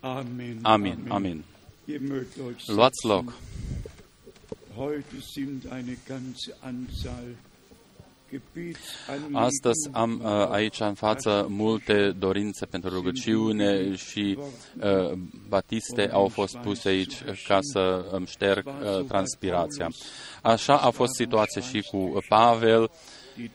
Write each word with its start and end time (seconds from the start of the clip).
Amen. 0.00 0.58
Amin, 0.62 1.04
amin. 1.08 1.44
Ihr 1.84 2.00
mögt 2.00 2.38
euch 2.38 2.66
Luați 2.66 3.00
setzen. 3.00 3.10
loc. 3.10 3.32
Heute 4.76 5.20
sind 5.20 5.64
eine 5.72 5.96
ganze 6.06 6.54
Anzahl 6.60 7.36
Gebetsanliegen 8.30 9.34
Astăzi 9.36 9.88
am 9.92 10.20
uh, 10.24 10.48
aici 10.50 10.80
în 10.80 10.94
față 10.94 11.46
multe 11.48 12.10
dorințe 12.18 12.66
pentru 12.66 12.90
rugăciune 12.90 13.94
și 13.94 14.38
uh, 14.80 15.12
batiste 15.48 16.10
au 16.12 16.28
fost 16.28 16.56
puse 16.56 16.88
aici 16.88 17.14
ca 17.48 17.58
să 17.60 18.04
îmi 18.10 18.26
șterg 18.26 18.66
uh, 18.66 19.04
transpirația. 19.04 19.88
Așa 20.42 20.76
a 20.76 20.90
fost 20.90 21.14
situația 21.14 21.62
și 21.62 21.80
cu 21.80 22.18
Pavel, 22.28 22.78
die 22.78 22.90
dann 22.90 22.90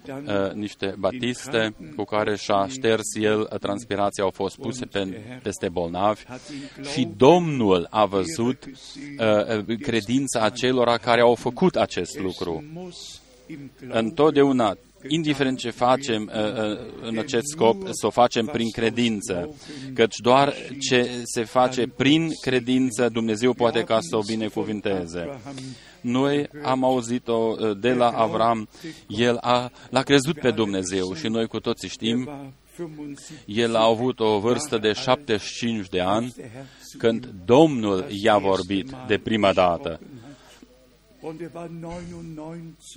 uh, 0.05 0.51
niște 0.53 0.95
batiste 0.99 1.73
cu 1.95 2.03
care 2.03 2.35
și-a 2.35 2.67
șters 2.67 3.15
el 3.19 3.39
uh, 3.39 3.59
transpirația, 3.59 4.23
au 4.23 4.29
fost 4.29 4.57
puse 4.57 4.85
pe, 4.85 5.21
peste 5.43 5.69
bolnavi 5.69 6.23
și 6.93 7.07
Domnul 7.17 7.87
a 7.89 8.05
văzut 8.05 8.65
uh, 8.65 9.77
credința 9.79 10.41
acelora 10.41 10.97
care 10.97 11.21
au 11.21 11.35
făcut 11.35 11.75
acest 11.75 12.19
lucru. 12.19 12.63
muss 12.73 13.21
im 13.47 13.71
Glauben 13.79 14.05
Întotdeauna, 14.05 14.77
indiferent 15.07 15.57
ce 15.57 15.69
facem 15.69 16.31
uh, 16.35 16.71
uh, 16.71 16.79
în 17.01 17.17
acest 17.17 17.45
scop, 17.45 17.87
să 17.89 18.05
o 18.05 18.09
facem 18.09 18.45
prin 18.45 18.69
credință, 18.69 19.55
căci 19.93 20.15
doar 20.17 20.53
ce 20.79 21.09
se 21.23 21.43
face 21.43 21.87
prin 21.87 22.29
credință, 22.41 23.09
Dumnezeu 23.09 23.53
poate 23.53 23.83
ca 23.83 23.97
să 24.01 24.15
o 24.15 24.21
binecuvinteze. 24.21 25.39
Noi 26.01 26.49
am 26.63 26.83
auzit-o 26.83 27.55
uh, 27.59 27.77
de 27.79 27.93
la 27.93 28.09
Avram, 28.09 28.69
el 29.07 29.37
a, 29.41 29.71
l-a 29.89 30.01
crezut 30.01 30.39
pe 30.39 30.51
Dumnezeu 30.51 31.13
și 31.13 31.27
noi 31.27 31.47
cu 31.47 31.59
toții 31.59 31.89
știm, 31.89 32.25
war 32.27 32.51
75 32.77 33.17
el 33.45 33.75
a 33.75 33.83
avut 33.83 34.19
o 34.19 34.39
vârstă 34.39 34.77
de 34.77 34.91
75 34.91 35.87
de 35.87 35.99
ani 35.99 36.33
când 36.97 37.33
Domnul 37.45 38.05
i-a 38.09 38.37
vorbit 38.37 38.95
de 39.07 39.17
prima 39.17 39.53
dată 39.53 39.99
und 39.99 39.99
er 39.99 40.09
war 40.09 40.39
99 40.39 41.10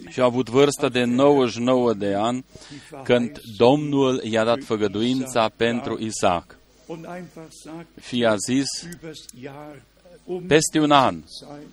și 0.08 0.20
a 0.20 0.24
avut 0.24 0.48
vârstă 0.48 0.88
de 0.88 1.04
99 1.04 1.92
de 1.94 2.14
ani 2.14 2.44
când 3.04 3.38
Domnul 3.56 4.20
i-a 4.24 4.44
dat 4.44 4.62
făgăduința 4.62 5.48
pentru 5.56 5.98
Isaac. 6.00 6.58
und 6.86 7.06
einfach 7.06 7.46
sagt, 7.50 7.86
Și 8.06 8.24
a 8.24 8.36
zis, 8.36 8.66
übers 8.82 9.24
Jahr 9.40 9.82
um 10.24 10.42
peste 10.46 10.78
un 10.80 10.90
an 10.90 11.22
Zeit 11.26 11.68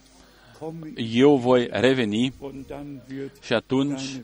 komme 0.59 0.93
ich 0.95 1.15
eu 1.17 1.37
voi 1.37 1.67
reveni 1.71 2.33
und 2.39 2.67
dann 2.67 3.01
wird 3.09 3.31
și 3.41 3.53
atunci 3.53 4.21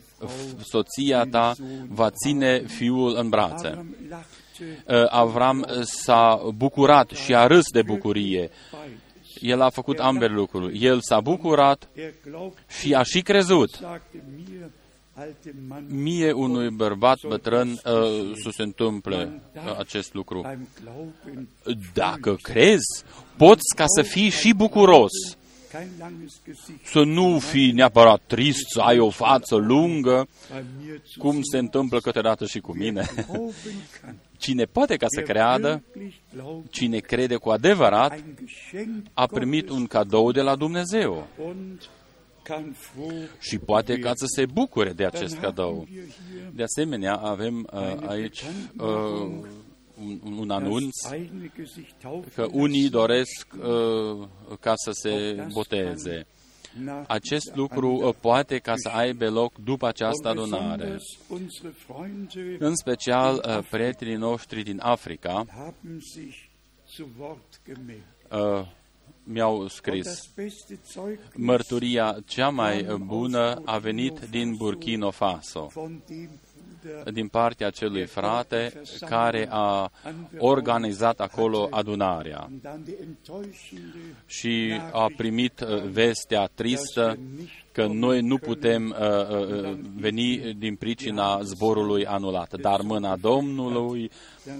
soția 0.61 1.23
ta 1.31 1.53
va 1.87 2.09
ține 2.09 2.63
fiul 2.67 3.15
în 3.15 3.29
brațe. 3.29 3.67
Abraham 3.67 3.95
lachte 4.09 4.35
Uh, 4.59 5.05
Avram 5.09 5.65
s-a 5.81 6.41
bucurat 6.55 7.09
și 7.09 7.35
a 7.35 7.47
râs 7.47 7.65
de 7.71 7.81
bucurie. 7.81 8.49
Beides. 9.39 9.57
El 9.57 9.61
a 9.61 9.69
făcut 9.69 9.99
ambele 9.99 10.33
lucruri. 10.33 10.83
El 10.83 10.99
s-a 11.01 11.19
bucurat 11.19 11.89
Er 11.93 12.13
glaubt, 12.29 12.57
și 12.79 12.93
a 12.93 13.03
și 13.03 13.21
crezut. 13.21 13.69
sagte 13.69 14.23
mir, 14.35 14.69
alte 15.13 15.55
Mann, 15.67 15.85
Mie 15.89 16.31
unui 16.31 16.69
bărbat 16.69 17.17
bătrân 17.27 17.69
uh, 17.69 17.79
să 18.43 18.49
se 18.51 18.63
întâmple 18.63 19.41
uh, 19.55 19.77
acest 19.77 20.13
lucru. 20.13 20.41
beim 20.41 20.67
Glauben 20.83 21.47
Dacă 21.93 22.37
crezi, 22.41 23.03
poți 23.37 23.75
ca 23.75 23.85
să 23.87 24.01
fii 24.01 24.29
și 24.29 24.53
bucuros, 24.53 25.11
kein 25.11 25.17
langes 25.17 25.27
Gesicht 25.27 25.36
să 26.83 27.03
nu 27.03 27.39
fii 27.39 27.71
neapărat 27.71 28.21
trist, 28.27 28.63
să 28.73 28.79
ai 28.81 28.99
o 28.99 29.09
față 29.09 29.55
lungă, 29.55 30.27
bei 30.51 30.63
mir 30.81 31.01
zu 31.13 31.19
cum 31.19 31.39
se 31.51 31.57
întâmplă 31.57 31.99
câteodată 31.99 32.45
și 32.45 32.59
cu 32.59 32.75
mine. 32.75 33.05
glauben 33.27 33.53
kann. 34.01 34.15
Cine 34.37 34.63
poate 34.63 34.95
ca 34.95 35.05
să 35.09 35.21
creadă, 35.21 35.83
Wirklich 35.95 36.13
glaubt, 36.33 36.71
cine 36.71 36.97
crede 36.99 37.35
cu 37.35 37.49
adevărat, 37.49 38.11
ein 38.13 38.23
Geschenk 38.45 39.05
a 39.13 39.25
primit 39.25 39.69
un 39.69 39.85
cadou 39.85 40.31
de 40.31 40.41
la 40.41 40.55
Dumnezeu 40.55 41.27
und 41.47 41.89
kann 42.43 42.75
froh 42.77 43.13
și 43.39 43.57
poate 43.57 43.97
ca 43.99 44.11
să 44.15 44.25
se 44.35 44.45
bucure 44.45 44.91
de 44.93 45.05
acest 45.05 45.33
Dann 45.33 45.43
cadou. 45.43 45.73
haben 45.73 45.87
wir 45.93 46.03
hier 46.03 46.51
De 46.53 46.63
asemenea, 46.63 47.13
avem 47.15 47.67
uh, 47.73 48.07
aici 48.07 48.43
uh, 48.77 49.45
un, 50.03 50.19
un 50.39 50.49
anunț 50.49 51.01
das 51.03 51.11
eigene 51.11 51.51
Gesicht 51.55 51.93
taufen 52.01 52.31
că 52.35 52.47
unii 52.51 52.89
doresc 52.89 53.47
uh, 53.59 54.27
ca 54.59 54.73
să 54.75 54.91
se 54.91 55.45
boteze. 55.53 56.25
nach 56.83 57.03
Acest 57.07 57.55
lucru 57.55 57.91
uh, 58.07 58.13
poate 58.19 58.57
ca 58.57 58.73
să 58.75 58.89
aibă 58.89 59.29
loc 59.29 59.53
după 59.63 59.87
această 59.87 60.29
und 60.29 60.37
adunare. 60.39 60.75
besonders 60.83 61.03
unsere 61.29 61.73
Freunde 61.77 62.55
În 62.59 62.75
special, 62.75 63.43
uh, 63.47 63.67
prietenii 63.69 64.15
noștri 64.15 64.63
din 64.63 64.79
Africa 64.81 65.45
haben 65.49 65.99
sich 66.13 66.35
zu 66.95 67.07
Wort 67.19 67.61
gemeldet. 67.65 68.61
uh, 68.61 68.67
mi-au 69.23 69.59
Und 69.59 69.69
scris. 69.69 70.03
das 70.05 70.29
beste 70.35 70.79
Zeugnis 70.91 71.19
Mărturia 71.35 72.17
cea 72.25 72.49
mai 72.49 72.83
bună 73.05 73.61
a 73.65 73.77
venit 73.77 74.19
din 74.29 74.55
Burkina 74.55 75.09
Faso, 75.09 75.65
von 75.73 76.01
dem 76.07 76.29
Bruder, 76.29 76.46
din 77.13 77.27
partea 77.27 77.67
acelui 77.67 78.05
frate 78.05 78.81
care 78.99 79.47
a 79.49 79.91
organizat 80.37 81.19
acolo 81.19 81.67
adunarea 81.71 82.47
und 82.51 82.61
dann 82.61 82.83
die 82.83 82.95
enttäuschende, 83.01 84.15
și 84.25 84.81
a 84.91 85.11
primit 85.17 85.59
uh, 85.59 85.83
vestea 85.91 86.49
tristă 86.55 87.17
că 87.71 87.85
noi 87.85 88.21
nu 88.21 88.37
putem 88.37 88.95
uh, 88.99 89.29
uh, 89.29 89.77
veni 89.95 90.55
din 90.57 90.75
pricina 90.75 91.41
zborului 91.41 92.05
anulat, 92.05 92.53
dar 92.61 92.81
mâna 92.81 93.15
Domnului 93.15 94.11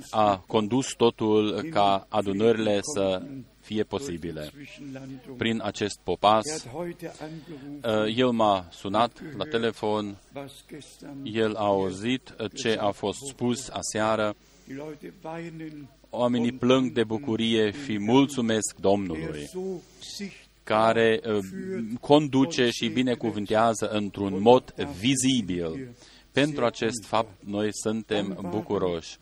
a 0.10 0.44
condus 0.48 0.94
totul 0.94 1.62
ca 1.72 2.06
adunările 2.10 2.80
să 2.82 3.22
fie 3.68 3.84
posibile. 3.84 4.50
Zwischenlandung. 4.52 5.38
Prin 5.38 5.62
acest 5.62 5.98
Er 5.98 6.04
popas, 6.04 6.46
hat 6.64 6.72
heute 6.74 7.12
angerufen, 7.20 7.82
uh, 7.84 8.18
el 8.18 8.32
m-a 8.32 8.68
sunat 8.72 9.12
la 9.38 9.46
telefon, 9.46 10.16
was 10.36 10.64
gestern 10.70 11.26
el 11.26 11.56
a 11.56 11.66
auzit 11.66 12.34
uh, 12.40 12.48
ce 12.54 12.78
a 12.80 12.92
fost 12.92 13.20
spus 13.30 13.70
aseară, 13.70 14.36
die 14.68 14.76
Leute 14.76 15.14
weinen, 15.24 15.90
oamenii 16.10 16.52
plâng 16.52 16.92
de 16.92 17.04
bucurie 17.04 17.72
și 17.86 18.00
mulțumesc 18.00 18.76
er 18.76 18.82
Domnului. 18.82 19.48
so 19.48 19.60
sich 20.00 20.46
care 20.64 21.22
uh, 21.26 21.38
conduce 22.02 22.70
și 22.70 22.88
binecuvântează 22.88 23.90
într-un 23.90 24.42
mod 24.42 24.74
vizibil. 25.00 25.96
Pentru 26.32 26.66
acest 26.66 27.06
fapt, 27.06 27.44
noi 27.44 27.70
suntem 27.72 28.38
bucuroși. 28.50 29.18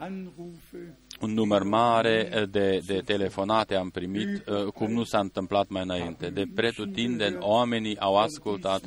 Eine 0.00 0.32
solche 0.36 0.40
Anzahl 0.40 0.40
Anrufe 0.40 0.96
Un 1.20 1.34
număr 1.34 1.62
mare 1.62 2.46
de, 2.50 2.80
de 2.86 3.02
telefonate 3.04 3.74
am 3.74 3.90
primit, 3.90 4.48
uh, 4.48 4.64
cum 4.64 4.92
nu 4.92 5.04
s-a 5.04 5.18
întâmplat 5.18 5.68
mai 5.68 5.82
înainte. 5.82 6.30
De 6.30 6.44
pretutindeni, 6.54 7.36
oamenii 7.40 7.98
au 7.98 8.16
ascultat 8.16 8.82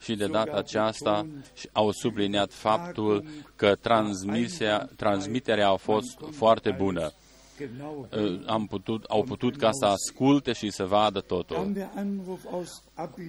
și 0.00 0.14
de 0.14 0.26
data 0.26 0.56
aceasta 0.56 1.26
și 1.54 1.68
au 1.72 1.90
subliniat 1.90 2.52
faptul 2.52 3.24
că 3.56 3.74
transmisia, 3.74 4.88
transmiterea 4.96 5.68
a 5.68 5.76
fost 5.76 6.18
foarte 6.30 6.70
bună. 6.70 7.12
Genau. 7.58 8.08
Uh, 8.12 8.42
Am 8.46 8.66
putut, 8.66 9.04
au 9.04 9.22
putut 9.22 9.56
ca 9.56 9.70
să 9.72 9.84
asculte 9.84 10.52
și 10.52 10.70
să 10.70 10.84
vadă 10.84 11.24
Dann 11.28 11.42
totul. 11.44 11.72
der 11.72 11.90
Anruf 11.94 12.44
aus 12.50 12.68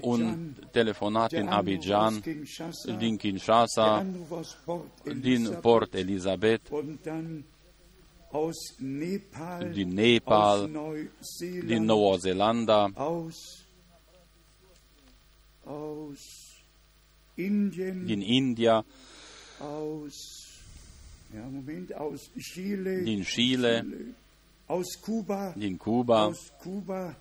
Un 0.01 0.21
Abidjan, 0.21 0.69
telefonat 0.71 1.29
der 1.29 1.39
din 1.39 1.49
Anruf 1.49 1.67
aus 1.67 1.85
Abidjan, 1.89 2.19
Kinshasa, 2.21 2.91
din 2.91 3.09
der 3.09 3.17
Kinshasa, 3.17 3.95
Anruf 3.95 4.31
aus 4.31 4.57
Port 4.65 5.03
din 5.03 5.23
Elizabeth 5.23 5.61
Port 5.61 5.93
Elizabeth, 5.93 6.69
und 6.69 6.99
dann 7.03 7.43
aus 8.31 8.55
Nepal, 8.77 9.71
din 9.71 9.93
Nepal, 9.93 10.59
aus 10.59 10.69
Neuseeland, 10.69 11.67
din 11.67 11.83
Noua 11.83 12.17
Zeelandă, 12.17 12.91
aus, 12.95 13.35
aus 15.63 16.19
Indien, 17.35 18.05
din 18.05 18.21
India, 18.21 18.85
in 23.05 23.23
Chile, 23.23 23.83
in 25.57 25.77
Kuba, 25.77 27.15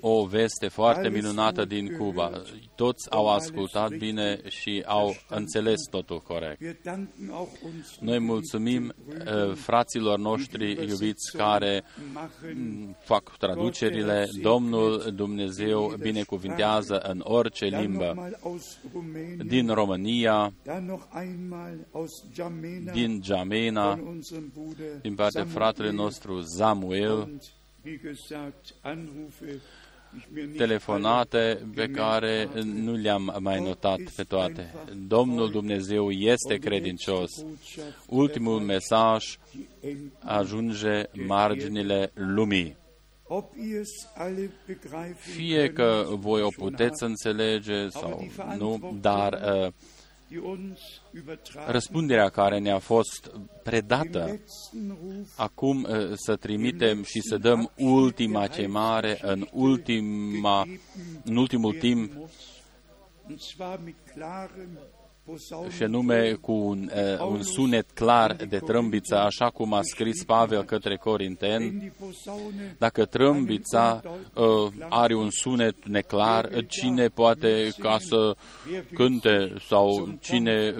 o 0.00 0.26
veste 0.26 0.68
foarte 0.68 1.08
minunată 1.08 1.64
din 1.64 1.96
Cuba. 1.96 2.42
Toți 2.74 3.10
au 3.10 3.28
ascultat 3.28 3.96
bine 3.96 4.40
și 4.48 4.82
au 4.86 5.14
înțeles 5.28 5.80
totul 5.90 6.20
corect. 6.20 6.60
Wir 6.60 6.76
danken 6.82 7.30
auch 7.30 7.50
uns 7.64 7.96
Noi 8.00 8.18
mulțumim 8.18 8.94
uh, 9.08 9.54
fraților 9.54 10.18
noștri 10.18 10.70
iubiți 10.88 11.36
care 11.36 11.84
machen 12.12 12.96
fac 13.04 13.36
traducerile. 13.36 14.28
Domnul 14.42 15.12
Dumnezeu 15.14 15.94
binecuvintează 16.00 16.98
în 16.98 17.20
orice 17.24 17.68
dann 17.68 17.82
limbă. 17.82 18.04
nochmal 18.04 18.38
aus 18.42 18.78
Rumänien, 18.92 19.46
Din 19.46 19.68
România, 19.68 20.52
dann 20.64 20.84
noch 20.84 21.02
einmal 21.14 21.86
aus 21.92 22.24
Jamena 22.34 22.92
din 22.92 23.20
Jamena, 23.24 23.94
von 23.94 24.06
unserem 24.06 24.52
Bruder 24.54 25.00
din 25.02 25.14
partea 25.14 25.42
Samuel 25.42 25.58
fratelui 25.58 25.94
nostru 25.94 26.40
Samuel, 26.40 27.40
und 27.88 27.94
wie 27.94 27.98
gesagt 27.98 28.74
Anrufe 28.82 29.60
telefonate 30.56 31.66
pe 31.74 31.88
care 31.88 32.48
nu 32.64 32.96
le-am 32.96 33.36
mai 33.40 33.60
notat 33.60 34.00
pe 34.16 34.22
toate. 34.22 34.74
Domnul 35.06 35.50
Dumnezeu 35.50 36.10
este 36.10 36.56
credincios. 36.56 37.30
Ultimul 38.06 38.60
mesaj 38.60 39.38
ajunge 40.18 41.02
marginile 41.26 42.10
lumii. 42.14 42.76
Fie 45.16 45.72
că 45.72 46.06
voi 46.10 46.42
o 46.42 46.48
puteți 46.56 47.02
înțelege 47.02 47.88
sau 47.88 48.26
nu, 48.58 48.98
dar 49.00 49.32
uh, 49.32 49.72
răspunderea 51.66 52.28
care 52.28 52.58
ne-a 52.58 52.78
fost 52.78 53.30
predată 53.62 54.40
acum 55.36 55.82
uh, 55.82 56.12
să 56.14 56.36
trimitem 56.36 57.02
și 57.02 57.20
să 57.20 57.36
dăm 57.36 57.70
ultima 57.76 58.46
chemare 58.46 59.18
în, 59.22 59.48
ultima, 59.52 60.66
în 61.24 61.36
ultimul 61.36 61.74
timp 61.74 62.12
și 65.76 65.82
anume 65.82 66.38
cu 66.40 66.52
un, 66.52 66.90
uh, 66.94 67.26
un 67.28 67.42
sunet 67.42 67.90
clar 67.90 68.36
de 68.48 68.58
trâmbiță, 68.58 69.16
așa 69.16 69.50
cum 69.50 69.72
a 69.72 69.80
scris 69.82 70.24
Pavel 70.24 70.62
către 70.64 70.96
Corinteni. 70.96 71.92
Dacă 72.78 73.04
trâmbița 73.04 74.02
uh, 74.34 74.72
are 74.88 75.14
un 75.14 75.28
sunet 75.30 75.86
neclar, 75.86 76.48
cine 76.66 77.08
poate 77.08 77.68
ca 77.78 77.96
să 78.00 78.36
cânte 78.92 79.54
sau 79.68 80.16
cine 80.20 80.74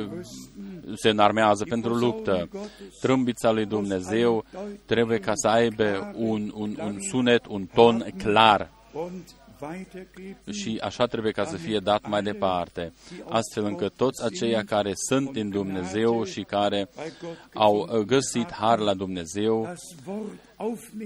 se 0.95 1.09
înarmează 1.09 1.65
pentru 1.69 1.95
luptă? 1.95 2.49
Trâmbița 3.01 3.51
lui 3.51 3.67
Dumnezeu 3.67 4.45
trebuie 4.87 5.19
ca 5.19 5.33
să 5.35 5.49
aibă 5.49 6.13
un, 6.17 6.53
un, 6.55 6.77
un 6.85 6.97
sunet, 7.11 7.47
un 7.47 7.67
ton 7.75 8.07
clar 8.17 8.71
și 10.51 10.79
așa 10.83 11.07
trebuie 11.07 11.33
ca 11.33 11.45
să 11.45 11.57
fie 11.57 11.79
dat 11.79 12.09
mai 12.09 12.23
departe, 12.23 12.93
astfel 13.29 13.65
încât 13.65 13.93
toți 13.97 14.25
aceia 14.25 14.65
care 14.65 14.93
sunt 14.95 15.33
din 15.33 15.51
Dumnezeu 15.51 16.25
și 16.25 16.43
care 16.43 16.89
au 17.55 18.05
găsit 18.07 18.53
har 18.53 18.79
la 18.79 18.95
Dumnezeu 18.95 19.75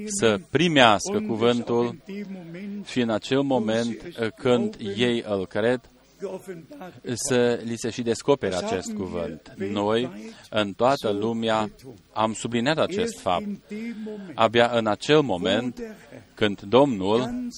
să 0.07 0.41
primească 0.51 1.21
cuvântul 1.27 1.97
și 2.85 3.01
în 3.01 3.11
acel 3.11 3.41
moment 3.41 4.03
când 4.37 4.77
ei 4.97 5.25
îl 5.27 5.47
cred, 5.47 5.81
să 7.13 7.61
li 7.65 7.77
se 7.77 7.91
și 7.91 8.03
descopere 8.03 8.55
acest 8.55 8.93
cuvânt. 8.93 9.55
Noi, 9.57 10.11
în 10.51 10.73
toată 10.73 11.11
lumea, 11.11 11.71
am 12.13 12.33
subliniat 12.33 12.79
acest 12.79 13.21
fapt. 13.21 13.47
Abia 14.35 14.71
în 14.73 14.87
acel 14.87 15.21
moment, 15.21 15.81
când 16.35 16.61
Domnul 16.61 17.49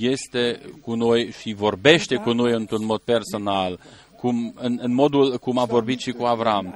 este 0.00 0.60
cu 0.82 0.94
noi 0.94 1.30
și 1.30 1.52
vorbește 1.52 2.16
cu 2.16 2.32
noi 2.32 2.52
într-un 2.52 2.84
mod 2.84 3.00
personal, 3.00 3.80
cum, 4.26 4.54
în, 4.56 4.78
în 4.82 4.94
modul 4.94 5.38
cum 5.38 5.58
a 5.58 5.64
vorbit 5.64 5.98
și 5.98 6.10
cu 6.10 6.24
Avram. 6.24 6.74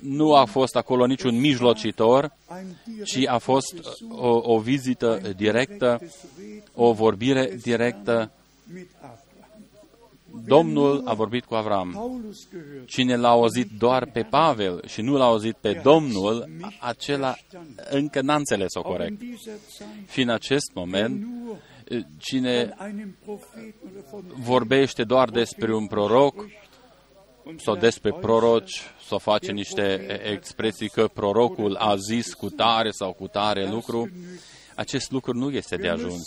Nu 0.00 0.34
a 0.34 0.44
fost 0.44 0.76
acolo 0.76 1.06
niciun 1.06 1.40
mijlocitor, 1.40 2.32
ci 3.04 3.26
a 3.26 3.38
fost 3.38 3.74
o, 4.10 4.54
o 4.54 4.58
vizită 4.58 5.20
directă, 5.36 6.00
o 6.74 6.92
vorbire 6.92 7.56
directă. 7.62 8.30
Domnul 10.46 11.02
a 11.04 11.14
vorbit 11.14 11.44
cu 11.44 11.54
Avram. 11.54 12.18
Cine 12.86 13.16
l-a 13.16 13.28
auzit 13.28 13.68
doar 13.78 14.10
pe 14.12 14.22
Pavel 14.22 14.82
și 14.86 15.00
nu 15.00 15.16
l-a 15.16 15.24
auzit 15.24 15.56
pe 15.60 15.80
Domnul, 15.82 16.48
acela 16.80 17.36
încă 17.90 18.20
n-a 18.20 18.34
înțeles-o 18.34 18.82
corect. 18.82 19.20
Și 20.10 20.20
în 20.20 20.28
acest 20.28 20.70
moment, 20.74 21.26
cine 22.18 22.74
vorbește 24.38 25.04
doar 25.04 25.30
despre 25.30 25.74
un 25.74 25.86
proroc 25.86 26.46
sau 27.56 27.76
despre 27.76 28.12
proroci, 28.20 28.82
sau 29.06 29.18
face 29.18 29.52
niște 29.52 30.06
expresii 30.32 30.88
că 30.88 31.08
prorocul 31.12 31.74
a 31.74 31.96
zis 31.96 32.34
cu 32.34 32.50
tare 32.50 32.90
sau 32.90 33.12
cu 33.12 33.26
tare 33.26 33.68
lucru, 33.70 34.10
acest 34.74 35.10
lucru 35.10 35.32
nu 35.32 35.50
este 35.50 35.76
de 35.76 35.88
ajuns. 35.88 36.22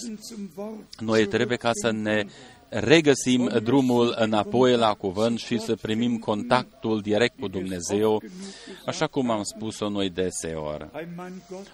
Noi 0.99 1.27
trebuie 1.27 1.57
ca 1.57 1.71
să 1.73 1.91
ne 1.91 2.25
regăsim 2.69 3.51
drumul 3.63 4.15
înapoi 4.17 4.75
la 4.75 4.93
cuvânt 4.93 5.39
și 5.39 5.59
să 5.59 5.75
primim 5.75 6.17
contactul 6.17 7.01
direct 7.01 7.39
cu 7.39 7.47
Dumnezeu, 7.47 8.21
așa 8.85 9.07
cum 9.07 9.29
am 9.29 9.43
spus-o 9.43 9.89
noi 9.89 10.09
deseori. 10.09 10.89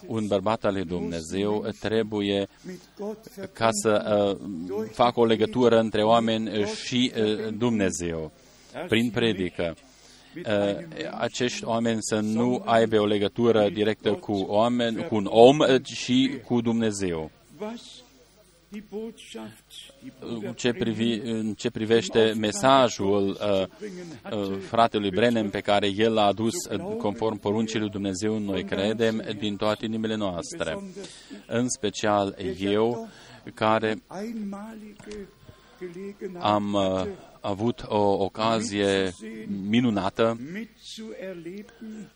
Un 0.05 0.27
bărbat 0.27 0.63
al 0.65 0.73
lui 0.73 0.85
Dumnezeu 0.85 1.65
trebuie 1.79 2.47
ca 3.53 3.69
să 3.71 4.25
uh, 4.41 4.87
facă 4.91 5.19
o 5.19 5.25
legătură 5.25 5.79
între 5.79 6.03
oameni 6.03 6.65
și 6.65 7.11
uh, 7.15 7.53
Dumnezeu 7.57 8.31
prin 8.87 9.09
predică. 9.09 9.75
Acești 11.17 11.65
oameni 11.65 11.97
să 12.01 12.19
nu 12.19 12.61
aibă 12.65 12.99
o 12.99 13.05
legătură 13.05 13.69
directă 13.69 14.11
cu, 14.11 14.33
oameni, 14.33 15.05
cu 15.05 15.15
un 15.15 15.27
om, 15.29 15.57
ci 15.83 16.11
cu 16.45 16.61
Dumnezeu 16.61 17.31
ce 20.55 20.73
privi, 20.73 21.13
în 21.13 21.53
ce 21.53 21.69
privește 21.69 22.33
mesajul 22.39 23.27
uh, 23.27 23.65
uh, 24.31 24.57
fratelui 24.59 25.09
Brenem 25.09 25.49
pe 25.49 25.59
care 25.59 25.87
el 25.95 26.13
l-a 26.13 26.25
adus 26.25 26.53
uh, 26.53 26.95
conform 26.97 27.39
poruncii 27.39 27.79
lui 27.79 27.89
Dumnezeu, 27.89 28.37
noi 28.37 28.63
credem 28.63 29.23
din 29.39 29.55
toate 29.55 29.85
inimile 29.85 30.15
noastre. 30.15 30.77
În 31.47 31.69
special 31.69 32.35
eu, 32.59 33.09
care 33.53 34.01
am 36.39 36.73
uh, 36.73 37.07
avut 37.47 37.83
o 37.87 38.23
ocazie 38.23 39.13
minunată 39.69 40.37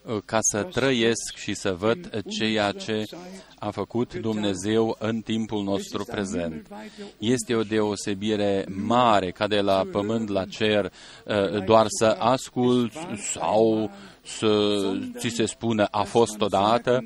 uh, 0.03 0.17
ca 0.25 0.37
să 0.41 0.63
trăiesc 0.63 1.35
și 1.35 1.53
să 1.53 1.73
văd 1.73 2.23
ceea 2.27 2.71
ce 2.71 3.03
a 3.59 3.69
făcut 3.69 4.13
Dumnezeu 4.13 4.95
în 4.99 5.21
timpul 5.21 5.63
nostru 5.63 6.03
prezent. 6.03 6.67
Este 7.17 7.55
o 7.55 7.61
deosebire 7.61 8.65
mare 8.85 9.31
ca 9.31 9.47
de 9.47 9.61
la 9.61 9.83
pământ 9.91 10.29
la 10.29 10.45
cer, 10.45 10.85
uh, 11.25 11.63
doar 11.65 11.85
să 11.89 12.05
ascult 12.19 12.93
sau 13.33 13.91
să 14.23 14.49
ți 15.17 15.27
se 15.27 15.45
spună 15.45 15.85
a 15.85 16.03
fost 16.03 16.41
odată 16.41 17.03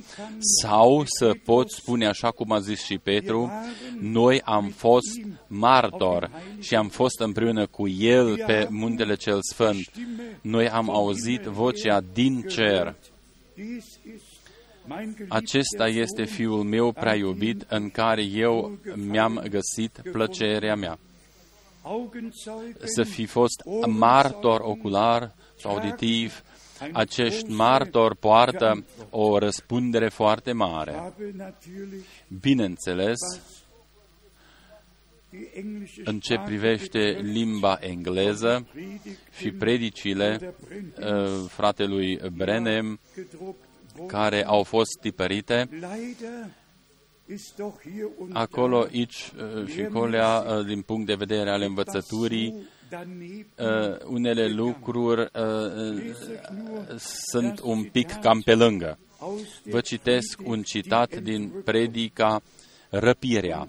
sau 0.62 1.03
să 1.06 1.31
poți 1.44 1.75
spune 1.75 2.07
așa 2.07 2.31
cum 2.31 2.51
a 2.51 2.59
zis 2.59 2.83
și 2.83 2.97
Petru, 2.97 3.51
noi 4.00 4.41
am 4.41 4.67
fost 4.69 5.19
martor 5.47 6.31
și 6.59 6.75
am 6.75 6.88
fost 6.88 7.19
împreună 7.19 7.65
cu 7.65 7.88
el 7.88 8.44
pe 8.45 8.67
muntele 8.69 9.15
cel 9.15 9.39
sfânt. 9.51 9.91
Noi 10.41 10.69
am 10.69 10.89
auzit 10.89 11.41
vocea 11.41 12.01
din 12.13 12.41
cer. 12.41 12.95
Acesta 15.28 15.87
este 15.87 16.23
Fiul 16.23 16.63
meu 16.63 16.92
prea 16.92 17.16
iubit, 17.16 17.66
în 17.69 17.90
care 17.90 18.23
eu 18.23 18.78
mi-am 18.95 19.44
găsit 19.49 20.01
plăcerea 20.11 20.75
mea. 20.75 20.99
Să 22.83 23.04
fi 23.04 23.25
fost 23.25 23.61
martor 23.87 24.61
ocular 24.63 25.35
sau 25.59 25.71
auditiv, 25.71 26.44
acești 26.91 27.49
martori 27.49 28.17
poartă 28.17 28.85
o 29.09 29.37
răspundere 29.37 30.09
foarte 30.09 30.51
mare. 30.51 31.13
Bineînțeles, 32.39 33.19
în 36.03 36.19
ce 36.19 36.41
privește 36.45 37.19
limba 37.21 37.77
engleză 37.81 38.67
și 39.37 39.51
predicile 39.51 40.55
uh, 40.99 41.45
fratelui 41.47 42.19
Brenem, 42.35 42.99
care 44.07 44.45
au 44.45 44.63
fost 44.63 44.99
tipărite, 45.01 45.69
acolo, 48.33 48.79
aici 48.79 49.31
uh, 49.57 49.67
și 49.67 49.83
colea, 49.83 50.45
uh, 50.47 50.65
din 50.65 50.81
punct 50.81 51.05
de 51.05 51.13
vedere 51.13 51.49
al 51.49 51.61
învățăturii, 51.61 52.53
uh, 53.57 53.97
unele 54.06 54.47
lucruri 54.47 55.21
uh, 55.21 56.16
sunt 57.31 57.59
un 57.64 57.83
pic 57.83 58.11
cam 58.11 58.42
pe 58.42 58.56
lângă. 58.56 58.99
Vă 59.64 59.80
citesc 59.80 60.42
un 60.44 60.61
citat 60.61 61.16
din 61.16 61.52
predica 61.64 62.42
Răpirea. 62.90 63.66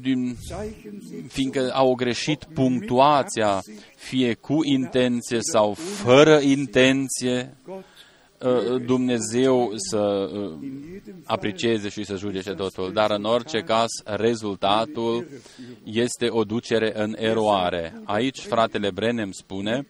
Din, 0.00 0.36
fiindcă 1.28 1.70
au 1.72 1.94
greșit 1.94 2.44
punctuația, 2.44 3.60
fie 3.96 4.34
cu 4.34 4.64
intenție 4.64 5.38
sau 5.40 5.74
fără 5.74 6.38
intenție, 6.40 7.56
Uh, 7.66 7.74
Dumnezeu 8.86 9.72
să 9.76 10.30
uh, 10.32 10.52
aprecieze 11.24 11.88
și 11.88 12.04
să 12.04 12.16
judece 12.16 12.54
totul, 12.54 12.92
dar 12.92 13.10
în 13.10 13.24
orice 13.24 13.60
caz 13.60 13.86
rezultatul 14.04 15.26
este 15.84 16.28
o 16.30 16.44
ducere 16.44 17.02
în 17.02 17.14
eroare. 17.18 18.00
Aici 18.04 18.40
fratele 18.40 18.90
Brenem 18.90 19.30
spune, 19.32 19.86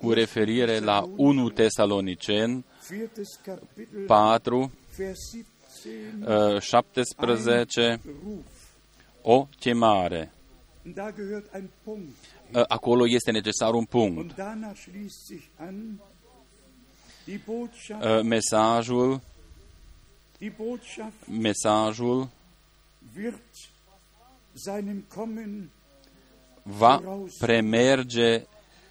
cu 0.00 0.10
referire 0.12 0.78
la 0.78 1.08
1 1.16 1.48
Tesalonicen 1.48 2.64
4, 4.06 4.70
Vers 4.96 5.18
17, 6.20 6.54
uh, 6.54 6.60
17, 6.60 8.00
Ruf. 8.24 8.44
o 9.22 9.48
chemare. 9.60 10.30
Und 10.84 10.94
da 10.94 11.10
gehört 11.10 11.46
ein 11.54 11.68
Punkt. 11.84 12.16
Uh, 12.54 12.62
Acolo 12.68 13.06
este 13.06 13.30
necesar 13.32 13.74
un 13.74 13.84
punct. 13.84 14.18
Und 14.18 14.34
danach 14.36 14.76
schließt 14.76 15.26
sich 15.26 15.44
an 15.56 15.74
die 15.74 15.96
Botschaft, 15.98 16.06
Uh, 16.66 17.15
Mesajul, 18.22 19.20
die 20.38 20.50
Botschaft 20.50 21.26
mesajul 21.26 22.28
wird 23.14 23.40
seinem 24.54 25.04
Kommen 25.14 25.70
va 26.62 27.02
premerge 27.38 28.46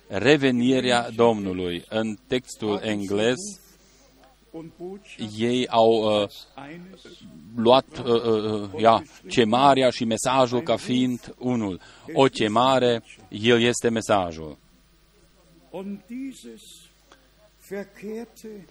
revenirea 0.08 1.10
Domnului. 1.10 1.86
În 1.90 2.18
textul 2.28 2.80
englez, 2.84 3.40
und 4.52 4.72
Botschaft 4.78 5.40
ei 5.40 5.68
au 5.68 6.22
uh, 6.22 6.30
eines 6.70 7.02
luat 7.56 7.98
uh, 7.98 8.24
uh, 8.24 8.70
ja, 8.80 9.04
chemarea 9.28 9.90
și 9.90 10.06
mesajul 10.06 10.62
ca 10.62 10.76
fiind 10.76 11.36
unul. 11.38 11.80
O 12.14 12.24
chemare, 12.24 13.04
el 13.30 13.62
este 13.62 13.90
mesajul. 13.90 14.58
Und 17.72 17.88
dieses 18.02 18.28
verkehrte, 18.28 18.66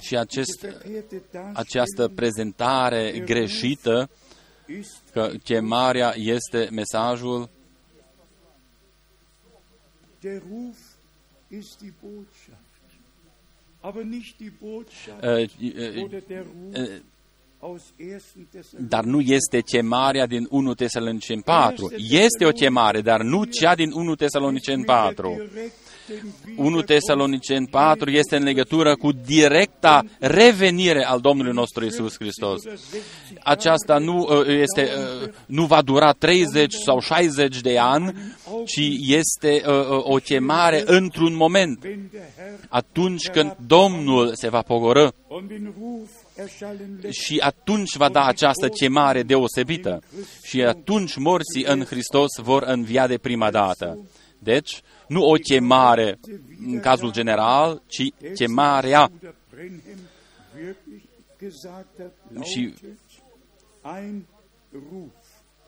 Și 0.00 0.16
acest, 0.16 0.60
verkehrte 0.60 1.22
această 1.52 1.82
Darstellung 1.96 2.14
prezentare 2.14 3.22
greșită 3.24 4.10
ist 4.66 5.02
că 5.12 5.32
chemarea 5.44 6.14
este 6.16 6.68
mesajul, 6.70 7.48
der 10.20 10.42
Ruf 10.50 10.78
ist 11.48 11.78
die 11.78 11.92
Botschaft, 12.00 12.82
aber 13.80 14.02
nicht 14.02 14.36
die 14.36 14.52
Botschaft 14.60 15.22
uh, 15.22 15.96
uh, 15.96 16.02
oder 16.02 16.22
der 16.26 16.42
Ruf 16.42 16.76
uh, 16.76 17.00
aus 17.58 17.82
1. 17.96 18.22
Thessalonicher. 18.50 18.88
dar 18.88 19.04
nu 19.04 19.20
este 19.20 19.60
chemarea 19.60 20.26
din 20.26 20.46
1 20.50 20.74
Tesaloniceni 20.74 21.42
4. 21.42 21.90
Este 21.96 22.44
o 22.44 22.50
chemare, 22.50 23.00
dar 23.00 23.22
nu 23.22 23.44
cea 23.44 23.74
din 23.74 23.92
1 23.92 24.14
Tesaloniceni 24.14 24.84
4. 24.84 25.50
1 26.56 26.82
Tesaloniceni 26.82 27.66
4 27.66 28.10
este 28.10 28.36
în 28.36 28.42
legătură 28.42 28.96
cu 28.96 29.12
directa 29.12 30.04
revenire 30.18 31.04
al 31.04 31.20
Domnului 31.20 31.52
nostru 31.52 31.84
Isus 31.84 32.14
Hristos. 32.18 32.62
Aceasta 33.42 33.98
nu, 33.98 34.18
uh, 34.18 34.46
este, 34.46 34.88
uh, 35.22 35.28
nu 35.46 35.64
va 35.64 35.82
dura 35.82 36.12
30 36.12 36.74
sau 36.74 37.00
60 37.00 37.60
de 37.60 37.78
ani, 37.78 38.14
ci 38.64 38.80
este 39.00 39.62
uh, 39.66 39.72
uh, 39.72 40.00
o 40.02 40.16
chemare 40.16 40.82
într-un 40.86 41.34
moment, 41.34 41.84
Wenn 41.84 42.08
der 42.12 42.20
Herr 42.36 42.52
atunci 42.68 43.28
când 43.28 43.56
Domnul 43.66 44.34
se 44.34 44.48
va 44.48 44.62
pogorâ 44.62 45.08
und 45.28 45.48
den 45.48 45.74
Ruf 45.78 46.10
erschallen 46.36 46.98
lässt, 47.02 47.20
și 47.20 47.38
atunci 47.38 47.96
va 47.96 48.08
da 48.08 48.24
această 48.24 48.68
chemare 48.68 49.22
deosebită 49.22 50.02
și 50.42 50.62
atunci 50.62 51.16
morții 51.16 51.64
în 51.64 51.84
Hristos 51.84 52.28
vor 52.42 52.62
învia 52.62 53.06
de 53.06 53.18
prima 53.18 53.50
dată. 53.50 53.98
Deci, 54.38 54.82
nu 55.12 55.22
o 55.24 55.32
chemare 55.32 56.18
în 56.66 56.80
cazul 56.80 57.12
general, 57.12 57.82
ci 57.86 58.12
chemarea 58.34 59.06
Bruder 59.06 59.34
Brenhem 59.50 59.98
wirklich 60.54 61.02
gesagt 61.38 61.86
hat, 61.98 62.44
Și- 62.44 62.74
lautet 62.82 62.98
ein 64.00 64.26
Ruf. 64.72 65.12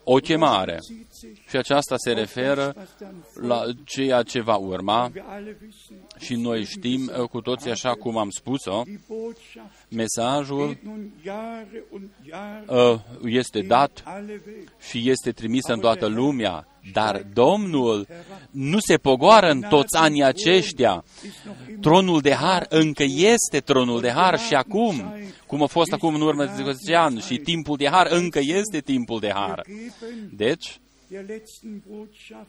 o 0.05 0.15
chemare. 0.17 0.79
Zieht 1.25 1.37
sich 1.37 1.49
Și 1.51 1.57
aceasta 1.57 1.95
se 1.97 2.13
referă 2.13 2.73
was 2.77 2.89
dann 3.01 3.15
folgt. 3.33 3.49
la 3.49 3.63
ceea 3.85 4.23
ce 4.23 4.41
va 4.41 4.57
urma 4.57 5.11
Wir 5.15 5.25
alle 5.29 5.57
wissen, 5.63 5.97
și 6.19 6.35
noi 6.35 6.65
știm 6.65 7.11
uh, 7.19 7.29
cu 7.29 7.41
toții 7.41 7.71
așa 7.71 7.93
cum 7.93 8.17
am 8.19 8.31
spus-o, 8.31 8.83
die 8.85 9.01
Botschaft 9.09 9.87
mesajul 9.91 10.67
geht 10.67 10.83
nun 10.85 11.11
Jahre 11.25 11.85
und 11.91 12.09
Jahre 12.29 12.65
uh, 12.91 12.99
este 13.25 13.59
in 13.59 13.67
dat 13.67 14.03
alle 14.05 14.43
Welt. 14.47 14.69
și 14.89 15.11
este 15.11 15.31
trimis 15.31 15.67
în 15.67 15.81
toată 15.81 16.07
lumea, 16.07 16.67
dar 16.93 17.27
Domnul 17.33 18.07
nu 18.51 18.79
se 18.79 18.97
pogoară 18.97 19.51
în 19.51 19.61
toți 19.61 19.97
anii 19.97 20.25
aceștia. 20.25 21.05
Ist 21.25 21.35
noch 21.47 21.57
immer 21.69 21.81
Tronul 21.81 22.21
de 22.21 22.33
har 22.35 22.67
încă 22.69 23.03
este 23.07 23.59
tronul 23.61 24.01
de 24.01 24.11
har 24.11 24.39
și 24.39 24.55
acum, 24.55 25.15
cum 25.47 25.63
a 25.63 25.67
fost 25.67 25.93
acum 25.93 26.15
în 26.15 26.21
urmă 26.21 26.45
de 26.45 26.71
10 26.73 26.95
ani, 26.97 27.21
și 27.21 27.37
timpul 27.37 27.77
de 27.77 27.89
har 27.89 28.07
încă 28.11 28.39
este 28.43 28.81
timpul 28.81 29.21
de 29.21 29.31
har. 29.35 29.63
gegeben, 29.67 30.31
Deci, 30.37 30.81
der 31.15 31.23
letzten 31.23 31.81
Botschaft 31.81 32.49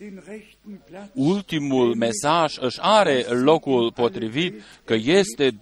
den 0.00 0.18
rechten 0.26 0.80
Platz. 0.88 1.10
ultimul 1.14 1.94
mesaj 1.94 2.56
își 2.60 2.78
are 2.80 3.22
locul 3.22 3.92
potrivit, 3.92 4.62
că 4.84 4.94
este 4.94 5.56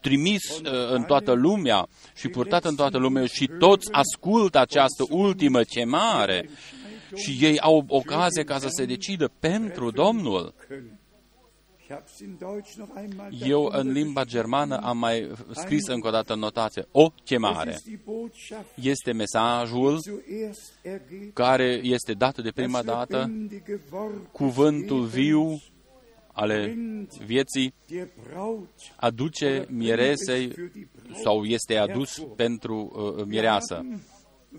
trimis 0.00 0.58
uh, 0.58 0.90
în 0.90 1.02
toată 1.02 1.32
lumea 1.32 1.88
și 2.14 2.28
purtat 2.28 2.64
în 2.64 2.74
toată 2.74 2.98
lumea 2.98 3.26
și 3.26 3.50
toți 3.58 3.92
ascultă 3.92 4.58
această 4.58 5.04
ultimă 5.08 5.62
chemare 5.62 6.48
și 7.14 7.38
ei 7.40 7.60
au 7.60 7.84
ocazie 7.88 8.44
ca 8.44 8.58
să 8.58 8.68
se 8.70 8.84
decidă 8.84 9.30
pentru 9.40 9.90
Domnul. 9.90 10.54
Eu 13.46 13.62
darunter 13.62 13.80
în 13.80 13.92
limba 13.92 14.22
geschrieben. 14.22 14.26
germană 14.26 14.76
am 14.76 14.98
mai 14.98 15.30
scris 15.50 15.86
încă 15.86 16.08
o 16.08 16.10
dată 16.10 16.32
în 16.32 16.38
notație. 16.38 16.86
O 16.90 17.02
Es 17.02 17.24
chemare 17.24 17.70
ist 17.70 17.84
die 17.84 18.00
Botschaft, 18.04 18.66
este 18.74 19.12
mesajul 19.12 19.98
zuerst 19.98 20.72
ergeht 20.82 21.34
care 21.34 21.80
este 21.82 22.12
dat 22.12 22.42
de 22.42 22.50
prima 22.50 22.82
das 22.82 22.94
dată, 22.94 23.16
lebendige 23.16 23.80
Wort 23.90 24.12
des 24.12 24.28
cuvântul 24.32 24.96
Lebens, 24.96 25.14
viu 25.14 25.60
ale 26.32 26.76
vieții 27.24 27.74
der 27.86 28.08
Braut 28.28 28.68
aduce 28.96 29.66
miresei 29.70 30.48
für 30.48 30.72
die 30.72 30.88
Braut 30.92 31.16
sau 31.22 31.44
este 31.44 31.76
adus 31.76 32.26
pentru 32.36 32.92
uh, 33.16 33.24
mireasă. 33.26 33.84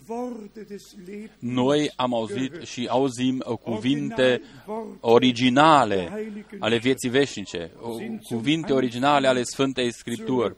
Worte 0.07 0.65
des 0.67 0.95
Lebens 1.05 1.31
Noi 1.39 1.91
am 1.95 2.13
auzit 2.13 2.61
și 2.63 2.87
auzim 2.89 3.43
uh, 3.47 3.57
cuvinte 3.57 4.41
originale 4.99 6.27
ale 6.59 6.77
vieții 6.77 7.09
veșnice, 7.09 7.71
uh, 7.81 8.19
cuvinte 8.23 8.73
originale 8.73 9.27
ale 9.27 9.43
Sfântei 9.43 9.93
Scripturi. 9.93 10.55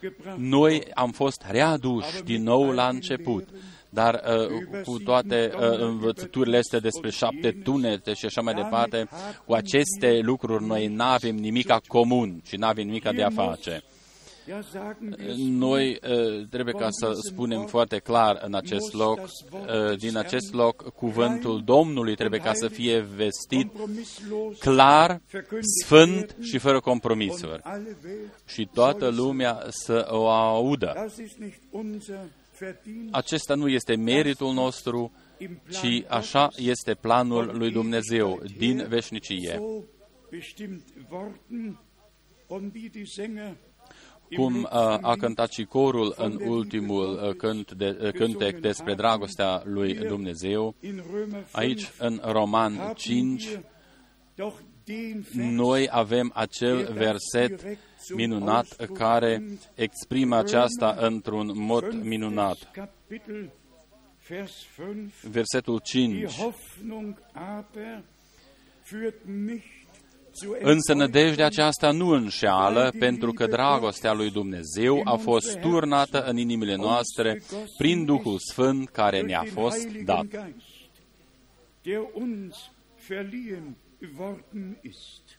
gebracht. 0.00 0.38
Noi 0.38 0.82
am 0.94 1.10
fost 1.10 1.44
readuși 1.50 2.22
din 2.24 2.42
nou 2.42 2.70
la 2.70 2.88
început, 2.88 3.48
dar 3.88 4.14
uh, 4.14 4.82
cu 4.82 4.98
toate 4.98 5.50
uh, 5.54 5.78
învățăturile 5.78 6.56
astea 6.56 6.78
despre 6.78 7.10
șapte 7.10 7.50
tunete 7.50 8.12
și 8.12 8.24
așa 8.24 8.40
mai 8.40 8.54
departe, 8.54 9.08
cu 9.46 9.52
aceste 9.52 10.18
lucruri 10.22 10.64
noi 10.64 10.86
nu 10.86 11.04
avem 11.04 11.36
nimica 11.36 11.80
comun 11.86 12.40
și 12.46 12.56
nu 12.56 12.66
avem 12.66 12.86
nimica 12.86 13.12
de 13.12 13.22
a 13.22 13.30
face. 13.30 13.82
Noi 15.36 15.98
uh, 16.02 16.46
trebuie 16.50 16.74
ca 16.74 16.88
să 16.90 17.12
spunem 17.28 17.66
foarte 17.66 17.98
clar 17.98 18.40
în 18.44 18.54
acest 18.54 18.92
loc, 18.92 19.18
uh, 19.18 19.98
din 19.98 20.16
acest 20.16 20.52
loc, 20.52 20.82
cuvântul 20.94 21.62
Domnului 21.64 22.14
trebuie 22.14 22.40
ca 22.40 22.52
să 22.52 22.68
fie 22.68 23.00
vestit 23.00 23.66
kompromisslos 23.66 24.58
clar, 24.58 25.20
verkündigt 25.30 25.68
sfânt 25.84 26.26
werden 26.26 26.44
și 26.44 26.58
fără 26.58 26.74
und 26.74 26.82
compromisuri. 26.82 27.60
alle 27.62 27.96
Welt 28.04 28.42
Și 28.46 28.68
toată 28.72 29.08
lumea 29.08 29.66
să 29.68 30.06
o 30.10 30.28
audă. 30.28 30.92
Das 30.94 31.16
ist 31.16 31.36
nicht 31.38 31.58
unser 31.70 32.18
Verdienst 32.58 33.14
Acesta 33.14 33.54
nu 33.54 33.68
este 33.68 33.96
meritul 33.96 34.52
nostru, 34.52 35.12
im 35.38 35.60
Plan 35.64 35.82
ci 35.82 36.04
așa 36.08 36.48
este 36.56 36.94
planul 36.94 37.56
lui 37.56 37.70
Dumnezeu 37.70 38.42
din 38.56 38.86
veșnicie. 38.88 39.60
Cum 44.34 44.54
uh, 44.54 44.62
letzten 44.62 45.04
a 45.04 45.08
Lied 45.08 45.20
cântat 45.20 45.50
și 45.50 45.64
corul 45.64 46.14
în 46.16 46.40
ultimul 46.46 47.20
uh, 47.22 47.34
cânt 47.34 47.72
de, 47.72 47.98
uh, 48.00 48.12
cântec 48.12 48.60
despre 48.60 48.94
dragostea 48.94 49.62
lui 49.64 49.94
Dumnezeu, 49.94 50.74
in 50.80 51.02
Römer 51.02 51.44
5 51.44 51.44
aici 51.52 51.90
în 51.98 52.20
Roman 52.24 52.76
haben 52.76 52.94
5, 52.94 53.44
wir 53.44 53.64
doch 54.34 54.56
den 54.84 55.20
Vers, 55.20 55.34
noi 55.34 55.88
avem 55.90 56.30
acel 56.34 56.92
verset 56.92 57.78
minunat 58.14 58.66
care 58.92 59.42
exprimă 59.74 60.36
aceasta 60.36 60.96
într-un 60.98 61.52
mod 61.54 61.92
minunat. 62.02 62.70
Kapitel, 62.72 63.50
Vers 64.28 64.66
5, 64.76 65.12
Versetul 65.30 65.80
die 65.92 66.26
5. 66.26 66.32
Însă 70.60 70.94
nădejdea 70.94 71.46
aceasta 71.46 71.90
nu 71.90 72.08
înșeală, 72.08 72.92
pentru 72.98 73.32
că 73.32 73.46
dragostea 73.46 74.12
lui 74.12 74.30
Dumnezeu 74.30 75.00
a 75.04 75.16
fost 75.16 75.58
turnată 75.58 76.22
în 76.22 76.36
inimile 76.36 76.74
noastre 76.74 77.42
prin 77.78 78.04
Duhul 78.04 78.38
Sfânt 78.38 78.88
care 78.88 79.22
ne-a 79.22 79.40
durch 79.42 79.54
den 79.54 79.62
fost 79.62 79.80
Heiligen 79.82 80.04
dat. 80.04 80.26
Geist, 80.26 80.66
der 81.82 82.00
uns 82.14 82.70
verliehen 83.08 83.76
worden 84.18 84.78
ist. 84.82 85.38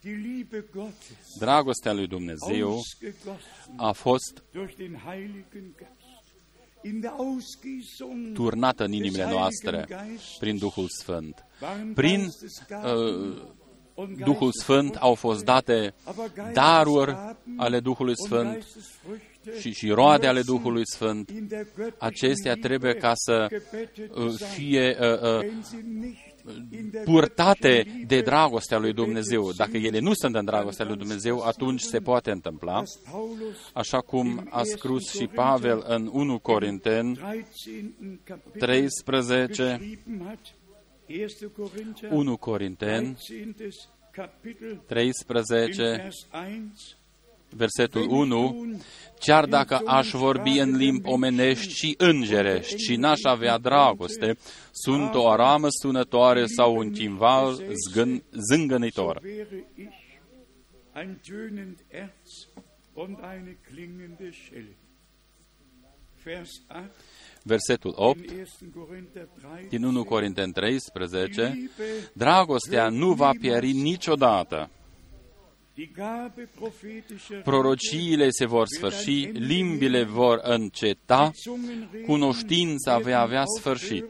Die 0.00 0.14
Liebe 0.14 0.64
Gottes 0.72 1.36
Dragostea 1.38 1.92
lui 1.92 2.06
Dumnezeu 2.06 2.70
ausgegossen 2.70 3.74
a 3.76 3.92
fost 3.92 4.42
turnată 8.34 8.84
în 8.84 8.90
des 8.90 8.98
inimile 8.98 9.22
Heiligen 9.22 9.40
noastre 9.40 9.84
Geistes 9.88 10.36
prin 10.38 10.58
Duhul 10.58 10.86
Sfânt. 10.88 11.44
waren 11.60 11.92
Prin 11.92 12.20
Geistesgaben 12.20 12.94
uh, 12.94 14.16
Duhul 14.24 14.52
Sfânt 14.52 14.94
au 14.94 15.14
fost 15.14 15.44
date 15.44 15.94
daruri 16.52 17.36
ale 17.56 17.80
Duhului 17.80 18.14
Sfânt 18.26 18.66
și, 19.60 19.72
și 19.72 19.88
roade 19.88 20.26
ale 20.26 20.42
Duhului 20.42 20.82
Sfânt. 20.84 21.30
Acestea 21.98 22.54
trebuie 22.54 22.94
ca 22.94 23.12
să 23.14 23.46
uh, 24.14 24.32
fie 24.54 24.96
uh, 25.00 25.20
uh, 25.22 25.52
purtate 27.04 28.04
de 28.06 28.20
dragostea 28.20 28.78
lui 28.78 28.92
Dumnezeu. 28.92 29.52
Dacă 29.52 29.76
ele 29.76 29.98
nu 29.98 30.12
sunt 30.14 30.34
în 30.34 30.44
dragostea 30.44 30.84
lui 30.84 30.96
Dumnezeu, 30.96 31.40
atunci 31.40 31.80
se 31.80 31.98
poate 31.98 32.30
întâmpla, 32.30 32.82
așa 33.72 33.98
cum 34.00 34.46
a 34.50 34.62
scris 34.62 35.10
și 35.10 35.26
Pavel 35.26 35.84
în 35.86 36.10
1 36.12 36.38
Corinteni 36.38 37.20
13, 38.58 39.80
1 42.10 42.36
Corinteni 42.36 43.16
13, 44.86 46.08
versetul 47.50 48.08
1, 48.08 48.66
chiar 49.18 49.46
dacă 49.46 49.80
aș 49.86 50.10
vorbi 50.10 50.58
în 50.58 50.76
limbi 50.76 51.08
omenești 51.08 51.72
și 51.72 51.94
îngerești 51.98 52.82
și 52.82 52.96
n-aș 52.96 53.22
avea 53.22 53.58
dragoste, 53.58 54.36
sunt 54.72 55.14
o 55.14 55.28
aramă 55.28 55.66
sunătoare 55.70 56.46
sau 56.46 56.76
un 56.76 56.90
chimval 56.92 57.62
zgân, 57.88 58.22
zângănitor. 58.50 59.20
Versetul 67.42 67.92
8 67.96 68.32
din 69.68 69.84
1 69.84 70.04
Corinteni 70.04 70.52
13, 70.52 71.70
dragostea 72.12 72.88
nu 72.88 73.12
va 73.12 73.30
pieri 73.40 73.72
niciodată. 73.72 74.70
Prorociile 77.44 78.30
se 78.30 78.46
vor 78.46 78.66
sfârși, 78.66 79.30
limbile 79.32 80.04
vor 80.04 80.40
înceta, 80.42 81.30
cunoștința 82.06 82.98
va 82.98 83.20
avea 83.20 83.42
sfârșit. 83.58 84.04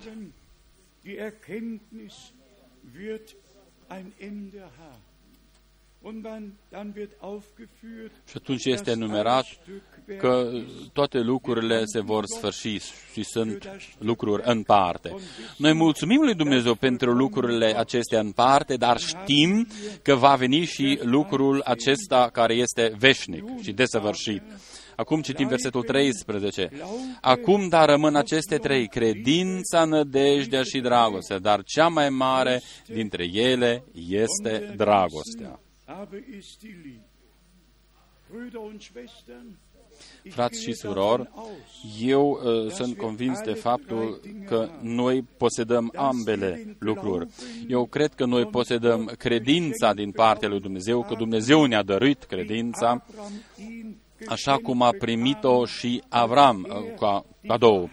Și 8.26 8.34
atunci 8.36 8.64
este 8.64 8.94
numerat 8.94 9.44
că 10.18 10.50
toate 10.92 11.18
lucrurile 11.18 11.82
se 11.84 12.00
vor 12.00 12.24
sfârși 12.36 12.80
și 13.12 13.22
sunt 13.22 13.70
lucruri 13.98 14.42
în 14.44 14.62
parte. 14.62 15.14
Noi 15.56 15.72
mulțumim 15.72 16.20
lui 16.20 16.34
Dumnezeu 16.34 16.74
pentru 16.74 17.12
lucrurile 17.12 17.78
acestea 17.78 18.20
în 18.20 18.30
parte, 18.30 18.76
dar 18.76 18.98
știm 18.98 19.66
că 20.02 20.14
va 20.14 20.34
veni 20.34 20.64
și 20.64 20.98
lucrul 21.02 21.60
acesta 21.64 22.28
care 22.32 22.54
este 22.54 22.94
veșnic 22.98 23.60
și 23.62 23.72
desăvârșit. 23.72 24.42
Acum 24.96 25.20
citim 25.20 25.48
versetul 25.48 25.82
13. 25.82 26.70
Acum, 27.20 27.68
dar 27.68 27.88
rămân 27.88 28.14
aceste 28.14 28.56
trei, 28.56 28.88
credința, 28.88 29.84
nădejdea 29.84 30.62
și 30.62 30.80
dragostea, 30.80 31.38
dar 31.38 31.62
cea 31.62 31.88
mai 31.88 32.08
mare 32.08 32.62
dintre 32.86 33.24
ele 33.32 33.84
este 33.92 34.72
dragostea. 34.76 35.60
Frați 40.28 40.62
și 40.62 40.72
surori, 40.72 41.30
eu 42.00 42.30
uh, 42.30 42.70
sunt 42.70 42.96
convins 42.96 43.40
de 43.40 43.52
faptul 43.52 44.20
că 44.46 44.68
noi 44.82 45.22
posedăm 45.22 45.92
ambele 45.96 46.76
lucruri. 46.78 47.28
Eu 47.68 47.86
cred 47.86 48.14
că 48.14 48.24
noi 48.24 48.46
posedăm 48.46 49.04
credința 49.18 49.94
din 49.94 50.10
partea 50.10 50.48
lui 50.48 50.60
Dumnezeu, 50.60 51.02
că 51.02 51.14
Dumnezeu 51.14 51.64
ne-a 51.64 51.82
dăruit 51.82 52.24
credința, 52.24 53.04
așa 54.26 54.56
cum 54.56 54.82
a 54.82 54.90
primit-o 54.98 55.64
și 55.64 56.02
Avram 56.08 56.66
uh, 56.68 56.94
ca 56.98 57.24
cadou, 57.46 57.90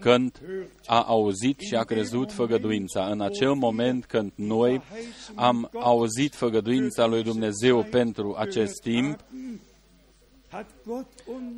când 0.00 0.40
a 0.86 1.02
auzit 1.02 1.60
și 1.60 1.74
a 1.74 1.82
crezut 1.82 2.32
făgăduința. 2.32 3.06
În 3.06 3.20
acel 3.20 3.54
moment 3.54 4.04
când 4.04 4.32
noi 4.34 4.82
am 5.34 5.70
auzit 5.80 6.34
făgăduința 6.34 7.06
lui 7.06 7.22
Dumnezeu 7.22 7.82
pentru 7.90 8.34
acest 8.38 8.80
timp, 8.82 9.24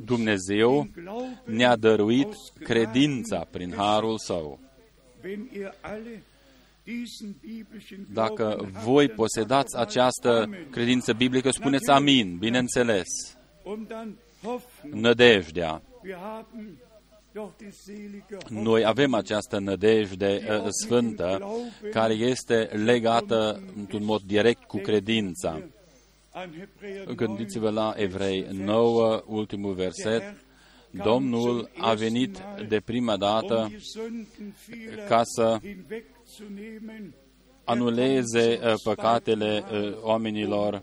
Dumnezeu 0.05 0.87
ne-a 1.45 1.75
dăruit 1.75 2.33
credința 2.63 3.47
prin 3.51 3.73
harul 3.75 4.17
său. 4.17 4.59
Dacă 8.13 8.69
voi 8.83 9.09
posedați 9.09 9.77
această 9.77 10.49
credință 10.71 11.13
biblică, 11.13 11.49
spuneți 11.49 11.89
amin, 11.89 12.37
bineînțeles. 12.37 13.07
Nădejdea. 14.91 15.81
Noi 18.49 18.85
avem 18.85 19.13
această 19.13 19.59
nădejde 19.59 20.41
uh, 20.49 20.67
sfântă 20.83 21.51
care 21.91 22.13
este 22.13 22.69
legată 22.85 23.63
într-un 23.77 24.03
mod 24.03 24.21
direct 24.21 24.63
cu 24.63 24.77
credința. 24.77 25.61
Gândiți-vă 27.15 27.69
la 27.69 27.93
Evrei 27.97 28.47
9, 28.51 29.23
ultimul 29.25 29.73
verset. 29.73 30.23
Domnul 30.91 31.69
a 31.77 31.93
venit 31.93 32.37
de 32.67 32.79
prima 32.79 33.17
dată 33.17 33.71
ca 35.07 35.21
să 35.23 35.59
anuleze 37.63 38.59
uh, 38.63 38.73
păcatele 38.83 39.63
uh, 39.71 39.97
oamenilor, 40.01 40.81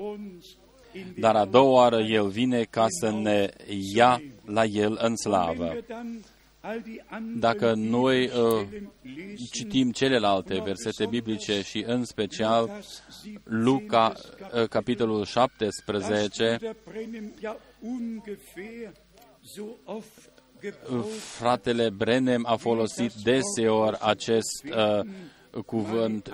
dar 1.18 1.36
a 1.36 1.44
doua 1.44 1.70
oară 1.70 2.00
El 2.00 2.28
vine 2.28 2.62
ca 2.62 2.86
să 2.88 3.10
ne 3.10 3.50
ia 3.94 4.22
la 4.44 4.64
El 4.64 4.98
în 5.02 5.16
slavă. 5.16 5.76
Dacă 7.38 7.72
noi 7.76 8.24
uh, 8.24 8.66
citim 9.52 9.90
celelalte 9.90 10.60
versete 10.64 11.06
biblice 11.06 11.62
și 11.62 11.84
în 11.86 12.04
special 12.04 12.70
Luca, 13.44 14.12
uh, 14.54 14.68
capitolul 14.68 15.24
17, 15.24 16.58
fratele 21.18 21.90
Brenem 21.90 22.46
a 22.46 22.56
folosit 22.56 23.12
deseori 23.12 23.98
acest 24.00 24.64
uh, 24.64 25.06
cuvânt 25.66 26.32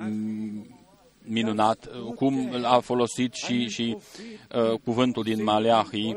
minunat, 1.24 1.90
cum 2.14 2.50
a 2.62 2.78
folosit 2.78 3.32
și, 3.32 3.68
și 3.68 3.96
uh, 3.96 4.78
cuvântul 4.84 5.22
din 5.22 5.42
Maleahi, 5.42 6.16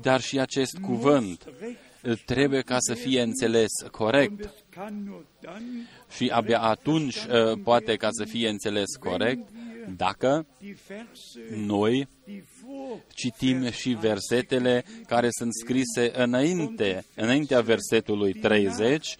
dar 0.00 0.20
și 0.20 0.40
acest 0.40 0.78
cuvânt 0.78 1.44
trebuie 2.24 2.60
ca 2.60 2.76
să 2.78 2.94
fie 2.94 3.22
înțeles 3.22 3.70
corect. 3.90 4.54
Și 6.10 6.28
abia 6.28 6.60
atunci 6.60 7.16
uh, 7.16 7.58
poate 7.62 7.96
ca 7.96 8.08
să 8.10 8.24
fie 8.24 8.48
înțeles 8.48 8.96
corect 9.00 9.48
dacă 9.96 10.46
noi 11.54 12.08
citim 13.14 13.70
și 13.70 13.90
versetele 13.90 14.84
care 15.06 15.28
sunt 15.30 15.54
scrise 15.54 16.10
înainte, 16.14 17.04
înaintea 17.14 17.60
versetului 17.60 18.32
30 18.32 19.16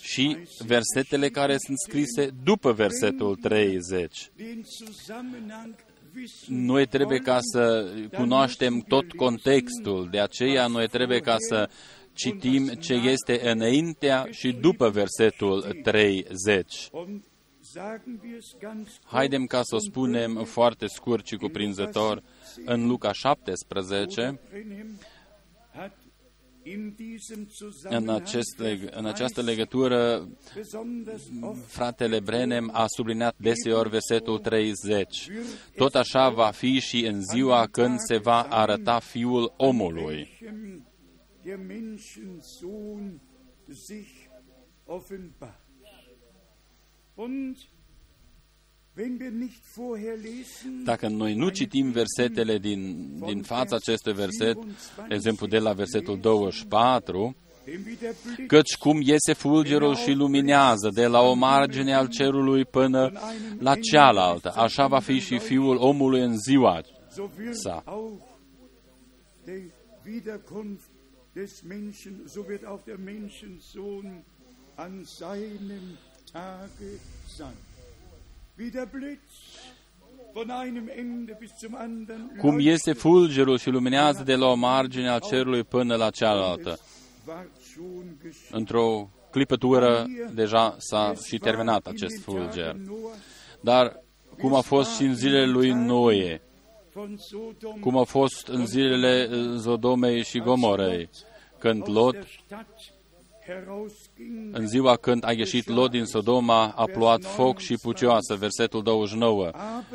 și 0.00 0.36
versetele 0.58 1.28
care 1.28 1.56
sunt 1.58 1.78
scrise 1.88 2.30
după 2.44 2.72
versetul 2.72 3.36
30. 3.36 4.30
Noi 6.46 6.86
trebuie 6.86 7.18
ca 7.18 7.38
să 7.40 7.90
cunoaștem 8.12 8.78
tot 8.78 9.12
contextul, 9.12 10.08
de 10.10 10.20
aceea 10.20 10.66
noi 10.66 10.88
trebuie 10.88 11.20
ca 11.20 11.36
să 11.38 11.68
citim 12.12 12.66
ce 12.66 12.94
este 12.94 13.50
înaintea 13.50 14.26
și 14.30 14.52
după 14.52 14.90
versetul 14.90 15.80
30. 15.82 16.90
Haidem 19.04 19.46
ca 19.46 19.60
să 19.62 19.74
o 19.74 19.78
spunem 19.78 20.44
foarte 20.44 20.86
scurt 20.86 21.26
și 21.26 21.36
cuprinzător 21.36 22.22
în 22.64 22.86
Luca 22.86 23.12
17, 23.12 24.40
în, 27.82 28.08
acest, 28.08 28.58
în 28.90 29.06
această 29.06 29.42
legătură, 29.42 30.28
fratele 31.66 32.20
Brenem 32.20 32.70
a 32.72 32.84
subliniat 32.86 33.34
deseori 33.36 33.88
versetul 33.88 34.38
30. 34.38 35.28
Tot 35.76 35.94
așa 35.94 36.28
va 36.28 36.50
fi 36.50 36.78
și 36.78 37.06
în 37.06 37.20
ziua 37.32 37.66
când 37.66 37.98
se 37.98 38.16
va 38.16 38.42
arăta 38.42 38.98
Fiul 38.98 39.54
omului. 39.56 40.28
Dacă 50.84 51.08
noi 51.08 51.34
nu 51.34 51.48
citim 51.48 51.90
versetele 51.90 52.58
din, 52.58 53.12
din 53.26 53.42
fața 53.42 53.76
acestui 53.76 54.12
verset, 54.12 54.56
de 55.08 55.14
exemplu 55.14 55.46
de 55.46 55.58
la 55.58 55.72
versetul 55.72 56.18
24, 56.20 57.36
Denn 57.64 57.82
wie 57.86 57.96
der 58.00 58.14
Blitz 58.24 58.48
Căci 58.48 58.76
cum 58.76 59.00
iese 59.00 59.32
fulgerul 59.32 59.94
și 59.94 60.12
luminează 60.12 60.88
de 60.94 61.06
la 61.06 61.20
o 61.20 61.34
margine 61.34 61.94
al 61.94 62.08
cerului 62.08 62.64
până 62.64 63.12
la 63.58 63.74
cealaltă, 63.74 64.52
așa 64.56 64.86
va 64.86 64.98
fi 64.98 65.18
și 65.18 65.38
fiul 65.38 65.76
omului 65.76 66.20
în 66.20 66.38
ziua 66.38 66.80
so 67.10 67.28
wird 67.36 67.56
sa. 67.56 67.82
auch 67.86 68.20
die 69.46 69.72
Wiederkunft 70.04 70.90
des 71.34 71.62
Menschen, 71.62 72.28
so 72.28 72.42
wird 72.42 72.64
auch 72.64 72.82
der 72.84 72.98
Menschensohn 72.98 74.24
an 74.76 75.04
seinem 75.04 75.98
Tage 76.32 77.00
sein. 77.26 77.69
Cum 82.38 82.50
leuchtet, 82.50 82.72
este 82.72 82.92
fulgerul 82.92 83.58
și 83.58 83.70
luminează 83.70 84.22
de 84.22 84.34
la 84.34 84.46
o 84.46 84.54
margine 84.54 85.08
a 85.08 85.18
cerului 85.18 85.64
până 85.64 85.94
la 85.94 86.10
cealaltă. 86.10 86.78
ward 87.26 87.50
schon 87.72 88.16
geschehen. 88.22 88.58
Într-o 88.58 89.10
clipătură 89.30 90.06
deja 90.34 90.76
s-a 90.78 91.14
și 91.26 91.38
terminat 91.38 91.86
acest 91.86 92.22
fulger. 92.22 92.76
Dar 93.60 94.02
cum 94.38 94.54
a 94.54 94.60
fost 94.60 94.94
și 94.94 95.02
în 95.02 95.14
zilele 95.14 95.46
lui 95.46 95.70
Noe, 95.70 96.42
Von 96.92 97.16
Sodom 97.16 97.80
cum 97.80 97.96
a 97.96 98.04
fost 98.04 98.48
în 98.48 98.66
zilele 98.66 99.28
uh, 99.30 99.56
Zodomei 99.56 100.24
și 100.24 100.38
Gomorei, 100.38 101.08
când 101.58 101.88
Lot, 101.88 102.12
der 102.12 102.26
Stadt 102.46 102.68
herausging, 102.68 102.99
în 104.52 104.66
ziua 104.66 104.96
când 104.96 105.24
a 105.24 105.32
ieșit 105.32 105.68
Lot 105.68 105.90
din 105.90 106.04
Sodoma, 106.04 106.68
a 106.68 106.84
plouat 106.84 107.24
foc 107.24 107.58
și 107.58 107.74
pucioasă, 107.82 108.34
versetul 108.34 108.82
29, 108.82 109.50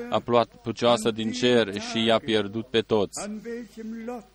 a 0.09 0.19
plouat 0.19 0.47
pucioasă 0.47 1.11
din 1.11 1.31
cer 1.31 1.79
și 1.79 2.05
i-a 2.05 2.19
pierdut 2.19 2.67
pe 2.67 2.81
toți. 2.81 3.21
an 3.21 3.39
welchem 3.45 4.03
Lot 4.05 4.27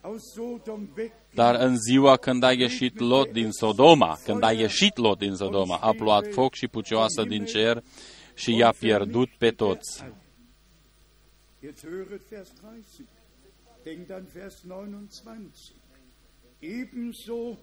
aus 0.00 0.32
Sodom 0.34 0.88
weg 0.96 1.12
Dar 1.34 1.54
în 1.54 1.76
ziua 1.76 2.16
când 2.16 2.42
a 2.42 2.52
ieșit 2.52 2.98
Lot 2.98 3.32
din 3.32 3.50
Sodoma, 3.50 4.18
când 4.24 4.42
a 4.42 4.52
ieșit 4.52 4.96
Lot 4.96 5.18
din 5.18 5.34
Sodoma, 5.34 5.76
a 5.76 5.92
plouat 5.92 6.26
foc 6.32 6.54
și 6.54 6.68
pucioasă 6.68 7.22
din 7.22 7.44
cer 7.44 7.82
și 8.34 8.56
i-a 8.56 8.74
pierdut 8.78 9.28
pe 9.38 9.50
toți. 9.50 10.04
Jetzt 11.62 11.86
höret 11.86 12.28
Vers 12.28 12.50
30. 12.50 13.06
Denkt 13.82 14.10
an 14.10 14.26
Vers 14.32 14.60
29. 14.66 15.38
Ebenso 16.58 17.58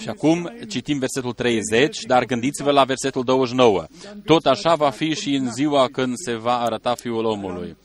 Și 0.00 0.08
acum 0.08 0.44
sein. 0.44 0.68
citim 0.68 0.98
versetul 0.98 1.32
30, 1.32 2.02
dar 2.06 2.24
gândiți-vă 2.24 2.70
la 2.70 2.84
versetul 2.84 3.24
29. 3.24 3.86
Tot 4.24 4.46
așa 4.46 4.74
va 4.74 4.90
fi 4.90 5.14
și 5.14 5.34
în 5.34 5.52
ziua 5.52 5.88
când 5.92 6.12
se 6.16 6.34
va 6.34 6.58
arăta 6.58 6.94
Fiul 6.94 7.24
omului. 7.24 7.76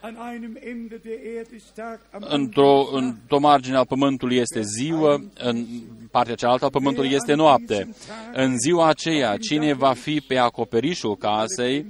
An 0.00 0.16
einem 0.34 0.56
Ende 0.60 1.00
der 1.02 1.18
Erde 1.38 1.54
ist 1.54 1.74
Tag, 1.74 2.00
am 2.10 2.26
Într-o, 2.28 2.78
anderen 2.78 3.04
Nacht. 3.04 3.20
într-o 3.20 3.38
margine 3.38 3.76
a 3.76 3.84
pământului 3.84 4.36
este 4.36 4.60
ziua, 4.60 5.24
în 5.34 5.66
partea 6.10 6.34
cealaltă 6.34 6.64
a 6.64 6.68
pământului 6.68 7.10
este 7.10 7.34
noapte. 7.34 7.94
În 8.32 8.58
ziua 8.58 8.88
aceea, 8.88 9.36
cine 9.36 9.72
va 9.72 9.92
fi 9.92 10.20
pe 10.20 10.36
acoperișul 10.36 11.16
casei, 11.16 11.86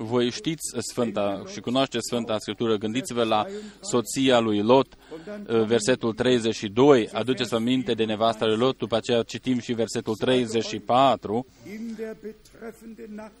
voi 0.00 0.30
știți 0.30 0.62
Sfânta 0.90 1.42
și 1.52 1.60
cunoașteți 1.60 2.06
Sfânta 2.10 2.38
Scriptură, 2.38 2.76
gândiți-vă 2.76 3.22
la 3.22 3.46
soția 3.80 4.38
lui 4.38 4.62
Lot, 4.62 4.94
versetul 5.66 6.12
32, 6.12 7.08
aduceți 7.12 7.54
aminte 7.54 7.92
de 7.92 8.04
nevasta 8.04 8.46
lui 8.46 8.56
Lot, 8.56 8.76
după 8.76 8.96
aceea 8.96 9.22
citim 9.22 9.58
și 9.58 9.72
versetul 9.72 10.14
34, 10.14 11.46
In 11.72 11.94
der 11.96 12.16
betreffenden 12.22 13.14
Nacht 13.14 13.32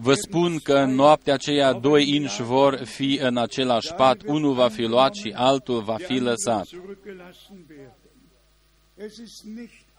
Vă 0.00 0.14
spun 0.14 0.58
că 0.58 0.72
în 0.72 0.94
noaptea 0.94 1.34
aceea 1.34 1.72
doi 1.72 2.14
inși 2.14 2.42
vor 2.42 2.76
fi 2.84 3.18
în 3.22 3.36
același 3.36 3.94
pat, 3.94 4.22
unul 4.26 4.54
va 4.54 4.68
fi 4.68 4.82
luat 4.82 5.14
și 5.14 5.32
altul 5.36 5.80
va 5.80 5.96
fi 5.96 6.18
lăsat. 6.18 6.66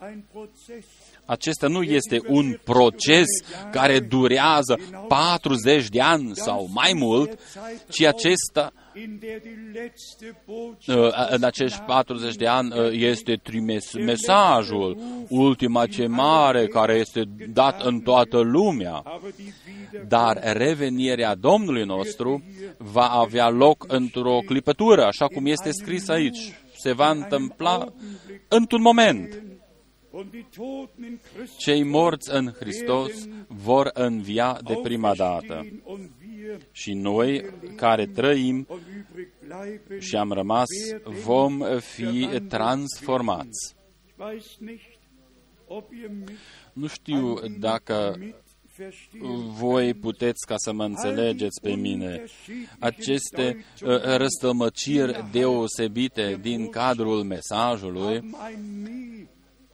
nicht 0.00 0.02
ein 0.02 0.24
Prozess. 0.32 0.86
Acesta 1.26 1.68
nu 1.68 1.82
este 1.82 2.20
un 2.26 2.58
proces 2.64 3.26
care 3.70 4.00
durează 4.00 4.78
40 5.08 5.88
de 5.88 6.00
ani 6.00 6.30
sau 6.34 6.68
mai 6.72 6.92
mult, 6.92 7.38
ci 7.88 8.02
acesta, 8.04 8.72
in 8.94 9.18
der 9.20 9.40
die 9.40 9.70
letzte 9.72 10.26
uh, 10.26 10.34
Botschaft 10.46 11.32
în 11.32 11.44
acești 11.44 11.78
40 11.78 12.34
de 12.34 12.46
ani, 12.46 12.72
uh, 12.78 12.90
este 12.92 13.40
trimis 13.42 13.92
mesajul, 13.92 14.96
ultima 15.28 15.86
chemare 15.86 16.66
care 16.66 16.94
este 16.94 17.22
dat 17.52 17.82
în 17.82 18.00
toată 18.00 18.38
lumea. 18.38 18.94
aber 18.94 19.32
die 19.36 19.54
wieder 19.92 20.06
Dar 20.08 20.56
revenirea 20.56 21.34
Domnului 21.34 21.84
nostru 21.84 22.42
va 22.78 23.08
avea 23.08 23.48
loc 23.48 23.84
într-o 23.88 24.38
clipătură, 24.46 25.04
așa 25.04 25.26
cum 25.26 25.46
este 25.46 25.70
scris 25.70 26.08
aici. 26.08 26.52
Se 26.76 26.92
va 26.92 27.10
întâmpla 27.10 27.92
într-un 28.48 28.80
moment. 28.80 29.42
Cei 31.58 31.82
morți 31.82 32.30
în 32.34 32.52
Hristos 32.58 33.28
vor 33.46 33.90
învia 33.94 34.58
de 34.64 34.78
prima 34.82 35.14
dată. 35.14 35.52
auferstehen 35.54 35.80
und 35.84 36.10
wir 36.20 36.60
Și 36.72 36.92
noi, 36.92 37.44
care 37.76 38.06
trăim 38.06 38.66
und 38.68 38.80
übrig 38.80 39.28
bleiben. 39.46 40.00
și 40.00 40.16
am 40.16 40.32
rămas, 40.32 40.66
vom 41.24 41.62
fi 41.80 42.40
transformați. 42.48 43.74
Ich 44.06 44.14
weiß 44.18 44.56
nicht, 44.58 44.98
ob 45.66 45.84
ihr 45.92 46.10
mich 46.18 46.38
Nu 46.72 46.86
știu 46.86 47.34
dacă 47.58 48.16
mit 48.18 48.34
verstehen. 48.76 49.50
voi 49.58 49.94
puteți 49.94 50.46
ca 50.46 50.54
să 50.56 50.72
mă 50.72 50.84
înțelegeți 50.84 51.60
pe 51.62 51.70
mine. 51.74 52.24
Aceste 52.78 53.64
uh, 53.82 54.02
răstămăciri 54.16 55.24
deosebite 55.32 56.38
din 56.42 56.68
cadrul 56.68 57.22
mesajului 57.24 58.30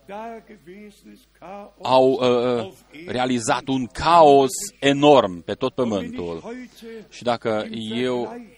haben 0.09 0.33
ein 0.33 0.43
nie 0.47 0.57
dagewesenes 0.57 1.29
Chaos 1.39 1.73
au 1.83 2.11
uh, 2.13 2.67
uh, 2.67 2.73
realizat 3.07 3.69
un 3.69 3.87
caos 3.87 4.53
enorm 4.81 5.43
pe 5.43 5.55
tot 5.55 5.75
pământul. 5.75 6.41
heute 6.41 7.07
Și 7.09 7.23
dacă 7.23 7.67
eu, 7.95 8.23
Vergleich 8.23 8.57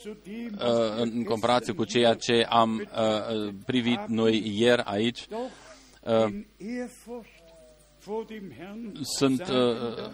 zu 0.00 0.16
dem, 0.24 0.58
uh, 0.58 0.96
în 0.96 1.24
comparație 1.24 1.72
cu 1.72 1.84
ceea 1.84 2.14
ce 2.14 2.46
am 2.48 2.76
uh, 2.76 3.46
uh, 3.46 3.54
privit 3.66 4.06
noi 4.06 4.58
ieri 4.58 4.82
aici, 4.84 5.26
doch 5.28 5.40
uh, 6.00 6.32
in 6.32 6.46
Ehrfurcht 6.58 7.42
vor 8.04 8.24
dem 8.24 8.52
Herrn 8.58 9.02
sunt, 9.02 9.44
sagen 9.44 9.56
uh, 9.56 9.94
darf, 9.96 10.12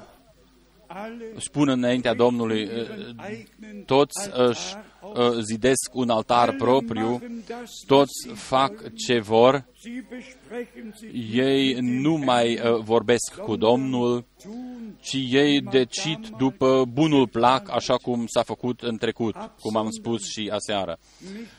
alle 0.86 1.34
spun 1.36 1.68
înaintea 1.68 2.14
Domnului, 2.14 2.62
uh, 2.62 2.70
ihren 2.70 3.16
eigenen 3.28 3.82
toți 3.84 4.30
își 4.32 4.74
Altar 4.74 4.84
uh, 4.84 4.95
zidesc 5.40 5.94
un 5.94 6.10
altar 6.10 6.48
Alle 6.48 6.58
propriu, 6.58 7.10
machen 7.10 7.44
das, 7.48 7.58
was 7.58 7.84
toți 7.86 8.22
sie 8.22 8.34
fac 8.34 8.72
wollen. 8.72 8.92
ce 8.96 9.20
vor, 9.20 9.64
Sie 9.80 10.04
besprechen 10.08 10.92
sich 10.96 11.36
ei 11.36 11.66
mit 11.66 11.74
dem 11.74 12.00
nu 12.00 12.16
mai 12.16 12.56
Herrn, 12.56 12.74
uh, 12.74 12.82
vorbesc 12.84 13.34
cu 13.34 13.56
Domnul, 13.56 14.24
tun 14.42 14.96
ci 15.00 15.18
ei 15.30 15.60
decid 15.60 16.28
după 16.38 16.84
bunul 16.92 17.28
plac, 17.28 17.70
așa 17.70 17.96
cum 17.96 18.26
s-a 18.26 18.42
făcut 18.42 18.80
în 18.80 18.96
trecut, 18.96 19.36
cum 19.60 19.76
am 19.76 19.90
spus 19.90 20.24
și 20.24 20.50
aseară. 20.52 20.98
nicht 21.20 21.34
mehr 21.34 21.56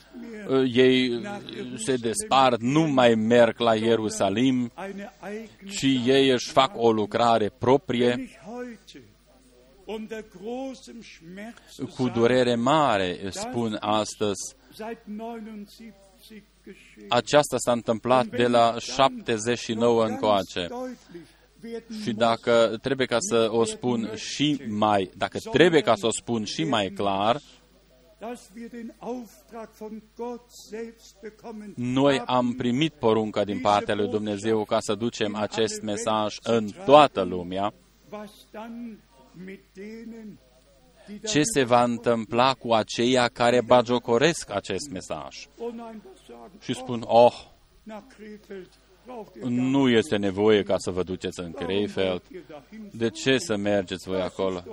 Uh, 0.50 0.72
Ei 0.74 1.22
se 1.76 1.96
despart, 1.96 2.62
nu 2.62 2.82
mai 2.82 3.16
merg 3.16 3.60
la 3.60 3.76
Ierusalim, 3.76 4.72
eine 4.88 5.12
eigene 5.24 5.72
ci 5.76 6.08
ei 6.08 6.30
își 6.30 6.52
fac 6.52 6.72
o 6.76 6.92
lucrare 6.92 7.50
proprie 7.58 8.30
cu 11.96 12.04
sage, 12.04 12.12
durere 12.20 12.56
mare, 12.56 13.30
spun 13.30 13.78
astăzi. 13.80 14.56
seit 14.74 14.98
79 15.06 15.38
geschehen. 16.64 17.06
Aceasta 17.10 17.58
s-a 17.58 17.72
întâmplat 17.72 18.26
de 18.26 18.48
la 18.48 18.76
79 18.80 20.06
încoace. 20.06 20.68
Și 22.04 22.14
dacă 22.14 22.78
trebuie 22.82 23.08
ca 23.08 23.18
să 23.20 23.48
o 23.52 23.64
spun 23.64 24.16
și 24.16 24.62
mai, 24.68 25.12
dacă 25.18 25.40
trebuie 25.40 25.82
ca 25.82 25.96
să 25.96 26.06
o 26.06 26.12
spun 26.12 26.44
și 26.44 26.64
mai 26.64 26.90
clar, 26.90 27.42
noi 31.76 32.20
am 32.26 32.54
primit 32.54 32.94
porunca 32.94 33.44
din 33.44 33.60
partea 33.60 33.96
lui 33.96 34.08
Dumnezeu 34.08 34.64
ca 34.64 34.78
să 34.80 34.96
ducem 34.96 35.36
acest 35.36 35.82
mesaj 35.82 36.36
în 36.44 36.70
toată 36.86 37.22
lumea. 37.22 37.74
Ce 41.28 41.42
se 41.54 41.64
va 41.64 41.84
întâmpla 41.84 42.54
cu 42.54 42.74
aceia 42.74 43.28
care 43.28 43.62
bagiocoresc 43.62 44.50
acest 44.50 44.90
mesaj? 44.92 45.48
Și 46.60 46.74
spun, 46.74 47.04
oh, 47.06 47.46
nu 49.44 49.90
este 49.90 50.18
nevoie 50.18 50.64
ca 50.64 50.76
să 50.78 50.92
vă 50.92 51.04
duceți 51.04 51.40
în 51.40 51.52
Krefeld. 51.52 52.22
De 52.92 53.10
ce 53.10 53.38
să 53.38 53.56
mergeți 53.56 54.10
voi 54.10 54.22
acolo? 54.22 54.64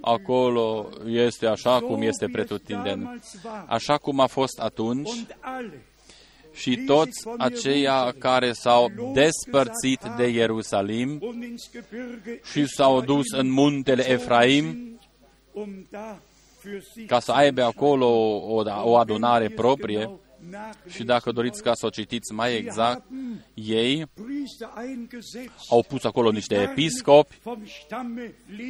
Acolo 0.00 0.88
este 1.06 1.46
așa 1.46 1.80
cum 1.80 2.02
este 2.02 2.26
pretutindeni. 2.32 3.20
Așa 3.66 3.96
cum 3.96 4.20
a 4.20 4.26
fost 4.26 4.58
atunci 4.58 5.10
și 6.54 6.76
toți 6.76 7.28
aceia 7.38 8.14
care 8.18 8.52
s-au 8.52 8.90
despărțit 9.12 10.00
de 10.16 10.28
Ierusalim 10.28 11.22
și 12.52 12.66
s-au 12.66 13.00
dus 13.00 13.30
în 13.30 13.50
muntele 13.50 14.10
Efraim 14.10 14.98
ca 17.06 17.20
să 17.20 17.32
aibă 17.32 17.62
acolo 17.62 18.06
o, 18.36 18.62
o 18.82 18.96
adunare 18.96 19.48
proprie 19.48 20.10
și 20.88 21.04
dacă 21.04 21.32
doriți 21.32 21.62
ca 21.62 21.74
să 21.74 21.86
o 21.86 21.88
citiți 21.88 22.32
mai 22.32 22.56
exact, 22.56 23.02
ei 23.54 24.06
au 25.70 25.84
pus 25.88 26.04
acolo 26.04 26.30
niște 26.30 26.54
episcopi 26.54 27.40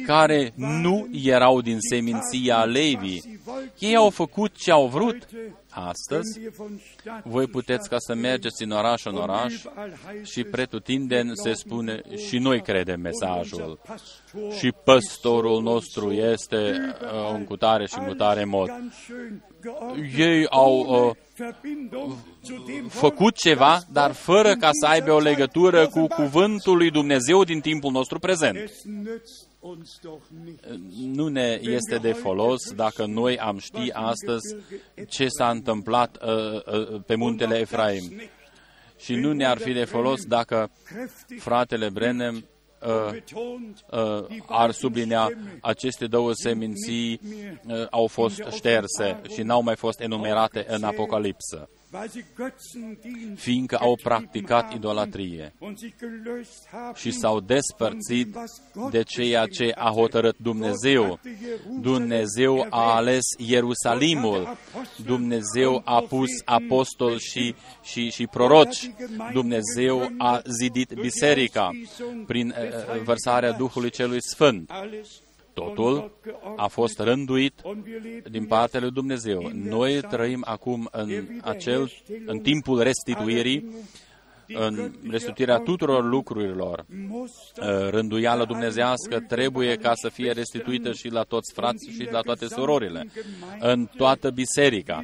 care 0.05 0.53
nu 0.55 1.07
erau 1.23 1.61
din 1.61 1.77
seminția 1.79 2.63
Levi. 2.63 3.19
Ei 3.79 3.95
au 3.95 4.09
făcut 4.09 4.55
ce 4.55 4.71
au 4.71 4.87
vrut. 4.87 5.27
Astăzi, 5.75 6.39
voi 7.23 7.47
puteți 7.47 7.89
ca 7.89 7.95
să 7.99 8.13
mergeți 8.13 8.63
în 8.63 8.71
oraș 8.71 9.05
în 9.05 9.15
oraș 9.15 9.53
și 10.23 10.43
pretutindeni 10.43 11.31
se 11.33 11.53
spune 11.53 12.01
și 12.27 12.37
noi 12.37 12.61
credem 12.61 13.01
mesajul. 13.01 13.79
Și 14.57 14.73
păstorul 14.83 15.61
nostru 15.61 16.11
este 16.11 16.57
uh, 17.01 17.33
în 17.33 17.43
cutare 17.43 17.85
și 17.85 17.95
în 17.97 18.05
cutare 18.05 18.43
mod. 18.43 18.69
Ei 20.17 20.47
au 20.49 20.77
uh, 20.79 21.11
făcut 22.89 23.35
ceva, 23.35 23.79
dar 23.91 24.11
fără 24.11 24.55
ca 24.55 24.69
să 24.71 24.85
aibă 24.85 25.11
o 25.11 25.19
legătură 25.19 25.87
cu 25.87 26.07
cuvântul 26.07 26.77
lui 26.77 26.91
Dumnezeu 26.91 27.43
din 27.43 27.59
timpul 27.59 27.91
nostru 27.91 28.19
prezent. 28.19 28.71
Nu 31.13 31.27
ne 31.27 31.59
este 31.61 31.97
de 31.97 32.11
folos 32.11 32.71
dacă 32.71 33.05
noi 33.05 33.39
am 33.39 33.57
ști 33.57 33.91
astăzi 33.91 34.55
ce 35.07 35.27
s-a 35.27 35.49
întâmplat 35.49 36.17
uh, 36.23 36.89
uh, 36.91 37.01
pe 37.05 37.15
muntele 37.15 37.57
Efraim. 37.59 38.21
Și 38.97 39.15
nu 39.15 39.33
ne-ar 39.33 39.57
fi 39.57 39.73
de 39.73 39.83
folos 39.83 40.25
dacă 40.25 40.71
fratele 41.39 41.89
Brenem 41.89 42.45
uh, 42.85 43.17
uh, 43.91 44.25
ar 44.45 44.71
sublinea 44.71 45.29
aceste 45.61 46.07
două 46.07 46.31
seminții 46.33 47.19
uh, 47.67 47.87
au 47.89 48.07
fost 48.07 48.43
șterse 48.51 49.21
și 49.33 49.41
n-au 49.41 49.61
mai 49.61 49.75
fost 49.75 49.99
enumerate 49.99 50.65
în 50.67 50.83
Apocalipsă 50.83 51.69
fiindcă 53.35 53.77
au 53.77 53.99
practicat 54.03 54.73
idolatrie. 54.73 55.53
și 56.93 57.11
s-au 57.11 57.39
despărțit 57.39 58.37
de 58.91 59.03
ceea 59.03 59.45
ce 59.45 59.71
a 59.75 59.89
hotărât 59.89 60.37
Dumnezeu. 60.37 61.19
Dumnezeu 61.79 62.67
a 62.69 62.95
ales 62.95 63.23
Ierusalimul, 63.37 64.57
Dumnezeu 65.05 65.81
a 65.85 66.01
pus 66.01 66.29
apostoli 66.45 67.19
și, 67.19 67.55
și, 67.83 68.09
și 68.09 68.27
proroci, 68.27 68.91
Dumnezeu 69.33 70.11
a 70.17 70.41
zidit 70.61 70.93
biserica 70.93 71.69
prin 72.27 72.47
uh, 72.47 73.01
vărsarea 73.03 73.51
Duhului 73.51 73.89
Celui 73.89 74.21
Sfânt. 74.21 74.71
Totul 75.55 76.11
a 76.55 76.67
fost 76.67 76.99
rânduit 76.99 77.61
din 78.29 78.45
partea 78.45 78.79
lui 78.79 78.91
Dumnezeu. 78.91 79.49
Noi 79.53 80.01
trăim 80.01 80.43
acum 80.45 80.89
în, 80.91 81.27
acel, 81.41 81.91
în 82.25 82.39
timpul 82.39 82.81
restituirii, 82.81 83.73
în 84.47 84.93
restituirea 85.09 85.57
tuturor 85.57 86.03
lucrurilor. 86.03 86.85
Rânduială 87.89 88.45
dumnezească 88.45 89.19
trebuie 89.27 89.75
ca 89.75 89.91
să 89.95 90.09
fie 90.09 90.31
restituită 90.31 90.91
și 90.91 91.07
la 91.07 91.21
toți 91.21 91.53
frații 91.53 91.91
și 91.91 92.07
la 92.11 92.19
toate 92.19 92.47
surorile, 92.47 93.07
în 93.59 93.89
toată 93.97 94.29
biserica. 94.29 95.03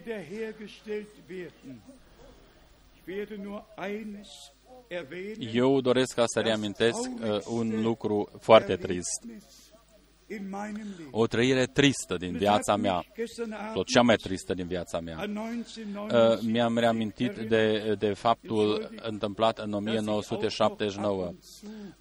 Eu 5.53 5.81
doresc 5.81 6.15
ca 6.15 6.23
să 6.25 6.39
reamintesc 6.39 6.99
uh, 6.99 7.39
un 7.45 7.81
lucru 7.81 8.29
foarte 8.39 8.75
trist 8.75 9.25
o 11.11 11.27
trăire 11.27 11.65
tristă 11.65 12.15
din 12.17 12.37
viața 12.37 12.75
mea, 12.75 13.05
sau 13.73 13.83
cea 13.83 14.01
mai 14.01 14.15
tristă 14.15 14.53
din 14.53 14.67
viața 14.67 14.99
mea. 14.99 15.25
Uh, 15.95 16.39
mi-am 16.41 16.77
reamintit 16.77 17.35
de, 17.35 17.95
de 17.99 18.13
faptul 18.13 18.89
întâmplat 19.01 19.59
în 19.59 19.73
1979. 19.73 21.33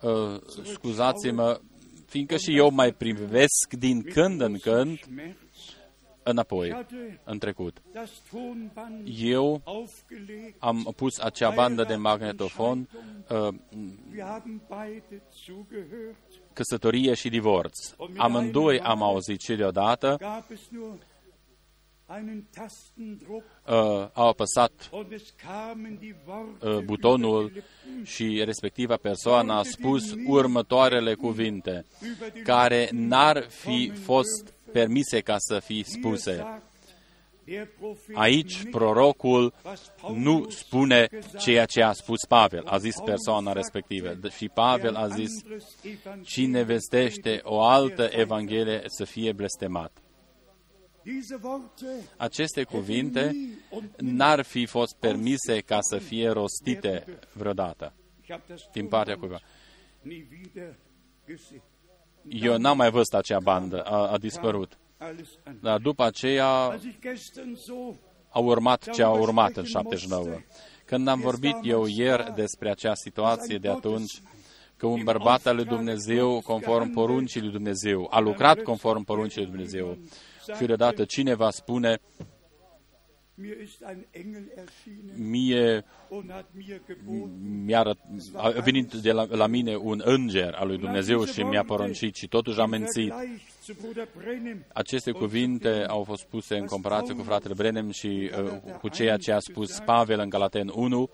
Uh, 0.00 0.40
scuzați-mă, 0.62 1.60
fiindcă 2.06 2.36
și 2.36 2.56
eu 2.56 2.70
mai 2.70 2.92
privesc 2.92 3.74
din 3.78 4.02
când 4.02 4.40
în 4.40 4.58
când 4.58 4.98
înapoi, 6.22 6.86
în 7.24 7.38
trecut. 7.38 7.82
Eu 9.04 9.62
am 10.58 10.92
pus 10.96 11.18
acea 11.18 11.50
bandă 11.50 11.84
de 11.84 11.94
magnetofon 11.94 12.88
uh, 13.28 13.54
căsătorie 16.52 17.14
și 17.14 17.28
divorț. 17.28 17.78
Amândoi 18.16 18.80
am 18.80 19.02
auzit 19.02 19.40
și 19.40 19.54
deodată. 19.54 20.16
uh, 23.66 24.08
au 24.12 24.28
apăsat 24.28 24.72
uh, 26.60 26.78
butonul 26.84 27.52
și 28.02 28.42
respectiva 28.44 28.96
persoană 28.96 29.52
a 29.52 29.62
spus 29.62 30.14
următoarele 30.26 31.14
cuvinte, 31.14 31.84
care 32.44 32.88
n-ar 32.92 33.46
fi 33.48 33.92
fost 34.04 34.54
permise 34.72 35.20
ca 35.20 35.36
să 35.38 35.58
fie 35.58 35.84
spuse. 35.84 36.62
Aici 38.14 38.70
prorocul 38.70 39.54
nu 40.14 40.50
spune 40.50 41.08
ceea 41.38 41.64
ce 41.64 41.82
a 41.82 41.92
spus 41.92 42.24
Pavel, 42.28 42.66
a 42.66 42.78
zis 42.78 42.94
persoana 43.04 43.52
respectivă. 43.52 44.18
Și 44.36 44.48
Pavel 44.48 44.94
a 44.94 45.08
zis, 45.08 45.30
cine 46.22 46.62
vestește 46.62 47.40
o 47.42 47.60
altă 47.60 48.08
evanghelie 48.12 48.82
să 48.86 49.04
fie 49.04 49.32
blestemat. 49.32 50.02
Aceste 52.16 52.62
cuvinte 52.62 53.36
n-ar 53.96 54.42
fi 54.42 54.66
fost 54.66 54.96
permise 54.96 55.60
ca 55.60 55.78
să 55.80 55.98
fie 55.98 56.28
rostite 56.28 57.04
vreodată 57.32 57.92
din 58.72 58.88
partea 58.88 59.16
cuiva. 59.16 59.40
Eu 62.28 62.58
n-am 62.58 62.76
mai 62.76 62.90
văzut 62.90 63.14
acea 63.14 63.40
bandă, 63.40 63.82
a, 63.82 64.10
a 64.10 64.18
dispărut. 64.18 64.78
Dar 65.60 65.78
după 65.78 66.04
aceea 66.04 66.78
a 68.28 68.38
urmat 68.38 68.90
ce 68.90 69.02
a 69.02 69.10
urmat 69.10 69.56
în 69.56 69.64
79. 69.64 70.26
Când 70.84 71.08
am 71.08 71.20
vorbit 71.20 71.56
eu 71.62 71.86
ieri 71.86 72.32
despre 72.34 72.70
acea 72.70 72.94
situație 72.94 73.58
de 73.58 73.68
atunci, 73.68 74.22
că 74.76 74.86
un 74.86 75.04
bărbat 75.04 75.46
al 75.46 75.56
lui 75.56 75.64
Dumnezeu, 75.64 76.40
conform 76.40 76.92
poruncii 76.92 77.40
lui 77.40 77.50
Dumnezeu, 77.50 78.06
a 78.10 78.18
lucrat 78.18 78.62
conform 78.62 79.04
poruncii 79.04 79.40
lui 79.40 79.50
Dumnezeu, 79.50 79.98
și 80.58 80.66
deodată 80.66 81.04
cineva 81.04 81.50
spune, 81.50 82.00
mie 85.16 85.84
mi-a 87.64 87.96
a 88.34 88.48
venit 88.48 88.92
de 88.92 89.12
la, 89.12 89.26
la 89.30 89.46
mine 89.46 89.76
un 89.76 90.00
înger 90.04 90.54
al 90.54 90.66
lui 90.66 90.78
Dumnezeu 90.78 91.24
și 91.24 91.42
mi-a 91.42 91.64
poruncit 91.64 92.14
și 92.14 92.28
totuși 92.28 92.60
am 92.60 92.70
mențit. 92.70 93.12
Aceste 94.72 95.10
cuvinte 95.10 95.84
au 95.88 96.04
fost 96.04 96.24
puse 96.24 96.56
în 96.56 96.66
comparație 96.66 97.14
cu 97.14 97.22
fratele 97.22 97.54
Brenem 97.54 97.90
și 97.90 98.30
uh, 98.42 98.76
cu 98.80 98.88
ceea 98.88 99.16
ce 99.16 99.32
a 99.32 99.38
spus 99.38 99.78
Pavel 99.84 100.20
în 100.20 100.28
Galaten 100.28 100.70
1, 100.74 101.10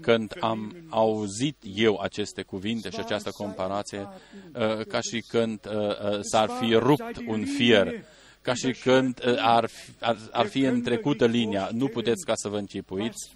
când 0.00 0.32
am 0.40 0.76
auzit 0.88 1.56
eu 1.74 1.98
aceste 1.98 2.42
cuvinte 2.42 2.90
și 2.90 2.98
această 2.98 3.30
comparație, 3.30 4.08
uh, 4.54 4.86
ca 4.86 5.00
și 5.00 5.24
când 5.28 5.60
uh, 5.66 5.74
uh, 5.74 6.18
s-ar 6.20 6.48
fi 6.48 6.74
rupt 6.74 7.16
un 7.26 7.44
fier 7.44 8.04
ca 8.44 8.54
și 8.54 8.72
când 8.72 9.20
uh, 9.26 9.34
ar, 9.38 9.70
ar, 10.00 10.16
ar 10.30 10.46
fi 10.46 10.60
întrecută 10.60 11.26
linia. 11.26 11.68
Nu 11.72 11.88
puteți 11.88 12.24
ca 12.24 12.32
să 12.34 12.48
vă 12.48 12.58
închipuiți 12.58 13.34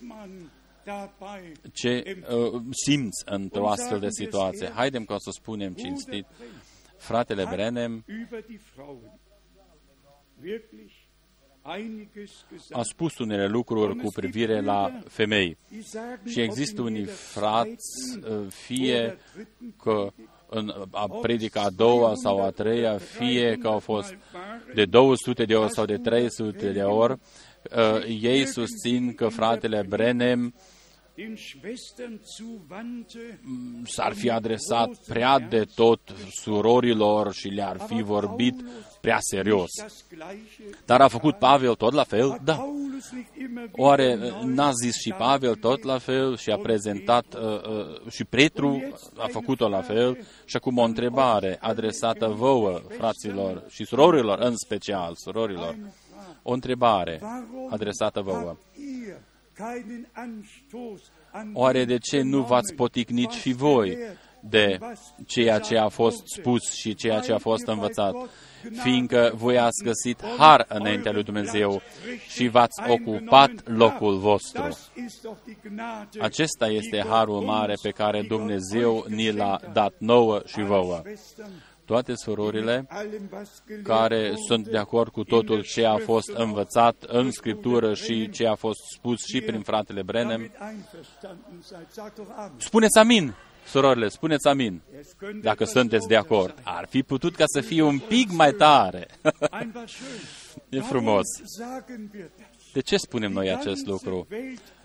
ce 1.73 2.23
uh, 2.31 2.61
simți 2.71 3.23
într-o 3.25 3.69
astfel 3.69 3.99
de 3.99 4.09
situație. 4.11 4.71
Haidem 4.75 5.05
ca 5.05 5.17
să 5.19 5.31
spunem 5.33 5.73
cinstit, 5.73 6.27
fratele 6.99 7.47
Brenem. 7.51 8.05
A 12.71 12.83
spus 12.83 13.19
unele 13.19 13.47
lucruri 13.47 13.97
cu 13.97 14.11
privire 14.15 14.61
la 14.61 15.01
femei. 15.09 15.57
Și 16.27 16.41
există 16.41 16.83
unii 16.83 17.05
frați, 17.05 18.19
uh, 18.23 18.47
fie 18.49 19.19
că 19.83 20.13
în 20.51 20.73
a 20.91 21.09
predica 21.21 21.61
a 21.61 21.71
doua 21.71 22.15
sau 22.15 22.45
a 22.45 22.51
treia, 22.51 22.99
fie 22.99 23.57
că 23.57 23.69
au 23.69 23.79
fost 23.79 24.17
de 24.75 24.85
200 24.85 25.45
de 25.45 25.55
ori 25.55 25.73
sau 25.73 25.85
de 25.85 25.97
300 25.97 26.73
de 26.73 26.83
ori, 26.83 27.13
uh, 27.13 28.21
ei 28.21 28.47
susțin 28.47 29.15
că 29.15 29.29
fratele 29.29 29.85
Brenem 29.89 29.99
den 30.09 30.53
Schwestern 30.53 30.55
zuwandte, 30.55 30.78
s-ar 33.85 34.13
fi 34.13 34.31
adresat 34.31 34.91
prea 35.07 35.39
de 35.39 35.65
tot 35.75 36.01
surorilor 36.43 37.33
și 37.33 37.49
le-ar 37.49 37.81
fi 37.87 38.03
vorbit 38.03 38.65
prea 39.01 39.19
serios. 39.21 39.71
das 39.79 40.05
Gleiche. 40.09 40.79
Dar 40.85 41.01
a 41.01 41.09
făcut 41.09 41.39
Pavel 41.39 41.75
tot 41.75 41.93
la 41.93 42.05
fel? 42.05 42.41
Da. 42.45 42.55
Paulus 42.55 43.11
nicht 43.13 43.37
immer 43.37 43.63
wieder 43.63 43.79
Oare 43.79 44.15
neu 44.15 44.43
n-a 44.45 44.71
zis 44.71 44.97
și 44.97 45.15
Pavel 45.19 45.55
tot 45.55 45.83
la 45.83 45.99
fel 45.99 46.37
și 46.37 46.51
a 46.51 46.57
prezentat 46.57 47.35
uh, 47.35 47.43
uh, 47.43 48.11
și 48.11 48.25
Petru 48.25 48.83
a 49.17 49.27
făcut-o 49.27 49.69
la 49.69 49.81
fel? 49.81 50.19
Și 50.45 50.57
acum 50.57 50.79
o 50.79 50.83
întrebare 50.83 51.59
adresată 51.61 52.27
vouă, 52.27 52.81
fraților 52.89 53.65
și 53.69 53.85
surorilor, 53.85 54.39
în 54.39 54.57
special 54.57 55.13
surorilor. 55.15 55.77
O 56.43 56.53
întrebare 56.53 57.19
Warum 57.23 57.69
adresată 57.71 58.21
vouă. 58.21 58.57
Habt 59.59 59.77
ihr 59.77 59.83
keinen 59.83 60.07
Anstoß 60.15 61.01
an 61.33 61.51
Oare 61.55 61.79
dem 61.85 61.87
de 61.89 61.99
ce 61.99 62.23
nu 62.23 62.41
v-ați 62.43 62.73
genommen, 62.73 62.77
poticnit 62.77 63.27
was 63.31 63.37
și 63.41 63.53
voi 63.53 63.89
gelehrt 63.91 64.17
de 64.41 64.79
und 64.81 64.81
was 64.91 65.15
ceea 65.27 65.59
ce 65.59 65.77
a 65.77 65.83
gesagt 65.89 65.93
fost 65.95 66.17
wurde? 66.17 66.41
spus 66.41 66.73
și 66.75 66.95
ceea 66.95 67.21
ce 67.21 67.33
a 67.33 67.39
fost 67.39 67.67
Weil 67.67 67.77
ihr 67.77 67.83
învățat? 67.83 68.13
bei 68.13 68.21
Gott 68.21 68.33
Gnade 68.63 68.81
Fiindcă 68.83 69.33
voi 69.35 69.59
ați 69.59 69.83
găsit 69.85 70.21
und 70.23 70.37
har 70.39 70.61
euren 70.69 70.81
înaintea 70.81 71.13
lui 71.13 71.23
Dumnezeu 71.23 71.69
Platz 71.71 71.83
richtig 72.05 72.29
și 72.31 72.49
v-ați 72.49 72.81
eingenommen 72.81 73.15
ocupat 73.17 73.49
habt. 73.49 73.69
locul 73.69 74.19
vostru. 74.19 74.63
Das 74.63 74.91
ist 75.07 75.23
doch 75.23 75.37
die 75.45 75.57
Gnade, 75.63 76.21
Acesta 76.21 76.67
este 76.67 76.89
die 76.91 77.01
Gott 77.03 77.13
harul 77.13 77.41
mare 77.41 77.71
uns, 77.71 77.81
pe 77.81 77.91
care 77.91 78.19
die 78.21 78.29
Gott 78.29 78.39
Dumnezeu 78.39 78.95
euch 78.97 79.07
ni 79.07 79.31
l-a 79.33 79.45
geschenkt 79.45 79.65
hat. 79.65 79.73
dat 79.73 79.95
nouă 79.99 80.43
și 80.47 80.59
Alle 80.59 80.69
vouă. 80.69 81.03
Schwestern, 81.89 82.05
Toate 82.05 82.15
surorile 82.15 82.85
allem, 82.89 83.29
was 83.33 83.63
gelehrt 83.67 83.87
care 83.87 84.17
wurde, 84.29 84.35
sunt 84.47 84.69
de 84.69 84.79
acord 84.79 85.13
cu 85.13 85.25
totul 85.25 85.63
ce 85.63 85.85
a 85.85 85.97
fost 85.97 86.29
învățat 86.35 87.03
în 87.07 87.31
Scriptură 87.31 87.95
și 87.95 88.31
ce 88.31 88.47
a 88.47 88.55
fost 88.55 88.79
spus 88.97 89.25
și 89.25 89.41
prin 89.41 89.61
fratele 89.61 90.03
Brenem, 90.03 90.29
damit 90.29 90.53
einverstanden 90.61 91.61
seid. 91.63 91.87
Sagt 91.91 92.17
doch 92.17 92.29
Amen. 92.37 92.53
spuneți 92.59 92.99
amin, 92.99 93.35
surorile, 93.67 94.09
spuneți 94.09 94.47
amin, 94.49 94.81
Es 95.01 95.09
könnte 95.19 95.41
dacă 95.43 95.63
etwas 95.63 95.71
sunteți 95.71 96.07
de 96.07 96.15
lauter 96.15 96.37
acord. 96.37 96.55
sein. 96.55 96.77
Ar 96.77 96.87
fi 96.89 97.03
putut 97.03 97.35
ca 97.37 97.45
să 97.47 97.61
fie 97.61 97.83
un 97.83 97.99
pic 97.99 98.31
mai 98.31 98.53
tare. 98.53 99.07
Einfach 99.51 99.89
schön. 99.95 100.23
e 100.69 100.81
frumos. 100.81 101.27
Warum 101.27 101.47
sagen 101.47 102.11
wir 102.15 102.31
das? 102.39 102.47
De 102.73 102.81
ce 102.81 102.97
spunem 102.97 103.33
noi 103.33 103.45
Die 103.45 103.55
acest 103.55 103.85
ganze 103.85 103.91
lucru? 103.91 104.27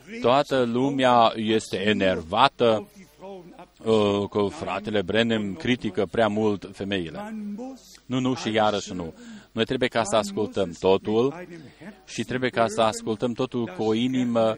Welt 0.08 0.12
regt 0.12 0.22
Toată 0.22 0.64
sich 0.64 0.74
lumea 0.74 1.12
auf, 1.12 1.34
este 1.36 1.78
was 1.78 1.86
enervată 1.88 2.74
auf 2.74 2.94
die 2.96 3.08
Frauen 3.18 3.54
abgesehen. 3.58 4.22
uh, 4.22 4.30
că 4.30 4.48
fratele 4.50 5.02
Brenem 5.02 5.54
critică 5.54 6.06
prea 6.06 6.28
mult 6.28 6.70
femeile. 6.74 7.18
Man 7.18 7.54
muss 7.56 8.02
Nu, 8.06 8.20
nu 8.20 8.36
și 8.36 8.52
iarăși 8.54 8.94
nu. 8.94 9.14
Noi 9.52 9.66
trebuie 9.66 9.90
ca 9.90 10.04
să 10.04 10.16
ascultăm 10.16 10.72
totul 10.80 11.46
și 12.06 12.24
trebuie 12.24 12.50
ca 12.50 12.68
să 12.68 12.82
ascultăm 12.82 13.34
totul 13.34 13.66
cu 13.78 13.84
o 13.84 13.94
inimă 13.94 14.58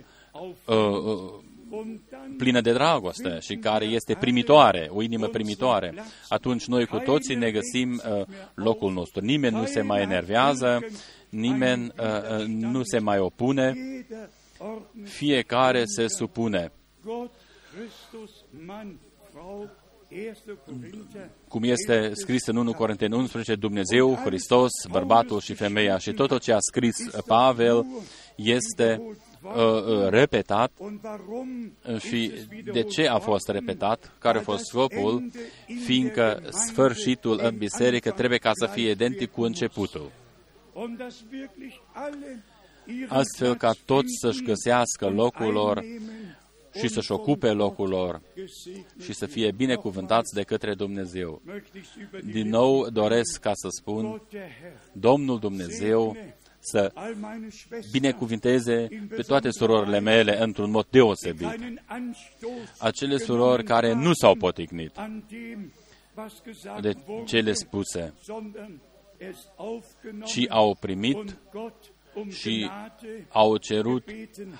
uh, 0.65 0.75
uh, 0.75 1.43
plină 2.37 2.61
de 2.61 2.73
dragoste 2.73 3.37
și 3.39 3.55
care 3.55 3.85
este 3.85 4.15
primitoare, 4.19 4.89
o 4.91 5.01
inimă 5.01 5.27
primitoare. 5.27 5.93
Atunci 6.29 6.65
noi 6.65 6.85
cu 6.85 6.97
toții 6.97 7.35
ne 7.35 7.51
găsim 7.51 8.01
uh, 8.17 8.25
locul 8.53 8.93
nostru. 8.93 9.25
Nimeni 9.25 9.55
nu 9.55 9.65
se 9.65 9.81
mai 9.81 10.01
enervează, 10.01 10.79
nimeni 11.29 11.91
uh, 11.99 12.39
uh, 12.39 12.45
nu 12.45 12.83
se 12.83 12.99
mai 12.99 13.19
opune, 13.19 13.73
fiecare 15.03 15.83
se 15.85 16.07
supune. 16.07 16.71
Gott, 17.03 17.33
Christus, 17.73 18.31
Mann, 18.65 18.99
Frau, 19.31 19.69
1. 20.09 20.77
Korinther, 20.79 21.29
cum 21.47 21.63
este 21.63 22.11
scris 22.13 22.45
în 22.45 22.55
1 22.55 22.73
Corinteni 22.73 23.13
11, 23.13 23.55
Dumnezeu, 23.55 24.15
Hristos, 24.15 24.71
bărbatul 24.89 25.39
și 25.39 25.53
femeia. 25.53 25.97
Și 25.97 26.13
tot 26.13 26.41
ce 26.41 26.53
a 26.53 26.57
scris 26.59 26.95
Pavel 27.25 27.85
este 28.35 29.01
uh, 29.41 29.53
uh, 29.53 30.07
repetat 30.09 30.71
Und 30.77 30.99
warum 31.03 31.73
și 31.99 32.23
ist 32.23 32.33
es 32.33 32.45
de 32.45 32.55
wiederholt 32.55 32.89
ce 32.89 33.07
a 33.07 33.19
fost 33.19 33.47
worden? 33.47 33.65
repetat, 33.65 34.11
care 34.19 34.37
a 34.37 34.41
fost 34.41 34.65
scopul, 34.65 35.31
fiindcă 35.85 36.41
sfârșitul 36.67 37.39
în 37.43 37.57
biserică 37.57 38.11
trebuie 38.11 38.37
ca 38.37 38.51
să 38.53 38.65
fie 38.65 38.89
identic 38.89 39.31
cu 39.31 39.41
începutul. 39.41 40.11
Und 42.87 42.97
dass 42.97 42.97
wirklich 42.97 42.99
alle 42.99 42.99
ihren 42.99 43.17
Astfel 43.17 43.55
ca 43.55 43.67
Platz 43.67 43.85
toți 43.85 44.13
să-și 44.19 44.37
finden 44.37 44.53
găsească 44.53 45.05
und 45.05 45.15
locul 45.15 45.51
lor 45.51 45.77
einnehmen 45.77 46.37
și 46.73 46.81
und 46.81 46.89
să-și 46.91 47.07
von 47.07 47.19
ocupe 47.19 47.47
Gott 47.47 47.59
locul 47.59 47.89
lor 47.89 48.21
gesegnet 48.35 49.01
și 49.01 49.13
să 49.13 49.25
fie 49.25 49.51
binecuvântați 49.51 50.33
de 50.33 50.43
către 50.43 50.73
Dumnezeu. 50.73 51.41
Möchte 51.45 51.77
ich 51.77 51.89
über 51.97 52.21
die 52.21 52.31
Din 52.31 52.49
nou 52.49 52.89
doresc 52.89 53.39
ca 53.39 53.51
să 53.53 53.67
spun, 53.69 54.09
Gott 54.09 54.29
der 54.31 54.41
Herr 54.61 54.75
Domnul 54.91 55.39
Dumnezeu 55.39 56.15
să 56.59 56.91
all 56.93 57.15
meine 57.19 57.49
Schwestern 57.49 57.91
binecuvinteze 57.91 58.87
pe 59.09 59.21
toate 59.21 59.49
surorile 59.51 59.99
mele 59.99 60.41
într-un 60.41 60.71
mod 60.71 60.85
deosebit. 60.89 61.49
keinen 61.49 61.81
Anstoß 61.87 62.77
Acele 62.77 63.17
surori 63.17 63.63
care 63.63 63.93
nu 63.93 64.13
s-au 64.13 64.35
poticnit 64.35 64.91
an 64.97 65.23
dem, 65.29 65.71
was 66.15 66.33
gesagt 66.45 66.81
de 66.81 66.95
wurde, 67.07 67.23
cele 67.25 67.53
spuse, 67.53 68.13
sondern 68.21 68.81
es 69.17 69.37
aufgenommen 69.55 70.25
ci 70.25 70.45
au 70.49 70.75
primit 70.79 71.15
und 71.15 71.37
Gott 71.51 71.73
um 71.89 71.94
și 72.29 72.59
Gnade 72.59 73.27
au 73.31 73.57
cerut 73.57 74.03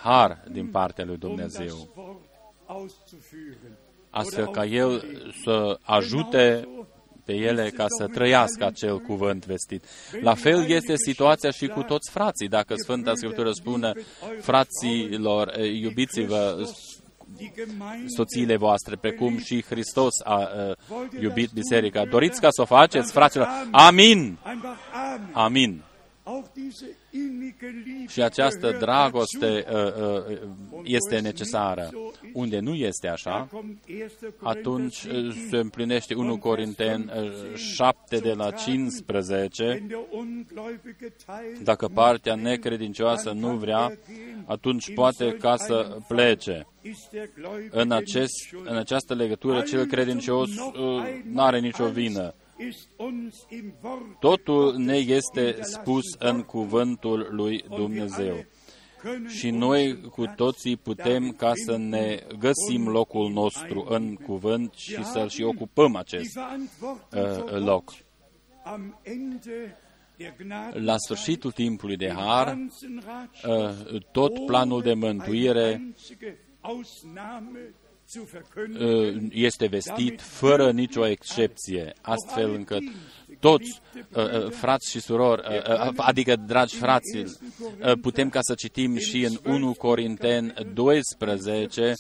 har 0.01 0.43
din 0.51 0.67
partea 0.67 1.05
lui 1.05 1.13
um 1.13 1.19
das 1.19 1.29
Dumnezeu, 1.29 1.89
Wort 1.95 2.19
auszuführen. 2.65 3.77
astfel 4.09 4.47
ca 4.47 4.65
El 4.65 5.03
să 5.43 5.79
ajute 5.81 6.67
pe 7.25 7.33
ele 7.33 7.69
ca 7.69 7.85
să 7.87 8.07
trăiască 8.07 8.65
acel 8.65 8.99
cuvânt 8.99 9.45
vestit. 9.45 9.83
La 10.21 10.33
fel 10.33 10.69
este 10.69 10.93
situația 10.95 11.51
și 11.51 11.67
cu 11.67 11.81
toți 11.81 12.11
frații. 12.11 12.47
Dacă 12.47 12.73
Sfânta 12.77 13.13
Scriptură 13.15 13.51
spune, 13.51 13.93
fraților, 14.41 15.53
eh, 15.57 15.79
iubiți-vă 15.81 16.65
Die 17.37 17.51
Gemeinde 17.55 18.07
soțiile 18.07 18.57
voastre, 18.57 18.95
precum 18.95 19.37
și 19.37 19.63
Hristos 19.63 20.13
a 20.23 20.39
uh, 20.39 20.71
iubit 21.19 21.51
biserica. 21.51 22.05
Doriți 22.05 22.41
ca 22.41 22.47
să 22.49 22.61
o 22.61 22.65
faceți, 22.65 23.11
fraților? 23.11 23.47
Amin! 23.71 24.37
einfach 24.45 24.77
Amen. 24.93 25.31
Amin! 25.33 25.83
Auch 26.27 26.45
diese 26.53 26.97
innige 27.11 27.65
Liebe 27.85 28.05
Și 28.11 28.21
această 28.21 28.67
gehört 28.67 28.79
dragoste 28.79 29.65
dazu. 29.71 30.03
uh, 30.03 30.37
uh, 30.73 30.83
este 30.83 31.19
necesară. 31.19 31.89
Unde 32.33 32.59
nu 32.59 32.73
este 32.73 33.07
Da 33.07 33.13
așa, 33.13 33.47
kommt 33.51 33.77
1. 33.87 34.49
atunci 34.49 35.01
Korinther 35.07 35.25
uh, 35.25 35.33
7, 35.33 35.47
se 35.49 35.57
împlinește 35.57 36.13
1 36.15 36.37
Corinteni 36.37 37.05
uh, 37.51 37.55
7 37.55 38.17
de 38.17 38.31
la 38.33 38.51
15. 38.51 39.63
wenn 39.63 39.87
der 39.87 39.97
Ungläubige 40.11 41.13
Teil 41.25 41.57
Dacă 41.63 41.87
partea 41.87 42.35
necredincioasă 42.35 43.31
nu 43.31 43.55
vrea, 43.57 43.97
atunci 44.45 44.93
poate 44.93 45.31
ca 45.39 45.55
să 45.57 45.97
plece. 46.07 46.67
ist 46.81 47.09
der 47.11 47.29
Gläubige 47.37 47.69
În, 47.71 47.87
nicht 47.87 47.91
acest, 48.01 48.33
schuld. 48.47 48.67
în 48.69 48.75
această 48.77 49.13
legătură, 49.13 49.61
cel 49.61 49.85
credincios 49.85 50.49
nu 51.31 51.41
are 51.41 51.59
nicio 51.59 51.87
vină. 51.89 52.33
Ist 52.57 52.89
uns 52.97 53.45
im 53.49 53.73
Wort 53.81 54.19
Totul 54.19 54.75
ne 54.77 54.95
este 54.95 55.57
spus 55.61 56.03
în 56.19 56.41
cuvântul 56.41 57.27
lui 57.31 57.63
Dumnezeu. 57.69 58.45
Și 59.27 59.49
noi 59.49 60.01
cu 60.01 60.25
toții 60.35 60.77
putem 60.77 61.31
ca 61.31 61.51
să 61.65 61.77
ne 61.77 62.23
găsim 62.39 62.87
locul 62.87 63.31
nostru 63.31 63.85
în 63.89 64.15
cuvânt 64.15 64.73
și 64.73 65.05
să-l 65.05 65.29
și 65.29 65.43
ocupăm 65.43 65.95
acest 65.95 66.37
uh, 66.37 67.51
loc. 67.51 67.93
am 68.63 68.99
Ende 69.01 69.77
der 70.17 70.33
Gnade 70.37 70.79
La 70.79 70.95
sfârșitul 70.97 71.51
timpului 71.51 71.95
de 71.95 72.11
har, 72.11 72.57
uh, 73.47 74.01
tot 74.11 74.45
planul 74.45 74.81
de 74.81 74.93
mântuire 74.93 75.93
uh, 76.21 76.79
este 79.31 79.67
vestit 79.67 80.21
fără 80.21 80.71
nicio 80.71 81.07
excepție, 81.07 81.93
astfel 82.01 82.53
încât 82.53 82.81
toți, 83.39 83.81
uh, 84.15 84.23
uh, 84.23 84.49
frați 84.49 84.91
și 84.91 84.99
surori, 84.99 85.41
uh, 85.49 85.87
uh, 85.87 85.93
adică 85.95 86.35
dragi 86.35 86.75
frați, 86.75 87.17
uh, 87.17 87.25
putem 88.01 88.29
ca 88.29 88.39
să 88.41 88.53
citim 88.53 88.97
și 88.97 89.23
în 89.23 89.53
1 89.53 89.73
Corinteni 89.73 90.53
12 90.73 91.93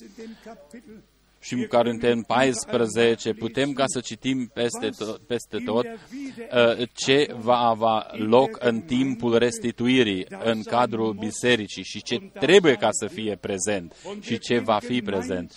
și 1.45 1.53
în 1.53 1.65
Corinteni 1.65 2.23
14, 2.23 3.33
putem 3.33 3.73
ca 3.73 3.83
să 3.87 3.99
citim 3.99 4.51
peste 4.53 4.89
tot, 4.97 5.17
peste 5.17 5.57
tot 5.65 5.85
uh, 5.85 6.87
ce 6.93 7.35
va 7.39 7.57
avea 7.57 8.07
loc 8.11 8.57
în 8.59 8.81
timpul 8.81 9.37
restituirii 9.37 10.25
în 10.43 10.63
cadrul 10.63 11.13
bisericii 11.13 11.83
și 11.83 12.03
ce 12.03 12.31
trebuie 12.39 12.75
ca 12.75 12.89
să 12.91 13.07
fie 13.07 13.35
prezent 13.35 13.95
și 14.21 14.39
ce 14.39 14.59
va 14.59 14.79
fi 14.79 15.01
prezent. 15.01 15.53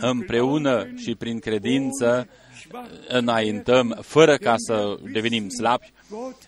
Împreună 0.00 0.86
și 0.96 1.14
prin 1.14 1.38
credință 1.38 2.28
înaintăm 3.08 3.98
fără 4.00 4.36
ca 4.36 4.54
să 4.56 4.96
devenim 5.12 5.48
slabi, 5.48 5.92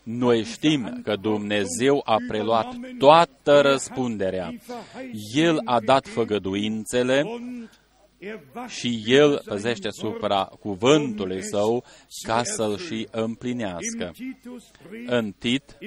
noi 0.02 0.44
știm 0.44 1.00
că 1.04 1.16
Dumnezeu 1.16 2.02
a 2.04 2.16
preluat 2.28 2.74
toată 2.98 3.60
răspunderea. 3.60 4.54
El 5.34 5.60
a 5.64 5.80
dat 5.80 6.06
făgăduințele 6.06 7.24
și 8.66 9.02
El 9.06 9.42
păzește 9.44 9.88
asupra 9.88 10.44
cuvântului 10.44 11.42
Său 11.42 11.84
ca 12.22 12.42
să-l 12.42 12.78
și 12.78 13.08
împlinească. 13.10 14.12
În 15.06 15.32
Tit, 15.38 15.78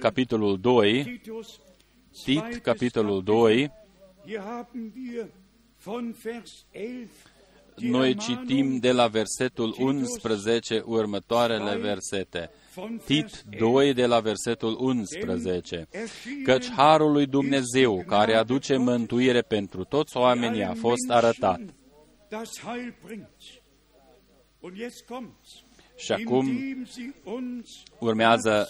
capitolul 0.00 0.58
2, 0.60 1.20
Tit, 2.24 2.56
capitolul 2.62 3.22
2, 3.22 3.70
Hier 5.82 5.92
haben 5.92 6.06
wir 6.06 6.14
von 6.14 6.14
Vers 6.14 6.66
11 6.72 7.08
die 7.78 7.90
Noi 7.90 8.08
Ermahnung 8.10 8.46
citim 8.46 8.80
de 8.80 8.92
la 8.92 9.08
versetul 9.08 9.74
11 9.78 10.82
următoarele 10.84 11.76
versete. 11.76 12.50
von 12.74 13.00
Tit 13.04 13.44
Vers 13.48 13.58
2 13.58 13.94
de 13.94 14.06
la 14.06 14.20
versetul 14.20 14.76
11. 14.80 15.88
Căci 16.44 16.70
harul 16.70 17.12
lui 17.12 17.26
Dumnezeu, 17.26 18.04
care 18.06 18.34
aduce 18.34 18.76
mântuire 18.76 19.42
pentru 19.42 19.84
toți 19.84 20.16
oamenii, 20.16 20.64
a 20.64 20.74
fost 20.74 21.10
arătat. 21.10 21.60
das 22.28 22.60
Heil 22.60 22.94
bringt. 23.04 23.42
Und 24.60 24.76
jetzt 24.76 25.04
kommt's. 25.04 25.64
Și 25.96 26.12
acum 26.12 26.46
Indem 26.46 26.84
sie 26.84 27.14
uns 27.24 27.82
urmează 27.98 28.68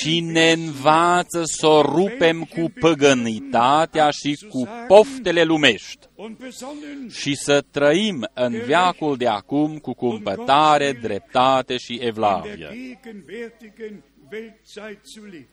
și 0.00 0.20
ne 0.20 0.52
învață 0.52 1.42
să 1.44 1.66
o 1.66 1.82
rupem 1.82 2.44
cu 2.44 2.72
păgânitatea 2.80 4.10
și 4.10 4.46
cu 4.48 4.68
poftele 4.86 5.42
lumești 5.42 6.08
und 6.14 6.36
besonnen 6.36 7.08
și 7.10 7.34
să 7.34 7.64
trăim 7.70 8.28
în 8.34 8.52
veacul 8.66 9.16
de 9.16 9.26
acum 9.26 9.78
cu 9.78 9.92
cumpătare, 9.92 10.92
dreptate 10.92 11.76
și 11.76 11.92
in 11.92 11.98
der 11.98 12.08
evlavie. 12.08 12.68
gegenwärtigen 12.68 14.02
Weltzeit 14.32 14.98
zu 15.02 15.24
leben. 15.24 15.48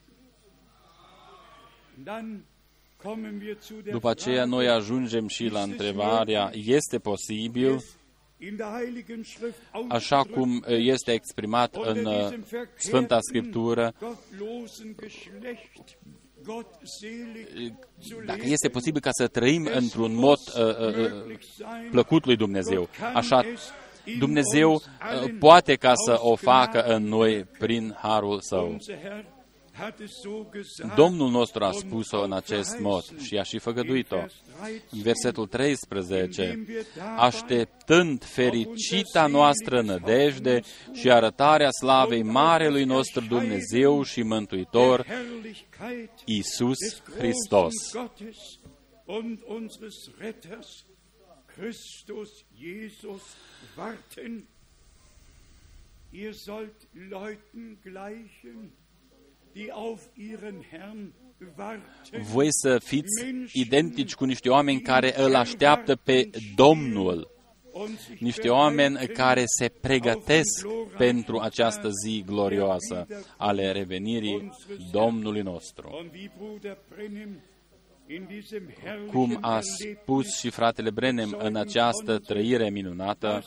Und 1.97 2.05
dann 2.05 2.45
kommen 3.03 3.41
wir 3.43 3.57
zu 3.61 3.73
der 3.83 3.93
După 3.93 4.09
aceea 4.09 4.35
Frage, 4.35 4.49
noi 4.49 4.67
ajungem 4.67 5.27
și 5.27 5.43
la 5.43 5.61
întrebarea, 5.61 6.51
este 6.53 6.97
posibil, 6.97 7.83
in 8.37 8.55
der 8.55 8.67
Heiligen 8.73 9.23
Schrift 9.23 9.57
așa 9.87 10.23
cum 10.23 10.63
este 10.67 11.11
exprimat 11.11 11.75
în 11.75 11.97
unter 11.97 12.05
uh, 12.05 12.19
diesem 12.19 12.45
Sfânta 12.75 13.15
verkehrten, 13.15 13.21
Scriptură, 13.21 13.93
gottlosen 13.99 14.95
Geschlecht 14.99 15.97
gottselig 16.43 17.73
zu 17.99 18.15
dacă 18.25 18.37
leben, 18.37 18.51
este 18.51 18.69
posibil 18.69 19.01
ca 19.01 19.09
să 19.11 19.27
trăim 19.27 19.69
într-un 19.73 20.15
mod 20.15 20.37
uh, 20.37 20.63
uh, 20.63 20.95
uh, 20.95 21.37
plăcut 21.91 22.25
lui 22.25 22.35
Dumnezeu. 22.35 22.89
Așa, 23.13 23.43
Dumnezeu 24.19 24.71
uh, 24.73 24.81
poate 25.39 25.75
ca 25.75 25.93
să 26.05 26.17
o 26.19 26.35
facă 26.35 26.81
în 26.81 27.03
noi 27.03 27.43
prin 27.59 27.95
harul 28.01 28.39
său. 28.41 28.77
Unser 29.77 29.83
Herr 29.83 29.91
hat 29.91 29.99
es 29.99 30.11
so 30.23 30.43
gesagt, 30.51 30.95
Domnul 30.95 31.29
nostru 31.29 31.63
a 31.63 31.71
spus-o 31.71 32.21
în 32.21 32.33
acest 32.33 32.79
mod 32.79 33.21
și 33.21 33.37
a 33.37 33.43
și 33.43 33.59
făgăduit-o. 33.59 34.17
În 34.89 35.01
versetul 35.01 35.47
13, 35.47 36.65
așteptând 37.17 38.23
fericita 38.23 39.27
noastră 39.27 39.81
nădejde 39.81 40.61
și 40.93 41.11
arătarea 41.11 41.69
slavei 41.71 42.23
Marelui 42.23 42.83
nostru 42.83 43.25
Dumnezeu 43.25 44.03
și 44.03 44.21
Mântuitor, 44.21 45.05
Herrlichkeit 45.05 46.11
Isus 46.25 46.77
des 46.77 47.01
großen 47.03 47.19
Hristos. 47.19 47.73
Gottes 47.93 48.37
und 49.05 49.39
unseres 49.47 49.95
Retters 50.17 50.85
Christus 51.55 52.29
Jesus 52.59 53.21
warten. 53.77 54.47
Ihr 56.11 56.33
sollt 56.33 56.87
Leuten 57.09 57.77
gleichen, 57.83 58.71
Voi 62.31 62.47
să 62.49 62.79
fiți 62.83 63.25
identici 63.53 64.15
cu 64.15 64.25
niște 64.25 64.49
oameni 64.49 64.81
care 64.81 65.21
îl 65.21 65.35
așteaptă 65.35 65.95
pe 65.95 66.29
Domnul, 66.55 67.35
und 67.71 67.97
sich 67.97 68.19
niște 68.19 68.49
oameni 68.49 69.07
care 69.07 69.43
se 69.45 69.69
pregătesc 69.81 70.67
pentru 70.97 71.39
această 71.39 71.89
zi 72.05 72.23
glorioasă 72.25 73.07
ale 73.37 73.71
revenirii 73.71 74.51
Domnului 74.91 75.41
nostru. 75.41 75.97
Und 75.99 76.11
wie 76.13 76.31
Bruder 76.37 76.77
Brennim 76.89 77.39
in 78.07 78.25
diesem 78.27 78.61
Cum 79.11 79.29
herrlichen 79.29 79.43
a 79.43 79.59
spus 79.61 80.37
și 80.37 80.49
fratele 80.49 80.89
Brenem 80.89 81.35
în 81.39 81.55
această 81.55 82.17
trăire 82.17 82.69
minunată, 82.69 83.43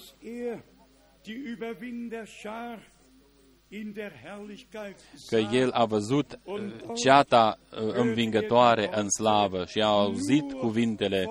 că 5.28 5.36
el 5.36 5.70
a 5.70 5.84
văzut 5.84 6.38
uh, 6.44 6.60
ceata 7.02 7.58
uh, 7.72 7.94
învingătoare 7.94 8.90
în 8.94 9.10
slavă 9.10 9.64
și 9.64 9.80
a 9.80 9.86
auzit 9.86 10.52
cuvintele, 10.52 11.28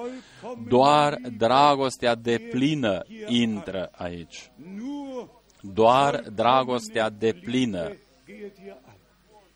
doar 0.68 1.18
dragostea 1.38 2.16
de 2.16 2.48
plină 2.52 3.06
intră 3.28 3.90
aici. 3.92 4.52
nur 4.76 5.38
Doar 5.62 6.24
dragostea 6.36 7.10
de 7.10 7.34
plină 7.34 7.96
geht 8.26 8.60
hier 8.60 8.78
an. 8.86 8.98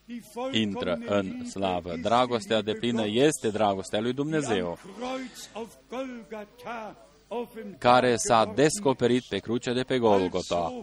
Die 0.05 0.59
intră 0.61 0.93
vollkommene 0.93 1.19
în 1.19 1.25
Liebe 1.25 1.45
slavă. 1.45 1.93
ist 1.93 2.01
Dragostea 2.01 2.61
die 2.61 2.73
de 2.73 2.79
Liebe 2.79 2.79
plină 2.79 3.05
Gottes, 3.05 3.25
este 3.25 3.49
dragostea 3.49 3.99
lui 3.99 4.13
die 4.13 4.23
am 4.23 4.29
Dumnezeu, 4.29 4.77
Kreuz 4.97 5.49
auf 5.53 5.73
Golgatha 5.89 6.95
offenbar 7.27 7.77
care 7.77 8.15
s-a 8.15 8.39
geworden 8.39 8.55
descoperit 8.55 9.23
pe 9.29 9.37
crucea 9.37 9.73
de 9.73 9.83
pe 9.83 9.97
Golgota. 9.97 10.73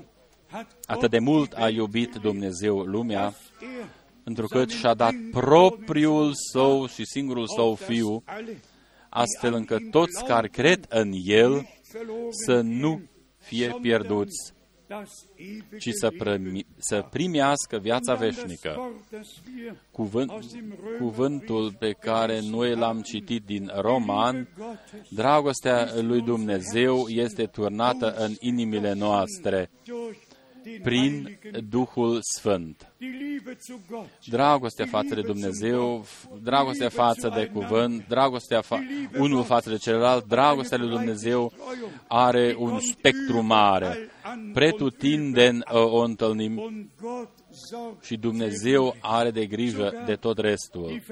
Also 0.53 0.67
hat 0.67 0.77
Atât 0.87 1.11
de 1.11 1.19
Gott 1.19 1.29
mult 1.29 1.49
die 1.49 1.59
a 1.59 1.63
Welt 1.63 1.77
iubit 1.77 2.13
geliebt, 2.13 2.23
Dumnezeu 2.23 2.79
lumea, 2.79 3.23
dass 3.23 3.37
er 3.61 3.87
întrucât 4.25 4.71
și-a 4.71 4.95
dat 4.95 5.15
propriul 5.31 6.33
său 6.53 6.87
și 6.87 7.07
singurul 7.07 7.47
său 7.47 7.75
fiu, 7.75 8.25
astfel 9.09 9.55
încât 9.55 9.91
toți 9.91 10.25
care 10.25 10.49
cred 10.49 10.87
în 10.89 11.13
El 11.25 11.67
să 12.47 12.61
nu 12.61 13.01
fie 13.37 13.77
pierduți, 13.83 14.53
ci 15.79 15.89
să, 15.91 16.11
primi, 16.19 16.67
să 16.79 17.07
primească 17.11 17.79
viața 17.79 18.15
veșnică. 18.15 18.93
Cuvânt, 19.91 20.33
cuvântul 20.99 21.75
pe 21.79 21.93
care 21.93 22.41
noi 22.41 22.75
l-am 22.75 23.01
citit 23.01 23.45
din 23.45 23.71
Roman, 23.75 24.49
dragostea 25.09 25.89
lui 26.01 26.21
Dumnezeu 26.21 27.07
este 27.09 27.45
turnată 27.45 28.15
în 28.15 28.35
inimile 28.41 28.93
noastre 28.93 29.71
prin 30.83 31.39
Duhul 31.69 32.19
Sfânt. 32.37 32.93
Dragostea 34.25 34.87
față 34.87 35.15
de 35.15 35.21
Dumnezeu, 35.21 36.05
dragostea 36.43 36.89
față 36.89 37.33
de 37.35 37.47
cuvânt, 37.47 38.07
dragostea 38.09 38.63
fa- 38.63 39.19
unul 39.19 39.45
față 39.45 39.71
de 39.71 39.77
celălalt, 39.77 40.25
dragostea 40.25 40.79
lui 40.79 40.89
Dumnezeu 40.89 41.53
are 42.09 42.55
un 42.59 42.81
spectru 42.81 43.43
mare. 43.43 44.11
Pretutindeni 44.53 45.59
uh, 45.73 45.93
o 45.93 45.99
întâlnim 45.99 46.61
și 48.03 48.17
Dumnezeu 48.17 48.97
are 49.01 49.31
de 49.31 49.47
grijă 49.47 50.03
de 50.07 50.15
tot 50.15 50.39
restul. 50.39 51.03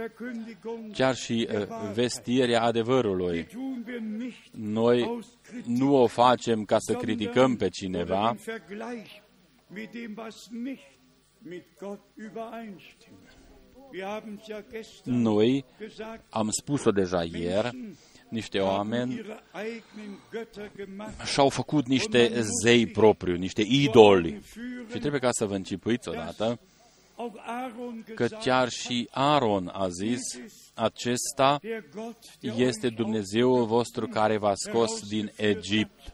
Chiar 0.92 1.14
și 1.14 1.48
uh, 1.52 1.66
vestirea 1.94 2.62
adevărului. 2.62 3.46
Noi 4.52 5.20
nu 5.64 5.96
o 5.96 6.06
facem 6.06 6.64
ca 6.64 6.76
să 6.78 6.92
criticăm 6.92 7.56
pe 7.56 7.68
cineva, 7.68 8.36
mit 9.68 9.92
dem, 9.92 10.16
was 10.16 10.50
nicht 10.50 10.98
mit 11.40 11.64
Gott 11.78 12.00
übereinstimmt. 12.16 13.36
Wir 13.90 14.06
haben 14.06 14.38
es 14.40 14.48
ja 14.48 14.60
gestern 14.60 15.22
noi 15.22 15.64
gesagt, 15.78 16.24
am 16.30 16.50
spus-o 16.52 16.90
deja 16.90 17.22
ieri, 17.22 17.94
niște 18.30 18.58
haben 18.58 18.76
oameni 18.76 19.14
ihre 19.14 19.40
eigenen 19.54 20.18
Götter 20.30 20.70
gemacht. 20.76 21.26
și-au 21.26 21.48
făcut 21.48 21.86
niște 21.86 22.42
zei 22.62 22.86
propriu, 22.86 23.36
niște 23.36 23.62
idoli. 23.62 24.40
Și 24.90 24.98
trebuie 24.98 25.20
ca 25.20 25.30
să 25.32 25.44
vă 25.44 25.54
închipuiți 25.54 26.08
odată 26.08 26.58
Auch 27.20 27.34
Aaron 27.46 28.04
că 28.14 28.22
gesagt, 28.22 28.42
chiar 28.42 28.68
și 28.68 29.08
Aaron 29.10 29.70
a 29.72 29.88
zis, 29.88 30.20
acesta 30.74 31.58
der 31.62 31.84
Gott, 31.94 32.18
der 32.40 32.52
este 32.56 32.86
euch 32.86 32.96
Dumnezeul 32.96 33.66
vostru 33.66 34.06
care 34.06 34.36
v-a 34.36 34.54
scos 34.54 35.08
din 35.08 35.32
Egipt. 35.36 36.12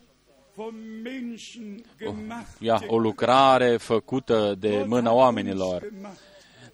Vom 0.55 0.75
Menschen 1.03 1.85
gemacht, 1.99 2.61
Ia, 2.61 2.83
o 2.87 2.99
lucrare 2.99 3.77
făcută 3.77 4.55
de 4.59 4.85
mâna 4.87 5.13
oamenilor. 5.13 5.89
gemacht. 5.93 6.19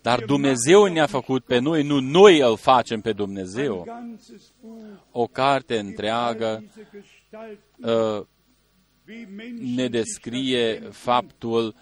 Dar 0.03 0.25
Dumnezeu 0.25 0.85
ne-a 0.85 1.07
făcut 1.07 1.45
pe 1.45 1.59
noi, 1.59 1.83
nu 1.83 1.99
noi 2.01 2.39
îl 2.39 2.57
facem 2.57 3.01
pe 3.01 3.13
Dumnezeu. 3.13 3.83
Ganzes 3.87 4.53
Buch, 4.61 4.83
O 5.11 5.27
carte 5.27 5.79
întreagă 5.79 6.65
diese 6.67 6.89
Gestalt, 6.93 7.59
uh, 7.77 8.27
wie 9.09 9.29
Menschen 9.37 9.75
ne 9.75 9.89
descrie 9.89 10.81
faptul 10.91 11.75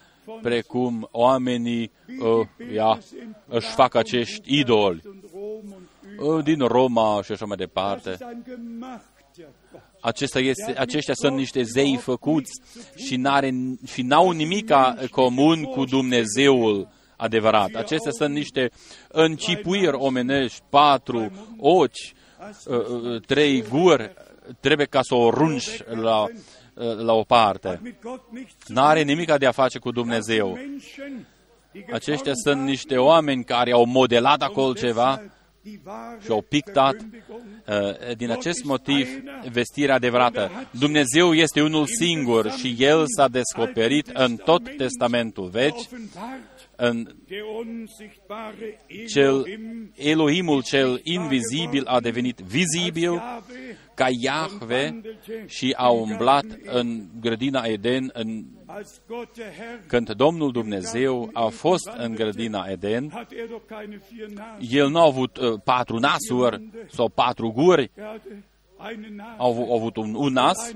precum 0.42 1.08
oamenii 1.10 1.90
uh, 2.20 2.46
ia, 2.72 2.98
își 3.46 3.68
fac 3.68 3.94
acești 3.94 4.58
idoli 4.58 5.02
und 5.04 5.24
Rom 5.32 5.72
und 6.18 6.38
uh, 6.38 6.44
din 6.44 6.58
Roma 6.58 7.22
și 7.22 7.32
așa 7.32 7.44
mai 7.44 7.56
Das 7.56 7.66
departe. 7.66 8.16
Ist 10.04 10.36
ein 10.36 10.42
gemachter 10.42 10.58
Gott. 10.58 10.58
Acesta 10.60 10.72
este, 10.72 10.74
aceștia 10.78 11.14
sunt 11.14 11.36
niște 11.36 11.62
zei 11.62 11.96
făcuți 11.96 12.60
și, 12.96 13.16
n-are, 13.16 13.50
și 13.86 14.02
n-au 14.02 14.30
nimic 14.30 14.72
comun 15.10 15.62
cu 15.62 15.84
Dumnezeul 15.84 16.88
adevărat. 17.16 17.74
Acestea 17.74 18.10
sunt 18.10 18.34
niște 18.34 18.70
încipuiri 19.08 19.96
omenești, 19.96 20.62
patru 20.68 21.32
ochi, 21.58 21.90
uh, 22.66 22.76
uh, 22.76 23.20
trei 23.26 23.62
guri, 23.62 24.12
trebuie 24.60 24.86
ca 24.86 25.00
să 25.02 25.14
o 25.14 25.30
runci 25.30 25.82
la, 25.86 26.22
uh, 26.22 26.96
la 26.96 27.12
o 27.12 27.22
parte. 27.22 27.80
Mit 27.82 28.02
Gott 28.02 28.32
nichts 28.32 28.68
N-are 28.68 29.02
nimic 29.02 29.36
de 29.36 29.46
a 29.46 29.52
face 29.52 29.78
cu 29.78 29.90
Dumnezeu. 29.90 30.52
Menschen, 30.52 31.26
die 31.72 31.84
Aceștia 31.92 32.32
geformt 32.32 32.36
sunt 32.36 32.54
haben, 32.54 32.64
niște 32.64 32.96
oameni 32.96 33.44
care 33.44 33.72
au 33.72 33.84
modelat 33.84 34.42
acolo 34.42 34.72
ceva 34.72 35.22
deshalb 35.76 36.22
și 36.22 36.30
au 36.30 36.42
pictat 36.42 36.94
uh, 36.94 38.16
din 38.16 38.30
acest 38.30 38.64
motiv 38.64 39.08
vestirea 39.52 39.94
adevărată. 39.94 40.50
Dumnezeu 40.70 41.34
este 41.34 41.62
unul 41.62 41.86
singur 41.86 42.50
și 42.50 42.76
El 42.78 43.04
s-a 43.16 43.28
descoperit 43.28 44.08
în 44.08 44.36
tot 44.36 44.76
Testamentul 44.76 45.48
Vechi, 45.48 45.88
în 46.76 47.14
cel 49.08 49.44
Elohimul 49.94 50.62
cel 50.62 51.00
invizibil 51.02 51.86
a 51.86 52.00
devenit 52.00 52.38
vizibil 52.38 53.22
ca 53.94 54.06
Iahve 54.20 55.00
și 55.46 55.74
a 55.76 55.88
umblat 55.88 56.44
în 56.64 57.08
grădina 57.20 57.62
Eden 57.64 58.10
în 58.12 58.44
când 59.86 60.10
Domnul 60.10 60.52
Dumnezeu 60.52 61.30
a 61.32 61.46
fost 61.46 61.90
în 61.96 62.14
grădina 62.14 62.66
Eden, 62.68 63.26
El 64.58 64.88
nu 64.88 64.98
a 64.98 65.06
avut 65.06 65.36
uh, 65.36 65.60
patru 65.64 65.98
nasuri 65.98 66.62
sau 66.90 67.08
patru 67.08 67.50
guri, 67.50 67.90
au 69.36 69.74
avut 69.74 69.96
un, 69.96 70.14
un 70.14 70.32
nas 70.32 70.74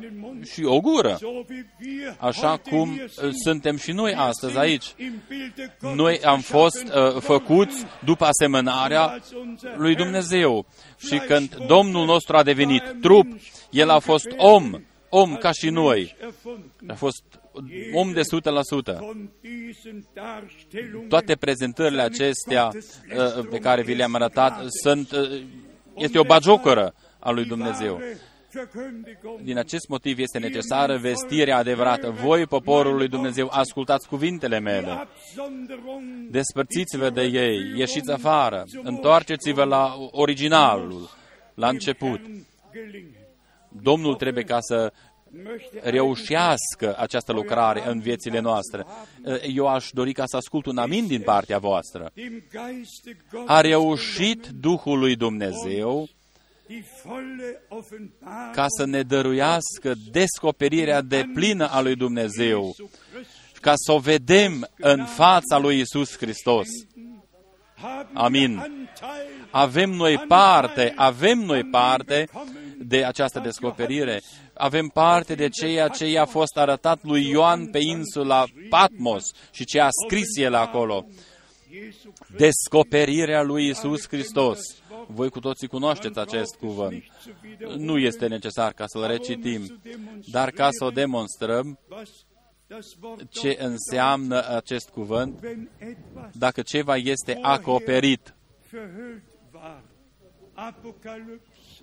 și 0.53 0.65
o 0.65 0.81
gură. 0.81 1.19
Așa 2.19 2.57
cum 2.57 2.91
uh, 2.91 3.31
suntem 3.45 3.77
și 3.77 3.93
noi 3.93 4.15
astăzi 4.15 4.59
aici. 4.59 4.95
Noi 5.95 6.21
am 6.21 6.41
fost 6.41 6.83
uh, 6.83 7.21
făcuți 7.21 7.85
după 8.05 8.25
asemănarea 8.25 9.19
lui 9.77 9.95
Dumnezeu. 9.95 10.67
Și 10.99 11.19
când 11.19 11.57
Domnul 11.67 12.07
nostru 12.07 12.37
a 12.37 12.43
devenit 12.43 12.83
trup, 13.01 13.27
El 13.71 13.91
a 13.91 13.99
fost 13.99 14.27
om, 14.37 14.73
om 15.09 15.37
ca 15.37 15.51
și 15.53 15.71
noi. 15.71 16.17
A 16.87 16.95
fost 16.95 17.23
om 17.95 18.13
de 18.13 18.21
100%. 18.21 18.25
Toate 21.09 21.35
prezentările 21.35 22.03
acestea 22.03 22.71
uh, 22.75 23.47
pe 23.51 23.59
care 23.59 23.83
vi 23.83 23.95
le-am 23.95 24.15
arătat 24.15 24.65
sunt, 24.83 25.11
uh, 25.13 25.43
este 25.97 26.19
o 26.19 26.25
bagiocoră 26.25 26.95
a 27.19 27.31
lui 27.31 27.45
Dumnezeu. 27.45 28.01
Din 29.43 29.59
acest 29.59 29.89
motiv 29.89 30.19
este 30.19 30.39
necesară 30.39 30.97
vestirea 30.97 31.57
adevărată. 31.57 32.11
Voi, 32.11 32.47
poporul 32.47 32.97
lui 32.97 33.09
Dumnezeu, 33.09 33.49
ascultați 33.51 34.09
cuvintele 34.09 34.59
mele. 34.59 35.09
Despărțiți-vă 36.31 37.11
de 37.11 37.23
ei, 37.23 37.73
ieșiți 37.77 38.11
afară, 38.11 38.65
întoarceți-vă 38.83 39.65
la 39.65 39.95
originalul, 40.11 41.11
la 41.55 41.69
început. 41.69 42.21
Domnul 43.69 44.15
trebuie 44.15 44.45
ca 44.45 44.59
să 44.61 44.93
reușească 45.83 46.97
această 46.99 47.33
lucrare 47.33 47.83
în 47.87 48.01
viețile 48.01 48.41
noastre. 48.41 48.87
Eu 49.55 49.67
aș 49.67 49.89
dori 49.93 50.13
ca 50.13 50.23
să 50.27 50.37
ascult 50.37 50.67
un 50.67 50.79
amin 50.79 51.07
din 51.07 51.23
partea 51.23 51.59
voastră. 51.59 52.13
A 53.47 53.61
reușit 53.61 54.47
Duhul 54.47 54.99
lui 54.99 55.17
Dumnezeu 55.17 56.09
ca 58.53 58.67
să 58.69 58.87
ne 58.87 59.03
dăruiască 59.03 59.95
descoperirea 60.11 61.01
de 61.01 61.31
plină 61.35 61.69
a 61.69 61.81
lui 61.81 61.97
Dumnezeu, 61.97 62.75
ca 63.61 63.73
să 63.77 63.93
o 63.93 63.99
vedem 63.99 64.69
în 64.77 65.05
fața 65.05 65.59
lui 65.59 65.81
Isus 65.81 66.17
Hristos. 66.17 66.69
Amin. 68.13 68.87
Avem 69.51 69.91
noi 69.91 70.19
parte, 70.29 70.93
avem 70.97 71.39
noi 71.39 71.65
parte 71.65 72.29
de 72.79 73.05
această 73.05 73.41
descoperire. 73.41 74.21
Avem 74.55 74.89
parte 74.89 75.35
de 75.35 75.49
ceea 75.49 75.89
ce 75.89 76.11
i-a 76.11 76.25
fost 76.25 76.57
arătat 76.57 77.03
lui 77.03 77.29
Ioan 77.29 77.71
pe 77.71 77.79
insula 77.79 78.45
Patmos 78.69 79.25
și 79.51 79.65
ce 79.65 79.81
a 79.81 79.89
scris 80.05 80.37
el 80.37 80.55
acolo. 80.55 81.07
Descoperirea 82.37 83.43
lui 83.43 83.69
Isus 83.69 84.09
Hristos. 84.09 84.61
Voi 85.07 85.31
cu 85.31 85.41
toții 85.41 85.69
cunoașteți 85.69 86.19
acest 86.19 86.55
cuvânt. 86.55 87.05
Nu 87.77 87.99
este 87.99 88.27
necesar 88.27 88.73
ca 88.73 88.85
să-l 88.87 89.07
recitim, 89.07 89.81
dar 90.31 90.51
ca 90.51 90.69
să 90.71 90.85
o 90.85 90.91
demonstrăm 90.91 91.79
ce 93.29 93.57
înseamnă 93.61 94.49
acest 94.49 94.89
cuvânt, 94.89 95.41
dacă 96.33 96.63
ceva 96.63 96.97
este 96.97 97.39
acoperit. 97.43 98.35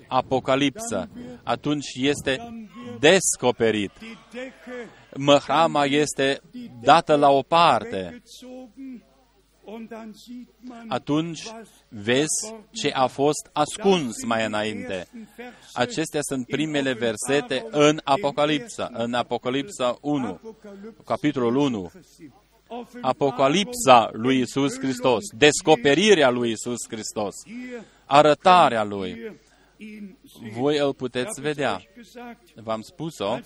Apocalipsa, 0.08 1.10
atunci 1.44 1.88
este 1.96 2.40
descoperit. 3.00 3.92
Măhrama 5.16 5.86
este 5.86 6.42
dată 6.82 7.16
la 7.16 7.30
o 7.30 7.42
parte 7.42 8.22
atunci 10.88 11.42
vezi 11.90 12.54
ce 12.72 12.90
a 12.94 13.08
fost 13.08 13.50
ascuns 13.54 14.24
mai 14.26 14.46
înainte. 14.46 15.08
Acestea 15.74 16.20
sunt 16.22 16.48
primele 16.48 16.94
versete 16.94 17.66
în 17.72 18.02
Apocalipsa, 18.04 18.90
în 18.94 19.14
Apocalipsa 19.14 19.98
1, 20.02 20.40
capitolul 21.06 21.56
1. 21.56 21.92
Apocalipsa 23.02 24.10
lui 24.14 24.40
Isus 24.40 24.78
Hristos, 24.80 25.24
descoperirea 25.38 26.30
lui 26.30 26.52
Isus 26.52 26.88
Hristos, 26.90 27.36
arătarea 28.06 28.84
lui. 28.84 29.38
Voi 30.52 30.78
îl 30.78 30.94
puteți 30.94 31.42
vedea. 31.42 31.82
V-am 32.56 32.82
spus-o 32.82 33.40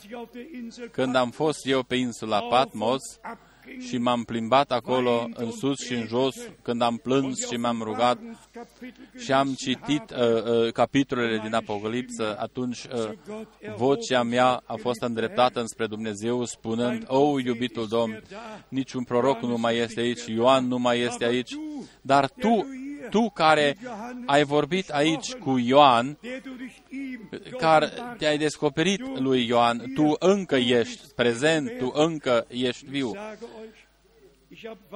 când 0.92 1.16
am 1.16 1.30
fost 1.30 1.66
eu 1.66 1.84
pe 1.84 1.96
insula 1.96 2.42
Patmos, 2.42 3.02
și 3.80 3.98
m-am 3.98 4.24
plimbat 4.24 4.72
acolo 4.72 5.30
în 5.34 5.52
sus 5.52 5.80
și 5.80 5.94
în 5.94 6.06
jos 6.08 6.36
când 6.62 6.82
am 6.82 6.98
plâns 6.98 7.48
și 7.48 7.56
m-am 7.58 7.82
rugat 7.84 8.20
și 9.18 9.32
am 9.32 9.54
citit 9.54 10.12
uh, 10.12 10.44
uh, 10.44 10.72
capitolele 10.72 11.40
din 11.44 11.54
Apocalipsă, 11.54 12.36
atunci 12.40 12.84
uh, 12.84 13.10
vocea 13.76 14.24
mea 14.24 14.64
a 14.66 14.76
fost 14.76 15.02
îndreptată 15.02 15.60
înspre 15.60 15.88
Dumnezeu 15.88 16.46
spunând, 16.46 17.04
O, 17.08 17.40
iubitul 17.40 17.88
Domn, 17.88 18.24
niciun 18.68 19.04
proroc 19.04 19.42
nu 19.42 19.58
mai 19.58 19.78
este 19.78 20.00
aici, 20.00 20.26
Ioan 20.26 20.68
nu 20.68 20.78
mai 20.78 21.00
este 21.00 21.26
aici, 21.26 21.52
dar 22.02 22.30
tu 22.30 22.66
tu 23.10 23.30
care 23.30 23.78
ai 24.26 24.44
vorbit 24.44 24.90
aici 24.90 25.34
cu 25.34 25.58
Ioan, 25.58 26.18
care 27.58 27.90
te-ai 28.18 28.38
descoperit 28.38 29.20
lui 29.20 29.48
Ioan, 29.48 29.92
tu 29.94 30.16
încă 30.20 30.56
ești 30.56 31.14
prezent, 31.16 31.78
tu 31.78 31.92
încă 31.96 32.46
ești 32.50 32.86
viu. 32.86 33.12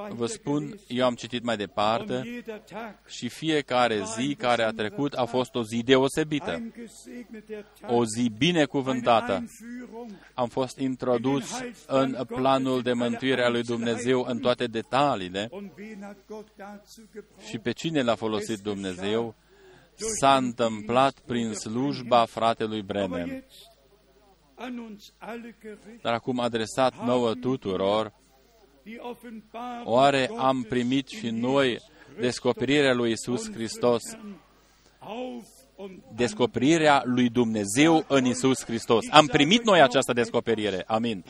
Vă 0.08 0.26
spun, 0.26 0.78
eu 0.88 1.04
am 1.04 1.14
citit 1.14 1.42
mai 1.42 1.56
departe 1.56 2.44
și 3.06 3.28
fiecare 3.28 4.02
zi 4.16 4.34
care 4.34 4.62
a 4.62 4.70
trecut 4.70 5.12
a 5.12 5.24
fost 5.24 5.54
o 5.54 5.62
zi 5.62 5.82
deosebită, 5.82 6.72
o 7.86 8.04
zi 8.04 8.30
binecuvântată. 8.38 9.44
Am 10.34 10.48
fost 10.48 10.78
introdus 10.78 11.60
în 11.86 12.24
planul 12.26 12.82
de 12.82 12.92
mântuire 12.92 13.44
a 13.44 13.48
lui 13.48 13.62
Dumnezeu 13.62 14.24
în 14.28 14.38
toate 14.38 14.66
detaliile. 14.66 15.50
Și 17.48 17.58
pe 17.58 17.72
cine 17.72 18.02
l-a 18.02 18.14
folosit 18.14 18.58
Dumnezeu? 18.58 19.34
s-a 20.20 20.36
întâmplat 20.36 21.18
prin 21.18 21.52
slujba 21.52 22.24
fratelui 22.24 22.82
Bremen. 22.82 23.44
Dar 26.02 26.12
acum 26.12 26.40
adresat 26.40 27.04
nouă 27.04 27.34
tuturor, 27.34 28.12
Oare 29.84 30.30
am 30.36 30.62
primit 30.62 31.08
și 31.08 31.30
noi 31.30 31.78
descoperirea 32.20 32.94
lui 32.94 33.10
Isus 33.10 33.52
Hristos? 33.52 34.02
Descoperirea 36.14 37.02
lui 37.04 37.28
Dumnezeu 37.28 38.04
în 38.08 38.24
Isus 38.24 38.64
Hristos. 38.64 39.04
Am 39.10 39.26
primit 39.26 39.64
noi 39.64 39.80
această 39.80 40.12
descoperire. 40.12 40.84
Amin. 40.86 41.24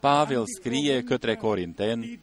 Pavel 0.00 0.42
scrie 0.58 1.02
către 1.02 1.36
Corinteni, 1.36 2.20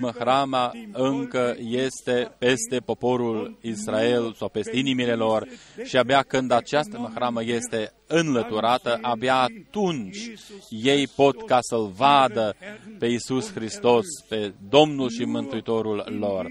măhrama 0.00 0.72
încă 0.92 1.56
este 1.58 2.34
peste 2.38 2.78
poporul 2.78 3.58
Israel 3.60 4.34
sau 4.34 4.48
peste 4.48 4.76
inimile 4.76 5.14
lor 5.14 5.48
și 5.84 5.96
abia 5.96 6.22
când 6.22 6.50
această 6.50 6.98
măhramă 6.98 7.44
este 7.44 7.92
înlăturată, 8.08 8.98
abia 9.02 9.34
atunci 9.40 10.30
ei 10.68 11.08
pot 11.08 11.46
ca 11.46 11.58
să-L 11.60 11.92
vadă 11.96 12.56
pe 12.98 13.06
Isus 13.06 13.52
Hristos, 13.52 14.04
pe 14.28 14.52
Domnul 14.68 15.10
și 15.10 15.24
Mântuitorul 15.24 16.16
lor. 16.18 16.46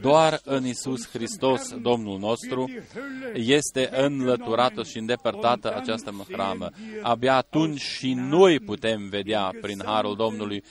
Doar 0.00 0.40
în 0.44 0.66
Isus 0.66 1.08
Hristos, 1.08 1.74
Domnul 1.82 2.18
nostru, 2.18 2.70
este 3.34 3.88
înlăturată 3.92 4.82
și 4.82 4.98
îndepărtată 4.98 5.74
această 5.76 6.12
măhramă. 6.12 6.70
Abia 7.02 7.36
atunci 7.36 7.80
și 7.80 8.12
noi 8.12 8.60
putem 8.60 9.08
vedea 9.08 9.50
prin 9.60 9.82
Harul 9.84 10.16
Domnului 10.16 10.62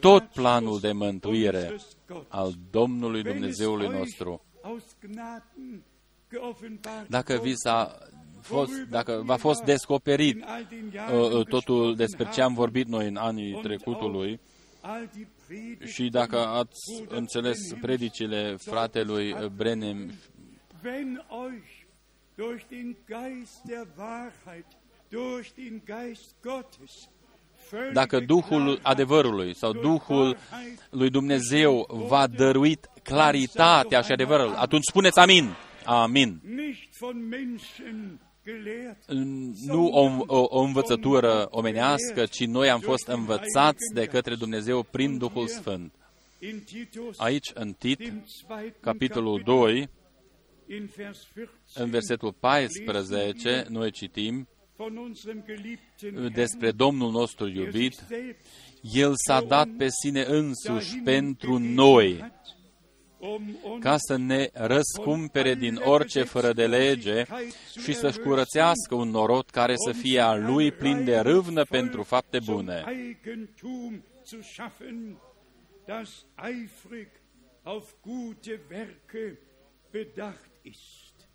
tot 0.00 0.24
planul 0.24 0.59
de 0.80 0.92
mântuire 0.92 1.76
al 2.28 2.52
Domnului 2.70 3.22
Dumnezeului 3.22 3.88
nostru. 3.88 4.44
Dacă 7.08 7.38
vi 7.42 7.52
s-a 7.54 7.98
fost, 8.40 8.72
dacă 8.72 9.22
v-a 9.24 9.36
fost 9.36 9.62
descoperit 9.62 10.44
uh, 11.12 11.30
uh, 11.32 11.46
totul 11.46 11.96
despre 11.96 12.28
ce 12.32 12.42
am 12.42 12.54
vorbit 12.54 12.86
noi 12.86 13.08
în 13.08 13.16
anii 13.16 13.60
trecutului 13.62 14.40
Și 15.84 16.08
dacă 16.08 16.38
ați 16.38 17.04
înțeles 17.08 17.58
predicile 17.80 18.56
fratelui 18.56 19.34
Brenem, 19.56 20.10
wenn 20.84 21.26
euch 21.30 21.86
durch 22.36 22.64
den 22.68 22.96
Geist 23.06 23.62
der 23.66 23.86
Wahrheit, 23.96 24.66
durch 25.08 25.50
den 25.54 25.82
Geist 25.84 26.34
Gottes, 26.42 26.90
völlige 26.98 27.19
dacă 27.92 28.20
Duhul 28.20 28.62
Klarheit 28.62 28.86
adevărului 28.86 29.54
sau 29.56 29.72
durch 29.72 30.06
Duhul 30.06 30.26
Wahrheit 30.26 30.88
lui 30.90 31.10
Dumnezeu 31.10 31.86
v-a 32.08 32.26
dăruit 32.26 32.90
claritatea 33.02 34.00
și 34.00 34.12
adevărul, 34.12 34.54
atunci 34.54 34.84
spuneți 34.84 35.18
amin. 35.18 35.54
Amin. 35.84 36.40
nicht 36.44 36.98
von 36.98 37.28
Menschen 37.28 38.20
gelehrt, 38.44 39.04
Nu 39.66 39.86
o, 39.86 40.24
o, 40.26 40.46
o 40.48 40.60
învățătură 40.60 41.48
omenească, 41.50 42.26
ci 42.26 42.46
noi 42.46 42.70
am 42.70 42.80
fost 42.80 43.06
învățați 43.06 43.94
de 43.94 44.06
către 44.06 44.34
Dumnezeu 44.34 44.82
prin 44.82 45.18
Duhul 45.18 45.46
Sfânt. 45.46 45.94
in 46.38 46.62
Titus, 46.64 47.18
Aici, 47.18 47.50
în 47.54 47.72
Tit, 47.72 48.00
im 48.00 48.24
zweiten 48.26 48.74
capitolul 48.80 49.36
Kapitel, 49.36 49.54
2, 49.54 49.88
in 50.68 50.90
Vers 50.96 51.26
14, 51.34 51.50
în 51.74 51.90
versetul 51.90 52.32
14, 52.32 53.66
noi 53.68 53.90
citim 53.90 54.34
von 54.34 54.34
unserem 54.34 54.46
geliebten 54.46 54.59
despre 56.32 56.66
Herrn, 56.66 56.76
Domnul 56.76 57.10
nostru 57.10 57.44
der 57.44 57.54
sich 57.54 57.64
iubit, 57.64 57.94
selbst 58.08 58.46
El 58.82 59.12
s-a 59.26 59.40
dat 59.40 59.68
pe 59.76 59.86
sine 60.02 60.22
însuși 60.22 60.90
dahin 60.90 61.04
pentru 61.04 61.52
begeben 61.52 61.74
noi, 61.74 62.18
hat, 62.20 62.56
um 63.18 63.42
uns 63.62 63.82
ca 63.82 63.96
să 63.98 64.16
ne 64.16 64.48
răscumpere 64.52 65.54
din 65.54 65.80
orice 65.84 66.22
fără 66.22 66.52
de 66.52 66.66
lege 66.66 67.24
și 67.82 67.92
să-și 67.92 68.18
curățească 68.18 68.94
un 68.94 69.08
norod 69.08 69.50
care 69.50 69.74
să 69.76 69.92
fie 69.92 70.20
al 70.20 70.44
lui 70.44 70.72
plin 70.72 71.04
de 71.04 71.18
râvnă 71.18 71.64
pentru 71.64 72.02
fapte 72.02 72.38
bune. 72.44 72.84
Zum 72.86 72.96
Eigentum 72.96 74.04
zu 74.24 74.42
schaffen, 74.42 75.20
das 75.86 76.24
eifrig 76.36 77.08
auf 77.62 77.94
gute 78.02 78.60
Werke 78.70 79.38
bedacht 79.90 80.50
ist. 80.62 81.28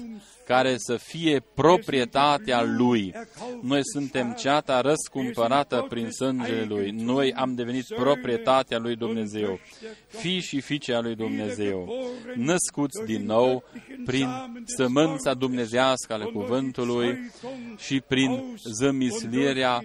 care 0.45 0.75
să 0.77 0.97
fie 0.97 1.43
proprietatea 1.53 2.63
lui. 2.63 3.13
Noi 3.61 3.79
suntem 3.83 4.33
ceata 4.33 4.81
răscumpărată 4.81 5.85
prin 5.89 6.11
sângele 6.11 6.63
lui. 6.63 6.91
Noi 6.91 7.33
am 7.33 7.55
devenit 7.55 7.85
proprietatea 7.95 8.77
lui 8.77 8.95
Dumnezeu, 8.95 9.59
fii 10.07 10.39
și 10.39 10.61
fiice 10.61 10.93
a 10.93 10.99
lui 10.99 11.15
Dumnezeu, 11.15 11.93
născuți 12.35 13.05
din 13.05 13.25
nou 13.25 13.63
prin 14.05 14.27
sămânța 14.65 15.33
dumnezească 15.33 16.13
ale 16.13 16.25
cuvântului 16.25 17.31
și 17.77 18.01
prin 18.07 18.57
zămislirea 18.79 19.83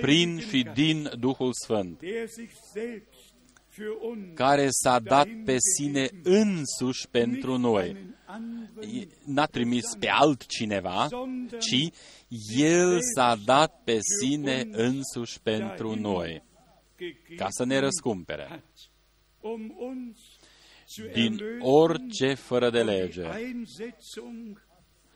prin 0.00 0.38
și 0.38 0.66
din 0.74 1.10
Duhul 1.18 1.50
Sfânt, 1.64 2.00
care 4.34 4.68
s-a 4.70 4.98
dat 4.98 5.28
pe 5.44 5.56
sine 5.76 6.08
însuși 6.22 7.08
pentru 7.08 7.56
noi. 7.56 7.86
einen 7.88 8.16
anderen 8.26 9.08
n-a 9.24 9.46
trimis 9.46 9.84
pe 9.98 10.08
altcineva, 10.08 11.08
ci 11.58 11.92
El 12.56 12.98
s-a 13.14 13.36
dat 13.44 13.80
pe 13.84 13.98
sine 14.20 14.68
însuși 14.70 15.40
pentru 15.40 15.94
noi, 15.94 16.42
gegeben 16.96 17.36
ca 17.36 17.46
să 17.50 17.64
ne 17.64 17.78
răscumpere 17.78 18.46
hat, 18.48 18.90
um 19.40 19.74
uns 19.78 20.18
zu 20.88 21.06
din 21.12 21.32
erlösen 21.32 21.60
orice 21.60 22.34
fără 22.34 22.70
de 22.70 22.80
und 22.80 22.88
die 22.88 22.96
lege 22.96 23.22
Einsetzung 23.38 24.62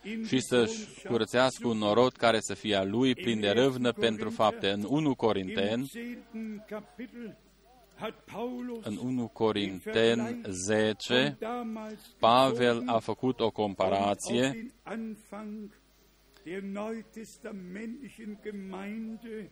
in 0.02 0.24
și 0.24 0.28
die 0.28 0.40
să-și 0.40 0.72
Sohnschaft 0.72 1.06
curățească 1.06 1.68
un 1.68 1.78
norod 1.78 2.12
care 2.12 2.40
să 2.40 2.54
fie 2.54 2.74
a 2.74 2.84
lui 2.84 3.14
plin 3.14 3.40
de 3.40 3.50
râvnă 3.50 3.92
pentru 3.92 4.30
fapte. 4.30 4.70
În 4.70 4.86
1 4.88 5.06
Im 5.08 5.14
Corinteni, 5.14 5.90
în 8.82 8.96
1 9.02 9.28
Corinteni 9.28 10.40
10, 10.48 11.14
von 11.14 11.36
damals 11.38 12.14
Pavel 12.18 12.66
gezogen 12.66 12.88
a 12.88 12.98
făcut 12.98 13.40
o 13.40 13.44
und 13.44 13.52
auf 13.52 13.54
comparație 13.54 14.40
den 14.40 14.72
Anfang 14.82 15.70
der 16.44 16.60
neutestamentlichen 16.60 18.38
Gemeinde 18.42 19.50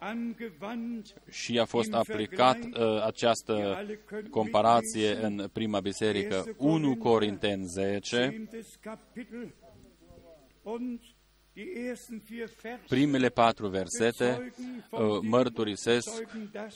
angewandt 0.00 1.14
și 1.30 1.58
a 1.58 1.64
fost 1.64 1.92
aplicat 1.92 2.58
uh, 2.58 3.02
această 3.04 3.84
comparație 4.30 5.24
în 5.24 5.48
prima 5.52 5.80
biserică. 5.80 6.54
1 6.56 6.96
Corinteni 6.96 7.64
10, 7.66 8.48
10. 8.50 8.70
Kapitel 8.80 9.54
und 10.62 11.00
die 11.52 11.72
ersten 11.88 12.22
vier 12.24 12.48
Verse 12.62 12.84
primele 12.88 13.28
patru 13.28 13.68
versete 13.68 14.24
bezeugen 14.24 14.84
uh, 14.90 14.98
von 14.98 15.20
dem, 15.20 15.28
mărturisesc 15.28 16.08
bezeugen 16.10 16.48
das, 16.52 16.74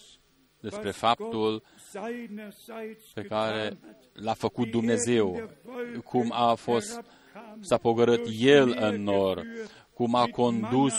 despre 0.64 0.86
was 0.88 0.96
faptul 0.96 1.50
Gott 1.50 1.64
seinerseits 1.90 3.04
pe 3.14 3.22
care 3.22 3.62
getan 3.62 3.78
hat. 3.86 4.24
l-a 4.24 4.34
făcut 4.34 4.64
Wie 4.64 4.68
er 4.68 4.74
in 4.74 4.80
Dumnezeu, 4.80 5.32
der 5.34 5.48
Wolke 5.64 5.98
cum 5.98 6.32
a 6.32 6.54
fost, 6.54 6.90
herabkam, 6.92 7.58
s-a 7.60 7.76
pogorât 7.76 8.22
durch 8.24 8.42
El 8.42 8.66
Meer 8.66 8.82
în 8.82 9.02
nor, 9.02 9.36
geführt, 9.42 9.70
cum 9.94 10.14
a 10.14 10.24
mit 10.24 10.34
condus 10.34 10.94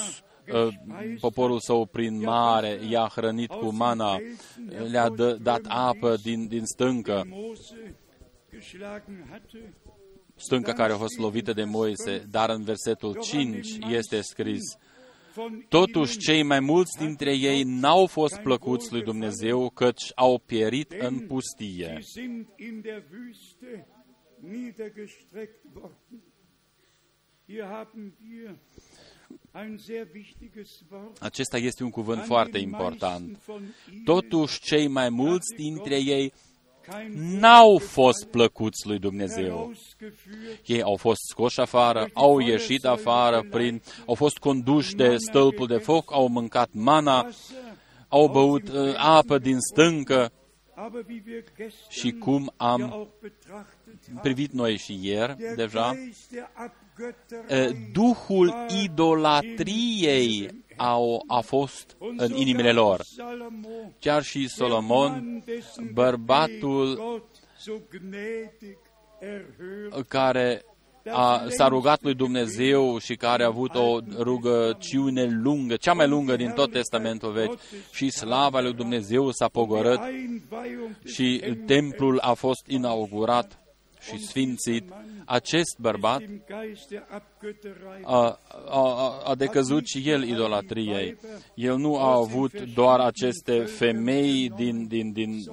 Manna 0.47 0.66
uh, 0.66 0.74
gespeist 0.74 1.20
poporul 1.22 1.55
hat, 1.55 1.63
său 1.63 1.86
prin 1.86 2.20
mare, 2.20 2.80
i-a 2.89 3.11
hrănit 3.16 3.49
cu 3.49 3.74
mana, 3.74 4.18
le-a 4.91 5.09
dă- 5.09 5.38
dat 5.41 5.61
apă 5.68 6.16
din, 6.24 6.47
din 6.47 6.66
stâncă, 6.66 7.22
die 7.26 7.36
Mose 7.36 7.95
geschlagen 8.51 9.28
hatte. 9.32 9.74
stânca 10.36 10.74
care 10.74 10.93
a 10.93 10.97
fost 10.97 11.18
lovită 11.18 11.53
de 11.53 11.63
Moise, 11.63 12.26
dar 12.30 12.49
în 12.49 12.63
versetul 12.63 13.20
5 13.22 13.78
este 13.89 14.22
scris, 14.22 14.61
Von 14.78 14.85
Totuși, 15.70 16.12
ihnen 16.12 16.20
cei 16.20 16.44
mai 16.44 16.60
mulți 16.60 16.98
dintre 16.98 17.34
ei 17.38 17.64
n-au 17.64 18.06
fost 18.06 18.38
plăcuți 18.38 18.92
lui 18.92 19.02
Dumnezeu, 19.04 19.70
căci 19.70 20.12
au 20.16 20.40
pierit 20.46 20.92
în 20.92 21.20
pustie. 21.28 21.98
Sie 22.02 22.22
sind 22.24 22.48
in 22.58 22.82
der 22.82 23.04
Wüste 23.12 23.88
niedergestreckt 24.40 25.64
worden. 25.74 26.24
Hier 27.48 27.64
haben 27.64 28.14
wir 28.30 28.58
ein 29.52 29.78
sehr 29.78 30.08
wichtiges 30.14 30.82
Wort. 30.92 31.22
Acesta 31.22 31.58
este 31.58 31.84
un 31.84 31.90
cuvânt 31.90 32.20
An 32.20 32.26
foarte 32.26 32.52
den 32.52 32.62
important. 32.62 33.26
meisten 33.26 33.42
von 33.46 33.62
ihnen 33.92 34.04
Totuși, 34.04 34.60
cei 34.60 34.88
mai 34.88 35.10
mulți 35.10 35.56
dintre 35.56 35.96
ei 35.96 36.30
kein 36.30 36.32
n-au 37.14 37.78
fost 37.78 38.26
plăcuți 38.26 38.88
lui 38.88 39.00
Dumnezeu. 39.00 39.44
herausgeführt, 39.44 40.66
Ei 40.66 40.82
au 40.82 40.96
fost 40.96 41.20
scoși 41.30 41.60
afară, 41.60 42.10
au 42.14 42.40
ieșit 42.40 42.86
afară, 42.86 43.46
prin, 43.50 43.82
au 44.06 44.14
fost 44.14 44.38
conduși 44.38 44.96
de 44.96 45.16
stâlpul 45.18 45.68
de 45.68 45.78
foc, 45.78 46.14
au 46.14 46.28
mâncat 46.28 46.70
mana, 46.72 47.22
Wasser, 47.24 47.58
au 48.08 48.28
băut 48.28 48.70
uh, 48.70 48.94
apă 48.98 49.38
din 49.38 49.58
stâncă 49.60 50.32
aber 50.78 51.06
wie 51.08 51.24
wir 51.26 51.44
și 51.90 52.02
gestern 52.02 52.20
cum 52.20 52.44
ja 52.44 52.66
am 52.66 52.82
auch 52.92 53.08
betrachtet 53.22 54.08
haben, 54.08 54.22
privit 54.22 54.52
noi 54.52 54.78
și 54.78 55.00
ieri 55.02 55.36
der 55.38 55.56
deja, 55.56 55.94
Geist 55.94 56.32
der 56.32 56.42
uh, 56.42 56.64
Abgötterei 56.64 57.92
Duhul 57.94 58.48
war 58.48 58.68
idolatriei 58.84 60.64
au, 60.78 61.23
a 61.28 61.39
fost 61.39 61.95
und 61.99 62.19
în 62.19 62.28
sogar 62.28 62.41
inimile 62.41 62.71
lor. 62.71 63.01
Salomo, 63.01 63.93
Chiar 63.99 64.23
și 64.23 64.39
der 64.39 64.47
Solomon, 64.47 65.11
Mann, 65.11 65.43
dessen 65.45 65.89
bărbatul 65.93 66.86
Gebet 66.86 67.03
Gott 67.03 67.36
so 67.57 67.73
gnädig 67.89 68.78
erhört, 69.19 70.07
care 70.07 70.65
a, 71.11 71.45
s-a 71.47 71.67
rugat 71.67 72.01
lui 72.01 72.13
Dumnezeu 72.13 72.97
și 72.97 73.15
care 73.15 73.43
a 73.43 73.47
avut 73.47 73.76
o 73.76 73.99
rugăciune 74.17 75.23
lungă, 75.23 75.76
cea 75.76 75.93
mai 75.93 76.07
lungă 76.07 76.36
din 76.36 76.51
tot 76.51 76.71
Testamentul 76.71 77.32
Vechi, 77.32 77.59
și 77.91 78.09
slava 78.09 78.59
lui 78.59 78.73
Dumnezeu 78.73 79.32
s-a 79.32 79.47
pogorât 79.47 79.99
Einweihung 79.99 80.97
des 81.01 81.13
și 81.13 81.38
Tempels 81.39 81.65
templul 81.65 82.19
a 82.19 82.34
fost 82.34 82.67
inaugurat 82.67 83.59
și 84.06 84.26
sfințit. 84.26 84.93
Acest 85.26 85.78
bărbat 85.80 86.22
im 86.22 86.41
Geist 86.47 86.88
der 86.89 87.06
Abgötterei 87.10 88.03
a, 88.03 88.39
a, 88.70 89.22
a 89.24 89.36
decăzut 89.36 89.86
și 89.86 90.10
el 90.10 90.24
idolatriei. 90.24 91.18
El 91.56 91.78
nu 91.78 91.97
a 91.97 92.16
avut 92.16 92.62
doar 92.62 92.99
aceste 92.99 93.60
femei 93.60 94.51
din, 94.56 94.88
din, 94.88 95.12
din 95.12 95.43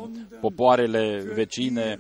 popoarele 0.40 1.22
vecine, 1.34 1.98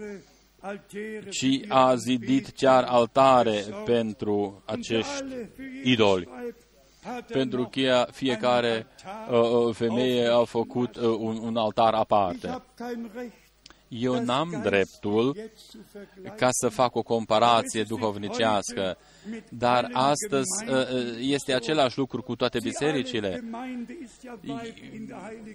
Altäre 0.60 1.28
ci 1.30 1.60
a 1.68 1.94
zidit 1.94 2.48
chiar 2.48 2.84
altare 2.84 3.64
pentru 3.84 4.62
acești 4.64 5.24
idoli. 5.82 6.28
Pentru 7.28 7.68
că 7.70 8.06
fiecare 8.10 8.86
uh, 9.30 9.40
uh, 9.40 9.74
femeie 9.74 10.26
a 10.26 10.44
făcut 10.44 10.96
uh, 10.96 11.02
un, 11.02 11.38
un 11.42 11.56
altar 11.56 11.92
Ich 11.92 12.00
aparte. 12.00 12.62
Habe 13.92 14.00
kein 14.00 14.00
Recht, 14.00 14.00
Eu 14.00 14.20
n-am 14.24 14.60
dreptul 14.62 15.36
ca 16.36 16.48
să 16.50 16.68
fac 16.68 16.94
o 16.94 17.02
comparație 17.02 17.82
duhovnicească, 17.82 18.98
dar 19.48 19.90
astăzi 19.92 20.48
uh, 20.68 20.74
uh, 20.74 21.16
este 21.20 21.54
același 21.54 21.98
lucru 21.98 22.22
cu 22.22 22.36
toate 22.36 22.58
bisericile. 22.62 23.44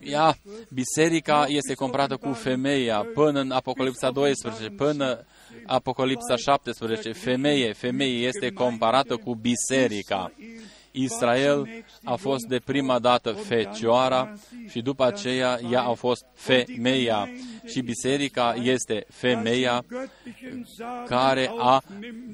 Ea, 0.04 0.38
biserica 0.70 1.46
este 1.48 1.74
comparată 1.74 2.18
cu 2.18 2.32
femeia 2.32 3.08
până 3.14 3.40
în 3.40 3.52
Apocalipsa 3.52 4.12
12, 4.12 4.70
până 4.70 5.26
Apocalipsa 5.66 6.36
17, 6.36 7.12
femeie, 7.12 7.74
femeie 7.74 8.28
este 8.28 8.52
comparată 8.52 9.16
cu 9.16 9.36
biserica. 9.36 10.32
Israel 10.98 11.84
a 12.04 12.16
fost 12.16 12.46
de 12.46 12.60
prima 12.66 13.00
dată 13.00 13.32
fecioara 13.32 14.34
și 14.70 14.82
după 14.82 15.06
aceea 15.06 15.60
ea 15.72 15.82
a 15.82 15.94
fost 15.94 16.26
femeia. 16.34 17.30
Și 17.66 17.82
biserica 17.82 18.54
este 18.62 19.06
femeia 19.10 19.86
care 21.06 21.52
a 21.58 21.84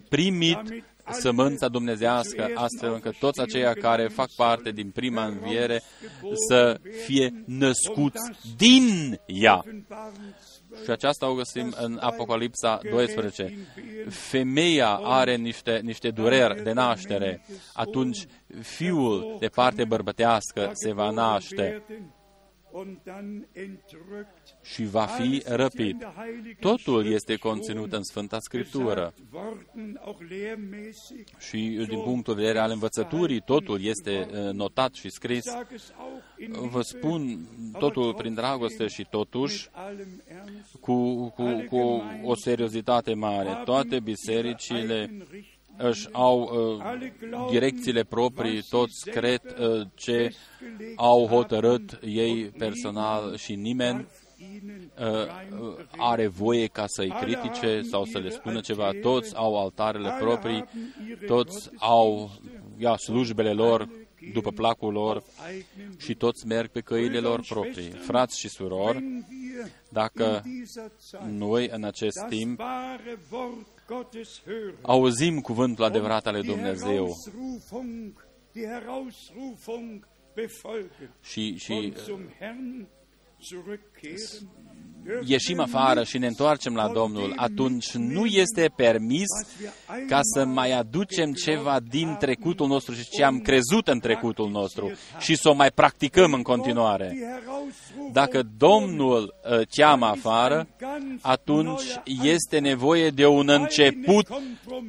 primit 0.10 0.84
sămânța 1.12 1.68
dumnezească, 1.68 2.50
astfel 2.54 2.94
încât 2.94 3.18
toți 3.18 3.42
aceia 3.42 3.74
care 3.74 4.08
fac 4.08 4.30
parte 4.36 4.72
din 4.72 4.90
prima 4.90 5.26
înviere 5.26 5.82
să 6.48 6.80
fie 7.06 7.44
născuți 7.46 8.32
din 8.58 9.20
ea. 9.26 9.64
Și 10.84 10.90
aceasta 10.90 11.30
o 11.30 11.34
găsim 11.34 11.74
în 11.82 11.98
Apocalipsa 12.02 12.80
12. 12.92 13.58
Femeia 14.10 15.00
are 15.04 15.36
niște, 15.36 15.80
niște 15.84 16.10
dureri 16.10 16.64
de 16.64 16.72
naștere. 16.72 17.46
Atunci 17.74 18.26
fiul 18.62 19.38
de 19.40 19.48
parte 19.48 19.86
bărbătească 19.86 20.70
se 20.74 20.94
va 20.94 21.10
naște 21.10 21.84
și 24.64 24.86
va 24.86 25.06
fi 25.06 25.44
răpit. 25.46 26.08
Totul 26.60 27.06
este 27.06 27.36
conținut 27.36 27.94
în 27.94 28.04
Sfânta 28.04 28.40
Scriptură. 28.40 29.14
Și 31.40 31.86
din 31.88 32.02
punctul 32.02 32.36
de 32.36 32.42
vedere 32.42 32.60
al 32.60 32.72
învățăturii, 32.72 33.42
totul 33.42 33.84
este 33.84 34.28
uh, 34.32 34.52
notat 34.52 34.94
și 34.94 35.10
scris. 35.10 35.44
Vă 36.50 36.82
spun 36.82 37.48
totul 37.80 38.14
prin 38.14 38.34
dragoste 38.34 38.88
și 38.88 39.08
totuși 39.10 39.70
cu, 40.80 41.30
cu, 41.30 41.66
cu 41.70 42.04
o 42.24 42.36
seriozitate 42.36 43.14
mare. 43.14 43.62
Toate 43.66 44.00
bisericile 44.00 45.12
își 45.78 46.08
au 46.12 46.40
uh, 46.42 47.50
direcțiile 47.50 48.04
proprii, 48.04 48.62
toți 48.70 49.10
cred 49.10 49.42
uh, 49.60 49.82
ce 49.94 50.36
au 50.96 51.28
hotărât 51.28 52.00
ei 52.04 52.46
personal 52.58 53.36
și 53.38 53.56
nimeni 53.56 54.08
uh, 55.00 55.66
are 55.98 56.28
voie 56.28 56.68
ca 56.68 56.84
să-i 56.88 57.16
critique 57.22 57.82
sau 57.82 58.06
să 58.06 58.20
le 58.20 58.30
spună 58.30 58.60
ceva. 58.60 58.92
Toți 59.02 59.36
au 59.36 59.60
altarele 59.60 60.16
proprii, 60.20 60.66
toți 61.28 61.70
au 61.78 62.32
ia, 62.78 62.98
slujbele 62.98 63.54
lor 63.54 63.90
după 64.34 64.52
placul 64.52 64.92
lor 64.92 65.24
și 65.98 66.16
toți 66.16 66.48
merg 66.48 66.70
pe 66.70 66.82
căile 66.82 67.20
lor 67.20 67.42
proprii. 67.50 67.90
Frați 67.90 68.40
și 68.40 68.50
surori, 68.50 69.04
dacă 69.90 70.44
noi 71.30 71.70
în 71.72 71.84
acest 71.84 72.26
timp 72.30 72.62
auzim 74.82 75.42
cuvântul 75.42 75.84
adevărat 75.84 76.28
al 76.28 76.34
lui 76.34 76.44
Dumnezeu. 76.44 77.08
Și, 81.22 81.56
și 81.58 81.94
ieșim 85.26 85.60
afară 85.60 86.04
și 86.04 86.18
ne 86.18 86.28
întoarcem 86.28 86.76
la 86.76 86.88
Domnul, 86.88 87.34
atunci 87.36 87.92
nu 87.92 88.26
este 88.26 88.72
permis 88.76 89.28
ca 90.08 90.20
să 90.22 90.46
mai 90.46 90.72
aducem 90.72 91.34
ceva 91.34 91.80
din 91.90 92.16
trecutul 92.20 92.68
nostru 92.68 92.94
și 92.94 93.10
ce 93.10 93.24
am 93.24 93.40
crezut 93.40 93.88
în 93.88 94.00
trecutul 94.00 94.50
nostru 94.50 94.92
și 95.20 95.36
să 95.36 95.50
o 95.50 95.54
mai 95.54 95.72
practicăm 95.72 96.34
în 96.34 96.42
continuare. 96.42 97.18
Dacă 98.12 98.44
Domnul 98.58 99.36
uh, 99.52 99.62
cheamă 99.70 100.06
afară, 100.06 100.68
atunci 101.22 101.84
este 102.24 102.60
nevoie 102.60 103.10
de 103.10 103.26
un 103.26 103.50
început 103.50 104.28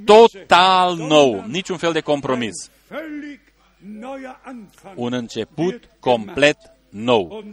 total 0.04 0.96
nou, 0.96 1.44
niciun 1.46 1.76
fel 1.76 1.92
de 1.92 2.00
compromis. 2.00 2.70
Un 4.94 5.12
început 5.12 5.88
complet 6.00 6.56
nou. 6.94 7.44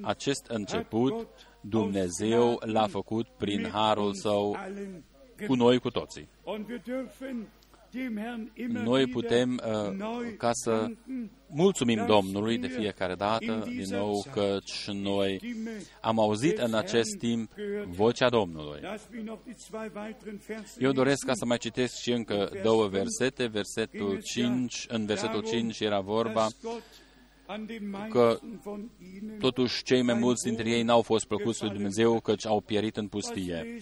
Acest 0.00 0.46
început 0.46 1.28
Dumnezeu 1.60 2.60
l-a 2.64 2.86
făcut 2.86 3.26
prin 3.26 3.68
harul 3.72 4.14
său 4.14 4.56
cu 5.46 5.54
noi 5.54 5.78
cu 5.78 5.90
toții. 5.90 6.28
Noi 8.68 9.06
putem 9.06 9.60
uh, 9.64 9.96
ca 10.36 10.50
să 10.52 10.86
mulțumim 11.46 12.04
Domnului 12.06 12.58
de 12.58 12.66
fiecare 12.66 13.14
dată, 13.14 13.64
din 13.66 13.86
nou, 13.90 14.24
căci 14.32 14.88
noi 14.92 15.40
am 16.00 16.20
auzit 16.20 16.58
în 16.58 16.74
acest 16.74 17.16
timp 17.18 17.52
vocea 17.86 18.28
Domnului. 18.28 18.80
Eu 20.78 20.92
doresc 20.92 21.26
ca 21.26 21.32
să 21.34 21.44
mai 21.44 21.58
citesc 21.58 21.94
și 22.00 22.12
încă 22.12 22.50
două 22.62 22.86
versete. 22.86 23.46
Versetul 23.46 24.20
5, 24.22 24.86
în 24.88 25.06
versetul 25.06 25.42
5 25.42 25.80
era 25.80 26.00
vorba 26.00 26.46
că 28.08 28.38
totuși 29.38 29.82
cei 29.82 30.02
mai 30.02 30.14
mulți 30.14 30.44
dintre 30.44 30.70
ei 30.70 30.82
n-au 30.82 31.02
fost 31.02 31.26
plăcuți 31.26 31.62
lui 31.62 31.72
Dumnezeu, 31.72 32.20
căci 32.20 32.46
au 32.46 32.60
pierit 32.60 32.96
în 32.96 33.08
pustie. 33.08 33.78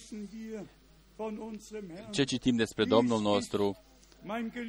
Ce 2.11 2.25
citim 2.25 2.57
despre 2.57 2.85
Domnul 2.85 3.21
nostru? 3.21 3.77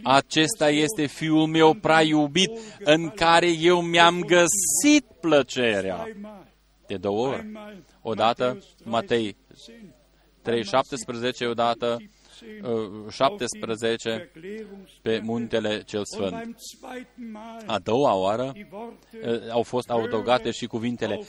Acesta 0.03 0.69
este 0.69 1.05
Fiul 1.05 1.47
meu 1.47 1.73
prea 1.73 2.01
iubit, 2.01 2.51
în 2.79 3.09
care 3.09 3.51
eu 3.51 3.81
mi-am 3.81 4.19
găsit 4.19 5.05
plăcerea. 5.21 6.07
De 6.87 6.97
două 6.97 7.27
ori. 7.27 7.51
Odată, 8.01 8.63
Matei 8.83 9.35
3,17, 10.41 11.47
odată 11.49 11.97
17 13.09 14.31
pe 15.01 15.19
muntele 15.23 15.83
cel 15.83 16.01
sfânt. 16.05 16.55
A 17.65 17.79
doua 17.79 18.15
oară 18.15 18.53
au 19.51 19.63
fost 19.63 19.89
adăugate 19.89 20.51
și 20.51 20.65
cuvintele 20.65 21.19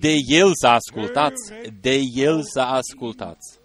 de 0.00 0.14
el 0.26 0.50
să 0.54 0.66
ascultați, 0.66 1.52
de 1.80 2.00
el 2.14 2.42
să 2.42 2.60
ascultați. 2.60 3.58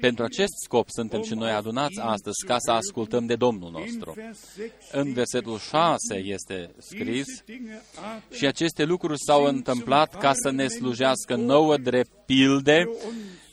Pentru 0.00 0.24
acest 0.24 0.52
scop 0.64 0.86
suntem 0.88 1.22
și 1.22 1.34
noi 1.34 1.50
adunați 1.50 2.00
astăzi 2.00 2.44
ca 2.46 2.56
să 2.58 2.70
ascultăm 2.70 3.26
de 3.26 3.34
Domnul 3.34 3.70
nostru. 3.70 4.14
În 4.92 5.12
versetul 5.12 5.58
6 5.58 5.96
este 6.14 6.70
scris 6.78 7.26
și 8.30 8.46
aceste 8.46 8.84
lucruri 8.84 9.18
s-au 9.18 9.44
întâmplat 9.44 10.18
ca 10.18 10.32
să 10.34 10.50
ne 10.50 10.66
slujească 10.66 11.34
nouă 11.34 11.76
drept 11.76 12.10
pilde 12.26 12.88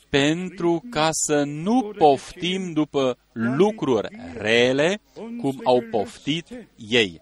pentru 0.09 0.83
ca 0.89 1.09
să 1.11 1.43
nu 1.43 1.93
poftim 1.97 2.73
după 2.73 3.17
lucruri 3.31 4.07
rele, 4.37 5.01
cum 5.13 5.59
au 5.63 5.83
poftit 5.91 6.47
ei. 6.75 7.19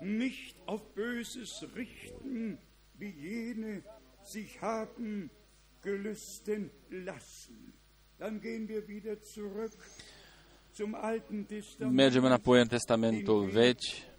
Mergem 11.92 12.24
înapoi 12.24 12.60
în 12.62 12.68
Testamentul 12.68 13.46
Vechi, 13.46 14.15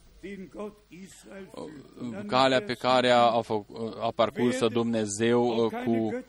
calea 2.26 2.62
pe 2.62 2.74
care 2.74 3.10
a, 3.10 3.18
a, 3.18 3.42
a 4.00 4.12
parcurs 4.14 4.66
Dumnezeu 4.66 5.64
uh, 5.64 5.72
cu, 5.84 6.24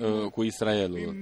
uh, 0.00 0.30
cu 0.30 0.42
Israelul. 0.42 1.16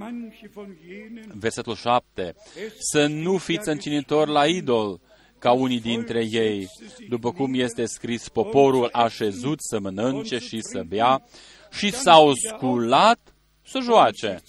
Versetul 1.34 1.74
7. 1.74 2.34
Să 2.78 3.06
nu 3.06 3.36
fiți 3.36 3.68
încinitori 3.68 4.30
la 4.30 4.46
idol, 4.46 5.00
ca 5.38 5.52
unii 5.52 5.80
dintre 5.80 6.24
ei, 6.30 6.68
după 7.08 7.32
cum 7.32 7.54
este 7.54 7.84
scris, 7.84 8.28
poporul 8.28 8.88
a 8.92 9.08
șezut 9.08 9.58
să 9.60 9.80
mănânce 9.80 10.38
și 10.38 10.60
să 10.60 10.82
bea 10.88 11.22
și 11.70 11.92
s-au 11.92 12.32
sculat 12.34 13.34
să 13.62 13.78
joace. 13.80 14.42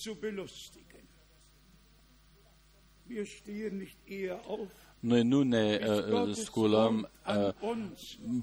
Noi 4.99 5.21
nu 5.23 5.41
ne 5.41 5.79
uh, 5.87 6.33
sculăm 6.33 7.09
uh, 7.27 7.53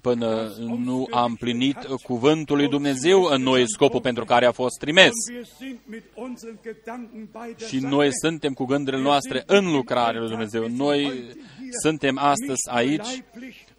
până 0.01 0.53
nu 0.59 1.07
am 1.11 1.35
plinit 1.35 1.77
cuvântul 2.03 2.57
lui 2.57 2.69
Dumnezeu 2.69 3.23
în 3.23 3.43
noi 3.43 3.71
scopul 3.71 4.01
pentru 4.01 4.25
care 4.25 4.47
a 4.47 4.53
fost 4.53 4.79
trimis. 4.79 5.13
Și 7.69 7.79
noi 7.79 8.09
suntem 8.13 8.53
cu 8.53 8.65
gândurile 8.65 9.03
noastre 9.03 9.43
în 9.47 9.73
lucrarea 9.73 10.21
lui 10.21 10.29
Dumnezeu. 10.29 10.69
Noi 10.69 11.25
suntem 11.83 12.19
astăzi 12.19 12.71
aici 12.71 13.23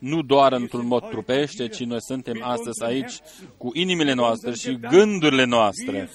nu 0.06 0.22
doar 0.22 0.51
într-un 0.51 0.88
mod 0.88 1.10
trupește, 1.10 1.68
ci 1.68 1.84
noi 1.84 2.01
suntem 2.01 2.43
astăzi 2.43 2.84
aici 2.84 3.20
cu 3.58 3.70
inimile 3.74 4.14
noastre 4.14 4.53
și 4.53 4.80
gândurile 4.80 5.43
noastre. 5.45 6.10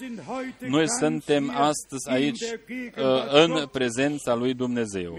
Noi 0.59 0.85
suntem 1.01 1.51
astăzi 1.51 2.09
aici 2.09 2.43
uh, 2.43 3.33
în 3.33 3.67
prezența 3.73 4.35
lui 4.35 4.55
Dumnezeu 4.55 5.15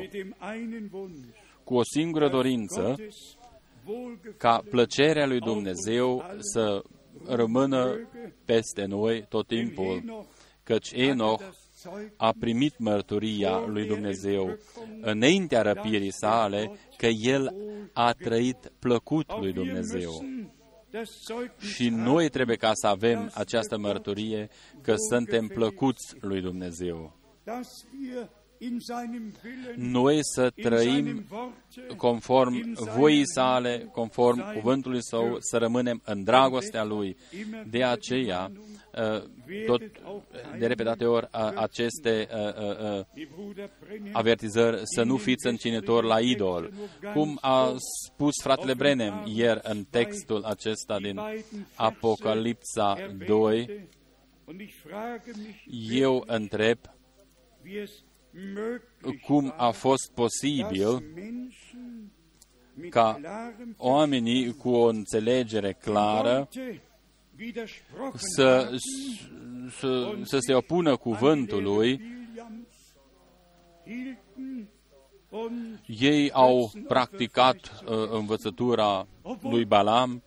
cu 1.63 1.75
o 1.75 1.83
singură 1.83 2.29
dorință 2.29 2.95
ca 4.37 4.63
plăcerea 4.69 5.25
lui 5.25 5.39
Dumnezeu 5.39 6.25
să 6.39 6.83
rămână 7.25 7.99
peste 8.45 8.85
noi 8.85 9.25
tot 9.29 9.47
timpul, 9.47 10.25
căci 10.63 10.91
Enoch 10.91 11.41
a 12.17 12.33
primit 12.39 12.77
mărturia 12.77 13.65
lui 13.65 13.87
Dumnezeu 13.87 14.57
înaintea 15.01 15.61
răpirii 15.61 16.13
sale 16.13 16.71
că 16.97 17.05
el 17.05 17.55
a 17.93 18.11
trăit 18.11 18.71
plăcut 18.79 19.39
lui 19.39 19.53
Dumnezeu. 19.53 20.25
Și 21.57 21.89
noi 21.89 22.29
trebuie 22.29 22.55
ca 22.55 22.71
să 22.73 22.87
avem 22.87 23.31
această 23.33 23.77
mărturie 23.77 24.49
că 24.81 24.93
suntem 25.09 25.47
plăcuți 25.47 26.15
lui 26.19 26.41
Dumnezeu 26.41 27.19
noi 29.75 30.19
să 30.21 30.49
trăim 30.49 31.25
conform 31.97 32.73
voii 32.95 33.27
sale, 33.27 33.89
conform 33.91 34.53
cuvântului 34.53 35.03
său, 35.03 35.37
să 35.39 35.57
rămânem 35.57 36.01
în 36.05 36.23
dragostea 36.23 36.83
lui. 36.83 37.17
De 37.69 37.83
aceea, 37.83 38.51
uh, 38.95 39.23
tot 39.65 39.81
de 40.59 40.67
repetate 40.67 41.05
ori 41.05 41.27
aceste 41.55 42.27
uh, 42.33 42.99
uh, 42.99 43.05
avertizări 44.11 44.81
să 44.83 45.03
nu 45.03 45.17
fiți 45.17 45.47
încinitori 45.47 46.07
la 46.07 46.19
idol. 46.19 46.71
Cum 47.13 47.37
a 47.41 47.75
spus 48.05 48.33
fratele 48.41 48.73
Brenem 48.73 49.23
ieri 49.33 49.59
în 49.63 49.83
textul 49.89 50.43
acesta 50.43 50.99
din 50.99 51.19
Apocalipsa 51.75 52.97
2, 53.27 53.87
eu 55.89 56.23
întreb 56.27 56.77
cum 59.25 59.53
a 59.57 59.71
fost 59.71 60.11
posibil 60.13 61.03
ca 62.89 63.19
oamenii 63.77 64.53
cu 64.53 64.69
o 64.69 64.87
înțelegere 64.87 65.73
clară 65.73 66.49
să, 68.35 68.77
să, 69.79 70.17
să 70.23 70.37
se 70.39 70.53
opună 70.53 70.97
cuvântului. 70.97 72.01
Ei 75.85 76.31
au 76.31 76.71
practicat 76.87 77.83
uh, 77.85 78.09
învățătura 78.11 79.07
lui 79.41 79.65
Balam 79.65 80.23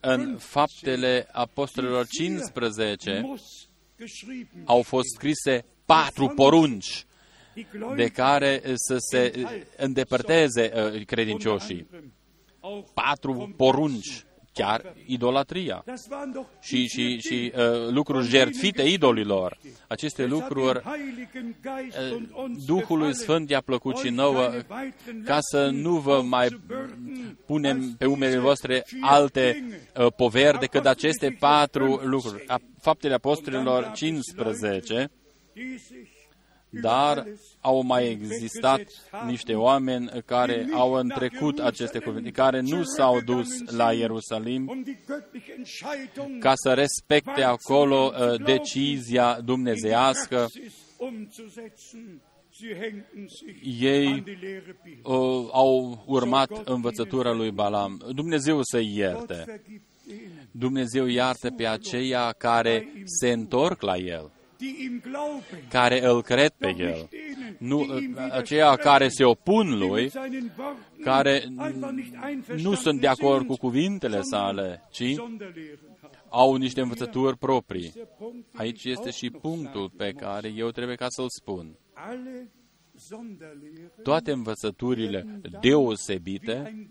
în 0.00 0.36
faptele 0.36 1.28
apostolilor 1.32 2.06
15 2.06 3.22
au 4.64 4.82
fost 4.82 5.08
scrise 5.14 5.64
patru 5.86 6.28
porunci 6.28 7.06
de 7.96 8.06
care 8.06 8.62
să 8.74 8.96
se 8.98 9.46
îndepărteze 9.76 10.72
uh, 10.74 11.04
credincioșii. 11.04 11.88
Patru 12.94 13.54
porunci, 13.56 14.24
chiar 14.52 14.94
idolatria. 15.06 15.84
Și, 16.60 16.86
și, 16.86 17.18
și 17.18 17.52
uh, 17.56 17.88
lucruri 17.88 18.26
jertfite 18.26 18.82
idolilor. 18.82 19.58
Aceste 19.88 20.24
lucruri 20.24 20.82
uh, 20.84 21.02
Duhului 22.66 23.14
Sfânt 23.14 23.50
i-a 23.50 23.60
plăcut 23.60 23.96
și 23.96 24.08
nouă 24.08 24.50
ca 25.24 25.38
să 25.40 25.68
nu 25.72 25.96
vă 25.96 26.22
mai 26.22 26.60
punem 27.46 27.94
pe 27.98 28.06
umerii 28.06 28.38
voastre 28.38 28.84
alte 29.00 29.64
uh, 29.96 30.12
poveri 30.16 30.58
decât 30.58 30.86
aceste 30.86 31.36
patru 31.38 32.00
lucruri. 32.04 32.44
Faptele 32.80 33.14
Apostolilor 33.14 33.90
15 33.94 35.10
dar 36.82 37.26
au 37.60 37.82
mai 37.82 38.10
existat 38.10 38.80
niște 39.26 39.54
oameni 39.54 40.10
care 40.24 40.68
au 40.72 40.92
întrecut 40.92 41.58
aceste 41.58 41.98
cuvinte, 41.98 42.30
care 42.30 42.60
nu 42.60 42.82
s-au 42.82 43.20
dus 43.20 43.70
la 43.70 43.92
Ierusalim 43.92 44.84
ca 46.38 46.52
să 46.54 46.72
respecte 46.72 47.42
acolo 47.42 48.12
uh, 48.12 48.44
decizia 48.44 49.40
dumnezească. 49.44 50.46
Ei 53.80 54.24
uh, 55.02 55.48
au 55.52 56.04
urmat 56.06 56.50
învățătura 56.64 57.32
lui 57.32 57.50
Balam. 57.50 58.02
Dumnezeu 58.14 58.58
să 58.62 58.80
ierte. 58.80 59.62
Dumnezeu 60.50 61.06
iartă 61.06 61.50
pe 61.50 61.66
aceia 61.66 62.34
care 62.38 62.92
se 63.04 63.32
întorc 63.32 63.82
la 63.82 63.96
El 63.96 64.32
care 65.68 66.04
îl 66.04 66.22
cred 66.22 66.50
pe 66.58 66.74
El, 66.78 67.08
nu 67.58 67.86
aceia 68.30 68.76
care 68.76 69.08
se 69.08 69.24
opun 69.24 69.78
lui, 69.78 70.10
care 71.02 71.44
nu 72.56 72.74
sunt 72.74 73.00
de 73.00 73.06
acord 73.06 73.46
cu 73.46 73.56
cuvintele 73.56 74.20
sale, 74.20 74.82
ci 74.90 75.14
au 76.28 76.54
niște 76.54 76.80
învățături 76.80 77.38
proprii. 77.38 77.92
Aici 78.54 78.84
este 78.84 79.10
și 79.10 79.30
punctul 79.30 79.90
pe 79.96 80.12
care 80.12 80.52
eu 80.56 80.70
trebuie 80.70 80.96
ca 80.96 81.06
să-l 81.08 81.28
spun. 81.28 81.78
Toate 84.02 84.32
învățăturile 84.32 85.40
deosebite 85.60 86.88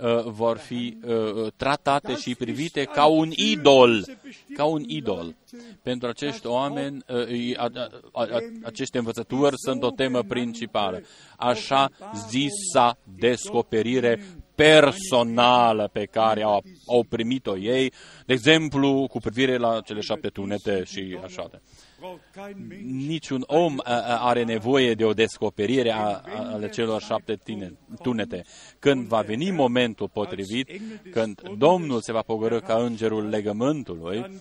uh, 0.00 0.24
vor 0.24 0.56
fi 0.56 0.98
uh, 1.04 1.52
tratate 1.56 2.14
și 2.14 2.34
privite 2.34 2.84
ca 2.84 3.06
un 3.06 3.30
idol, 3.30 4.04
ca 4.54 4.64
un 4.64 4.82
idol. 4.86 5.36
Pentru 5.82 6.08
acești 6.08 6.46
oameni, 6.46 7.04
uh, 7.08 7.56
a, 7.56 7.70
a, 7.72 7.90
a, 8.12 8.38
aceste 8.62 8.98
învățături 8.98 9.54
sunt 9.56 9.82
o 9.82 9.90
temă 9.90 10.22
principală. 10.22 11.02
Așa 11.36 11.90
zisa 12.28 12.98
descoperire 13.18 14.20
personală 14.54 15.90
pe 15.92 16.04
care 16.04 16.42
au, 16.42 16.64
au 16.86 17.04
primit-o 17.08 17.56
ei, 17.56 17.92
de 18.26 18.32
exemplu, 18.32 19.06
cu 19.10 19.18
privire 19.18 19.56
la 19.56 19.80
cele 19.80 20.00
șapte 20.00 20.28
tunete 20.28 20.84
și 20.84 21.18
așa 21.24 21.48
de 21.50 21.60
niciun 22.84 23.44
om 23.46 23.76
are 24.18 24.44
nevoie 24.44 24.94
de 24.94 25.04
o 25.04 25.12
descoperire 25.12 25.92
a, 25.92 26.22
ale 26.52 26.68
celor 26.68 27.02
șapte 27.02 27.40
tunete. 28.02 28.44
Când 28.78 29.06
va 29.06 29.20
veni 29.20 29.50
momentul 29.50 30.08
potrivit, 30.08 30.80
când 31.10 31.40
Domnul 31.58 32.00
se 32.00 32.12
va 32.12 32.22
pogărâ 32.22 32.60
ca 32.60 32.74
îngerul 32.74 33.28
legământului, 33.28 34.40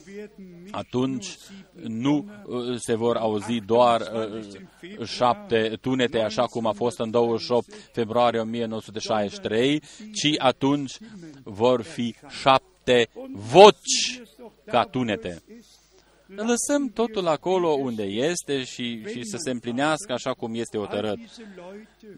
atunci 0.71 1.37
nu 1.81 2.25
uh, 2.45 2.75
se 2.77 2.95
vor 2.95 3.15
auzi 3.15 3.59
doar 3.65 4.01
uh, 4.01 5.05
șapte 5.05 5.77
tunete, 5.81 6.19
așa 6.19 6.43
cum 6.43 6.65
a 6.65 6.71
fost 6.71 6.99
în 6.99 7.11
28 7.11 7.73
februarie 7.91 8.39
1963, 8.39 9.81
ci 10.13 10.29
atunci 10.37 10.97
vor 11.43 11.81
fi 11.81 12.15
șapte 12.41 13.09
voci 13.31 14.21
ca 14.65 14.83
tunete. 14.83 15.43
Lăsăm 16.35 16.87
totul 16.93 17.27
acolo 17.27 17.67
unde 17.67 18.03
este 18.03 18.63
și, 18.63 19.03
și 19.05 19.23
să 19.23 19.37
se 19.37 19.49
împlinească 19.49 20.13
așa 20.13 20.31
cum 20.31 20.53
este 20.55 20.77
hotărât. 20.77 21.19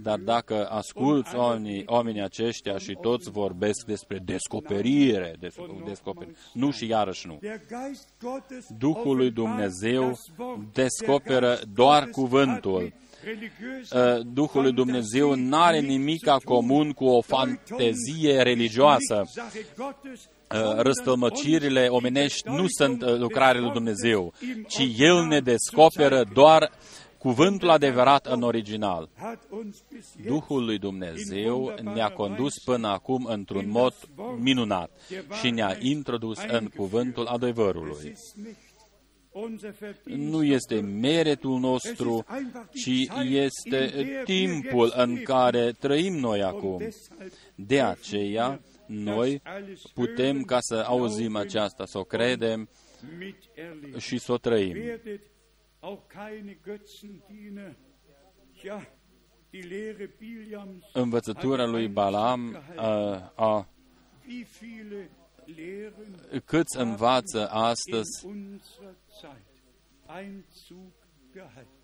Dar 0.01 0.19
dacă 0.19 0.67
asculți 0.69 1.35
oamenii, 1.35 1.83
oamenii 1.85 2.21
aceștia 2.21 2.77
și 2.77 2.97
toți 3.01 3.29
vorbesc 3.31 3.85
despre 3.85 4.17
descoperire, 4.25 5.35
descoperire, 5.85 6.35
nu 6.53 6.71
și 6.71 6.87
iarăși 6.87 7.27
nu. 7.27 7.39
Duhul 8.77 9.15
lui 9.15 9.31
Dumnezeu 9.31 10.17
descoperă 10.73 11.59
doar 11.73 12.05
cuvântul. 12.05 12.93
Uh, 13.93 14.25
Duhul 14.33 14.61
lui 14.61 14.73
Dumnezeu 14.73 15.35
nu 15.35 15.57
are 15.61 15.79
nimic 15.79 16.29
comun 16.43 16.91
cu 16.91 17.05
o 17.05 17.21
fantezie 17.21 18.41
religioasă. 18.41 19.23
Uh, 20.55 20.75
răstălmăcirile 20.77 21.87
omenești 21.87 22.49
nu 22.49 22.65
sunt 22.67 23.01
uh, 23.01 23.17
lucrarea 23.17 23.61
lui 23.61 23.71
Dumnezeu, 23.71 24.33
ci 24.67 24.91
El 24.97 25.25
ne 25.25 25.39
descoperă 25.39 26.23
doar 26.33 26.71
cuvântul 27.17 27.69
adevărat 27.69 28.25
în 28.25 28.41
original. 28.41 29.09
Duhul 30.25 30.65
lui 30.65 30.77
Dumnezeu 30.77 31.73
ne-a 31.93 32.09
condus 32.09 32.53
până 32.65 32.87
acum 32.87 33.25
într-un 33.25 33.69
mod 33.69 33.93
minunat 34.37 34.91
și 35.39 35.49
ne-a 35.49 35.77
introdus 35.79 36.39
în 36.47 36.67
cuvântul 36.75 37.25
adevărului. 37.25 38.13
Nu 40.03 40.43
este 40.43 40.79
meretul 40.79 41.59
nostru, 41.59 42.25
ci 42.73 43.07
este 43.29 43.91
timpul 44.23 44.93
în 44.95 45.21
care 45.23 45.71
trăim 45.79 46.13
noi 46.13 46.43
acum. 46.43 46.87
De 47.55 47.81
aceea, 47.81 48.59
noi 48.89 49.41
putem 49.93 50.41
ca 50.41 50.57
să 50.59 50.75
auzim 50.75 51.35
aceasta, 51.35 51.85
să 51.85 51.97
o 51.97 52.03
credem 52.03 52.69
și 53.97 54.17
să 54.17 54.31
o 54.31 54.37
trăim. 54.37 54.75
die 59.51 59.61
Lehre 59.61 60.15
Biliams 60.17 60.83
învățătura 60.93 61.65
lui 61.65 61.87
Balaam 61.87 62.63
a, 62.75 63.31
a 63.35 63.67
wie 64.27 64.47
viele 64.59 65.09
Lehren 65.45 66.41
câți 66.45 66.77
învață 66.77 67.49
astăzi 67.49 68.25
in 68.25 68.29
unserer 68.29 68.95
Zeit 69.21 69.49
Einzug 70.17 70.91
gehalten. 71.33 71.79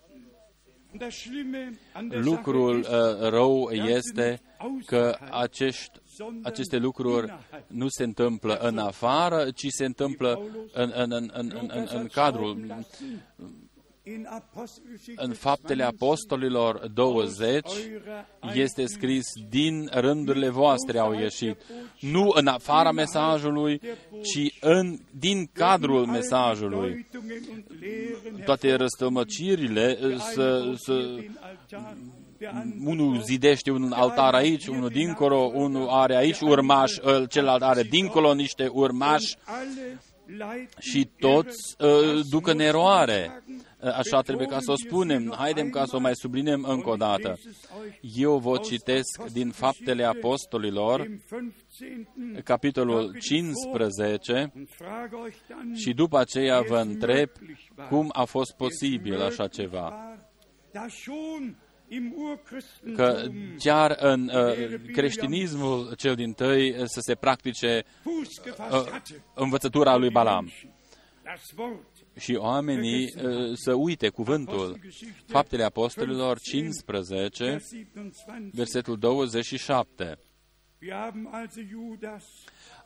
Und 0.92 1.00
das 1.00 1.14
Schlimme 1.14 1.78
an 1.92 2.08
der 2.08 2.22
lucrul 2.22 2.82
Sache 2.82 2.96
ist, 2.96 3.22
uh, 3.22 3.28
rău 3.28 3.70
este 3.70 4.40
că 4.86 5.18
acești, 5.30 6.00
aceste 6.42 6.76
lucruri 6.76 7.38
nu 7.66 7.88
se 7.88 8.04
întâmplă 8.04 8.56
în 8.56 8.78
afară, 8.78 9.50
ci 9.50 9.66
se 9.68 9.84
întâmplă 9.84 10.40
în, 10.72 10.92
în, 10.94 11.12
în, 11.12 11.30
în, 11.32 11.50
în, 11.54 11.70
în, 11.74 11.86
în 11.92 12.06
cadrul, 12.06 12.84
in 14.08 14.26
Apostelgeschichte 14.30 15.22
în 15.24 15.32
faptele 15.32 15.82
20 15.82 15.94
apostolilor 15.94 16.88
20, 16.94 17.66
este 18.54 18.86
scris, 18.86 19.24
din 19.48 19.88
rândurile 19.92 20.48
voastre 20.48 20.98
au 20.98 21.12
ieșit. 21.12 21.56
Nu 22.00 22.30
în 22.34 22.46
afara 22.46 22.92
mesajului, 22.92 23.80
ci 24.22 24.58
în, 24.60 24.98
din 25.18 25.50
cadrul 25.52 26.06
mesajului. 26.06 27.06
Toate 28.44 28.74
răstămăcirile 28.74 29.98
să, 30.18 30.72
să, 30.76 31.24
unul 32.84 33.22
zidește 33.22 33.70
un 33.70 33.92
altar 33.92 34.34
aici, 34.34 34.66
unul 34.66 34.88
dincolo, 34.88 35.50
unul 35.54 35.88
are 35.88 36.16
aici 36.16 36.40
urmași, 36.40 37.00
celălalt 37.28 37.62
are 37.62 37.82
dincolo 37.82 38.34
niște 38.34 38.66
urmași 38.72 39.36
și 40.78 41.08
toți 41.18 41.76
uh, 41.78 42.20
duc 42.30 42.46
în 42.46 42.60
eroare. 42.60 43.42
Așa 43.80 44.20
trebuie 44.20 44.46
ca 44.46 44.58
să 44.60 44.70
o 44.70 44.76
spunem. 44.76 45.34
Haidem 45.36 45.70
ca 45.70 45.84
să 45.84 45.96
o 45.96 45.98
mai 45.98 46.14
subliniem 46.14 46.64
încă 46.68 46.90
o 46.90 46.96
dată. 46.96 47.38
Eu 48.16 48.38
vă 48.38 48.58
citesc 48.58 49.24
din 49.32 49.50
Faptele 49.50 50.04
Apostolilor, 50.04 51.08
capitolul 52.44 53.16
15, 53.18 54.52
și 55.74 55.92
după 55.92 56.18
aceea 56.18 56.60
vă 56.60 56.78
întreb 56.78 57.28
cum 57.88 58.08
a 58.12 58.24
fost 58.24 58.54
posibil 58.56 59.22
așa 59.22 59.46
ceva. 59.48 60.16
Că 62.94 63.22
chiar 63.58 63.96
în 63.98 64.30
uh, 64.34 64.80
creștinismul 64.92 65.94
cel 65.96 66.14
din 66.14 66.32
tăi 66.32 66.74
să 66.84 67.00
se 67.00 67.14
practice 67.14 67.84
uh, 68.04 68.86
învățătura 69.34 69.96
lui 69.96 70.10
Balam 70.10 70.52
și 72.18 72.34
oamenii 72.34 73.04
uh, 73.04 73.52
să 73.54 73.72
uite 73.74 74.08
cuvântul. 74.08 74.78
Faptele 75.26 75.64
Apostolilor 75.64 76.38
15, 76.40 77.58
versetul 78.52 78.98
27. 78.98 80.18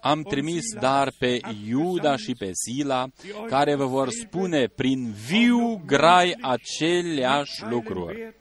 Am 0.00 0.22
trimis 0.22 0.74
dar 0.80 1.12
pe 1.18 1.40
Iuda 1.66 2.16
și 2.16 2.32
pe 2.38 2.50
Sila, 2.52 3.08
care 3.48 3.74
vă 3.74 3.86
vor 3.86 4.08
spune 4.10 4.66
prin 4.66 5.10
viu 5.10 5.82
grai 5.86 6.36
aceleași 6.40 7.64
lucruri. 7.68 8.34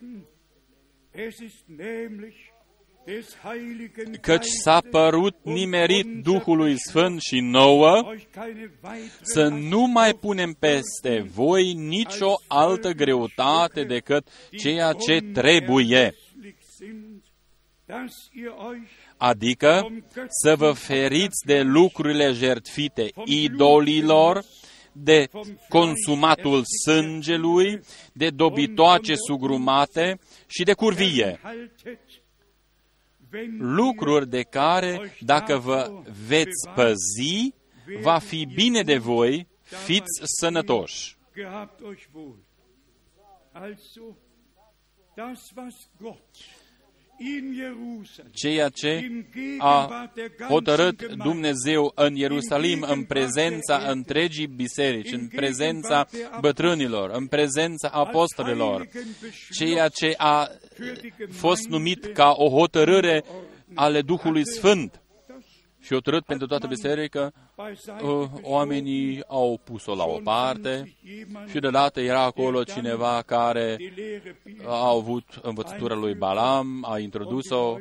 Căci 4.22 4.46
s-a 4.64 4.82
părut 4.92 5.36
nimerit 5.42 6.06
Duhului 6.24 6.76
Sfânt 6.78 7.22
și 7.22 7.40
nouă 7.40 8.14
să 9.22 9.48
nu 9.48 9.86
mai 9.86 10.14
punem 10.14 10.54
peste 10.60 11.22
voi 11.34 11.74
nicio 11.74 12.34
altă 12.48 12.92
greutate 12.92 13.84
decât 13.84 14.28
ceea 14.58 14.94
ce 14.94 15.22
trebuie. 15.34 16.16
Adică 19.18 19.88
să 20.44 20.56
vă 20.56 20.72
feriți 20.72 21.46
de 21.46 21.62
lucrurile 21.62 22.32
jertfite 22.32 23.12
idolilor, 23.26 24.44
de 24.92 25.30
consumatul 25.70 26.64
sângelui, 26.84 27.80
de 28.14 28.30
dobitoace 28.30 29.14
sugrumate 29.16 30.20
și 30.48 30.64
de 30.64 30.74
curvie. 30.74 31.40
Lucruri 33.58 34.30
de 34.30 34.42
care, 34.42 35.16
dacă 35.20 35.58
vă 35.58 36.04
veți 36.28 36.70
păzi, 36.76 37.54
va 38.02 38.18
fi 38.18 38.46
bine 38.46 38.82
de 38.82 38.98
voi, 38.98 39.48
fiți 39.62 40.22
sănătoși. 40.40 41.18
Ceea 48.32 48.70
ce 48.70 49.12
a 49.58 50.10
hotărât 50.48 51.14
Dumnezeu 51.16 51.92
în 51.96 52.16
Ierusalim, 52.16 52.86
în 52.88 53.04
prezența 53.04 53.78
întregii 53.88 54.48
biserici, 54.48 55.12
în 55.12 55.28
prezența 55.28 56.08
bătrânilor, 56.40 57.10
în 57.10 57.28
prezența 57.28 57.88
apostolilor, 57.88 58.88
ceea 59.52 59.88
ce 59.88 60.14
a 60.18 60.48
fost 61.32 61.68
numit 61.68 62.06
ca 62.06 62.34
o 62.36 62.50
hotărâre 62.50 63.24
ale 63.74 64.02
Duhului 64.02 64.48
Sfânt 64.48 65.02
și 65.90 65.96
hotărât 65.96 66.26
pentru 66.26 66.48
toată 66.48 66.68
biserica, 66.68 67.32
oamenii 68.42 69.24
au 69.28 69.60
pus-o 69.64 69.96
la 69.96 70.04
o 70.04 70.20
parte 70.24 70.96
și 71.50 71.60
deodată 71.60 72.02
era 72.02 72.24
acolo 72.24 72.64
cineva 72.64 73.22
care 73.26 73.78
a 74.66 74.90
avut 74.90 75.40
învățătura 75.42 75.96
lui 75.96 76.14
Balam, 76.14 76.86
a 76.90 77.00
introdus-o 77.00 77.78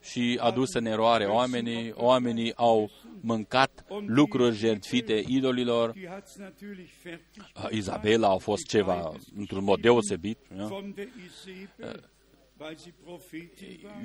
și 0.00 0.38
a 0.40 0.50
dus 0.50 0.74
în 0.74 0.86
eroare 0.86 1.24
oamenii. 1.24 1.92
Oamenii 1.96 2.52
au 2.54 2.90
mâncat 3.20 3.84
lucruri 4.06 4.56
jertfite 4.56 5.22
idolilor. 5.26 5.94
Izabela 7.70 8.28
a 8.28 8.36
fost 8.36 8.66
ceva 8.66 9.12
într-un 9.36 9.64
mod 9.64 9.80
deosebit. 9.80 10.38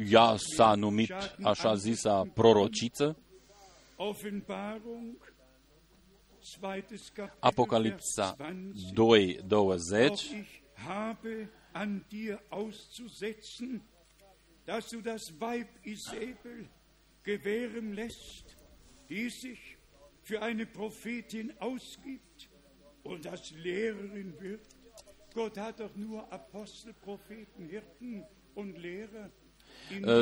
Ea 0.10 0.36
s-a 0.56 0.74
numit 0.76 1.14
așa 1.42 1.76
zisa 1.76 2.28
prorociță. 2.34 3.18
Apocalipsa 7.42 8.38
2, 8.38 9.40
20 10.76 11.48
an 11.74 12.06
dir 12.12 12.40
auszusetzen, 12.50 13.82
dass 14.66 14.90
du 14.90 15.02
das 15.02 15.40
Weib 15.40 15.68
Isabel 15.84 16.70
gewähren 17.24 17.94
lässt, 17.94 18.56
die 19.10 19.30
sich 19.30 19.78
für 20.22 20.42
eine 20.42 20.66
Prophetin 20.66 21.58
ausgibt 21.60 22.50
und 23.04 23.26
als 23.28 23.52
Lehrerin 23.52 24.40
wird. 24.40 24.68
Gott 25.34 25.58
hat 25.58 25.80
doch 25.80 25.96
nur 25.96 26.32
Apostel, 26.32 26.94
Propheten, 26.94 27.68
Hirten 27.68 28.26
und 28.56 28.78
Lehrer. 28.78 29.30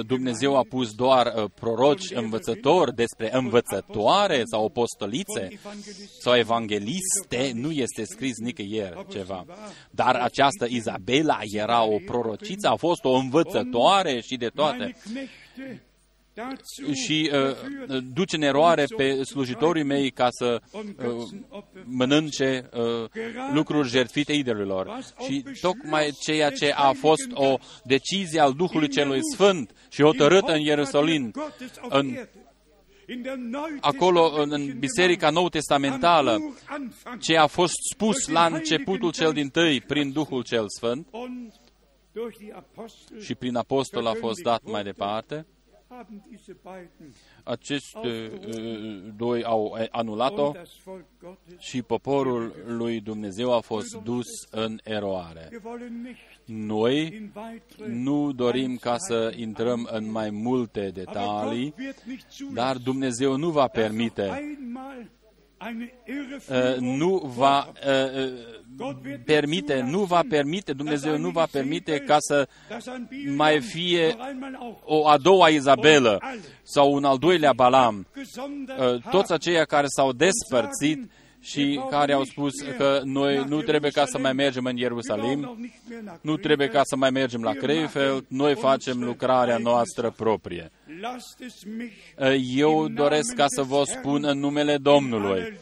Dumnezeu 0.06 0.58
a 0.58 0.66
pus 0.70 0.94
doar 0.94 1.50
proroci 1.54 2.12
învățători 2.12 2.96
despre 2.96 3.30
învățătoare 3.32 4.42
sau 4.46 4.66
apostolițe 4.66 5.60
sau 6.20 6.36
evangheliste, 6.36 7.52
nu 7.54 7.72
este 7.72 8.04
scris 8.04 8.38
nicăieri 8.38 9.06
ceva. 9.12 9.46
Dar 9.92 10.16
această 10.16 10.66
Izabela 10.70 11.40
era 11.42 11.84
o 11.84 11.98
prorociță, 12.06 12.68
a 12.68 12.76
fost 12.76 13.04
o 13.04 13.14
învățătoare 13.14 14.22
și 14.22 14.36
de 14.36 14.48
toate 14.48 14.96
și 16.94 17.32
uh, 17.34 17.98
duce 18.14 18.36
în 18.36 18.42
eroare 18.42 18.86
pe 18.98 19.24
slujitorii 19.24 19.84
mei 19.84 20.12
ca 20.12 20.28
să 20.30 20.62
uh, 20.72 20.84
mănânce 21.86 22.70
uh, 22.74 23.10
lucruri 23.54 23.88
jertfite 23.88 24.34
idolilor. 24.34 25.00
Și 25.26 25.44
tocmai 25.62 26.12
ceea 26.20 26.50
ce 26.50 26.72
a 26.72 26.92
fost 26.92 27.28
o 27.34 27.58
decizie 27.84 28.40
al 28.40 28.54
Duhului 28.54 28.90
Celui 28.90 29.20
Sfânt 29.34 29.72
și 29.90 30.02
hotărâtă 30.02 30.54
în 30.54 30.60
Ierusalim, 30.60 31.32
în 31.90 32.18
acolo 33.80 34.32
în 34.36 34.80
Biserica 34.80 35.30
Nou 35.30 35.50
Testamentală, 35.50 36.38
ce 37.20 37.38
a 37.38 37.48
fost 37.48 37.74
spus 37.94 38.28
la 38.28 38.46
începutul 38.46 39.12
cel 39.12 39.32
din 39.32 39.50
tâi 39.50 39.82
prin 39.82 40.12
Duhul 40.12 40.44
cel 40.44 40.66
Sfânt 40.68 41.08
și 43.22 43.36
prin 43.36 43.56
apostol 43.56 44.06
a 44.06 44.14
fost 44.20 44.42
dat 44.42 44.62
mai 44.64 44.84
departe, 44.84 45.46
aceste 47.44 48.32
doi 49.18 49.44
au 49.44 49.78
anulat-o 49.92 50.52
și 51.58 51.82
poporul 51.82 52.56
lui 52.66 53.00
Dumnezeu 53.02 53.54
a 53.54 53.60
fost 53.60 53.96
dus 54.04 54.26
în 54.52 54.80
eroare. 54.84 55.50
Noi 56.46 57.32
nu 57.88 58.32
dorim 58.32 58.76
ca 58.76 58.98
să 58.98 59.34
intrăm 59.36 59.90
în 59.92 60.12
mai 60.12 60.30
multe 60.30 60.90
detalii, 60.90 61.74
dar 62.54 62.78
Dumnezeu 62.78 63.36
nu 63.36 63.50
va 63.50 63.68
permite 63.68 64.22
uh, 64.22 65.16
nu 66.80 67.34
va 67.36 67.72
uh, 67.88 69.16
permite, 69.26 69.82
nu 69.82 70.04
va 70.04 70.24
permite, 70.30 70.74
Dumnezeu 70.74 71.18
nu 71.18 71.30
va 71.30 71.48
permite 71.52 72.00
ca 72.00 72.18
să 72.20 72.48
mai 73.36 73.62
fie 73.62 74.16
o 74.84 75.08
a 75.08 75.18
doua 75.18 75.48
Izabelă 75.50 76.22
sau 76.64 76.94
un 76.94 77.04
al 77.04 77.18
doilea 77.18 77.54
Balam. 77.54 78.08
Uh, 78.16 79.02
toți 79.10 79.34
aceia 79.34 79.66
care 79.66 79.88
s-au 79.88 80.12
despărțit 80.12 81.12
și 81.46 81.82
care 81.90 82.14
au 82.14 82.24
spus 82.24 82.52
că 82.78 83.02
noi 83.04 83.46
nu 83.48 83.62
trebuie 83.62 83.92
ca 83.92 84.06
să 84.06 84.18
mai 84.18 84.34
mergem 84.34 84.66
în 84.66 84.78
Ierusalim, 84.78 85.70
nu 86.22 86.38
trebuie 86.38 86.68
ca 86.68 86.82
să 86.84 86.96
mai 86.96 87.10
mergem 87.10 87.42
la 87.42 87.52
Krefeld, 87.52 88.26
noi 88.28 88.56
facem 88.56 89.04
lucrarea 89.04 89.58
noastră 89.58 90.14
proprie. 90.18 90.72
Eu 92.56 92.88
doresc 92.88 93.36
ca 93.36 93.46
să 93.48 93.62
vă 93.62 93.84
spun 93.86 94.24
în 94.24 94.40
numele 94.40 94.78
Domnului, 94.78 95.58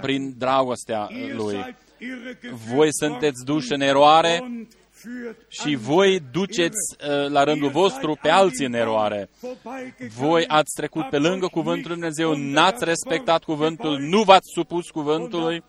prin 0.00 0.34
dragostea 0.38 1.08
Lui. 1.36 1.76
Voi 2.74 2.88
sunteți 2.90 3.44
duși 3.44 3.72
în 3.72 3.80
eroare 3.80 4.44
și 5.48 5.74
voi 5.74 6.20
duceți 6.32 6.96
uh, 7.00 7.30
la 7.30 7.44
rândul 7.44 7.70
vostru 7.70 8.18
pe 8.22 8.28
alții 8.28 8.66
în 8.66 8.74
eroare. 8.74 9.28
Voi 10.16 10.46
ați 10.46 10.74
trecut 10.74 11.08
pe 11.08 11.18
lângă 11.18 11.46
cuvântul 11.46 11.90
Lui 11.90 12.00
Dumnezeu, 12.00 12.34
n-ați 12.34 12.84
respectat 12.84 13.44
cuvântul, 13.44 13.98
nu 13.98 14.22
v-ați 14.22 14.48
supus 14.54 14.90
cuvântului 14.90 15.62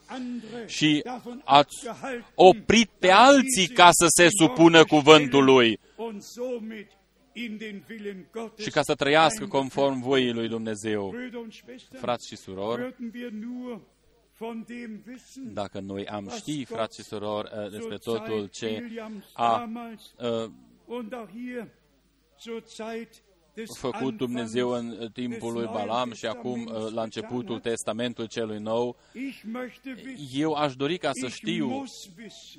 și 0.66 1.04
ați 1.44 1.88
oprit 2.36 2.90
pe 3.00 3.10
alții 3.12 3.68
ca 3.68 3.90
să 3.92 4.06
se 4.08 4.28
supună 4.30 4.86
cuvântului 4.86 5.80
și 8.58 8.70
ca 8.70 8.82
să 8.82 8.96
trăiască 8.96 9.48
conform 9.48 10.02
voii 10.02 10.34
lui 10.34 10.48
Dumnezeu. 10.48 11.16
Frați 12.00 12.28
și 12.28 12.36
surori, 12.36 12.96
dacă 15.54 15.80
noi 15.80 16.08
am 16.08 16.30
ști, 16.36 16.66
frați 16.66 16.98
și 16.98 17.04
surori, 17.04 17.52
uh, 17.58 17.72
despre 17.72 17.98
totul 17.98 18.48
ce 18.48 18.84
a 19.34 19.70
uh, 20.18 20.50
făcut 23.78 24.18
Dumnezeu 24.18 24.70
în 24.70 25.10
timpul 25.14 25.54
lui 25.54 25.66
Balam 25.66 26.14
și 26.14 26.26
acum 26.26 26.66
uh, 26.66 26.92
la 26.92 27.02
începutul 27.02 27.60
Testamentului 27.60 28.30
celui 28.30 28.60
nou, 28.60 28.98
eu 30.34 30.54
aș 30.54 30.76
dori 30.76 30.98
ca 30.98 31.12
să 31.14 31.28
știu, 31.28 31.84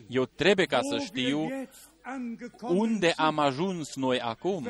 eu 0.09 0.25
trebuie 0.25 0.67
ca 0.67 0.81
să 0.83 0.99
știu 0.99 1.51
unde 2.61 3.13
am 3.17 3.39
ajuns 3.39 3.97
noi 3.97 4.21
acum, 4.21 4.69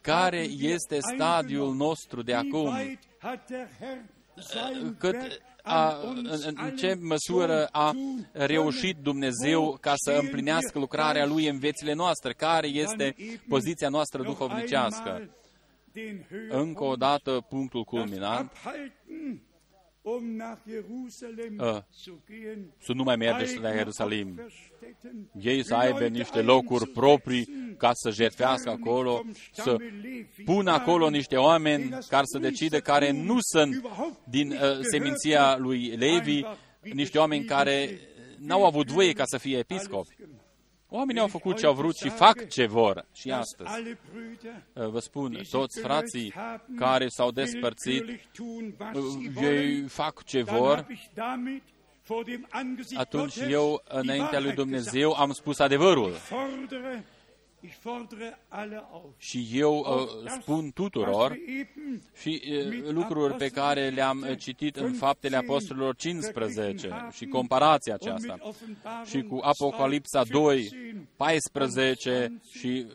care 0.00 0.46
este 0.58 0.98
stadiul 1.14 1.74
nostru 1.74 2.22
de 2.22 2.34
acum, 2.34 2.98
cât 4.98 5.16
a, 5.62 5.96
în, 6.02 6.28
în 6.54 6.76
ce 6.76 6.94
măsură 7.00 7.68
a 7.72 7.92
reușit 8.32 8.96
Dumnezeu 8.96 9.78
ca 9.80 9.92
să 9.96 10.18
împlinească 10.22 10.78
lucrarea 10.78 11.26
Lui 11.26 11.48
în 11.48 11.58
viețile 11.58 11.92
noastre, 11.92 12.32
care 12.32 12.66
este 12.66 13.14
poziția 13.48 13.88
noastră 13.88 14.22
duhovnicească. 14.22 15.28
Încă 16.48 16.84
o 16.84 16.94
dată, 16.94 17.46
punctul 17.48 17.84
culminant, 17.84 18.52
uh, 18.52 19.36
să 22.78 22.92
nu 22.92 23.02
mai 23.02 23.16
mergeți 23.16 23.58
la 23.58 23.68
Ierusalim. 23.68 24.40
Ei 25.40 25.64
să 25.64 25.74
aibă 25.74 26.06
niște 26.06 26.42
locuri 26.42 26.88
proprii 26.88 27.74
ca 27.78 27.90
să 27.92 28.10
jertfească 28.10 28.70
acolo, 28.70 29.22
să 29.52 29.76
pună 30.44 30.70
acolo 30.70 31.08
niște 31.08 31.36
oameni 31.36 31.98
care 32.08 32.24
să 32.24 32.38
decide 32.38 32.80
care 32.80 33.10
nu 33.10 33.38
sunt 33.40 33.82
din 34.28 34.50
uh, 34.50 34.58
seminția 34.80 35.56
lui 35.56 35.86
Levi, 35.86 36.42
niște 36.80 37.18
oameni 37.18 37.44
care 37.44 38.00
n-au 38.38 38.64
avut 38.64 38.90
voie 38.90 39.12
ca 39.12 39.24
să 39.24 39.38
fie 39.38 39.58
episcopi. 39.58 40.16
Oamenii 40.96 41.20
au 41.20 41.26
făcut 41.26 41.58
ce 41.58 41.66
au 41.66 41.74
vrut 41.74 41.96
și 41.96 42.08
fac 42.08 42.48
ce 42.48 42.66
vor 42.66 43.06
și 43.14 43.30
astăzi. 43.30 43.70
Vă 44.72 44.98
spun, 44.98 45.40
toți 45.50 45.80
frații 45.80 46.34
care 46.76 47.08
s-au 47.08 47.30
despărțit, 47.30 48.04
ei 49.42 49.82
fac 49.82 50.24
ce 50.24 50.42
vor, 50.42 50.86
atunci 52.94 53.36
eu, 53.36 53.82
înaintea 53.88 54.40
lui 54.40 54.52
Dumnezeu, 54.52 55.12
am 55.12 55.32
spus 55.32 55.58
adevărul. 55.58 56.12
Și 59.16 59.48
eu 59.52 59.78
uh, 59.78 60.30
spun 60.40 60.70
tuturor 60.70 61.38
și 62.20 62.42
uh, 62.50 62.90
lucruri 62.90 63.34
pe 63.34 63.48
care 63.48 63.88
le-am 63.88 64.26
uh, 64.30 64.38
citit 64.38 64.76
în 64.76 64.92
Faptele 64.92 65.36
Apostolilor 65.36 65.96
15 65.96 67.08
și 67.12 67.26
comparația 67.26 67.94
aceasta. 67.94 68.38
Și 69.04 69.22
cu 69.22 69.38
Apocalipsa 69.42 70.22
2, 70.30 70.68
14 71.16 72.40
și 72.50 72.86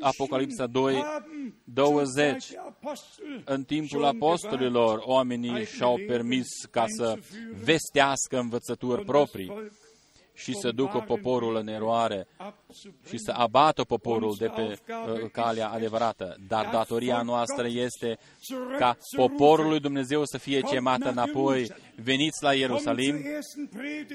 Apocalipsa 0.00 0.66
2, 0.66 1.04
20. 1.64 2.44
În 3.44 3.64
timpul 3.64 4.04
apostolilor, 4.04 5.02
oamenii 5.04 5.64
și-au 5.64 5.98
permis 6.06 6.46
ca 6.70 6.84
să 6.88 7.18
vestească 7.64 8.38
învățături 8.38 9.04
proprii 9.04 9.52
și 10.38 10.54
să 10.54 10.70
ducă 10.70 11.04
poporul 11.06 11.56
în 11.56 11.68
eroare 11.68 12.26
și 13.08 13.18
să 13.18 13.30
abată 13.30 13.82
poporul 13.84 14.34
de 14.38 14.46
pe 14.46 14.62
uh, 14.62 15.30
calea 15.32 15.68
adevărată. 15.68 16.36
Dar 16.48 16.68
datoria 16.72 17.22
noastră 17.22 17.66
este 17.68 18.18
ca 18.78 18.96
poporul 19.16 19.68
lui 19.68 19.80
Dumnezeu 19.80 20.24
să 20.24 20.38
fie 20.38 20.60
chemat 20.60 21.00
înapoi. 21.00 21.70
Veniți 22.02 22.42
la 22.42 22.54
Ierusalim, 22.54 23.24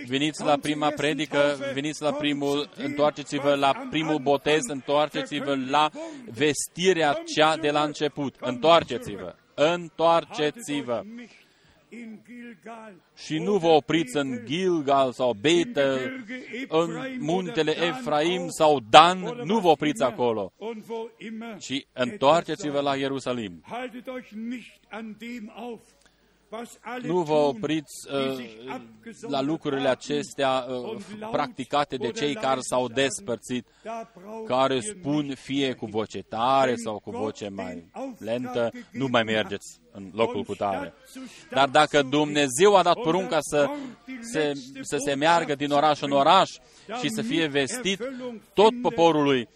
veniți 0.08 0.44
la 0.44 0.58
prima 0.58 0.90
predică, 0.90 1.58
veniți 1.74 2.02
la 2.02 2.14
primul, 2.14 2.70
întoarceți-vă 2.76 3.56
la 3.56 3.88
primul 3.90 4.20
botez, 4.20 4.62
întoarceți-vă 4.68 5.56
la 5.70 5.90
vestirea 6.32 7.22
cea 7.36 7.58
de 7.58 7.72
la 7.72 7.84
început. 7.84 8.36
Întoarceți-vă, 8.40 9.36
întoarceți-vă 9.54 11.04
și 13.16 13.38
nu 13.38 13.58
vă 13.58 13.68
opriți 13.68 14.18
în 14.18 14.40
Gilgal 14.46 15.12
sau 15.12 15.34
Betel, 15.34 16.26
în 16.68 16.90
muntele 17.20 17.72
Efraim 17.72 18.48
sau 18.50 18.80
Dan, 18.90 19.20
nu 19.44 19.60
vă 19.60 19.68
opriți 19.68 20.04
acolo, 20.04 20.54
ci 21.60 21.86
întoarceți-vă 21.94 22.80
la 22.80 22.96
Ierusalim. 22.96 23.64
Nu 27.02 27.22
vă 27.22 27.34
opriți 27.34 28.08
uh, 28.14 28.46
la 29.22 29.42
lucrurile 29.42 29.90
acestea 29.90 30.66
uh, 30.70 31.02
practicate 31.32 31.96
de 31.96 32.12
cei 32.12 32.34
care 32.34 32.60
s-au 32.60 32.88
despărțit, 32.88 33.68
care 34.48 34.80
spun 34.80 35.36
fie 35.36 35.74
cu 35.74 35.86
voce 35.86 36.20
tare 36.20 36.76
sau 36.76 37.00
cu 37.00 37.12
voce 37.12 37.50
mai 37.50 37.92
lentă, 38.18 38.72
nu 38.92 39.08
mai 39.08 39.24
mergeți 39.24 39.80
în 39.92 40.10
locul 40.14 40.44
cu 40.44 40.56
tare. 40.56 40.94
Dar 41.50 41.70
dacă 41.70 42.02
Dumnezeu 42.02 42.76
a 42.76 42.84
dat 42.84 43.00
porunca 43.00 43.38
să 43.42 43.70
se, 44.22 44.52
să 44.82 44.98
se 45.06 45.14
meargă 45.14 45.56
din 45.56 45.72
oraș 45.72 46.02
în 46.02 46.12
oraș 46.12 46.50
și 47.02 47.10
să 47.10 47.22
fie 47.22 47.48
vestit 47.48 48.02
tot 48.54 48.82
poporului. 48.82 49.48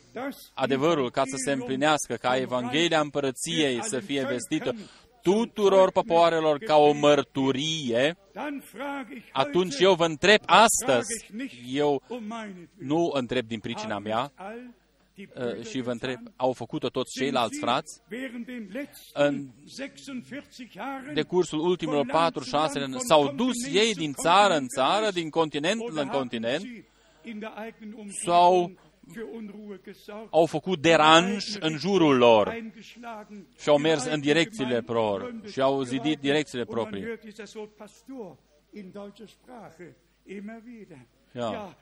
adevărul 0.53 1.11
ca 1.11 1.23
să 1.25 1.35
se 1.45 1.51
împlinească, 1.51 2.15
ca 2.15 2.37
Evanghelia 2.37 2.99
Împărăției 2.99 3.83
să 3.83 3.99
fie 3.99 4.25
vestită 4.25 4.75
tuturor 5.21 5.91
popoarelor 5.91 6.57
ca 6.57 6.75
o 6.75 6.93
mărturie, 6.93 8.17
atunci 9.31 9.79
eu 9.79 9.93
vă 9.93 10.05
întreb 10.05 10.39
astăzi, 10.45 11.31
eu 11.71 12.01
nu 12.77 13.11
întreb 13.13 13.47
din 13.47 13.59
pricina 13.59 13.99
mea, 13.99 14.31
uh, 15.17 15.65
și 15.65 15.81
vă 15.81 15.91
întreb, 15.91 16.19
au 16.35 16.53
făcut-o 16.53 16.89
toți 16.89 17.11
ceilalți 17.19 17.59
frați? 17.59 18.01
În 19.13 19.47
decursul 21.13 21.59
ultimilor 21.59 22.05
4-6 22.05 22.11
ani 22.51 22.99
s-au 22.99 23.33
dus 23.33 23.65
ei 23.71 23.93
din 23.93 24.13
țară 24.13 24.53
în 24.53 24.67
țară, 24.67 25.11
din 25.11 25.29
continent 25.29 25.81
în 25.89 26.07
continent, 26.07 26.65
sau 28.23 28.71
au 30.29 30.45
făcut 30.45 30.81
deranj 30.81 31.45
în 31.59 31.77
jurul 31.77 32.17
lor. 32.17 32.63
Și 33.57 33.69
au 33.69 33.77
mers 33.77 34.05
în 34.05 34.19
direcțiile 34.19 34.81
lor 34.81 35.33
și 35.51 35.61
au 35.61 35.81
zidit 35.81 36.19
direcțiile 36.19 36.65
proprii. 36.65 37.19
Ja. 41.33 41.77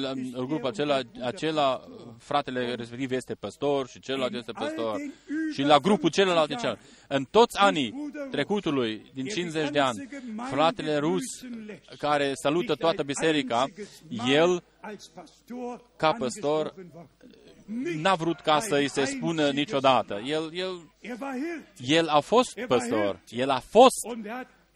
La, 0.00 0.12
grupul 0.32 0.66
acela, 0.66 1.00
acela, 1.22 1.80
fratele 2.18 2.74
respectiv 2.74 3.12
este 3.12 3.34
păstor 3.34 3.88
și 3.88 4.00
celălalt 4.00 4.34
este 4.34 4.52
păstor. 4.52 4.96
Și 5.52 5.62
la 5.62 5.78
grupul 5.78 6.10
celălalt 6.10 6.50
este 6.50 6.60
celălalt. 6.60 6.84
În 7.08 7.24
toți 7.30 7.58
anii 7.58 8.12
trecutului, 8.30 9.10
din 9.14 9.24
50 9.24 9.70
de 9.70 9.78
ani, 9.78 10.08
fratele 10.50 10.96
rus 10.96 11.22
care 11.98 12.32
salută 12.34 12.74
toată 12.74 13.02
biserica, 13.02 13.64
el, 14.28 14.62
ca 15.96 16.12
păstor, 16.12 16.74
n-a 17.96 18.14
vrut 18.14 18.40
ca 18.40 18.60
să 18.60 18.74
îi 18.74 18.90
se 18.90 19.04
spună 19.04 19.50
niciodată. 19.50 20.22
El, 20.24 20.50
el, 20.54 20.94
Er 21.00 21.16
war 21.20 21.32
Hirt. 21.32 21.90
el 21.90 22.08
a 22.08 22.20
fost 22.20 22.60
păstor, 22.66 23.20
el 23.28 23.50
a 23.50 23.58
fost 23.58 24.06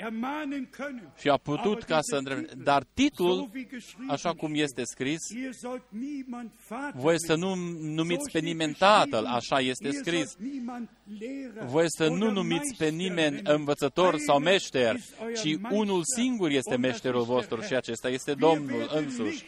und 0.02 0.06
er 0.06 0.06
hat 0.06 0.12
ermahnen 0.12 0.68
können. 0.70 1.12
și 1.18 1.28
a 1.28 1.36
putut 1.36 1.82
ca 1.82 1.98
să 2.02 2.16
întrebe. 2.16 2.46
Dar 2.64 2.82
So 2.82 2.88
titlul, 2.94 3.50
wie 3.54 3.66
geschrieben 3.70 4.08
așa 4.10 4.32
cum 4.34 4.54
este 4.54 4.82
scris, 4.84 5.28
Ihr 5.42 5.52
sollt 5.52 5.82
niemand 5.88 6.50
Vater 6.68 6.92
voi 7.00 7.14
să 7.18 7.34
nu 7.34 7.54
nennen. 7.54 7.94
numiți 7.94 8.20
So 8.24 8.30
pe 8.32 8.38
steht 8.38 8.44
nimeni 8.44 8.70
geschrieben. 8.72 9.08
tatăl, 9.10 9.24
așa 9.24 9.58
este 9.60 9.86
Ihr 9.86 9.94
scris. 9.94 10.28
sollt 10.30 10.50
niemand 10.52 10.88
Lehrer 11.18 11.64
Voi 11.64 11.84
să 11.88 12.06
nu 12.08 12.14
oder 12.14 12.32
numiți 12.32 12.76
pe 12.76 12.84
Meister 12.84 12.90
nimeni 12.90 13.34
nennen. 13.34 13.54
învățător 13.54 14.16
sau 14.18 14.36
Einer 14.36 14.50
meșter, 14.52 14.94
ist 14.94 15.14
euer 15.20 15.36
ci 15.36 15.44
Meister 15.44 15.70
unul 15.78 16.02
singur 16.16 16.48
este 16.50 16.74
und 16.74 16.82
das 16.82 16.90
meșterul 16.90 17.20
ist 17.20 17.28
der 17.28 17.36
vostru 17.36 17.56
Herr. 17.56 17.66
și 17.68 17.74
acesta 17.74 18.08
este 18.08 18.30
Wir 18.30 18.38
Domnul 18.40 18.78
werden 18.78 19.04
însuși. 19.04 19.44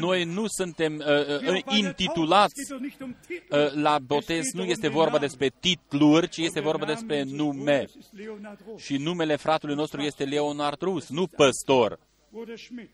Noi 0.00 0.24
nu 0.24 0.44
suntem 0.46 0.92
uh, 0.94 1.04
Wir 1.06 1.18
uh, 1.20 1.26
bei 1.26 1.38
der 1.40 1.62
Taufe, 1.62 1.78
es 1.78 1.78
intitulați 1.78 2.54
geht 2.54 2.68
doch 2.70 2.80
nicht 2.80 3.00
um 3.00 3.14
Titel. 3.26 3.56
uh, 3.56 3.82
la 3.82 3.96
Es 4.00 4.06
botez, 4.06 4.44
geht 4.44 4.52
nu 4.54 4.60
doch 4.62 4.70
este 4.70 4.86
um 4.86 4.92
den 4.92 5.00
vorba 5.00 5.12
Namen. 5.18 5.28
despre 5.28 5.48
titluri, 5.60 6.28
ci 6.28 6.36
Und 6.38 6.46
este 6.46 6.60
der 6.60 6.68
vorba 6.68 6.84
Name 6.84 6.92
despre 6.92 7.16
unseres 7.20 7.38
nume. 7.40 7.62
Bruders 7.62 7.94
ist 7.94 8.12
Leonhard 8.12 8.60
Roos. 8.66 8.82
Și 8.82 8.96
numele 8.96 9.36
fratelui 9.36 9.74
nostru 9.74 10.00
este 10.00 10.24
Leonard 10.24 10.80
Rus, 10.80 11.08
nu 11.08 11.26
păstor. 11.26 11.98
Bruder 12.30 12.58
Schmidt 12.58 12.90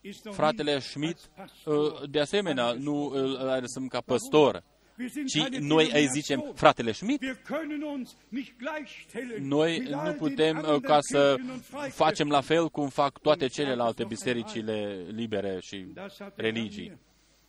ist 0.00 0.24
noch 0.24 0.34
Fratele 0.34 0.70
nie 0.72 0.80
Schmidt, 0.80 1.18
als 1.36 1.52
Pastor 1.64 2.02
uh, 2.02 2.10
de 2.10 2.20
asemenea, 2.20 2.64
nu 2.72 3.02
angesprochen. 3.04 3.48
îl 3.54 3.60
lăsăm 3.60 3.86
ca 3.86 4.00
păstor, 4.00 4.52
Wir 4.52 4.62
sind 4.62 4.75
ci 5.26 5.38
keine 5.38 5.58
noi 5.58 5.84
îi 5.84 5.90
Denomination. 5.90 6.08
zicem 6.12 6.52
fratele 6.54 6.92
Schmidt. 6.92 7.20
Wir 7.20 7.36
können 7.46 7.82
uns 7.82 8.16
nicht 8.28 8.52
gleichstellen 8.58 9.48
Noi 9.48 9.78
mit 9.78 9.88
nu 9.88 9.98
all 9.98 10.04
den 10.08 10.16
putem 10.18 10.56
uh, 10.56 10.62
anderen 10.64 10.80
ca 10.80 10.98
să 11.00 11.34
Kirchen 11.34 11.50
und 11.54 11.62
Freikirchen. 11.64 12.06
facem 12.06 12.28
la 12.28 12.40
fel 12.40 12.68
cum 12.68 12.88
fac 12.88 13.18
toate 13.18 13.46
celelalte 13.46 14.04
bisericile 14.04 15.06
libere 15.10 15.58
și 15.60 15.76
Das 15.94 16.16
hat 16.18 16.38
er 16.38 16.44
religii. 16.44 16.86
mir 16.88 16.98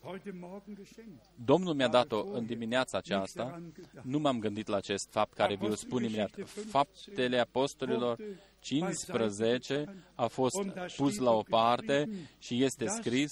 heute 0.02 0.36
Morgen 0.40 0.74
geschenkt. 0.76 1.24
Domnul 1.45 1.74
mi-a 1.74 1.88
dat-o 1.88 2.24
în 2.32 2.45
dimineața 2.45 2.98
aceasta, 2.98 3.61
nu 4.02 4.19
m-am 4.19 4.40
gândit 4.40 4.68
la 4.68 4.76
acest 4.78 5.07
fapt 5.11 5.34
care 5.34 5.56
vi-l 5.56 5.76
spun 5.76 6.03
imediat. 6.03 6.32
Faptele 6.69 7.40
Apostolilor 7.40 8.18
15 8.60 9.86
a 10.15 10.28
fost 10.28 10.56
pus 10.98 11.18
la 11.18 11.32
o 11.32 11.41
parte 11.49 12.10
și 12.40 12.64
este 12.64 12.86
Das 12.86 12.95
scris 12.95 13.32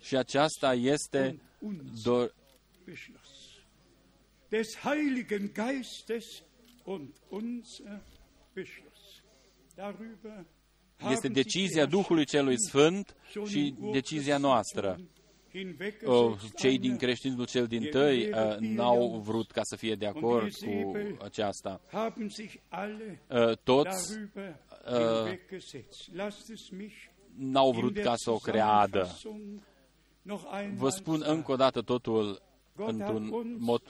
și 0.00 0.16
aceasta 0.16 0.74
este 0.74 1.40
do- 2.00 2.30
Beschluss. 2.84 3.28
Des 4.48 4.76
Heiligen 4.76 5.50
Geistes 5.54 6.42
und 6.84 7.08
unser 7.28 8.00
Beschluss. 8.52 9.22
Darüber 9.74 10.44
este 11.10 11.26
haben 11.28 11.32
decizia 11.32 11.82
sich 11.82 11.90
die 11.90 12.00
Duhului 12.00 12.24
Celui 12.24 12.54
Sfânt 12.68 13.16
schon 13.30 13.46
și 13.46 13.58
in 13.66 13.90
decizia 13.92 14.38
noastră. 14.38 15.00
hinweggesetzt 15.52 16.06
Uh, 16.06 16.50
Cei 16.56 16.78
din 16.78 16.84
einer 16.90 16.98
creștinismul 17.02 17.46
cel 17.46 17.66
din 17.66 17.88
tăi 17.90 18.30
uh, 18.30 18.56
n-au 18.58 19.20
vrut 19.20 19.50
ca 19.50 19.60
să 19.62 19.76
fie 19.76 19.94
de 19.94 20.06
acord 20.06 20.52
cu 20.54 20.92
aceasta. 21.24 21.80
haben 21.90 22.28
sich 22.28 22.54
alle 22.68 23.22
Uh, 23.30 23.56
Toți 23.56 24.18
darüber 27.38 27.46
uh, 27.46 27.46
hinweggesetzt. 27.46 27.46
Lasst 27.46 27.46
es 27.46 27.46
mich 27.46 27.52
n-au 27.52 27.70
in 27.72 27.76
vrut 27.76 27.94
der 27.94 28.04
ca 28.04 28.16
să 28.16 28.30
o 28.30 28.38
creadă. 28.38 29.04
Zusammenfassung 29.04 29.62
noch 30.22 30.44
einmal 30.52 30.76
Vă 30.78 30.88
spun 30.88 31.18
sagen. 31.18 31.36
încă 31.36 31.52
o 31.52 31.56
dată 31.56 31.80
totul 31.80 32.42
Gott 32.76 32.90
hat 32.90 32.98
într-un 32.98 33.28
uns 33.28 33.60
mod 33.60 33.82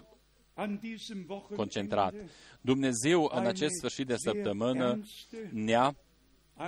an 0.55 0.79
diesem 0.81 1.25
Wochenende 1.29 1.57
concentrat. 1.57 2.15
Dumnezeu 2.61 3.31
în 3.35 3.47
acest 3.47 3.75
sfârșit 3.75 4.07
de 4.07 4.17
săptămână 4.17 5.01
ne-a 5.51 5.97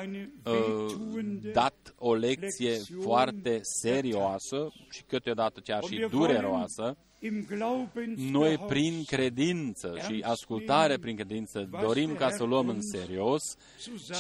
eine 0.03 0.33
uh, 0.45 0.53
wehtuende 0.53 1.51
dat 1.51 1.95
o 1.99 2.15
lecție 2.15 2.77
foarte 3.03 3.61
serioasă 3.63 4.73
și 4.91 5.03
câteodată 5.03 5.61
chiar 5.61 5.83
și 5.85 6.07
dureroasă. 6.11 6.97
Im 7.23 7.45
Glauben 7.45 8.15
Noi, 8.17 8.59
prin 8.59 9.05
credință 9.05 9.99
și 10.09 10.23
ascultare 10.27 10.99
prin 10.99 11.17
credință, 11.17 11.69
dorim 11.83 12.15
ca 12.15 12.31
să 12.31 12.45
luăm 12.45 12.69
în 12.69 12.83
serios 12.83 13.43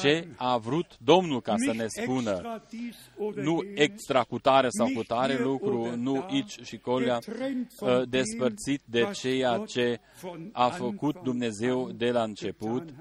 ce 0.01 0.28
a 0.36 0.56
vrut 0.56 0.98
Domnul 0.98 1.40
ca 1.40 1.55
să 1.56 1.72
ne 1.72 1.86
spună. 1.86 2.62
Nu 3.35 3.62
extra 3.74 4.22
cu 4.22 4.39
tare 4.39 4.68
sau 4.70 4.89
cu 4.94 5.02
tare 5.02 5.43
lucru, 5.43 5.97
nu 5.97 6.27
aici 6.28 6.60
și 6.62 6.78
colea, 6.78 7.18
uh, 7.81 8.09
despărțit 8.09 8.81
de 8.85 9.10
ceea 9.12 9.62
ce 9.66 10.01
a 10.52 10.68
făcut 10.68 11.22
Dumnezeu 11.22 11.90
de 11.90 12.10
la 12.10 12.22
început. 12.22 12.94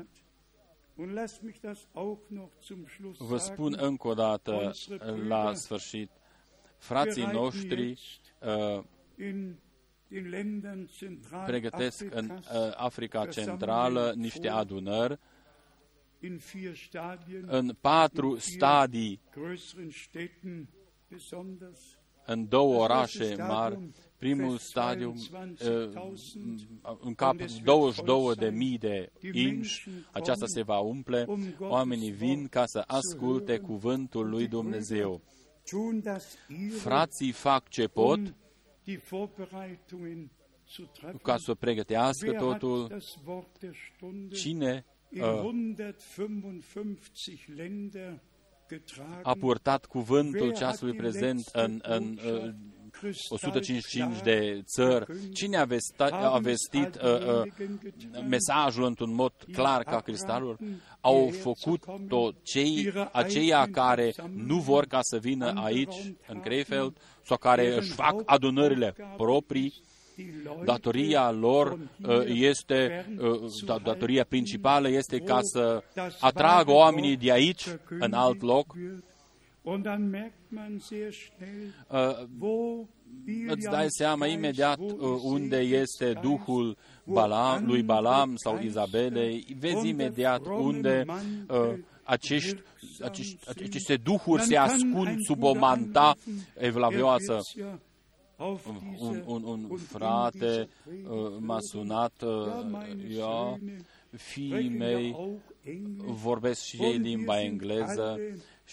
Vă 3.17 3.37
spun 3.37 3.75
încă 3.79 4.07
o 4.07 4.13
dată 4.13 4.71
la 5.27 5.53
sfârșit, 5.53 6.09
frații 6.77 7.25
noștri 7.31 7.99
uh, 8.39 8.83
pregătesc 11.45 12.05
în 12.09 12.29
uh, 12.29 12.39
Africa 12.75 13.25
Centrală 13.25 14.13
niște 14.15 14.47
adunări. 14.49 15.19
în 17.47 17.75
patru 17.81 18.37
stadii, 18.37 19.21
în 22.25 22.47
două 22.47 22.81
orașe 22.83 23.35
mari. 23.37 23.79
Primul 24.17 24.57
stadiu 24.57 25.13
uh, 25.13 26.09
în 26.99 27.13
cap 27.15 27.35
22 27.63 28.35
de 28.35 28.49
mii 28.49 28.77
de 28.77 29.11
inși, 29.31 29.89
aceasta 30.11 30.45
se 30.45 30.61
va 30.61 30.79
umple, 30.79 31.25
oamenii 31.59 32.11
vin 32.11 32.47
ca 32.47 32.65
să 32.65 32.83
asculte 32.87 33.57
cuvântul 33.57 34.29
lui 34.29 34.47
Dumnezeu. 34.47 35.21
Frații 36.77 37.31
fac 37.31 37.67
ce 37.67 37.87
pot 37.87 38.19
ca 41.21 41.37
să 41.37 41.55
pregătească 41.55 42.31
totul. 42.33 43.01
Cine 44.33 44.85
uh, 45.09 45.51
a 49.23 49.33
purtat 49.33 49.85
cuvântul 49.85 50.53
ceasului 50.53 50.95
prezent 50.95 51.49
în, 51.53 51.79
în 51.83 52.19
uh, 52.25 52.53
155 53.29 54.21
de 54.21 54.61
țări. 54.65 55.05
Cine 55.33 55.57
a, 55.57 55.63
vesta, 55.63 56.05
a 56.05 56.37
vestit 56.37 56.95
uh, 56.95 57.43
uh, 57.43 57.67
mesajul 58.29 58.83
într-un 58.83 59.13
mod 59.13 59.31
clar 59.51 59.83
ca 59.83 59.99
cristalul? 59.99 60.57
Au 61.01 61.31
făcut-o 61.41 62.31
cei, 62.43 62.93
aceia 63.11 63.67
care 63.71 64.13
nu 64.35 64.57
vor 64.57 64.85
ca 64.85 64.99
să 65.01 65.17
vină 65.17 65.61
aici, 65.63 66.13
în 66.27 66.39
Krefeld, 66.39 66.97
sau 67.25 67.37
care 67.37 67.75
își 67.77 67.91
fac 67.91 68.21
adunările 68.25 68.95
proprii, 69.17 69.73
datoria 70.65 71.31
lor 71.31 71.79
uh, 72.07 72.21
este, 72.25 73.05
uh, 73.19 73.81
datoria 73.83 74.25
principală 74.29 74.89
este 74.89 75.17
ca 75.19 75.39
să 75.41 75.83
atragă 76.19 76.71
oamenii 76.71 77.17
de 77.17 77.31
aici, 77.31 77.65
în 77.99 78.13
alt 78.13 78.41
loc, 78.41 78.75
uh, 81.87 82.85
îți 83.47 83.69
dai 83.69 83.85
seama 83.87 84.27
imediat 84.27 84.79
uh, 84.79 84.91
unde 85.23 85.57
este 85.57 86.13
Duhul 86.21 86.77
Balam, 87.03 87.65
lui 87.65 87.83
Balam 87.83 88.35
sau 88.35 88.59
Izabelei, 88.59 89.45
vezi 89.59 89.87
imediat 89.87 90.45
unde 90.45 91.05
uh, 91.07 91.79
acești, 92.03 92.61
acești, 93.01 93.37
aceste 93.49 93.95
duhuri 93.95 94.41
se 94.41 94.57
ascund 94.57 95.19
sub 95.19 95.43
o 95.43 95.53
manta 95.53 96.15
evlavioasă. 96.57 97.39
Un, 98.99 99.23
un, 99.25 99.43
un 99.43 99.77
frate 99.77 100.67
uh, 100.87 101.35
m-a 101.39 101.59
sunat, 101.59 102.21
uh, 102.21 102.29
eu, 103.17 103.59
fiii 104.11 104.69
mei 104.69 105.15
vorbesc 106.05 106.61
și 106.61 106.83
ei 106.83 106.97
limba 106.97 107.41
engleză 107.41 108.19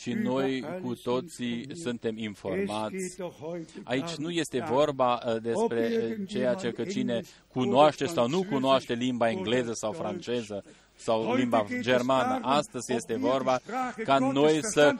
și 0.00 0.12
noi 0.12 0.64
cu 0.82 0.94
toții 0.94 1.76
suntem 1.76 2.18
informați. 2.18 3.20
Aici 3.84 4.14
nu 4.14 4.30
este 4.30 4.64
vorba 4.70 5.20
despre 5.42 6.16
ceea 6.28 6.54
ce 6.54 6.70
că 6.70 6.84
cine 6.84 7.22
cunoaște 7.48 8.06
sau 8.06 8.28
nu 8.28 8.44
cunoaște 8.50 8.94
limba 8.94 9.30
engleză 9.30 9.72
sau 9.72 9.92
franceză 9.92 10.64
sau 10.96 11.34
limba 11.34 11.66
germană. 11.80 12.38
Astăzi 12.42 12.92
este 12.94 13.16
vorba 13.16 13.60
ca 14.04 14.18
noi 14.18 14.58
să 14.62 14.94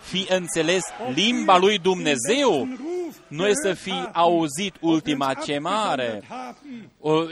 fi 0.00 0.26
înțeles 0.28 0.82
limba 1.14 1.58
lui 1.58 1.78
Dumnezeu, 1.78 2.68
noi 3.28 3.50
să 3.54 3.72
fi 3.72 3.94
auzit 4.12 4.74
ultima 4.80 5.34
chemare. 5.34 6.22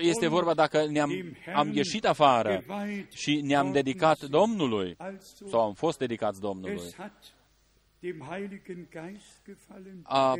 Este 0.00 0.28
vorba 0.28 0.54
dacă 0.54 0.86
ne-am 0.90 1.10
am 1.54 1.70
ieșit 1.72 2.04
afară 2.04 2.64
și 3.14 3.40
ne-am 3.44 3.72
dedicat 3.72 4.18
Domnului 4.20 4.96
sau 5.50 5.60
am 5.60 5.72
fost 5.72 5.98
dedicați 5.98 6.40
Domnului. 6.40 6.94
A 10.02 10.34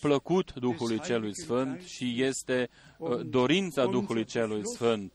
plăcut 0.00 0.52
Duhului 0.54 1.00
Celui 1.00 1.36
Sfânt 1.36 1.82
și 1.82 2.22
este 2.22 2.68
dorința 3.24 3.84
Duhului 3.84 4.24
Celui 4.24 4.62
Sfânt 4.74 5.12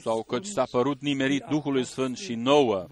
sau 0.00 0.22
căci 0.22 0.46
s-a 0.46 0.64
părut 0.70 1.00
nimerit 1.00 1.44
Duhului 1.48 1.84
Sfânt 1.84 2.16
și 2.16 2.34
nouă. 2.34 2.86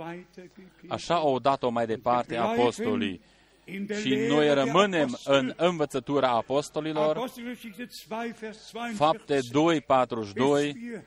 Așa 0.88 1.14
au 1.14 1.38
dat-o 1.38 1.68
mai 1.68 1.86
departe 1.86 2.36
apostolii 2.36 3.20
in 3.64 3.86
der 3.86 3.96
și 3.98 4.08
Lehre 4.08 4.28
noi 4.28 4.44
der 4.46 4.56
rămânem 4.56 5.02
Apostel. 5.08 5.34
în 5.34 5.52
învățătura 5.56 6.28
apostolilor, 6.28 7.16
Apostelgeschichte 7.16 7.86
2, 8.08 8.34
vers 8.40 8.70
42, 8.70 8.94
fapte 8.94 9.38
2, 9.52 9.74
bis 9.76 9.84
42, 9.86 10.62
wir 10.62 11.02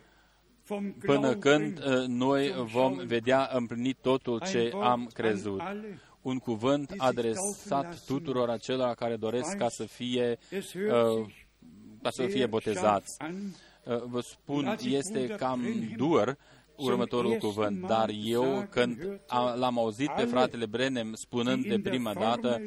vom 0.68 0.91
până 0.91 1.35
când 1.35 1.80
Glauben 1.80 2.02
uh, 2.02 2.07
noi 2.07 2.48
zum 2.56 2.65
vom 2.65 2.91
Schauen 2.91 3.07
vedea 3.07 3.49
împlinit 3.53 3.98
totul 4.02 4.41
ein 4.43 4.52
ce 4.52 4.69
Wort 4.73 4.85
am 4.88 4.99
an 5.02 5.07
crezut. 5.14 5.60
alle, 5.60 5.99
Un 6.22 6.38
cuvânt 6.39 6.88
die 6.88 6.98
sich 6.98 6.99
taufen 6.99 7.18
adresat 7.18 7.84
lassen. 7.84 8.06
tuturor 8.15 8.49
acelora 8.49 8.93
care 8.93 9.15
doresc 9.15 9.57
ca 9.57 9.69
să 9.69 9.84
fie, 9.84 10.38
Es 10.49 10.72
hört 10.72 11.19
uh, 11.19 11.26
sich 11.26 11.35
ca 12.02 12.10
să 12.10 12.22
fie 12.22 12.31
sehr 12.31 12.48
botezați. 12.49 13.18
Scharf 13.84 14.02
an, 14.02 14.03
Uh, 14.03 14.10
Vă 14.10 14.20
spun, 14.22 14.66
Als 14.66 14.84
ich 14.84 14.94
este 14.94 15.18
Bruder 15.20 15.36
cam 15.38 15.60
Brenhem 15.62 15.94
dur 15.98 16.38
următorul 16.76 17.32
ersten 17.32 17.49
cuvânt, 17.49 17.80
Mal 17.80 17.90
dar 17.90 18.10
eu 18.24 18.44
sagen 18.44 18.68
când 18.70 18.98
hörte, 18.98 19.22
a- 19.28 19.53
l-am 19.56 19.78
auzit 19.80 20.06
pe 20.08 20.12
alle, 20.22 20.26
fratele 20.26 20.66
Brenem 20.66 21.14
spunând 21.14 21.60
die 21.62 21.70
de 21.70 21.76
in 21.76 21.82
der 21.82 21.91
prima 21.91 22.12
Formel 22.14 22.30
dată, 22.41 22.62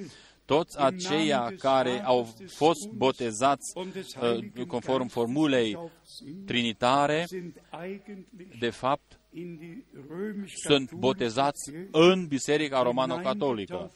toți 0.44 0.76
im 0.78 0.84
aceia 0.84 1.36
Namen 1.36 1.50
des 1.50 1.60
care 1.60 1.90
Vaters, 1.90 2.06
au 2.08 2.28
des 2.38 2.54
fost 2.54 2.80
Sohnes 2.80 2.96
botezați 2.98 3.72
und 3.76 3.92
des 3.92 4.14
uh, 4.14 4.20
Heiligen 4.20 4.66
conform 4.66 4.96
Geistes 4.98 5.12
formulei 5.12 5.70
getauft 5.70 5.92
sind, 6.06 6.46
trinitare, 6.46 7.24
sind 7.26 7.54
eigentlich 7.70 8.58
de 8.58 8.70
fapt 8.70 9.18
in 9.32 9.56
die 9.56 9.84
römisch-katholische 10.08 10.68
sunt 10.68 10.92
botezați 10.92 11.70
Kirche 11.70 11.88
în 11.92 12.26
Biserica 12.26 12.82
Romano-Catolică. 12.82 13.90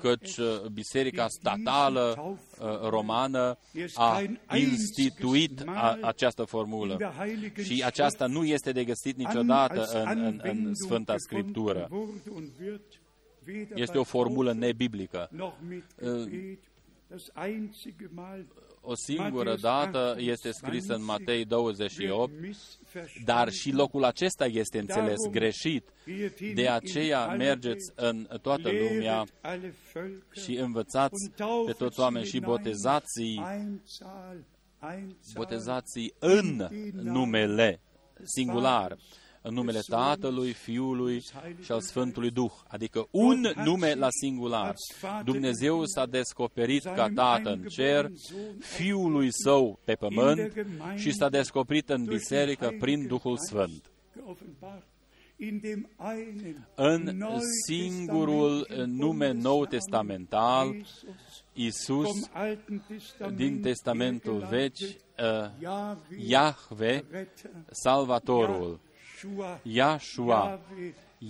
Căci 0.00 0.28
es, 0.28 0.36
uh, 0.36 0.66
Biserica 0.72 1.26
die 1.26 1.26
diese 1.26 1.38
Statală 1.40 2.12
Taufformel 2.14 2.82
uh, 2.82 2.88
romană 2.88 3.58
erst 3.72 3.98
a 3.98 4.16
kein 4.16 4.40
instituit 4.60 5.50
einziges 5.50 5.66
a, 5.66 5.72
Mal 5.72 5.98
această 6.02 6.40
in 6.40 6.46
formulă. 6.46 6.96
der 6.96 7.12
Heiligen 7.18 7.64
Și 7.64 7.82
aceasta 7.84 8.24
Schrift 8.26 8.40
nu 8.40 8.44
este 8.46 8.72
de 8.72 8.84
găsit 8.84 9.16
an- 9.18 9.24
niciodată 9.26 9.80
als 9.80 9.92
în, 9.92 10.00
în, 10.00 10.06
în 10.18 10.24
Anwendung 10.42 10.74
Sfânta 10.74 11.14
gefunden 11.16 11.18
Scriptură. 11.18 11.88
wurde 11.90 12.30
und 12.34 12.48
wird 12.60 12.82
weder 13.46 13.76
Este 13.78 13.92
bei 13.92 14.00
o 14.00 14.04
formulă 14.04 14.50
Taufe 14.50 14.66
nebiblică. 14.66 15.28
Noch 18.82 18.98
mit 18.98 19.06
Gebet. 19.06 19.06
Das 19.06 19.08
einzige 19.08 19.22
Mal 19.22 19.32
O 19.34 19.54
singură 19.54 19.56
dată 19.60 20.16
este 20.18 20.50
scrisă 20.50 20.94
în 20.94 21.04
Matei 21.04 21.44
28, 21.44 22.32
dar 23.24 23.50
și 23.50 23.72
locul 23.72 24.04
acesta 24.04 24.46
este 24.46 24.78
înțeles 24.78 25.26
greșit. 25.30 25.88
De 26.54 26.68
aceea 26.68 27.26
mergeți 27.26 27.92
în 27.94 28.28
toată 28.42 28.70
lumea 28.70 29.24
și 30.44 30.56
învățați 30.56 31.30
pe 31.66 31.72
toți 31.72 32.00
oameni 32.00 32.26
și 32.26 32.40
botezați 32.40 33.40
botezați 35.34 36.14
în 36.18 36.68
numele 36.92 37.80
singular, 38.22 38.96
în 39.42 39.54
numele 39.54 39.80
Tatălui, 39.88 40.52
Fiului 40.52 41.22
și 41.62 41.72
al 41.72 41.80
Sfântului 41.80 42.30
Duh, 42.30 42.52
adică 42.68 43.08
un 43.10 43.52
nume 43.64 43.94
la 43.94 44.08
singular. 44.20 44.74
Dumnezeu 45.24 45.84
s-a 45.84 46.06
descoperit 46.06 46.82
ca 46.82 47.08
Tată 47.14 47.50
în 47.50 47.62
cer, 47.62 48.10
Fiului 48.58 49.28
Său 49.30 49.78
pe 49.84 49.94
pământ 49.94 50.52
și 50.96 51.12
s-a 51.12 51.28
descoperit 51.28 51.88
în 51.88 52.04
biserică 52.04 52.76
prin 52.80 53.06
Duhul 53.06 53.36
Sfânt. 53.36 53.90
În 56.74 57.24
singurul 57.66 58.66
nume 58.86 59.32
nou 59.32 59.66
testamental, 59.66 60.74
Isus 61.52 62.30
din 63.34 63.60
Testamentul 63.60 64.46
Vechi, 64.50 64.78
uh, 64.78 65.68
Yahve, 66.16 67.04
Salvatorul, 67.70 68.80
Yahshua, 69.62 70.60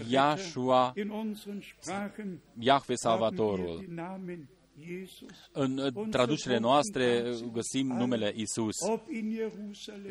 Yahshua, 0.09 0.95
Yahve 2.59 2.95
Salvatorul. 2.95 3.85
În 5.53 5.93
traducerile 6.11 6.59
noastre 6.61 7.23
găsim 7.53 7.87
numele 7.87 8.33
Isus, 8.37 8.77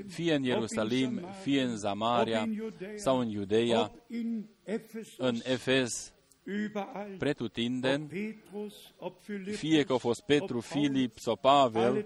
fie 0.08 0.34
în 0.34 0.44
Ierusalim, 0.44 1.22
fie 1.42 1.62
în 1.62 1.78
Samaria 1.78 2.50
sau 2.96 3.20
în 3.20 3.28
Iudeia, 3.30 3.92
în 5.18 5.40
Efes, 5.44 6.14
pretutindeni, 7.18 8.36
fie 9.52 9.84
că 9.84 9.92
au 9.92 9.98
fost 9.98 10.22
Petru, 10.26 10.60
Filip 10.60 11.18
sau 11.18 11.36
Pavel, 11.36 12.06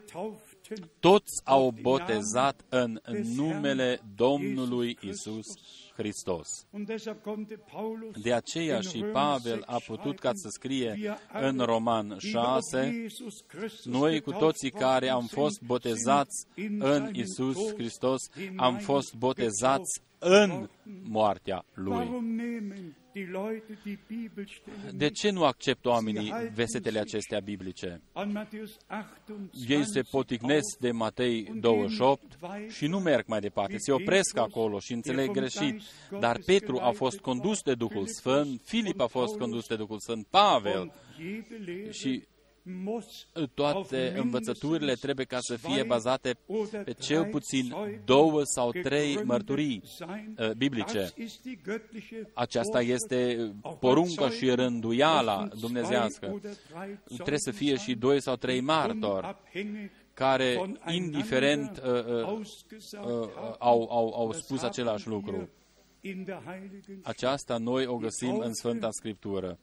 toți 0.99 1.41
au 1.43 1.73
botezat 1.81 2.65
în 2.69 2.99
numele 3.35 3.99
Domnului 4.15 4.97
Isus 5.01 5.45
Hristos. 5.95 6.47
De 8.21 8.33
aceea 8.33 8.79
și 8.79 9.03
Pavel 9.11 9.63
a 9.65 9.77
putut 9.87 10.19
ca 10.19 10.31
să 10.33 10.47
scrie 10.49 11.17
în 11.33 11.59
Roman 11.59 12.15
6, 12.17 13.05
noi 13.83 14.21
cu 14.21 14.31
toții 14.31 14.71
care 14.71 15.09
am 15.09 15.25
fost 15.25 15.61
botezați 15.61 16.45
în 16.79 17.09
Isus 17.13 17.73
Hristos, 17.73 18.21
am 18.55 18.77
fost 18.77 19.15
botezați 19.15 20.01
în 20.19 20.69
moartea 21.03 21.65
Lui. 21.73 22.09
De 24.93 25.09
ce 25.09 25.29
nu 25.29 25.43
acceptă 25.43 25.89
oamenii 25.89 26.33
versetele 26.53 26.99
acestea 26.99 27.39
biblice? 27.39 28.01
Ei 29.67 29.85
se 29.85 30.01
poticnesc 30.01 30.77
de 30.79 30.91
Matei 30.91 31.43
28 31.59 32.21
și 32.69 32.87
nu 32.87 32.99
merg 32.99 33.27
mai 33.27 33.39
departe, 33.39 33.77
se 33.77 33.91
opresc 33.91 34.37
acolo 34.37 34.79
și 34.79 34.93
înțeleg 34.93 35.31
greșit. 35.31 35.81
Dar 36.19 36.39
Petru 36.45 36.79
a 36.79 36.91
fost 36.91 37.19
condus 37.19 37.61
de 37.61 37.73
Duhul 37.73 38.07
Sfânt, 38.07 38.61
Filip 38.63 38.99
a 38.99 39.07
fost 39.07 39.37
condus 39.37 39.67
de 39.67 39.75
Duhul 39.75 39.99
Sfânt, 39.99 40.27
Pavel 40.29 40.93
și 41.89 42.23
toate 43.53 44.13
învățăturile 44.17 44.93
trebuie 44.93 45.25
ca 45.25 45.37
să 45.39 45.55
fie 45.57 45.83
bazate 45.83 46.37
pe 46.83 46.93
cel 46.93 47.25
puțin 47.25 47.75
două 48.05 48.41
sau 48.43 48.71
trei 48.71 49.23
mărturii 49.23 49.81
uh, 50.37 50.51
biblice. 50.51 51.13
Aceasta 52.33 52.81
este 52.81 53.51
porunca 53.79 54.29
și 54.29 54.49
rânduiala 54.49 55.47
dumnezească. 55.59 56.41
Trebuie 57.07 57.39
să 57.39 57.51
fie 57.51 57.75
și 57.75 57.95
doi 57.95 58.21
sau 58.21 58.35
trei 58.35 58.61
martori 58.61 59.35
care, 60.15 60.75
indiferent, 60.87 61.81
uh, 61.85 61.91
uh, 61.91 62.39
uh, 63.05 63.29
au, 63.59 63.87
au, 63.91 64.13
au 64.15 64.31
spus 64.31 64.61
același 64.61 65.07
lucru. 65.07 65.49
Aceasta 67.03 67.57
noi 67.57 67.85
o 67.85 67.97
găsim 67.97 68.37
în 68.37 68.53
Sfânta 68.53 68.91
Scriptură. 68.91 69.57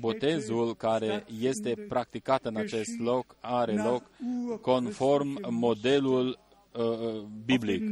Botezul 0.00 0.74
care 0.74 1.24
este 1.40 1.74
practicat 1.88 2.44
în 2.44 2.56
acest 2.56 2.98
loc 2.98 3.36
are 3.40 3.72
loc 3.74 4.10
conform 4.60 5.46
modelul 5.50 6.38
uh, 6.72 7.20
biblic 7.44 7.82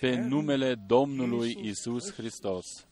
pe 0.00 0.16
numele 0.16 0.74
Domnului 0.86 1.58
Isus 1.62 2.12
Hristos. 2.12 2.86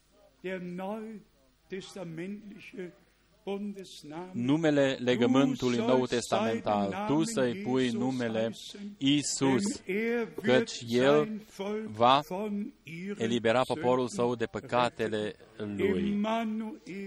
Numele 4.33 4.97
legământului 5.01 5.77
Nou 5.77 6.07
Testamental, 6.07 7.05
tu 7.07 7.25
să-i 7.25 7.55
pui 7.55 7.89
numele 7.89 8.51
Isus, 8.99 9.83
căci 10.43 10.85
El 10.89 11.47
va 11.87 12.21
elibera 13.17 13.61
poporul 13.61 14.09
său 14.09 14.35
de 14.35 14.45
păcatele 14.45 15.35
lui. 15.57 16.21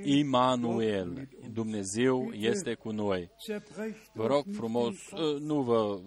Immanuel, 0.03 1.27
Dumnezeu 1.53 2.31
este 2.33 2.73
cu 2.73 2.91
noi. 2.91 3.29
Vă 4.13 4.27
rog 4.27 4.45
frumos, 4.51 4.95
nu 5.39 5.61
vă 5.61 5.99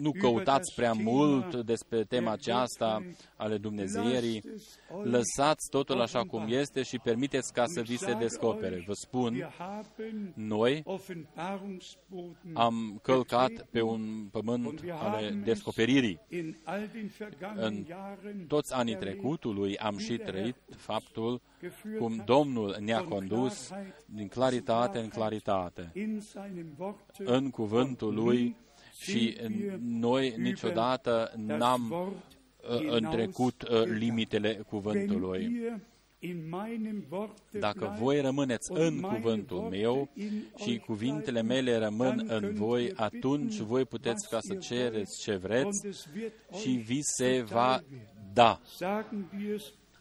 nu 0.00 0.12
căutați 0.12 0.74
prea 0.74 0.92
mult 0.92 1.54
despre 1.54 2.04
tema 2.04 2.32
aceasta 2.32 3.02
ale 3.36 3.56
Dumnezeierii, 3.56 4.42
lăsați 5.02 5.68
totul 5.70 6.00
așa 6.00 6.20
cum 6.20 6.46
este 6.48 6.82
și 6.82 6.98
permiteți 6.98 7.52
ca 7.52 7.64
să 7.66 7.80
vi 7.80 7.96
se 7.96 8.12
descopere. 8.12 8.84
Vă 8.86 8.92
spun, 8.92 9.52
noi 10.34 10.84
am 12.52 13.00
călcat 13.02 13.66
pe 13.70 13.80
un 13.80 14.28
pământ 14.30 14.82
ale 15.00 15.40
descoperirii. 15.44 16.20
În 17.54 17.86
toți 18.46 18.74
anii 18.74 18.96
trecutului 18.96 19.76
am 19.78 19.98
și 19.98 20.16
trăit 20.16 20.56
faptul 20.76 21.40
cum 21.98 22.22
Domnul 22.24 22.76
ne-a 22.80 23.04
condus 23.04 23.70
din 24.06 24.28
claritate 24.28 24.98
în 24.98 25.08
claritate. 25.08 25.92
în 27.18 27.50
cuvântul 27.50 28.14
Lui 28.14 28.56
și 29.00 29.36
noi 29.80 30.34
niciodată 30.36 31.32
n-am 31.36 32.14
întrecut 32.88 33.68
limitele 33.84 34.54
cuvântului. 34.54 35.60
Dacă 37.50 37.96
voi 37.98 38.20
rămâneți 38.20 38.72
în 38.72 39.00
cuvântul 39.00 39.60
meu 39.60 40.08
și 40.56 40.78
cuvintele 40.78 41.42
mele 41.42 41.76
rămân 41.76 42.24
în 42.28 42.54
voi, 42.54 42.92
atunci 42.94 43.56
voi 43.56 43.84
puteți 43.84 44.28
ca 44.28 44.40
să 44.40 44.54
cereți 44.54 45.22
ce 45.22 45.36
vreți 45.36 45.86
și 46.60 46.70
vi 46.70 47.00
se 47.02 47.42
va 47.42 47.82
da. 48.32 48.60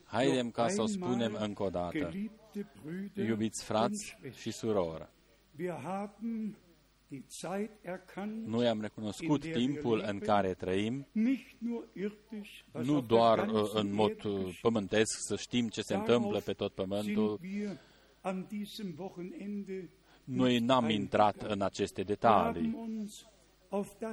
Haidem 0.03 0.51
ca 0.51 0.67
să 0.67 0.81
o 0.81 0.85
spunem 0.85 1.37
încă 1.39 1.63
o 1.63 1.69
dată. 1.69 2.11
Iubiți 3.13 3.63
frați 3.63 4.17
și 4.35 4.51
surori, 4.51 5.07
noi 8.45 8.67
am 8.67 8.81
recunoscut 8.81 9.41
timpul 9.41 10.03
în 10.07 10.19
care 10.19 10.53
trăim, 10.53 11.07
nu 12.71 13.01
doar 13.01 13.47
uh, 13.47 13.69
în 13.73 13.93
mod 13.93 14.23
uh, 14.23 14.57
pământesc 14.61 15.17
să 15.27 15.35
știm 15.35 15.67
ce 15.67 15.81
se 15.81 15.95
întâmplă 15.95 16.39
pe 16.39 16.53
tot 16.53 16.73
pământul. 16.73 17.39
Noi 20.23 20.59
n-am 20.59 20.89
intrat 20.89 21.41
în 21.41 21.61
aceste 21.61 22.01
detalii 22.01 22.75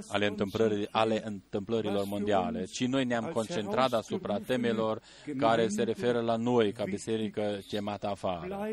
ale, 0.09 0.27
întâmplării, 0.27 0.89
ale 0.91 1.27
întâmplărilor 1.27 2.05
mondiale, 2.05 2.65
ci 2.65 2.87
noi 2.87 3.05
ne-am 3.05 3.31
concentrat 3.33 3.93
asupra 3.93 4.39
temelor 4.39 5.03
care 5.39 5.69
se 5.69 5.83
referă 5.83 6.21
la 6.21 6.37
noi 6.37 6.73
ca 6.73 6.85
biserică 6.85 7.59
chemată 7.67 8.07
afară. 8.07 8.69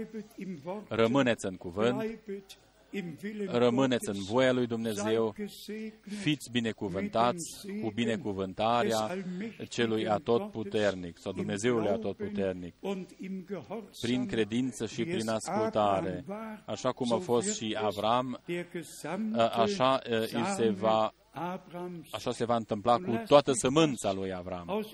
Rămâneți 0.87 1.45
în 1.45 1.55
cuvânt, 1.55 2.19
rămâneți 3.47 4.09
în 4.09 4.23
voia 4.23 4.51
lui 4.51 4.67
Dumnezeu, 4.67 5.35
fiți 6.21 6.51
binecuvântați 6.51 7.67
cu 7.81 7.91
binecuvântarea 7.95 9.17
celui 9.69 10.07
atotputernic 10.07 11.17
sau 11.17 11.31
Dumnezeului 11.31 11.87
atotputernic, 11.87 12.73
prin 14.01 14.25
credință 14.25 14.85
și 14.85 15.03
prin 15.03 15.29
ascultare, 15.29 16.25
așa 16.65 16.91
cum 16.91 17.13
a 17.13 17.17
fost 17.17 17.55
și 17.55 17.77
Avram, 17.81 18.41
așa 19.51 19.99
îi 20.03 20.45
se 20.55 20.69
va 20.69 21.13
Așa 22.11 22.31
se 22.31 22.45
va 22.45 22.55
întâmpla 22.55 22.97
cu 22.97 23.23
toată 23.27 23.51
sămânța 23.51 24.13
lui 24.13 24.33
Avram. 24.33 24.85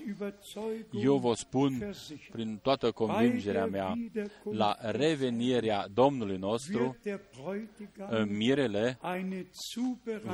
Eu 1.02 1.16
vă 1.16 1.32
spun 1.34 1.94
prin 2.32 2.58
toată 2.62 2.90
convingerea 2.90 3.66
mea, 3.66 3.94
la 4.50 4.76
revenirea 4.80 5.86
Domnului 5.94 6.36
nostru, 6.36 6.96
mirele 8.28 8.98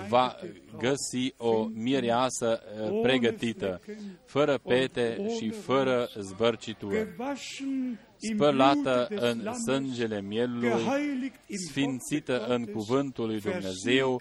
va 0.09 0.37
găsi 0.79 1.35
o 1.37 1.65
mireasă 1.65 2.63
uh, 2.83 3.01
pregătită, 3.03 3.81
fără 4.25 4.59
pete 4.59 5.29
și 5.39 5.51
fără 5.51 6.09
zbărcitură 6.19 7.07
spălată 8.17 9.07
în 9.11 9.53
sângele 9.67 10.21
mielului, 10.21 10.71
sfințită 11.69 12.47
în 12.47 12.65
cuvântul 12.65 13.27
lui 13.27 13.41
Dumnezeu 13.41 14.21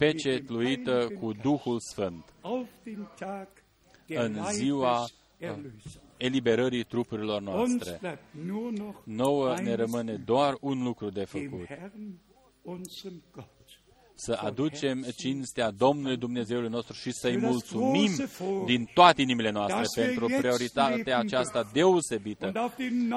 pecetluită 0.00 1.08
cu 1.20 1.32
Duhul 1.42 1.80
Sfânt. 1.80 2.24
În 4.06 4.38
ziua 4.52 5.06
eliberării 6.16 6.84
trupurilor 6.84 7.40
noastre. 7.40 8.18
Nouă 9.04 9.54
ne 9.62 9.74
rămâne 9.74 10.14
doar 10.14 10.56
un 10.60 10.82
lucru 10.82 11.10
de 11.10 11.24
făcut. 11.24 11.66
Să 14.14 14.32
aducem 14.32 15.06
cinstea 15.16 15.70
Domnului 15.70 16.16
Dumnezeului 16.16 16.68
nostru 16.68 16.94
și 16.94 17.12
să-i 17.12 17.36
mulțumim 17.36 18.10
din 18.66 18.90
toate 18.94 19.22
inimile 19.22 19.50
noastre 19.50 20.04
pentru 20.04 20.26
prioritatea 20.26 21.18
aceasta 21.18 21.70
deosebită, 21.72 22.70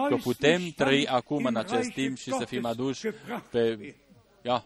că 0.07 0.15
putem 0.23 0.61
trăi 0.75 1.07
acum 1.07 1.45
în 1.45 1.55
acest 1.55 1.91
timp 1.93 2.17
și 2.17 2.31
să 2.31 2.45
fim 2.45 2.65
aduși 2.65 3.07
pe 3.51 3.95
ja, 4.43 4.65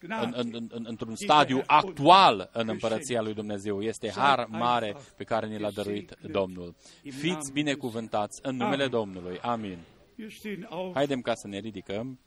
în, 0.00 0.32
în, 0.36 0.68
în, 0.70 0.84
într-un 0.88 1.14
stadiu 1.14 1.62
actual 1.66 2.50
în 2.52 2.68
împărăția 2.68 3.22
lui 3.22 3.34
Dumnezeu. 3.34 3.82
Este 3.82 4.10
har 4.10 4.46
mare 4.50 4.96
pe 5.16 5.24
care 5.24 5.46
ni 5.46 5.58
l-a 5.58 5.70
dăruit 5.70 6.16
Domnul. 6.20 6.74
Fiți 7.02 7.52
binecuvântați 7.52 8.40
în 8.42 8.56
numele 8.56 8.86
Domnului. 8.86 9.38
Amin. 9.40 9.78
Haidem 10.94 11.20
ca 11.20 11.34
să 11.34 11.48
ne 11.48 11.58
ridicăm. 11.58 12.18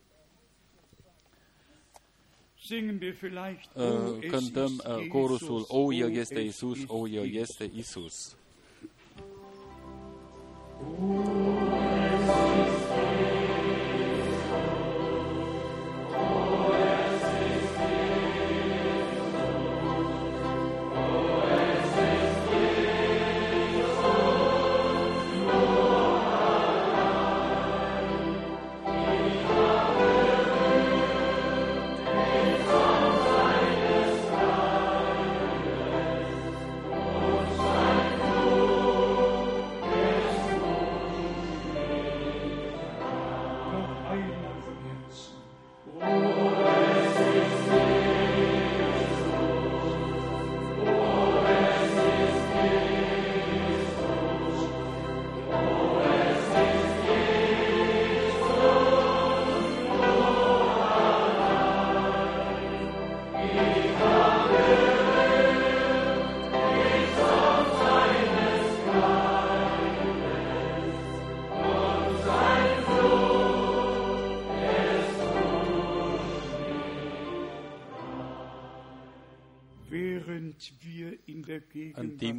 Uh, 3.74 4.28
cântăm 4.28 4.82
uh, 4.88 5.08
corusul 5.08 5.66
O, 5.68 5.94
El 5.94 6.12
este 6.12 6.40
Isus, 6.40 6.80
O, 6.88 7.08
El 7.08 7.34
este 7.34 7.72
Isus. 7.76 8.36
Oh, 11.00 11.48
în 12.18 12.34
timp 12.54 12.87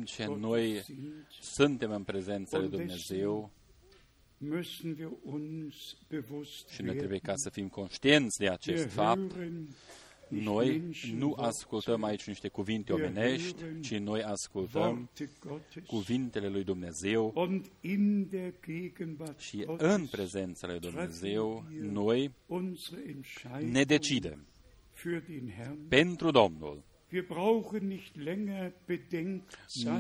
ce 0.09 0.26
noi 0.26 0.85
suntem 1.40 1.90
în 1.90 2.02
prezența 2.02 2.59
lui 2.59 2.68
Dumnezeu 2.68 3.51
și 6.68 6.82
noi 6.82 6.97
trebuie 6.97 7.18
ca 7.18 7.32
să 7.36 7.51
fim 7.51 7.68
conștienți 7.68 8.39
de 8.39 8.48
acest 8.48 8.86
fapt, 8.86 9.35
noi 10.28 10.82
nu 11.14 11.32
ascultăm 11.32 12.05
aici 12.05 12.26
niște 12.26 12.48
cuvinte 12.48 12.93
omenești, 12.93 13.62
ci 13.80 13.97
noi 13.97 14.22
ascultăm 14.22 15.10
cuvintele 15.86 16.48
lui 16.48 16.64
Dumnezeu 16.64 17.51
și 19.36 19.64
în 19.66 20.06
prezența 20.06 20.66
lui 20.66 20.78
Dumnezeu 20.78 21.64
noi 21.80 22.35
ne 23.60 23.85
decidem 23.85 24.47
pentru 25.89 26.30
Domnul 26.30 26.82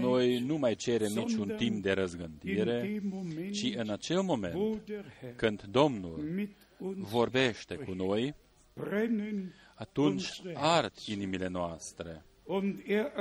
noi 0.00 0.38
nu 0.38 0.56
mai 0.56 0.74
cerem 0.74 1.12
niciun 1.12 1.48
timp 1.56 1.82
de 1.82 1.92
răzgândire, 1.92 3.02
ci 3.52 3.72
în 3.76 3.90
acel 3.90 4.22
moment 4.22 4.82
când 5.36 5.62
Domnul 5.62 6.48
vorbește 6.96 7.74
cu 7.74 7.92
noi, 7.92 8.34
atunci 9.74 10.42
ard 10.54 10.92
inimile 11.06 11.48
noastre. 11.48 12.22
Er 12.86 13.12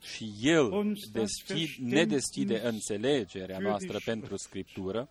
și 0.00 0.32
El 0.40 0.96
deschid, 1.12 1.68
ne 1.78 2.04
deschide 2.04 2.60
înțelegerea 2.66 3.58
noastră 3.58 3.98
pentru 4.04 4.36
Scriptură 4.36 5.08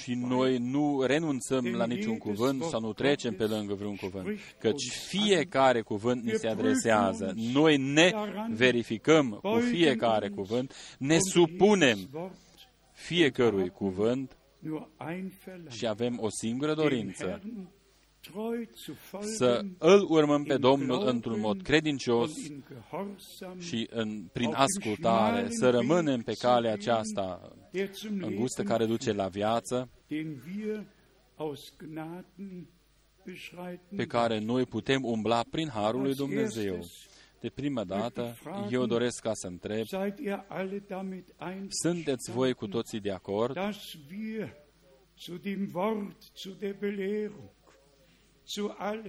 și 0.00 0.14
noi 0.14 0.58
nu 0.58 1.02
renunțăm 1.02 1.64
la 1.64 1.86
niciun 1.86 2.18
cuvânt 2.18 2.62
sau 2.62 2.80
nu 2.80 2.92
trecem 2.92 3.34
pe 3.34 3.44
lângă 3.44 3.74
vreun 3.74 3.96
cuvânt, 3.96 4.38
căci 4.58 4.90
fiecare 4.90 5.80
cuvânt 5.80 6.22
ni 6.22 6.32
se 6.34 6.48
adresează. 6.48 7.32
Noi 7.52 7.76
ne 7.76 8.10
verificăm 8.50 9.30
cu 9.30 9.58
fiecare 9.58 10.28
cuvânt, 10.28 10.74
ne 10.98 11.18
supunem 11.18 11.98
fiecărui 12.92 13.68
cuvânt 13.68 14.36
și 15.68 15.86
avem 15.86 16.18
o 16.20 16.28
singură 16.30 16.74
dorință, 16.74 17.40
să 19.20 19.64
îl 19.78 20.06
urmăm 20.08 20.42
pe 20.42 20.56
Domnul 20.56 21.06
într-un 21.06 21.40
mod 21.40 21.62
credincios 21.62 22.32
și 23.58 23.88
în, 23.90 24.28
prin 24.32 24.52
ascultare, 24.54 25.46
să 25.50 25.70
rămânem 25.70 26.22
pe 26.22 26.32
calea 26.32 26.72
aceasta 26.72 27.52
îngustă 28.20 28.62
care 28.62 28.86
duce 28.86 29.12
la 29.12 29.28
viață, 29.28 29.88
pe 33.96 34.06
care 34.06 34.38
noi 34.38 34.64
putem 34.64 35.04
umbla 35.04 35.42
prin 35.50 35.68
Harul 35.68 36.02
lui 36.02 36.14
Dumnezeu. 36.14 36.78
De 37.40 37.48
prima 37.48 37.84
dată, 37.84 38.36
eu 38.70 38.86
doresc 38.86 39.20
ca 39.20 39.30
să 39.34 39.46
întreb, 39.46 39.86
seid 39.86 40.18
ihr 40.18 40.44
alle 40.48 40.82
damit 40.88 41.34
sunteți 41.68 42.30
voi 42.30 42.52
cu 42.52 42.64
einverstanden, 42.64 42.70
toții 42.70 43.00
de 43.00 43.10
acord 43.10 43.56
ca 48.82 49.02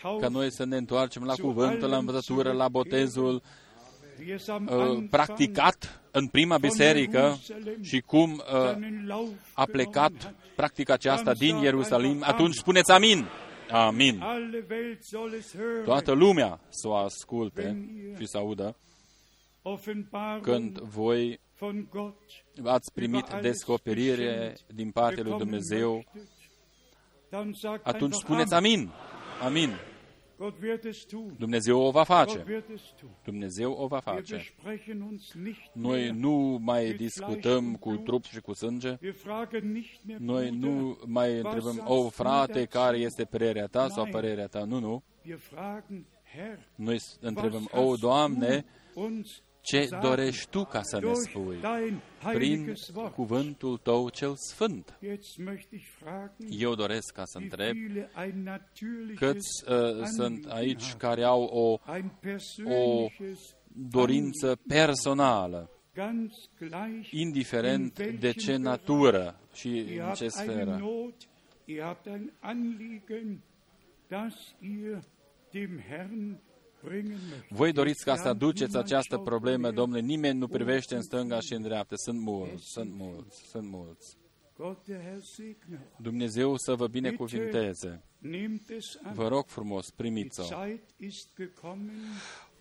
Taufe, 0.00 0.28
noi 0.28 0.52
să 0.52 0.64
ne 0.64 0.76
întoarcem 0.76 1.24
la 1.24 1.34
cuvântul, 1.34 1.88
la 1.88 1.96
învățătură, 1.96 2.52
la 2.52 2.68
botezul 2.68 3.42
wie 4.18 4.34
es 4.34 4.48
am 4.48 4.66
uh, 4.66 4.72
Anfang 4.72 5.08
practicat 5.08 6.00
în 6.10 6.26
prima 6.26 6.58
biserică 6.58 7.38
și 7.80 8.00
cum 8.00 8.32
uh, 8.32 8.70
seinen 8.72 9.04
Lauf 9.06 9.28
a 9.52 9.64
genommen 9.64 9.72
plecat 9.72 10.22
hat. 10.22 10.34
practica 10.56 10.92
aceasta 10.92 11.34
din 11.34 11.56
Ierusalim, 11.56 12.22
atunci 12.22 12.54
spuneți 12.54 12.90
amin. 12.90 13.26
Amin. 13.70 14.20
Alle 14.20 14.66
Welt 14.70 15.02
soll 15.02 15.32
es 15.34 15.54
hören. 15.54 15.84
Toată 15.84 16.12
lumea 16.12 16.60
să 16.68 16.88
o 16.88 16.94
asculte 16.94 17.88
și 18.18 18.26
să 18.26 18.38
audă 18.38 18.76
Offenbarung 19.62 20.42
când 20.42 20.78
voi 20.78 21.40
von 21.58 21.86
Gott 21.90 22.22
ați 22.64 22.92
primit 22.92 23.26
descoperire 23.40 24.56
din 24.74 24.90
partea 24.90 25.22
lui 25.22 25.32
bekommen 25.32 25.48
Dumnezeu, 25.48 25.94
möchtet, 25.96 26.14
dann 26.14 26.26
sagt 26.26 26.37
atunci 27.30 27.64
einfach 28.14 28.20
spuneți 28.20 28.54
Amen. 28.54 28.74
amin. 28.74 28.90
Amin. 29.42 29.70
Gott 30.38 30.62
wird 30.62 30.84
es 30.84 31.04
tun. 31.04 31.34
Dumnezeu 31.38 31.80
o 31.80 31.90
va 31.90 32.04
face. 32.04 32.36
Gott 32.36 32.46
wird 32.48 32.64
es 32.74 32.82
tun. 33.00 33.08
Dumnezeu 33.24 33.72
o 33.72 33.86
va 33.86 34.00
Wir 34.04 34.14
face. 34.14 34.34
besprechen 34.36 35.00
uns 35.00 35.32
nicht 35.34 35.70
Noi 35.72 36.00
mehr. 36.00 36.12
nu 36.12 36.58
mai 36.62 36.92
discutăm 36.92 37.74
cu 37.74 37.96
trup 37.96 38.24
și 38.24 38.40
cu 38.40 38.52
sânge. 38.52 38.98
Wir 39.02 39.12
fragen 39.14 39.72
nicht 39.72 40.00
mehr, 40.06 40.18
Noi 40.18 40.50
Bruder, 40.50 40.70
nu 40.70 40.98
mai 41.06 41.36
întrebăm, 41.36 41.82
o 41.86 42.08
frate, 42.08 42.64
care 42.64 42.96
este 42.96 43.24
părerea 43.24 43.66
ta 43.66 43.88
sau 43.88 44.06
părerea 44.10 44.46
ta? 44.46 44.64
Nu, 44.64 44.78
nu. 44.78 45.02
Wir 45.26 45.38
fragen, 45.38 46.06
Herr, 46.34 46.58
Noi 46.74 46.98
s- 46.98 47.08
was 47.10 47.18
întrebăm, 47.20 47.68
hast 47.72 47.84
o, 47.86 47.96
Doamne, 47.96 48.64
du 48.94 49.00
uns 49.00 49.42
ce 49.70 49.82
sagen 49.86 50.08
dorești 50.08 50.50
Tu 50.50 50.64
ca 50.64 50.82
să 50.82 50.96
ne 50.96 51.00
durch 51.02 51.28
spui? 51.28 51.56
dein 51.60 52.00
Prin 52.32 52.56
heiliges 52.56 52.88
Wort? 52.94 53.14
cuvântul 53.14 53.76
Tău 53.78 54.08
cel 54.08 54.34
sfânt. 54.50 54.98
Jetzt 55.02 55.36
möchte 55.40 55.74
ich 55.74 55.86
fragen, 56.00 56.46
Eu 56.50 56.74
doresc 56.74 57.12
ca 57.14 57.22
să 57.24 57.38
wie 57.38 57.44
întreb 57.44 57.74
viele 57.76 58.10
ein 58.16 58.42
natürliches 58.42 59.18
câți 59.18 59.64
uh, 59.68 60.04
sunt 60.04 60.44
Anliegen 60.46 60.50
aici 60.56 60.82
haben. 60.82 60.98
care 60.98 61.22
au 61.22 61.42
o 61.42 61.78
ein 61.92 62.12
persönliches 62.20 63.38
dorință 63.90 64.58
personală, 64.68 65.70
ganz 65.94 66.32
gleich 66.58 67.10
indiferent 67.10 67.98
in 67.98 68.04
welchem 68.04 68.20
de 68.20 68.32
ce 68.32 68.46
Bereich. 68.46 68.64
natură 68.64 69.40
și 69.54 69.68
Ihr 69.76 69.88
în 69.90 69.98
habt 70.04 70.16
ce 70.16 70.22
eine 70.22 70.30
sferă. 70.52 70.76
Not, 70.80 71.14
ihr 71.64 71.82
habt 71.82 72.06
ein 72.06 72.32
Anliegen, 72.40 73.42
das 74.08 74.34
ihr 74.60 74.98
dem 75.52 75.78
Herrn 75.88 76.10
bringen 76.10 76.36
möchtet. 76.36 76.47
Voi 77.48 77.72
doriți 77.72 78.04
ca 78.04 78.10
Jetzt 78.10 78.22
să 78.22 78.28
lernt 78.28 78.42
aduceți 78.42 78.70
niemand 78.70 78.84
această 78.84 79.14
schaut 79.14 79.28
problemă, 79.28 79.62
mehr. 79.62 79.72
domnule, 79.72 80.00
nimeni 80.00 80.38
nu 80.38 80.48
privește 80.48 80.94
în 80.94 81.02
stânga 81.02 81.40
și 81.40 81.52
în 81.52 81.62
dreapta. 81.62 81.96
Sunt 81.96 82.20
mulți, 82.20 82.70
sunt 82.70 82.90
mulți, 82.92 83.42
sunt 83.50 83.68
mulți. 83.68 84.16
Gott, 84.56 84.86
der 84.86 85.00
Herr 85.00 85.20
segne. 85.22 85.86
Dumnezeu 85.96 86.56
să 86.56 86.74
vă 86.74 86.86
binecuvinteze. 86.86 88.02
Nehmt 88.18 88.68
es 88.68 88.98
an. 89.02 89.14
Vă 89.14 89.28
rog 89.28 89.46
frumos, 89.46 89.84
Die 89.84 89.94
primiți-o. 89.96 90.44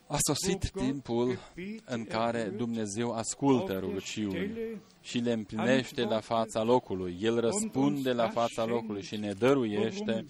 Zeit 0.09 0.19
ist 0.19 0.45
gekommen, 0.45 0.67
A 0.67 0.67
sosit 0.67 0.71
timpul 0.71 1.39
în 1.85 2.05
care 2.05 2.43
Dumnezeu 2.43 3.11
ascultă 3.11 3.79
rugăciuni 3.79 4.51
și 5.01 5.17
le 5.17 5.31
împlinește 5.31 6.01
la 6.01 6.19
fața 6.19 6.63
locului. 6.63 7.17
El 7.21 7.39
răspunde 7.39 8.11
la 8.11 8.29
fața 8.29 8.65
locului 8.65 9.01
și 9.03 9.15
ne 9.17 9.31
dăruiește 9.31 10.25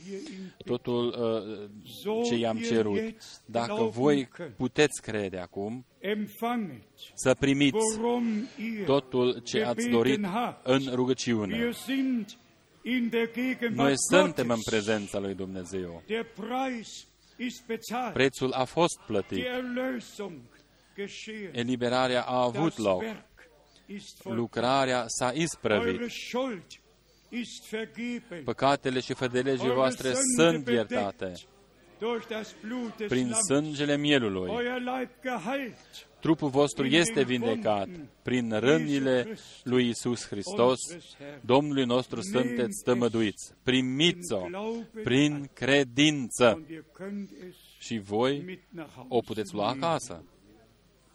totul 0.65 1.07
uh, 2.05 2.23
ce 2.25 2.35
i-am 2.35 2.57
cerut. 2.57 3.01
Dacă 3.45 3.83
voi 3.83 4.29
puteți 4.57 5.01
crede 5.01 5.37
acum, 5.37 5.85
empfanget, 5.99 6.87
să 7.13 7.35
primiți 7.39 7.77
worum 7.97 8.25
ihr 8.75 8.85
totul 8.85 9.39
ce 9.39 9.63
ați 9.63 9.87
dorit 9.87 10.25
în 10.63 10.81
rugăciune. 10.93 11.57
Wir 11.57 11.73
sind 11.73 12.37
in 12.81 13.09
der 13.09 13.29
Noi 13.35 13.43
Gegenwart 13.59 13.95
suntem 13.99 14.49
în 14.49 14.55
Gottes. 14.55 14.63
prezența 14.63 15.19
lui 15.19 15.33
Dumnezeu. 15.33 16.03
Der 17.37 17.45
Preis 17.45 17.53
ist 17.53 17.65
bezahlt. 17.67 18.13
Prețul 18.13 18.51
a 18.51 18.63
fost 18.63 18.99
plătit. 19.05 19.37
Die 19.37 19.47
Erlösung 19.47 20.41
geschehen. 20.95 21.53
Eliberarea 21.53 22.21
a 22.21 22.41
avut 22.43 22.75
Das 22.75 22.77
loc. 22.85 23.01
Werk 23.01 23.49
ist 23.85 24.21
vollbracht. 24.21 24.39
Lucrarea 24.39 25.05
s-a 25.07 25.31
isprăvit. 25.31 25.93
Eure 25.93 26.07
Schuld 26.07 26.65
ist 27.29 27.69
vergeben. 27.69 28.43
Păcatele 28.43 28.99
și 28.99 29.13
fădelegile 29.13 29.63
Eure 29.63 29.75
voastre 29.75 30.13
Sünde 30.13 30.53
sunt 30.53 30.67
iertate 30.67 31.33
bedeckt 31.97 32.01
durch 32.01 32.27
das 32.27 32.55
Blut 32.61 32.97
des 32.97 33.07
prin 33.07 33.29
Lammes. 33.29 33.45
sângele 33.45 33.97
mielului. 33.97 34.49
Euer 34.49 34.81
Leib 34.81 35.09
geheilt. 35.21 36.07
Trupul 36.19 36.49
vostru 36.49 36.85
este 36.85 37.23
vindecat 37.23 37.87
prin 38.21 38.51
rănile 38.59 39.37
lui 39.63 39.89
Isus 39.89 40.27
Hristos. 40.27 40.79
Domnului 41.41 41.85
nostru 41.85 42.21
sunteți 42.21 42.77
stămăduiți. 42.79 43.53
Primiți-o 43.63 44.41
prin 45.03 45.49
credință 45.53 46.53
Und 46.55 46.69
ihr 46.69 46.83
könnt 46.93 47.29
es 47.49 47.55
și 47.79 47.99
voi 47.99 48.41
mit 48.45 48.61
nach 48.69 48.89
Hause 48.95 49.07
o 49.09 49.19
puteți 49.19 49.53
lua 49.53 49.65
nehmen. 49.71 49.83
acasă. 49.83 50.23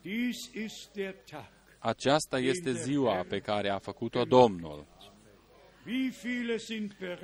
Dies 0.02 0.64
ist 0.64 0.92
der 0.92 1.14
Tag. 1.30 1.48
Aceasta 1.78 2.38
este 2.38 2.72
ziua 2.72 3.24
pe 3.28 3.38
care 3.38 3.68
a 3.70 3.78
făcut-o 3.78 4.22
Domnul. 4.24 4.86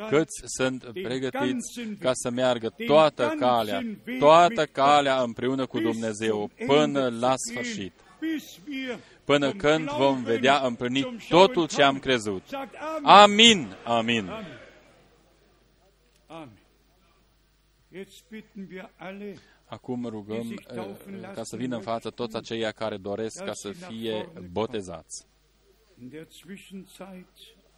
Câți 0.09 0.43
sunt 0.45 0.85
pregătiți 1.03 1.81
ca 2.01 2.11
să 2.13 2.31
meargă 2.31 2.75
toată 2.87 3.35
calea, 3.39 3.83
toată 4.19 4.67
calea 4.67 5.21
împreună 5.21 5.67
cu 5.67 5.81
Dumnezeu 5.81 6.51
până 6.67 7.09
la 7.09 7.35
sfârșit, 7.37 7.93
bis 8.21 8.59
wir 8.69 8.99
până 9.25 9.47
vom 9.49 9.57
când 9.57 9.85
vom 9.87 9.97
Glauben 9.97 10.23
vedea 10.23 10.59
împlinit 10.67 11.03
zum 11.03 11.19
Schauen 11.19 11.47
totul 11.47 11.69
ce 11.69 11.83
am 11.83 11.87
kommen. 11.87 12.01
crezut. 12.01 12.43
Sagt 12.47 12.75
Amen. 12.75 13.05
Amin, 13.05 13.77
amin. 13.85 14.29
Amen. 14.29 14.59
Amen. 16.27 16.59
Jetzt 17.93 18.25
bitten 18.29 18.69
wir 18.71 18.91
alle, 18.97 19.39
Acum 19.65 20.05
rugăm 20.07 20.51
eh, 20.51 21.21
ca 21.35 21.43
să 21.43 21.57
vină 21.57 21.77
în 21.77 21.83
față 21.83 22.11
toți 22.11 22.37
aceia 22.37 22.71
care 22.71 22.97
doresc 22.97 23.45
ca 23.45 23.53
să 23.53 23.73
fie 23.73 24.29
botezați. 24.51 25.27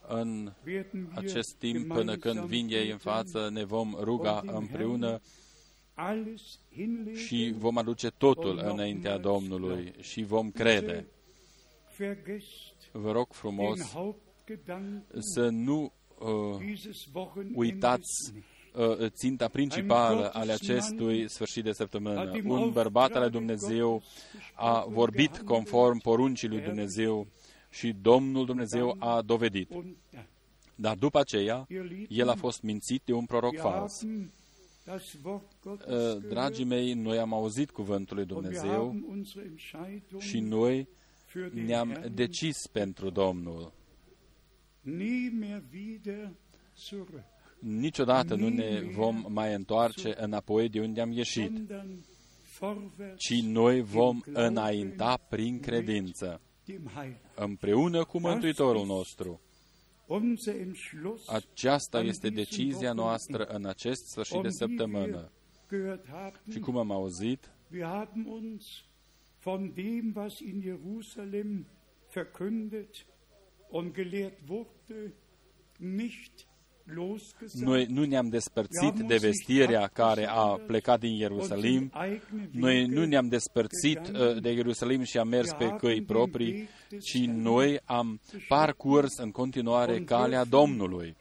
In 0.08 0.44
der 0.44 0.52
Zwischenzeit 0.52 0.52
În 0.52 0.52
werden 0.64 1.08
wir 1.16 1.24
acest 1.24 1.54
timp, 1.58 1.86
până 1.86 2.16
când 2.16 2.34
gemeinsam 2.34 2.46
vin 2.46 2.68
ei 2.68 2.90
în 2.90 2.96
beten 2.96 2.98
față, 2.98 3.48
ne 3.52 3.64
vom 3.64 3.96
ruga 4.00 4.32
und 4.32 4.44
dem 4.44 4.56
împreună 4.56 5.06
Herrn 5.06 5.22
alles 5.94 6.58
hinlegen, 6.72 7.14
și 7.14 7.54
vom 7.58 7.76
aduce 7.78 8.08
totul 8.08 8.60
înaintea 8.64 9.18
Domnului 9.18 9.92
și 10.00 10.22
vom 10.22 10.50
crede. 10.50 11.06
vergesst 11.96 12.48
Vă 12.92 13.12
rog 13.12 13.26
den 13.26 13.36
frumos 13.38 13.92
Hauptgedanken 13.92 15.20
să 15.34 15.48
nu 15.48 15.92
uh, 16.18 16.58
dieses 16.58 17.06
Wochenendes 17.12 17.56
uitați 17.56 18.32
nicht. 18.32 19.00
uh, 19.00 19.06
ținta 19.08 19.48
principală 19.48 20.30
ale 20.32 20.52
acestui 20.52 21.28
sfârșit 21.30 21.64
de 21.64 21.72
săptămână. 21.72 22.40
Un 22.44 22.70
bărbat 22.70 23.14
al 23.14 23.20
lui 23.20 23.30
Dumnezeu 23.30 24.02
a 24.54 24.84
vorbit 24.88 25.38
conform 25.38 25.98
poruncii 25.98 26.48
lui 26.48 26.60
Dumnezeu 26.60 27.26
și 27.70 27.92
Domnul 28.02 28.46
Dumnezeu 28.46 28.96
a 28.98 29.22
dovedit. 29.22 29.70
Und 29.70 29.84
dann, 30.12 30.26
Dar 30.74 30.96
după 30.96 31.18
aceea, 31.18 31.66
ihr 31.68 31.82
Lieben, 31.82 32.06
el 32.08 32.28
a 32.28 32.34
fost 32.34 32.62
mințit 32.62 33.02
de 33.04 33.12
un 33.12 33.24
proroc 33.24 33.50
wir 33.52 33.60
fals. 33.60 34.00
haben 34.02 34.32
das 34.84 35.16
Wort 35.24 35.44
Gottes 35.62 35.86
Uh, 35.86 35.92
gehört 35.94 36.28
Dragii 36.28 36.64
mei, 36.64 36.92
noi 36.92 37.18
am 37.18 37.32
auzit 37.32 37.70
cuvântul 37.70 38.16
lui 38.16 38.26
und 38.30 38.32
wir 38.32 38.42
Dumnezeu 38.42 38.80
haben 38.86 39.04
unsere 39.08 39.44
Entscheidung 39.44 40.20
și 40.22 40.40
noi 40.40 40.88
für 41.26 41.50
den 41.54 41.64
ne-am 41.64 41.88
Herrn 41.90 42.14
decis 42.14 42.66
pentru 42.72 43.10
Domnul. 43.10 43.72
nie 44.80 45.30
mehr 45.38 45.62
wieder 45.72 46.30
zurück, 46.88 47.22
Niciodată 47.58 48.34
nu 48.34 48.48
ne 48.48 48.80
vom 48.94 49.24
mai 49.28 49.54
întoarce 49.54 50.14
înapoi 50.16 50.68
de 50.68 50.80
unde 50.80 51.00
am 51.00 51.12
ieșit, 51.12 51.50
sondern 51.52 52.04
vorwärts 52.58 53.24
ci 53.24 53.42
noi 53.42 53.80
vom 53.82 54.20
înainta 54.32 55.16
prin 55.28 55.60
credință, 55.60 56.24
dem 56.26 56.28
Heil. 56.28 56.40
Împreună 57.34 58.04
cu 58.04 58.18
Mântuitorul 58.20 58.86
nostru. 58.86 59.40
Unser 60.06 60.60
Entschluss 60.60 61.28
Aceasta 61.28 62.00
este 62.00 62.30
decizia 62.30 62.92
noastră 62.92 63.44
în 63.44 63.66
acest 63.66 64.06
sfârșit 64.06 64.42
de 64.42 64.48
und 64.48 64.60
wie 64.60 64.66
wir 64.66 64.68
săptămână. 64.68 65.30
gehört 65.68 66.08
haben, 66.08 66.40
Și 66.52 66.58
cum 66.58 66.76
am 66.76 66.90
auzit, 66.90 67.50
wir 67.72 67.84
haben 67.84 68.26
uns 68.26 68.84
von 69.42 69.72
dem, 69.74 70.12
was 70.14 70.38
in 70.38 70.60
Jerusalem 70.62 71.66
verkündet 72.12 73.06
und 73.68 73.94
gelehrt 73.94 74.38
wurde, 74.48 75.12
nicht 75.78 76.32
losgesagt. 76.32 76.49
Noi 77.52 77.86
nu 77.88 78.04
ne-am 78.04 78.28
despărțit 78.28 78.94
de 79.06 79.16
vestirea 79.16 79.90
care 79.92 80.26
a 80.28 80.60
plecat 80.66 81.00
din 81.00 81.14
Ierusalim, 81.14 81.92
noi 82.50 82.86
nu 82.86 83.04
ne-am 83.04 83.28
despărțit 83.28 83.98
uh, 83.98 84.40
de 84.40 84.50
Ierusalim 84.50 85.02
și 85.02 85.18
am 85.18 85.28
mers 85.28 85.52
pe 85.52 85.76
căi 85.78 86.02
proprii, 86.02 86.68
ci 87.00 87.18
noi 87.26 87.80
am 87.84 88.20
parcurs 88.48 89.16
în 89.16 89.30
continuare 89.30 90.00
calea 90.00 90.44
Domnului. 90.44 91.16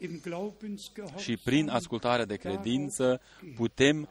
Și 1.16 1.36
prin 1.44 1.68
ascultarea 1.68 2.24
de 2.24 2.36
credință 2.36 3.20
putem 3.56 4.08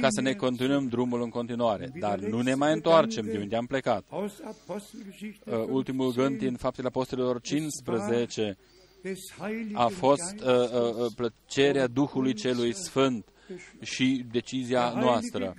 ca 0.00 0.08
să 0.10 0.20
ne 0.20 0.32
continuăm 0.32 0.88
drumul 0.88 1.22
în 1.22 1.28
continuare. 1.28 1.90
Dar 1.98 2.18
nu 2.18 2.40
ne 2.40 2.54
mai 2.54 2.72
întoarcem 2.72 3.24
de 3.24 3.38
unde 3.38 3.56
am 3.56 3.66
plecat. 3.66 4.04
Uh, 4.10 5.54
ultimul 5.68 6.12
gând 6.12 6.38
din 6.38 6.56
Faptele 6.56 6.86
Apostolilor 6.86 7.40
15 7.40 8.56
a 9.72 9.86
fost 9.86 10.34
uh, 10.40 10.46
uh, 10.46 11.12
plăcerea 11.16 11.86
Duhului 11.86 12.34
Celui 12.34 12.74
Sfânt 12.74 13.32
și 13.80 14.24
decizia 14.30 14.92
noastră. 14.92 15.54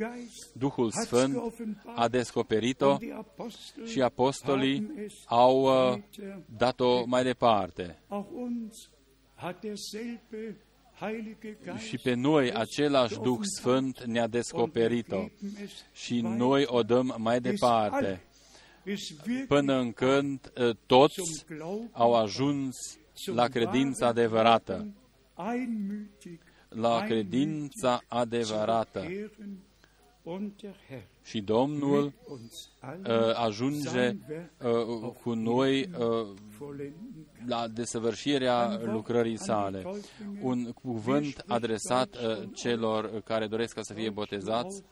Duhul 0.53 0.91
Sfânt 0.91 1.37
a 1.95 2.07
descoperit-o 2.07 2.97
și 3.85 4.01
apostolii 4.01 4.91
au 5.25 5.61
uh, 5.61 5.99
dat-o 6.57 7.05
mai 7.05 7.23
departe. 7.23 7.99
Și 11.77 11.97
pe 12.03 12.13
noi 12.13 12.53
același 12.53 13.19
Duh 13.19 13.39
Sfânt 13.41 14.03
ne-a 14.03 14.27
descoperit-o 14.27 15.25
și 15.91 16.21
noi 16.21 16.63
o 16.67 16.81
dăm 16.83 17.15
mai 17.17 17.39
departe, 17.39 18.21
până 19.47 19.79
în 19.79 19.91
când 19.91 20.51
uh, 20.57 20.75
toți 20.85 21.45
au 21.91 22.13
ajuns 22.13 22.98
la 23.25 23.47
credința 23.47 24.07
adevărată, 24.07 24.87
la 26.69 27.03
credința 27.05 28.01
adevărată. 28.07 29.03
Și 31.23 31.41
Domnul 31.41 32.03
uh, 32.05 33.35
ajunge 33.35 34.07
uh, 34.09 35.11
cu 35.23 35.33
noi 35.33 35.89
uh, 35.99 36.27
la 37.47 37.67
desăvârșirea 37.67 38.79
lucrării 38.83 39.37
sale. 39.37 39.83
Un 40.41 40.71
cuvânt 40.71 41.43
adresat 41.47 42.15
uh, 42.15 42.49
celor 42.53 43.21
care 43.21 43.47
doresc 43.47 43.73
ca 43.73 43.81
să 43.81 43.93
fie 43.93 44.09
botezați. 44.09 44.83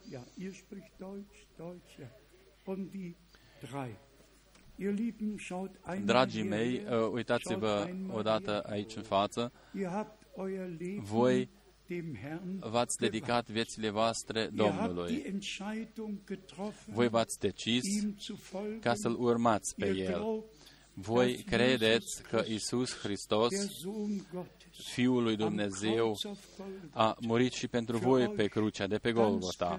Dragii 6.06 6.44
mei, 6.44 6.82
uh, 6.90 7.10
uitați-vă 7.12 7.90
odată 8.12 8.62
aici 8.70 8.96
în 8.96 9.02
față. 9.04 9.52
Voi 11.00 11.50
v-ați 12.60 12.98
dedicat 12.98 13.50
viețile 13.50 13.90
voastre 13.90 14.50
Domnului. 14.54 15.40
Voi 16.86 17.08
v-ați 17.08 17.40
decis 17.40 17.84
ca 18.80 18.94
să-L 18.94 19.16
urmați 19.20 19.76
pe 19.76 19.88
El. 19.96 20.44
Voi 20.94 21.36
credeți 21.36 22.24
că 22.24 22.44
Isus 22.48 22.98
Hristos, 22.98 23.54
Fiul 24.84 25.24
lui 25.24 25.36
Dumnezeu, 25.36 26.18
a 26.92 27.18
murit 27.20 27.54
și 27.54 27.68
pentru 27.68 27.98
voi 27.98 28.28
pe 28.28 28.48
crucea 28.48 28.88
de 28.88 28.98
pe 28.98 29.12
Golgota, 29.12 29.78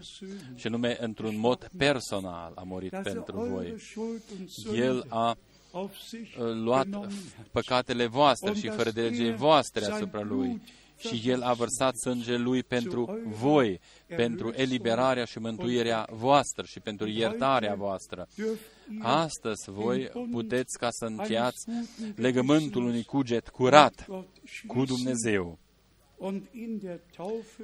și 0.55 0.69
nume 0.69 0.97
într-un 1.01 1.39
mod 1.39 1.71
personal 1.77 2.53
a 2.55 2.63
murit 2.63 3.01
pentru 3.03 3.41
voi. 3.41 3.75
El 4.75 5.05
a 5.09 5.37
luat 6.63 6.87
păcatele 7.51 8.07
voastre 8.07 8.55
și 8.55 8.69
fără 8.69 8.91
de 8.91 9.01
legii 9.01 9.35
voastre 9.35 9.85
asupra 9.85 10.23
Lui 10.23 10.61
și 10.99 11.29
El 11.29 11.43
a 11.43 11.53
vărsat 11.53 11.97
sângele 11.97 12.37
Lui 12.37 12.63
pentru 12.63 13.21
voi, 13.27 13.81
pentru 14.07 14.53
eliberarea 14.57 15.25
și 15.25 15.39
mântuirea 15.39 16.09
voastră 16.11 16.65
și 16.65 16.81
pentru 16.81 17.09
iertarea 17.09 17.75
voastră. 17.75 18.29
Astăzi 19.01 19.71
voi 19.71 20.11
puteți 20.31 20.79
ca 20.79 20.89
să 20.91 21.05
încheiați 21.05 21.69
legământul 22.15 22.85
unui 22.85 23.05
cuget 23.05 23.49
curat 23.49 24.07
cu 24.67 24.85
Dumnezeu. 24.85 25.59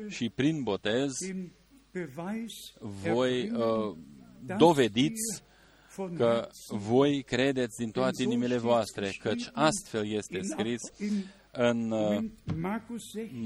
Și 0.08 0.30
prin 0.34 0.62
botez 0.62 1.12
voi 3.02 3.50
uh, 3.50 3.96
dovediți 4.56 5.42
că 6.16 6.48
voi 6.68 7.22
credeți 7.22 7.76
din 7.76 7.90
toate 7.90 8.22
inimile 8.22 8.56
voastre, 8.56 9.10
căci 9.18 9.50
astfel 9.52 10.06
este 10.12 10.40
scris 10.42 10.80
în 11.56 11.90
uh, 11.90 12.24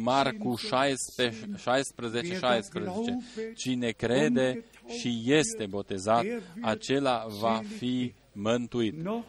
Marcu 0.03 0.55
16, 0.57 1.49
16, 1.57 2.35
16. 2.35 3.19
Cine 3.57 3.91
crede 3.91 4.65
și 4.99 5.23
este 5.27 5.67
botezat, 5.67 6.25
acela 6.61 7.27
va 7.41 7.61
fi 7.77 8.13
mântuit. 8.33 9.07
Uh, 9.07 9.23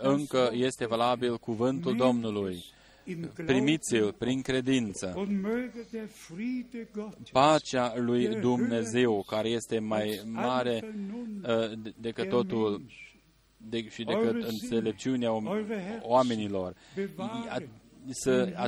încă 0.00 0.50
este 0.52 0.86
valabil 0.86 1.38
cuvântul 1.38 1.96
Domnului. 1.96 2.64
Primiți-l 3.46 4.12
prin 4.18 4.42
credință. 4.42 5.28
Pacea 7.32 7.92
lui 7.96 8.28
Dumnezeu, 8.40 9.24
care 9.26 9.48
este 9.48 9.78
mai 9.78 10.20
mare 10.24 10.94
uh, 11.42 11.92
decât 12.00 12.28
totul 12.28 12.82
de, 13.56 13.88
și 13.88 14.04
decât 14.04 14.42
înțelepciunea 14.42 15.30
oamenilor. 16.02 16.74
Să, 18.10 18.52
a, 18.56 18.66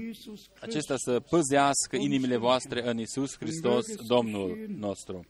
acesta 0.60 0.94
să 0.96 1.20
păzească 1.30 1.96
inimile 1.96 2.36
voastre 2.36 2.88
în 2.88 2.98
Isus 2.98 3.36
Hristos, 3.36 3.94
Domnul 4.06 4.58
nostru. 4.78 5.24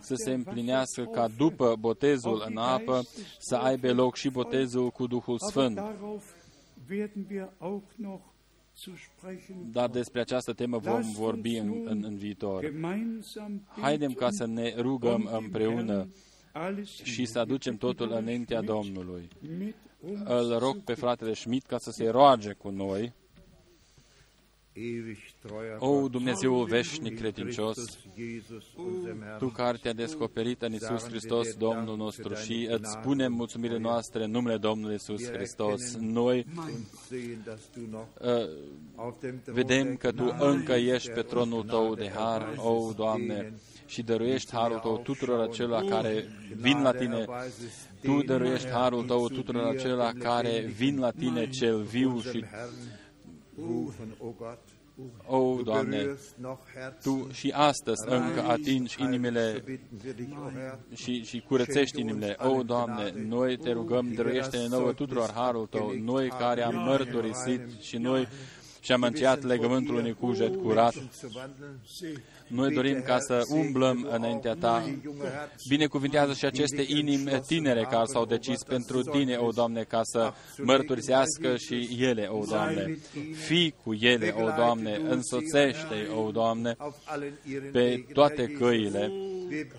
Să 0.00 0.14
se 0.14 0.32
împlinească 0.32 1.04
ca 1.04 1.28
după 1.36 1.76
botezul 1.78 2.44
în 2.48 2.56
apă 2.56 3.02
să 3.38 3.56
aibă 3.56 3.92
loc 3.92 4.16
și 4.16 4.28
botezul 4.28 4.90
cu 4.90 5.06
Duhul 5.06 5.38
Sfânt. 5.38 5.80
Dar 9.72 9.90
despre 9.90 10.20
această 10.20 10.52
temă 10.52 10.78
vom 10.78 11.02
vorbi 11.12 11.56
în, 11.56 11.82
în, 11.84 12.04
în 12.04 12.16
viitor. 12.16 12.72
Haidem 13.80 14.12
ca 14.12 14.28
să 14.30 14.46
ne 14.46 14.74
rugăm 14.76 15.28
împreună 15.32 16.08
și 17.02 17.26
să 17.26 17.38
aducem 17.38 17.76
totul 17.76 18.12
înaintea 18.12 18.60
Domnului. 18.60 19.28
Îl 20.24 20.58
rog 20.58 20.76
pe 20.84 20.94
fratele 20.94 21.34
Schmidt 21.34 21.66
ca 21.66 21.78
să 21.78 21.90
se 21.90 22.08
roage 22.08 22.52
cu 22.52 22.68
noi. 22.68 23.12
O, 25.78 26.08
Dumnezeu 26.08 26.64
veșnic 26.64 27.18
credincios, 27.18 27.98
Tu 29.38 29.48
care 29.48 29.76
te-a 29.76 29.92
descoperit 29.92 30.62
în 30.62 30.72
Isus 30.72 31.04
Hristos, 31.04 31.54
Domnul 31.54 31.96
nostru, 31.96 32.34
și 32.34 32.68
îți 32.70 32.90
spunem 32.90 33.32
mulțumirile 33.32 33.78
noastre 33.78 34.24
în 34.24 34.30
numele 34.30 34.56
Domnului 34.56 34.94
Isus 34.94 35.30
Hristos. 35.30 35.96
Noi 35.96 36.46
uh, 38.20 38.48
vedem 39.44 39.96
că 39.96 40.12
Tu 40.12 40.36
încă 40.38 40.72
ești 40.72 41.10
pe 41.10 41.22
tronul 41.22 41.62
Tău 41.62 41.94
de 41.94 42.10
har, 42.14 42.54
o, 42.56 42.92
Doamne, 42.92 43.52
și 43.88 44.02
dăruiești 44.02 44.52
harul 44.52 44.78
tău 44.78 44.98
tuturor 44.98 45.40
acelora 45.40 45.82
care 45.88 46.24
vin 46.56 46.82
la 46.82 46.92
tine. 46.92 47.24
Tu 48.02 48.22
dăruiești 48.22 48.68
harul 48.68 49.04
tău 49.04 49.28
tuturor 49.28 49.64
acelora 49.64 50.12
care 50.18 50.60
vin 50.76 50.98
la 50.98 51.10
tine 51.10 51.48
cel 51.48 51.82
viu 51.82 52.20
și 52.20 52.44
o, 55.26 55.62
Doamne, 55.62 56.16
Tu 57.02 57.28
și 57.32 57.52
astăzi 57.54 58.04
încă 58.06 58.42
atingi 58.42 58.96
inimile 59.02 59.64
și, 60.94 61.24
și 61.24 61.44
curățești 61.48 62.00
inimile. 62.00 62.36
O, 62.38 62.62
Doamne, 62.62 63.12
noi 63.26 63.56
te 63.56 63.72
rugăm, 63.72 64.12
dăruiește-ne 64.12 64.66
nouă 64.68 64.92
tuturor 64.92 65.30
harul 65.34 65.66
Tău, 65.66 65.92
noi 66.02 66.28
care 66.28 66.62
am 66.62 66.74
mărturisit 66.74 67.60
și 67.80 67.96
noi 67.96 68.28
și 68.80 68.92
am 68.92 69.02
încheiat 69.02 69.42
legământul 69.42 69.94
unui 69.94 70.14
cuget 70.14 70.56
curat. 70.56 70.94
Noi 72.48 72.74
dorim 72.74 73.02
ca 73.02 73.18
să 73.18 73.42
umblăm 73.48 74.08
înaintea 74.12 74.54
Ta. 74.54 74.84
Binecuvintează 75.68 76.32
și 76.32 76.44
aceste 76.44 76.84
inimi 76.86 77.40
tinere 77.46 77.86
care 77.90 78.04
s-au 78.04 78.24
decis 78.24 78.62
pentru 78.62 79.02
Tine, 79.02 79.36
o 79.36 79.50
Doamne, 79.50 79.82
ca 79.82 80.00
să 80.02 80.32
mărturisească 80.58 81.56
și 81.56 81.96
ele, 82.00 82.28
o 82.30 82.44
Doamne. 82.48 82.98
Fii 83.46 83.74
cu 83.84 83.94
ele, 83.94 84.34
o 84.38 84.50
Doamne, 84.56 85.00
însoțește, 85.08 86.08
o 86.26 86.30
Doamne, 86.30 86.76
pe 87.72 88.04
toate 88.12 88.46
căile 88.46 89.10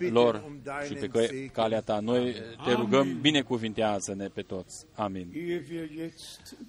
lor 0.09 0.43
și 0.87 0.93
pe 0.93 1.07
căi, 1.07 1.49
calea 1.53 1.81
Ta. 1.81 1.99
Noi 1.99 2.35
te 2.65 2.71
rugăm, 2.71 3.19
binecuvintează-ne 3.21 4.27
pe 4.27 4.41
toți. 4.41 4.85
Amin. 4.95 5.33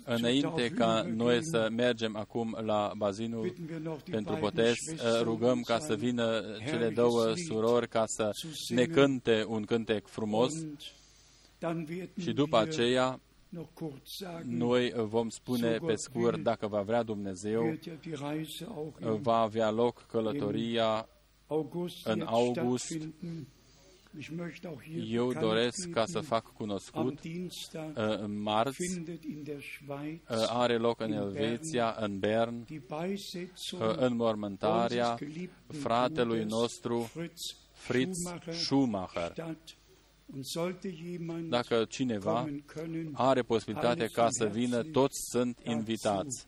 Înainte 0.04 0.68
ca 0.68 1.06
noi 1.14 1.38
să 1.44 1.68
mergem 1.76 2.16
acum 2.16 2.58
la 2.64 2.92
bazinul 2.96 3.54
pentru 4.10 4.36
botez, 4.40 4.74
rugăm 5.22 5.60
ca 5.60 5.78
să 5.78 5.94
vină 5.94 6.42
cele 6.68 6.88
două 6.88 7.34
surori 7.34 7.88
ca 7.88 8.04
să 8.06 8.30
ne 8.68 8.84
cânte 8.84 9.44
un 9.48 9.64
cântec 9.64 10.06
frumos 10.06 10.52
și 12.20 12.32
după 12.32 12.58
aceea 12.58 13.20
noi 14.44 14.92
vom 14.96 15.28
spune 15.28 15.76
pe 15.86 15.94
scurt, 15.94 16.42
dacă 16.42 16.66
va 16.66 16.82
vrea 16.82 17.02
Dumnezeu, 17.02 17.78
va 19.00 19.36
avea 19.36 19.70
loc 19.70 20.06
călătoria 20.06 21.08
în 22.04 22.20
august 22.20 22.96
Ich 24.18 24.30
möchte 24.30 24.66
auch 24.66 24.82
hier 24.82 25.04
Eu 25.04 25.26
bekannt 25.26 25.46
doresc 25.46 25.90
ca 25.90 26.04
să 26.04 26.12
geben, 26.12 26.28
fac 26.28 26.46
am 26.46 26.52
cunoscut, 26.56 27.20
Dienstag 27.20 27.96
uh, 27.96 28.24
marți 28.42 28.76
findet 28.92 29.24
in 29.24 29.42
der 29.42 29.60
Schweiz 29.60 30.18
uh, 30.28 30.46
are 30.48 30.76
loc 30.76 31.00
în 31.00 31.12
Elveția, 31.12 31.96
în 31.98 32.18
Bern, 32.18 32.64
die 32.64 32.82
Beisetzung 32.88 33.82
uh, 33.82 33.96
înmormântarea 33.96 35.10
unseres 35.10 35.32
geliebten 35.32 35.80
fratelui 35.80 36.38
Bruders 36.38 36.60
nostru 36.60 37.00
Fritz 37.00 37.40
Fritz 37.72 38.18
Schumacher. 38.50 39.30
statt. 39.32 39.76
Und 40.34 40.44
sollte 40.44 40.94
jemand 40.94 41.50
Dacă 41.50 41.84
cineva 41.84 42.40
kommen 42.40 42.64
können, 42.66 43.10
are 43.12 43.42
posibilitatea 43.42 44.06
ca 44.06 44.26
să 44.30 44.46
vină, 44.46 44.82
toți 44.82 45.18
sunt 45.30 45.60
invitați. 45.64 46.46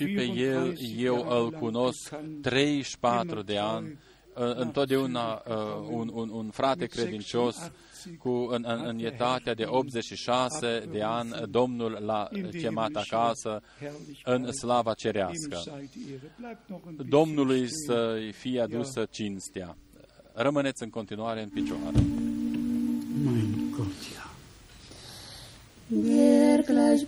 Eingeladen. 0.00 0.26
Auch 0.26 0.36
ihn 0.38 0.58
habe 0.58 0.72
ich 0.72 0.86
Și 0.86 0.94
pe 0.94 1.02
el 1.02 1.02
34 1.02 1.02
eu 1.02 1.14
Jahre 1.14 1.34
îl 1.34 1.50
lang 1.50 1.58
cunosc 1.58 2.10
gekannt, 2.10 2.42
34 2.42 3.42
de 3.42 3.52
immer 3.52 3.64
ani, 3.64 3.98
treu 4.34 4.48
uh, 4.48 4.56
întotdeauna 4.56 5.42
uh, 5.48 5.54
un, 5.90 6.10
un, 6.12 6.28
un 6.28 6.50
frate 6.50 6.86
credincios 6.86 7.70
cu, 8.18 8.28
în, 8.28 8.64
în, 8.66 8.82
în 8.86 8.98
etatea 8.98 9.54
de 9.54 9.64
86 9.66 10.88
de 10.90 11.02
ani, 11.02 11.30
Domnul 11.50 11.98
l-a 12.04 12.28
chemat 12.58 12.90
acasă 12.94 13.62
în 14.24 14.52
slava 14.52 14.94
cerească. 14.94 15.62
Domnului 17.08 17.66
să-i 17.86 18.32
fie 18.32 18.60
adusă 18.60 19.06
cinstea. 19.10 19.76
Rămâneți 20.32 20.82
în 20.82 20.90
continuare 20.90 21.42
în 21.42 21.48
picioare. 21.48 22.04
Mein 23.24 23.70
Gott, 23.76 24.02
ja. 24.14 24.30
Wer 25.88 26.64
gleich 26.64 27.06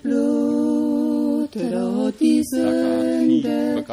tro 1.53 2.11
ti 2.19 2.43
sünde, 2.45 3.85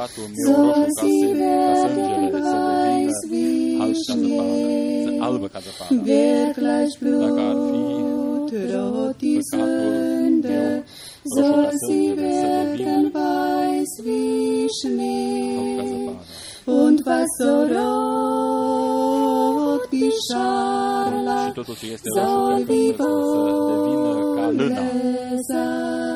so 0.46 0.58
sie 1.00 1.22
werden 1.34 2.34
weiß 2.34 3.20
wie 3.30 3.96
Schnee. 4.04 5.20
Wer 6.04 6.56
Wirklich 6.56 7.00
Blut 7.00 8.50
tro 8.50 9.14
die 9.22 9.42
sünde, 9.44 10.84
so 11.24 11.70
sie 11.88 12.18
werden 12.18 13.14
weiß 13.14 13.94
wie 14.04 14.70
Schnee. 14.80 16.10
Und 16.66 17.06
was 17.06 17.28
so 17.38 17.54
rot 17.76 18.66
wie 19.92 20.12
Schale, 20.28 21.54
soll 22.16 22.66
die 22.66 22.92
Wolle 22.98 24.68
sein. 25.48 26.15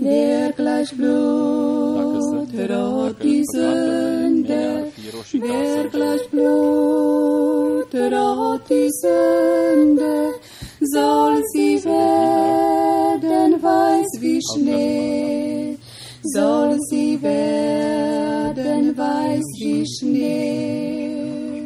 Wer 0.00 0.52
gleich 0.52 0.96
Blut 0.96 2.70
auf 2.70 3.14
die 3.20 3.44
Sünde, 3.52 4.92
wer 5.32 5.88
gleich 5.88 6.28
Blut 6.30 7.94
auf 8.14 8.60
die 8.70 8.88
Sünde, 8.90 10.34
soll 10.80 11.42
sie 11.52 11.84
werden 11.84 13.60
weiß 13.60 14.20
wie 14.20 14.40
Schnee, 14.52 15.76
soll 16.22 16.78
sie 16.90 17.20
werden 17.20 18.96
weiß 18.96 19.44
wie 19.60 19.84
Schnee. 19.84 21.64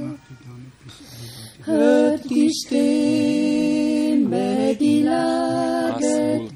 Hört 1.65 2.31
die 2.31 2.51
Stimme 2.51 3.62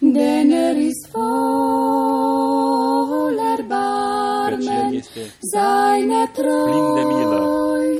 Denn 0.02 0.52
er 0.52 0.78
ist 0.78 1.10
voll 1.12 2.40
Căci 4.50 4.66
El 4.66 4.80
Erbarmen, 4.80 4.94
este 4.94 5.22
seine 5.54 6.22
plin 6.34 6.94
de 6.96 7.04
milă, 7.12 7.40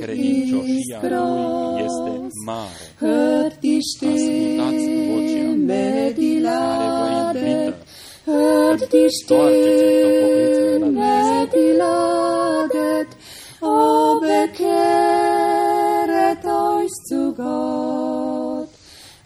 credincioșia 0.00 0.98
ist 1.00 1.02
Lui 1.02 1.82
este 1.84 2.10
groß. 2.10 2.34
mare. 2.46 2.84
Hört 3.00 3.54
die 3.60 3.80
Ascultați 4.08 4.84
vocea 4.86 4.96
Stimme, 4.96 5.09
invită. 7.34 7.74
hört 8.30 8.82
die 8.92 9.10
Stimme, 9.10 9.48
die 11.52 11.72
ladet, 11.82 13.08
o 13.60 14.20
bekehret 14.20 16.44
euch 16.44 16.94
zu 17.08 17.34
Gott, 17.34 18.68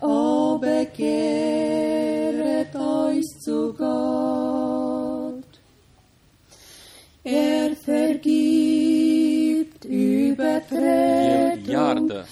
o 0.00 0.58
bekehret 0.58 2.74
euch 2.74 3.28
zu 3.44 3.74
Gott. 3.76 5.44
Er 7.22 7.70
vergibt 7.86 9.84
Übertretung 9.84 11.68
iartă 11.68 12.24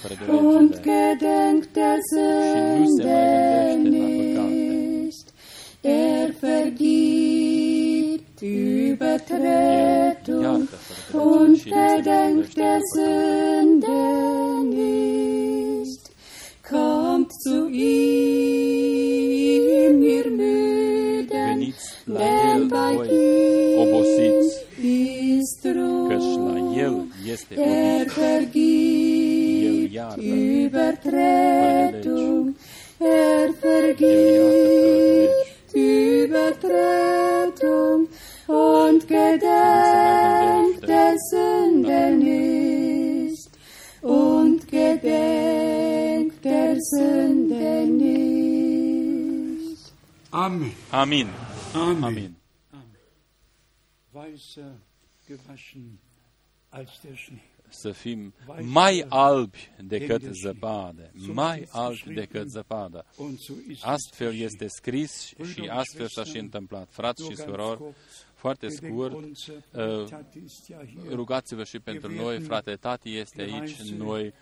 Să 57.68 57.90
fim 57.90 58.34
mai 58.60 59.04
albi 59.08 59.70
decât 59.84 60.22
zăpadă, 60.22 61.10
mai 61.32 61.68
albi 61.70 62.14
decât 62.14 62.50
zăpadă. 62.50 63.04
Und 63.16 63.38
so 63.38 63.52
ist 63.68 63.70
es 63.70 63.82
Astfel 63.82 64.30
geschehen. 64.30 64.46
este 64.52 64.66
scris 64.68 65.32
și 65.52 65.68
astfel 65.70 66.06
s-a 66.08 66.24
și 66.24 66.38
întâmplat. 66.38 66.88
Frați 66.90 67.22
și 67.22 67.28
Nur 67.28 67.36
ganz 67.38 67.50
surori, 67.50 67.78
kurz, 67.78 67.96
foarte 68.34 68.66
gedenkt 68.66 68.94
scurt, 68.94 69.14
unser 69.14 69.54
uh, 69.54 70.08
Tati 70.08 70.38
ist 70.44 70.66
ja 70.66 70.84
hier. 70.84 71.12
rugați-vă 71.12 71.64
și 71.64 71.78
pentru 71.78 72.12
noi, 72.12 72.40
frate 72.40 72.74
Tati 72.76 73.16
este 73.16 73.42
aici, 73.42 73.80
noi 73.80 74.32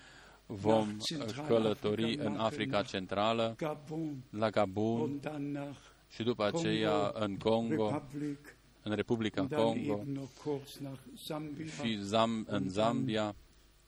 vom 0.47 0.97
călători 1.47 2.15
în 2.17 2.37
Africa 2.37 2.83
Centrală, 2.83 3.55
Gabon 3.57 4.25
la 4.31 4.51
Gabun 4.51 5.01
und 5.01 5.21
dann 5.21 5.53
nach 5.53 5.79
și 6.09 6.23
după 6.23 6.45
aceea 6.45 7.11
în 7.15 7.37
Congo, 7.37 7.91
Republik 7.91 8.57
în 8.83 8.95
Republica 8.95 9.41
und 9.41 9.51
dann 9.51 9.63
Congo 9.63 9.93
eben 9.93 10.13
noch 10.13 10.31
kurz 10.45 10.77
nach 10.81 10.99
Zambia, 11.27 11.67
și 11.67 11.99
Zam, 12.03 12.47
în 12.49 12.69
Zambia 12.69 13.35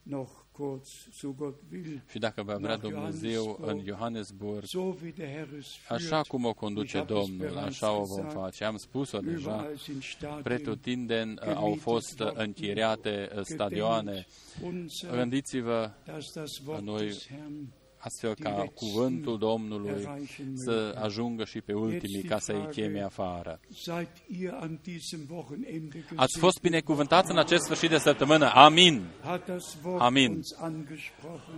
noch 0.02 0.30
kurz, 0.52 0.88
so 1.12 1.28
Gott 1.32 1.62
will, 1.72 2.02
și 2.10 2.18
dacă 2.18 2.42
va 2.42 2.56
vrea 2.56 2.76
Dumnezeu 2.76 3.58
în 3.60 3.82
Johannesburg, 3.84 4.64
so 4.64 4.80
wie 4.80 5.12
der 5.16 5.28
Herr 5.28 5.48
es 5.58 5.66
așa 5.88 6.20
führt. 6.20 6.26
cum 6.28 6.44
o 6.44 6.48
Ich 6.48 6.58
conduce 6.58 6.98
habe 6.98 7.12
es 7.12 7.18
Domnul, 7.18 7.46
bereits 7.46 7.82
așa 7.82 7.92
o 7.92 8.04
vom 8.04 8.16
gesagt, 8.16 8.32
face. 8.32 8.64
Am 8.64 8.76
spus-o 8.76 9.18
deja, 9.18 9.38
Überall 9.38 9.76
sind 9.76 10.02
Stadien 10.02 10.42
pretutindeni 10.42 11.32
uh, 11.32 11.54
au 11.54 11.74
fost 11.80 12.20
uh, 12.20 12.30
închiriate 12.34 13.30
uh, 13.36 13.40
stadioane. 13.44 14.26
unser, 14.62 15.10
Gândiți-vă 15.10 15.90
dass 16.06 16.32
das 16.32 16.58
Wort 16.66 16.82
noi 16.82 17.06
des 17.06 17.26
Herrn 17.26 17.72
astfel 18.04 18.34
ca 18.34 18.64
cuvântul 18.74 19.38
Domnului 19.38 19.88
erreichen 19.90 20.52
să 20.54 20.92
möge. 20.94 20.98
ajungă 21.04 21.44
și 21.44 21.60
pe 21.60 21.72
ultimii 21.72 22.22
ca 22.22 22.38
să-i 22.38 22.68
cheme 22.70 23.00
afară. 23.02 23.60
Seid 23.84 24.08
ihr 24.40 24.52
an 24.60 24.78
diesem 24.82 25.26
Wochenende 25.30 25.98
Ați 25.98 26.08
gesegnet? 26.08 26.30
fost 26.40 26.60
binecuvântați 26.60 27.30
în 27.30 27.38
acest 27.38 27.62
sfârșit 27.64 27.88
de 27.90 27.98
săptămână. 27.98 28.50
Amin. 28.54 29.02
Hat 29.22 29.46
das 29.46 29.76
Wort 29.84 30.00
Amin. 30.00 30.30
uns 30.32 30.52
angesprochen? 30.60 31.54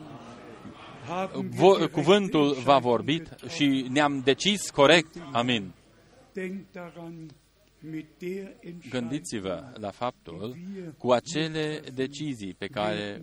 Haben 1.07 1.41
wir 1.41 1.51
Vo- 1.61 1.75
gerechte 1.77 1.93
cuvântul 2.01 2.41
v-a 2.41 2.51
Entscheidungen 2.51 2.81
vorbit 2.83 3.23
getroffen? 3.29 3.49
și 3.49 3.87
ne-am 3.89 4.21
decis 4.25 4.71
corect. 4.71 5.17
Amin. 5.33 5.73
Denkt 6.33 6.73
daran, 6.73 7.29
mit 7.81 8.07
der 8.19 8.57
Entscheidung 8.61 8.89
Gândiți-vă 8.91 9.73
la 9.75 9.91
faptul 9.91 10.57
cu 10.99 11.11
acele 11.13 11.83
decizii 11.95 12.55
pe 12.55 12.67
care 12.67 13.21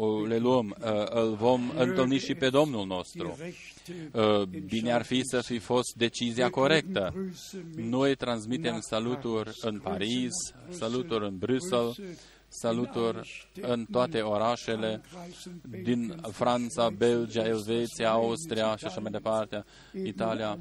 werden 0.00 0.08
wir 0.08 0.08
dem 0.08 0.08
Herrn 0.08 0.20
o 0.22 0.26
le 0.26 0.38
luăm, 0.38 0.76
uh, 0.80 1.06
îl 1.10 1.34
vom 1.34 1.72
întâlni 1.76 2.18
și 2.18 2.34
pe 2.34 2.48
Domnul 2.48 2.86
nostru. 2.86 3.34
gerechte 3.36 4.10
Uh, 4.12 4.42
Bine 4.66 4.92
ar 4.92 5.02
fi 5.02 5.20
să 5.22 5.40
fi 5.40 5.58
fost 5.58 5.94
decizia 5.96 6.50
corectă. 6.50 7.14
Noi 7.76 8.14
transmitem 8.14 8.80
saluturi 8.80 9.50
în 9.60 9.78
Paris, 9.78 10.32
saluturi 10.68 11.26
în 11.26 11.38
Bruxelles, 11.38 11.96
saluturi 12.48 13.48
în 13.60 13.86
toate 13.90 14.20
orașele 14.20 15.00
din 15.82 16.20
Franța, 16.30 16.90
Belgia, 16.90 17.46
Elveția, 17.46 18.10
Austria 18.10 18.76
și 18.76 18.84
așa 18.84 19.00
mai 19.00 19.10
departe, 19.10 19.64
Italia. 20.04 20.58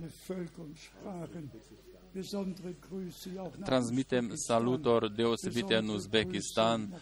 Transmitem 3.63 4.31
saluturi 4.35 5.15
deosebite 5.15 5.75
în 5.75 5.87
Uzbekistan, 5.87 7.01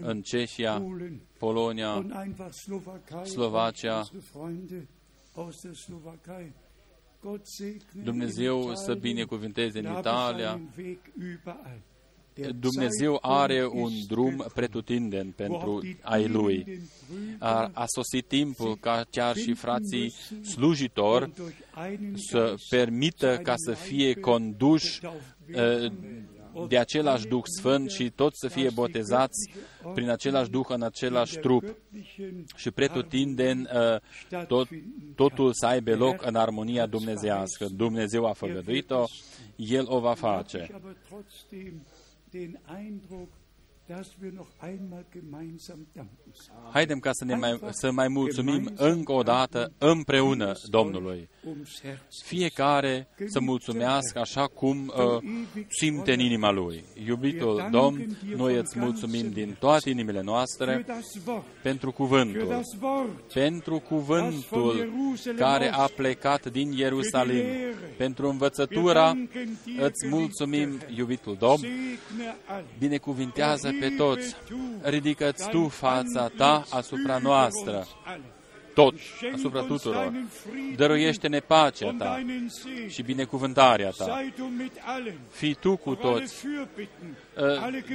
în 0.00 0.22
Cehia, 0.22 0.82
Polonia, 1.38 2.06
Slovacia. 3.24 4.08
Dumnezeu 8.04 8.74
să 8.74 8.94
binecuvinteze 8.94 9.78
în 9.78 9.96
Italia. 9.98 10.60
Dumnezeu 12.58 13.18
are 13.20 13.66
un 13.72 13.92
drum 14.06 14.46
pretutindeni 14.54 15.32
pentru 15.36 15.82
ai 16.02 16.28
Lui. 16.28 16.80
A, 17.38 17.70
a 17.72 17.84
sosit 17.86 18.28
timpul 18.28 18.76
ca 18.76 19.04
chiar 19.10 19.36
și 19.36 19.54
frații 19.54 20.12
slujitori 20.42 21.30
să 22.14 22.54
permită 22.68 23.40
ca 23.42 23.54
să 23.56 23.72
fie 23.72 24.14
conduși 24.14 25.00
uh, 25.04 25.92
de 26.68 26.78
același 26.78 27.26
Duh 27.26 27.42
Sfânt 27.58 27.90
și 27.90 28.10
toți 28.10 28.38
să 28.38 28.48
fie 28.48 28.70
botezați 28.70 29.50
prin 29.94 30.10
același 30.10 30.50
Duh 30.50 30.66
în 30.68 30.82
același 30.82 31.38
trup 31.38 31.76
și 32.56 32.70
pretutindeni 32.70 33.60
uh, 33.60 34.46
tot, 34.46 34.68
totul 35.14 35.52
să 35.52 35.66
aibă 35.66 35.94
loc 35.94 36.26
în 36.26 36.34
armonia 36.34 36.86
dumnezească. 36.86 37.66
Dumnezeu 37.76 38.26
a 38.26 38.32
făgăduit-o, 38.32 39.04
El 39.56 39.84
o 39.88 40.00
va 40.00 40.14
face. 40.14 40.70
den 42.32 42.58
Eindruck, 42.66 43.30
Haidem 46.72 46.98
ca 46.98 47.10
să, 47.12 47.24
ne 47.24 47.34
mai, 47.34 47.60
să 47.70 47.90
mai 47.90 48.08
mulțumim 48.08 48.70
încă 48.76 49.12
o 49.12 49.22
dată 49.22 49.72
împreună 49.78 50.52
Domnului. 50.68 51.28
Fiecare 52.22 53.08
să 53.26 53.40
mulțumească 53.40 54.18
așa 54.18 54.46
cum 54.46 54.92
uh, 54.96 55.22
simte 55.68 56.12
în 56.12 56.18
inima 56.18 56.50
Lui. 56.50 56.84
Iubitul 57.06 57.68
Domn, 57.70 58.18
noi 58.36 58.56
îți 58.56 58.78
mulțumim 58.78 59.30
din 59.30 59.56
toate 59.58 59.90
inimile 59.90 60.20
noastre 60.20 60.86
pentru 61.62 61.92
cuvântul, 61.92 62.64
pentru 63.34 63.78
cuvântul 63.78 64.92
care 65.36 65.72
a 65.72 65.86
plecat 65.96 66.46
din 66.46 66.72
Ierusalim, 66.72 67.44
pentru 67.96 68.28
învățătura, 68.28 69.14
îți 69.78 70.08
mulțumim, 70.08 70.80
iubitul 70.96 71.36
Domn, 71.38 71.66
binecuvintează 72.78 73.70
pe 73.80 73.88
toți, 73.88 74.36
ridică-ți 74.82 75.48
tu 75.48 75.68
fața 75.68 76.30
ta 76.36 76.64
asupra 76.70 77.18
noastră, 77.18 77.86
tot, 78.74 78.94
asupra 79.34 79.60
tuturor. 79.60 80.12
Dăruiește-ne 80.76 81.38
pacea 81.38 81.94
ta 81.98 82.24
și 82.88 83.02
binecuvântarea 83.02 83.90
ta. 83.90 84.24
Fii 85.30 85.54
tu 85.54 85.76
cu 85.76 85.94
toți. 85.94 86.46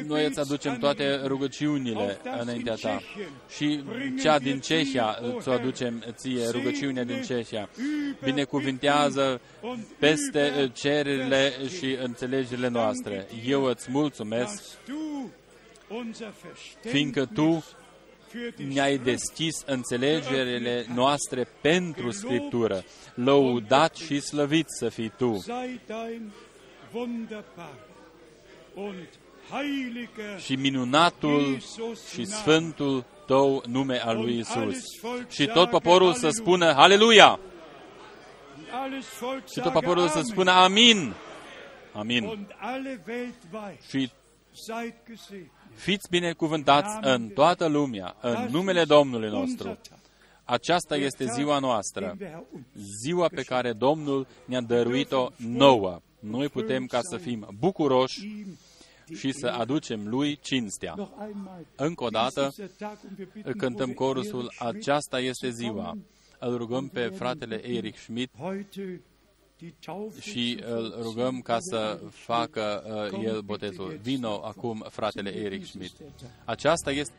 Noi 0.07 0.25
îți 0.25 0.39
aducem 0.39 0.77
toate 0.77 1.21
rugăciunile 1.25 2.17
înaintea 2.41 2.73
ta. 2.73 3.01
Și 3.55 3.83
cea 4.21 4.39
din 4.39 4.59
Cehia 4.59 5.17
îți 5.37 5.49
o 5.49 5.51
aducem 5.51 6.03
ție, 6.11 6.49
rugăciunea 6.49 7.03
din 7.03 7.21
Cehia. 7.21 7.69
Binecuvintează 8.23 9.41
peste 9.99 10.71
cererile 10.73 11.53
și 11.77 11.97
înțelegerile 12.03 12.67
noastre. 12.67 13.27
Eu 13.45 13.63
îți 13.63 13.91
mulțumesc, 13.91 14.63
fiindcă 16.81 17.25
tu 17.25 17.63
ne-ai 18.67 18.97
deschis 18.97 19.61
înțelegerile 19.65 20.85
noastre 20.93 21.47
pentru 21.61 22.11
Scriptură. 22.11 22.83
Lăudat 23.13 23.95
și 23.95 24.19
slăvit 24.19 24.65
să 24.67 24.89
fii 24.89 25.11
Tu. 25.17 25.43
Și 30.37 30.55
minunatul 30.55 31.57
și 32.13 32.25
sfântul 32.25 33.05
Tău 33.25 33.63
nume 33.67 33.97
al 33.97 34.17
lui 34.17 34.37
Isus. 34.37 34.77
Și 35.29 35.45
tot 35.45 35.69
poporul 35.69 36.13
să 36.13 36.29
spună 36.29 36.65
Aleluia! 36.65 37.39
Și 39.53 39.59
tot 39.61 39.71
poporul 39.71 40.07
să 40.07 40.21
spună 40.23 40.51
Amin! 40.51 41.13
Amin! 41.93 42.47
Și 43.89 44.11
Fiți 45.75 46.09
binecuvântați 46.09 46.97
în 47.01 47.27
toată 47.27 47.67
lumea, 47.67 48.15
în 48.21 48.47
numele 48.51 48.83
Domnului 48.83 49.29
nostru. 49.29 49.77
Aceasta 50.43 50.95
este 50.95 51.25
ziua 51.25 51.59
noastră, 51.59 52.17
ziua 53.03 53.27
pe 53.27 53.41
care 53.41 53.73
Domnul 53.73 54.27
ne-a 54.45 54.61
dăruit-o 54.61 55.27
nouă. 55.37 55.99
Noi 56.19 56.49
putem 56.49 56.85
ca 56.85 56.99
să 57.01 57.17
fim 57.17 57.47
bucuroși 57.59 58.45
și 59.15 59.31
să 59.31 59.47
aducem 59.47 60.07
Lui 60.07 60.39
cinstea. 60.41 60.95
Încă 61.75 62.03
o 62.03 62.09
dată 62.09 62.53
cântăm 63.57 63.91
corusul, 63.91 64.53
aceasta 64.59 65.19
este 65.19 65.49
ziua. 65.49 65.97
Îl 66.39 66.57
rugăm 66.57 66.87
pe 66.87 67.07
fratele 67.07 67.69
Erich 67.69 67.97
Schmidt 67.97 68.33
și 70.19 70.59
îl 70.69 70.95
rugăm 71.01 71.41
ca 71.41 71.57
să 71.59 71.99
facă 72.11 72.83
uh, 73.13 73.23
el 73.25 73.41
botezul. 73.41 73.99
Vino 74.01 74.41
acum 74.43 74.85
fratele 74.89 75.35
Eric 75.35 75.65
Schmidt. 75.65 75.93
Aceasta 76.45 76.91
este... 76.91 77.13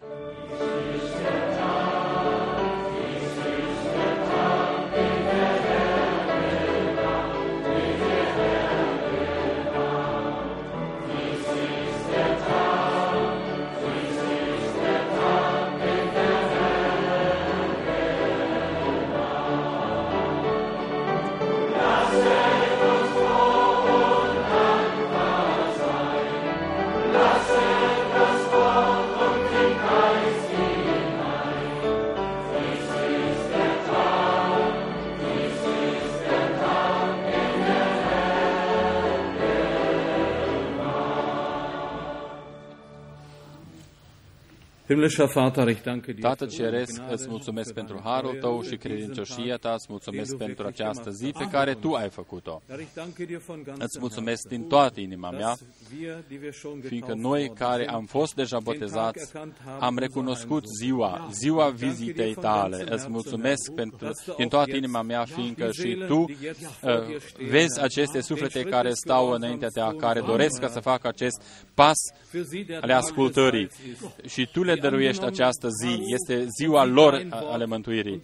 Tată 46.21 46.47
für 46.47 46.51
Ceresc, 46.57 46.93
deine 46.93 47.07
Gnade 47.07 47.13
îți 47.13 47.29
mulțumesc 47.29 47.69
und 47.69 47.75
für 47.77 47.79
pentru 47.81 47.95
deine 48.03 48.09
harul 48.11 48.29
Treue 48.31 48.41
Tău 48.41 48.57
und 48.57 48.65
și 48.65 48.77
für 48.77 48.79
diesen 48.79 48.91
credincioșia 48.91 49.57
Tag, 49.57 49.61
Ta, 49.61 49.73
îți 49.73 49.87
mulțumesc 49.89 50.29
den 50.29 50.39
du 50.39 50.45
pentru 50.45 50.63
wirklich 50.65 50.81
această 50.81 51.03
gemacht 51.11 51.19
zi 51.21 51.31
pe 51.33 51.39
hast. 51.43 51.51
care 51.53 51.75
Tu 51.75 51.93
ai 51.93 52.09
făcut-o. 52.11 52.63
Herr, 52.69 52.81
ich 52.81 52.89
danke 52.95 53.25
dir 53.25 53.39
von 53.47 53.63
ganzem 53.65 53.85
Îți 53.85 53.99
mulțumesc 54.01 54.43
Herzen, 54.43 54.59
din 54.59 54.69
toată 54.69 55.01
inima 55.01 55.31
mea, 55.31 55.47
dass 55.47 55.63
wir, 56.01 56.25
die 56.29 56.39
wir 56.43 56.53
schon 56.53 56.81
fiindcă 56.81 57.13
getauft 57.15 57.23
noi 57.29 57.41
worden 57.43 57.57
care 57.67 57.83
sind, 57.85 57.95
am 57.97 58.05
fost 58.07 58.35
deja 58.35 58.57
den 58.59 58.65
Tag 58.65 58.75
botezați, 58.75 59.21
erkannt 59.35 59.57
haben, 59.65 59.83
am 59.83 59.89
unser 59.95 60.03
recunoscut 60.07 60.65
Heimsuchen. 60.65 60.79
ziua, 60.83 61.29
ziua 61.33 61.67
Ich 61.69 61.79
danke 61.81 61.87
vizitei 61.87 62.33
dir 62.33 62.35
von 62.35 62.43
Tale. 62.45 62.77
ganzem 62.77 62.81
Îți 62.81 62.89
Herzen, 62.91 63.13
mulțumesc 63.13 63.65
Herr, 63.67 63.77
pentru, 63.81 64.05
dass 64.07 64.19
du 64.27 64.33
din 64.41 64.45
auch 64.47 64.55
toată 64.55 64.71
jetzt 64.71 64.83
inima 64.83 65.03
mea, 65.03 65.23
die 65.25 65.35
fiindcă 65.35 65.67
și 65.79 65.81
Seelen, 65.81 66.07
Tu 66.09 66.25
die 66.27 66.37
jetzt 66.49 66.61
uh, 66.61 66.91
vor 66.97 67.07
dir 67.07 67.21
stehen, 67.21 67.49
vezi 67.51 67.75
Herr, 67.77 67.85
aceste 67.89 68.13
den 68.13 68.23
suflete 68.31 68.59
Schritt 68.59 68.71
care 68.75 68.89
des 68.89 68.99
stau 69.05 69.25
Gehorsams 69.25 69.43
înaintea 69.43 69.69
Ta, 69.69 69.89
tun 69.91 69.99
care 69.99 70.19
wollen, 70.21 70.35
doresc 70.37 70.55
ca 70.61 70.67
Herr. 70.67 70.73
să 70.77 70.81
facă 70.81 71.07
acest 71.09 71.39
pas 71.75 71.99
Für 72.33 72.45
sie 72.51 72.65
der 72.67 72.77
ale 72.83 72.93
Tag 72.93 73.01
des 73.01 73.09
ascultării. 73.09 73.69
Heils 73.69 74.01
ist. 74.25 74.33
Și 74.35 74.49
Tu 74.53 74.63
le 74.63 74.75
dăruiești 74.81 75.25
această 75.25 75.69
zi. 75.69 75.99
Este 76.07 76.47
ziua 76.61 76.85
lor 76.85 77.27
a- 77.31 77.37
ale 77.53 77.67
mântuirii. 77.67 78.21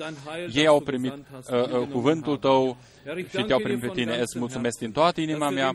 Ei 0.54 0.66
au 0.66 0.80
primit 0.80 1.12
uh, 1.12 1.80
uh, 1.80 1.86
cuvântul 1.92 2.36
Tău 2.36 2.76
și 3.28 3.42
Te-au 3.46 3.58
primit 3.58 3.80
pe 3.80 3.90
Tine. 3.94 4.18
Îți 4.20 4.38
mulțumesc 4.38 4.78
din 4.78 4.92
toată 4.92 5.20
inima 5.20 5.50
mea, 5.50 5.72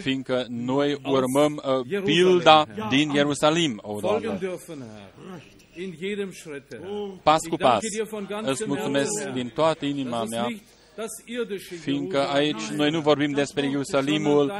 fiindcă 0.00 0.44
noi 0.48 0.98
urmăm 1.04 1.62
uh, 1.88 2.00
pilda 2.04 2.66
din 2.90 3.10
Ierusalim, 3.10 3.80
o 3.82 3.98
folgen 3.98 4.38
Doamne. 4.40 4.46
dürfen, 4.48 4.78
Herr. 4.78 5.82
In 5.82 5.94
jedem 6.00 6.30
Schritt, 6.32 6.64
Herr. 6.70 6.82
Pas 7.22 7.40
Ich 7.42 7.50
cu 7.50 7.56
danke 7.56 7.72
pas. 7.74 7.80
dir 7.96 8.04
von 8.10 8.26
ganzem 8.28 8.50
Îți 8.52 8.64
mulțumesc 8.66 9.10
Herzen, 9.16 9.32
din 9.34 9.42
Herr, 9.46 9.54
toată 9.54 9.84
inima 9.84 10.10
dass 10.16 10.22
es 10.24 10.30
mea, 10.30 10.46
nicht 10.48 10.62
das 10.96 11.10
irdische 11.24 11.74
fiindcă 11.74 12.16
Jerusalem 12.16 12.42
aici 12.44 12.76
noi 12.76 12.90
nu 12.90 13.00
vorbim 13.00 13.30
despre 13.32 13.66
Ierusalimul 13.66 14.52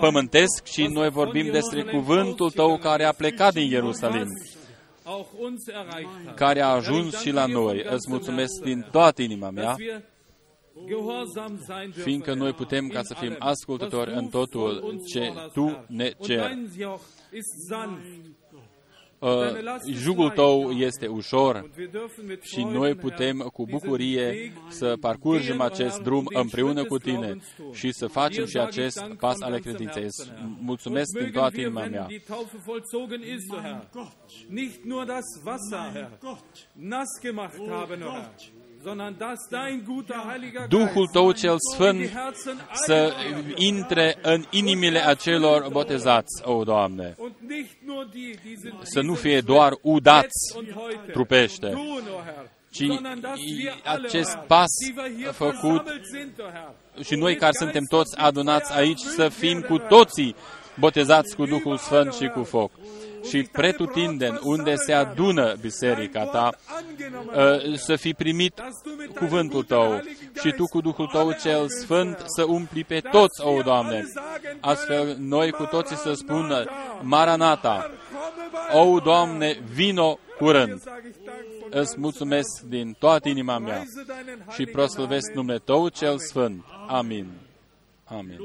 pământesc, 0.00 0.62
ci 0.64 0.86
noi 0.86 1.08
vorbim 1.08 1.50
despre 1.52 1.82
cuvântul 1.82 2.50
tău 2.50 2.78
care 2.78 3.04
a 3.04 3.12
plecat 3.12 3.52
din 3.52 3.70
Ierusalim, 3.70 4.26
care 6.34 6.60
a 6.60 6.66
ajuns 6.68 7.20
și 7.20 7.30
la 7.30 7.46
noi. 7.46 7.82
Îți 7.90 8.10
mulțumesc 8.10 8.62
din 8.62 8.86
toată 8.90 9.22
inima 9.22 9.50
mea, 9.50 9.64
Dass 9.64 9.78
wir 9.78 10.02
gehorsam 10.86 11.60
sein 11.66 11.90
dürfen, 11.90 12.02
fiindcă 12.02 12.34
noi 12.34 12.52
putem 12.52 12.88
ca 12.88 13.02
să 13.02 13.14
fim 13.14 13.36
ascultători 13.38 14.12
în 14.12 14.28
totul 14.28 15.00
ce 15.06 15.32
Tu 15.52 15.84
ne 15.86 16.12
Und 16.18 16.26
ceri. 16.26 16.40
dein 16.40 16.70
Joch 16.78 17.00
ist 17.32 17.68
sanft. 17.68 18.02
Uh, 18.52 18.60
jugul 19.92 20.30
tău 20.30 20.70
este 20.70 21.06
ușor 21.06 21.54
Und 21.56 21.72
wir 21.78 21.88
dürfen 21.88 22.26
mit 22.26 22.42
și 22.42 22.52
Freuden, 22.54 22.72
noi 22.78 22.88
Herr, 22.88 23.00
putem 23.00 23.38
cu 23.38 23.64
diesen 23.64 23.78
bucurie 23.80 24.26
Weg 24.26 24.52
să 24.68 24.96
parcurgem 25.00 25.56
gehen, 25.56 25.60
acest 25.60 25.90
Herr, 25.94 26.02
drum 26.02 26.18
und 26.18 26.28
den 26.30 26.40
împreună 26.42 26.72
Schritt 26.82 26.88
cu 26.88 26.96
des 26.96 27.04
tine 27.04 27.16
Glaubens 27.18 27.44
tun. 27.56 27.72
și 27.72 27.92
să 27.92 28.06
facem 28.06 28.44
Dir 28.44 28.46
și 28.46 28.52
sage 28.56 28.66
acest 28.68 28.96
ich 28.96 29.06
Dank 29.06 29.18
pas 29.18 29.36
von 29.38 29.42
ale 29.48 29.58
ganzem 29.58 29.72
credinței. 29.72 30.02
Herzen, 30.02 30.26
Herr. 30.34 30.46
Mulțumesc 30.60 31.10
Und 31.14 31.18
din 31.22 31.30
mögen 31.30 31.38
toată 31.40 31.56
wir, 31.56 31.64
inima 31.66 31.80
wenn 31.80 31.92
mea. 31.92 32.06
die 32.06 32.22
Taufe 32.28 32.56
vollzogen 32.64 33.22
ist, 33.36 33.50
o 33.56 33.60
Herr, 33.60 33.80
nicht 34.48 34.78
nur 34.84 35.04
das 35.04 35.26
Wasser, 35.44 35.84
Herr, 35.94 36.10
nass 36.72 37.10
gemacht 37.22 37.58
haben, 37.68 38.02
o 38.02 38.10
Herr, 38.12 38.30
sondern 38.82 39.18
dass 39.18 39.48
dein 39.50 39.84
guter 39.84 40.24
Heiliger 40.24 40.68
Duhul 40.68 40.94
Geist 40.94 41.12
tău 41.12 41.32
cel 41.32 41.50
in 41.50 41.58
sfânt 41.74 41.98
die 41.98 42.08
Herzen 42.08 42.68
să 42.72 43.14
aller 43.16 43.54
intre 43.56 44.18
în 44.22 44.44
inimile 44.50 45.06
acelor 45.06 45.68
botezați, 45.70 46.42
o 46.44 46.64
Doamne, 46.64 47.14
und 47.18 47.32
nicht 47.48 47.76
nur 47.84 48.08
die, 48.12 48.38
die 48.42 48.56
sind 48.60 48.74
să 48.82 49.00
nu 49.00 49.12
diesen 49.12 49.30
fie 49.30 49.40
doar 49.40 49.72
udați 49.82 50.54
jetzt 50.54 50.56
und 50.56 50.82
heute. 50.82 51.12
trupește, 51.12 51.68
tun, 51.68 52.02
o 52.16 52.22
Herr, 52.24 52.46
ci 52.70 52.86
sondern 52.86 53.20
dass 53.20 53.38
wir 53.38 53.74
alle, 53.84 54.06
acest 54.06 54.34
Herr, 54.34 54.46
pas 54.46 54.68
die 54.84 54.94
wir 54.96 55.16
hier 55.16 55.32
făcut 55.32 55.84
versammelt 55.84 56.04
sind, 56.04 56.32
o 56.38 56.50
Herr, 56.52 57.04
și 57.04 57.14
noi 57.14 57.36
care 57.36 57.52
suntem 57.52 57.84
toți 57.88 58.18
adunați 58.18 58.72
aici 58.72 59.00
să 59.00 59.28
fim 59.28 59.60
cu 59.60 59.78
toții 59.78 60.34
botezați 60.78 61.36
cu 61.36 61.44
Duhul 61.44 61.76
Sfânt 61.76 62.12
și 62.12 62.26
cu 62.26 62.42
foc. 62.42 62.70
Și 63.28 63.42
pretutindeni 63.52 64.38
unde 64.42 64.74
se 64.74 64.92
adună 64.92 65.54
biserica 65.60 66.24
ta, 66.24 66.50
uh, 67.26 67.74
să 67.74 67.96
fi 67.96 68.12
primit 68.12 68.60
cuvântul 69.14 69.62
tău 69.62 70.02
și 70.42 70.52
tu 70.52 70.64
cu 70.64 70.80
Duhul 70.80 71.06
tău 71.06 71.32
cel 71.32 71.68
Sfânt 71.68 72.22
să 72.26 72.44
umpli 72.44 72.84
pe 72.84 73.00
toți, 73.00 73.40
o 73.44 73.62
Doamne. 73.62 74.04
Astfel, 74.60 75.16
noi 75.18 75.50
cu 75.50 75.64
toții 75.64 75.96
să 75.96 76.12
spună, 76.12 76.64
Maranata, 77.02 77.90
o 78.72 78.98
Doamne, 78.98 79.60
vino 79.72 80.18
curând. 80.38 80.82
Îți 81.70 82.00
mulțumesc 82.00 82.60
din 82.60 82.96
toată 82.98 83.28
inima 83.28 83.58
mea 83.58 83.82
și 84.50 84.64
proslăvesc 84.64 85.32
numele 85.32 85.58
Tău 85.58 85.88
cel 85.88 86.18
Sfânt. 86.18 86.64
Amin. 86.88 87.26
Amin. 88.04 88.38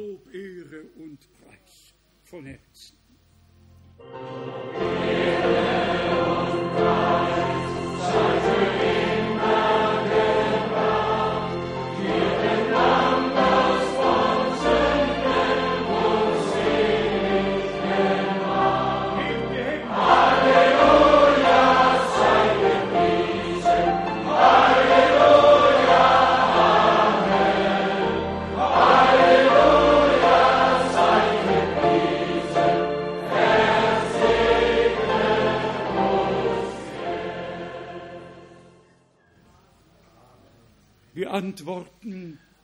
Amen. 6.78 7.25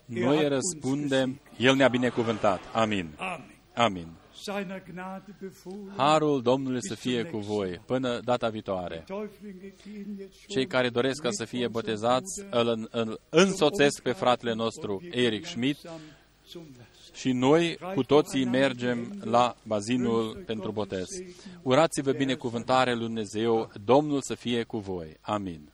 Noi 0.06 0.36
hat 0.36 0.44
uns 0.44 0.54
răspundem, 0.54 1.40
El 1.58 1.76
ne-a 1.76 1.88
binecuvântat. 1.88 2.62
Amin. 2.74 2.98
gesegnet. 2.98 3.20
Amen. 3.20 3.50
Amin. 3.74 4.08
Seiner 4.42 4.84
Gnade 4.92 5.36
befohlen. 5.42 5.94
Harul 5.96 6.42
Domnului 6.42 6.80
să 6.82 6.96
fie 6.96 7.24
cu 7.24 7.38
voi 7.38 7.82
până 7.86 8.20
data 8.24 8.50
viitoare. 8.50 9.04
Täuflinge 9.06 9.74
gehen 9.84 10.16
jetzt 10.20 10.34
schon 10.34 10.48
Cei 10.48 10.68
care 10.68 10.90
doresc 10.90 11.22
ca 11.22 11.30
să 11.32 11.46
fie 11.46 11.68
botezați, 11.68 12.44
îl, 12.50 12.88
îl 12.92 13.20
însoțesc 13.30 14.02
pe 14.02 14.12
fratele 14.12 14.54
nostru 14.54 15.02
Eric 15.12 15.46
Schmidt 15.46 15.80
zum 16.48 16.62
Wasser. 16.78 17.16
și 17.16 17.32
noi 17.32 17.78
cu 17.96 18.04
toții 18.04 18.46
mergem 18.46 19.22
la 19.24 19.56
bazinul 19.64 20.44
pentru 20.46 20.72
botez. 20.72 21.08
Urați-vă 21.62 22.12
binecuvântare 22.12 22.94
lui 22.94 23.06
Dumnezeu, 23.06 23.72
Domnul 23.86 24.22
să 24.22 24.36
fie 24.36 24.64
cu 24.64 24.78
voi. 24.78 25.18
Amin. 25.22 25.72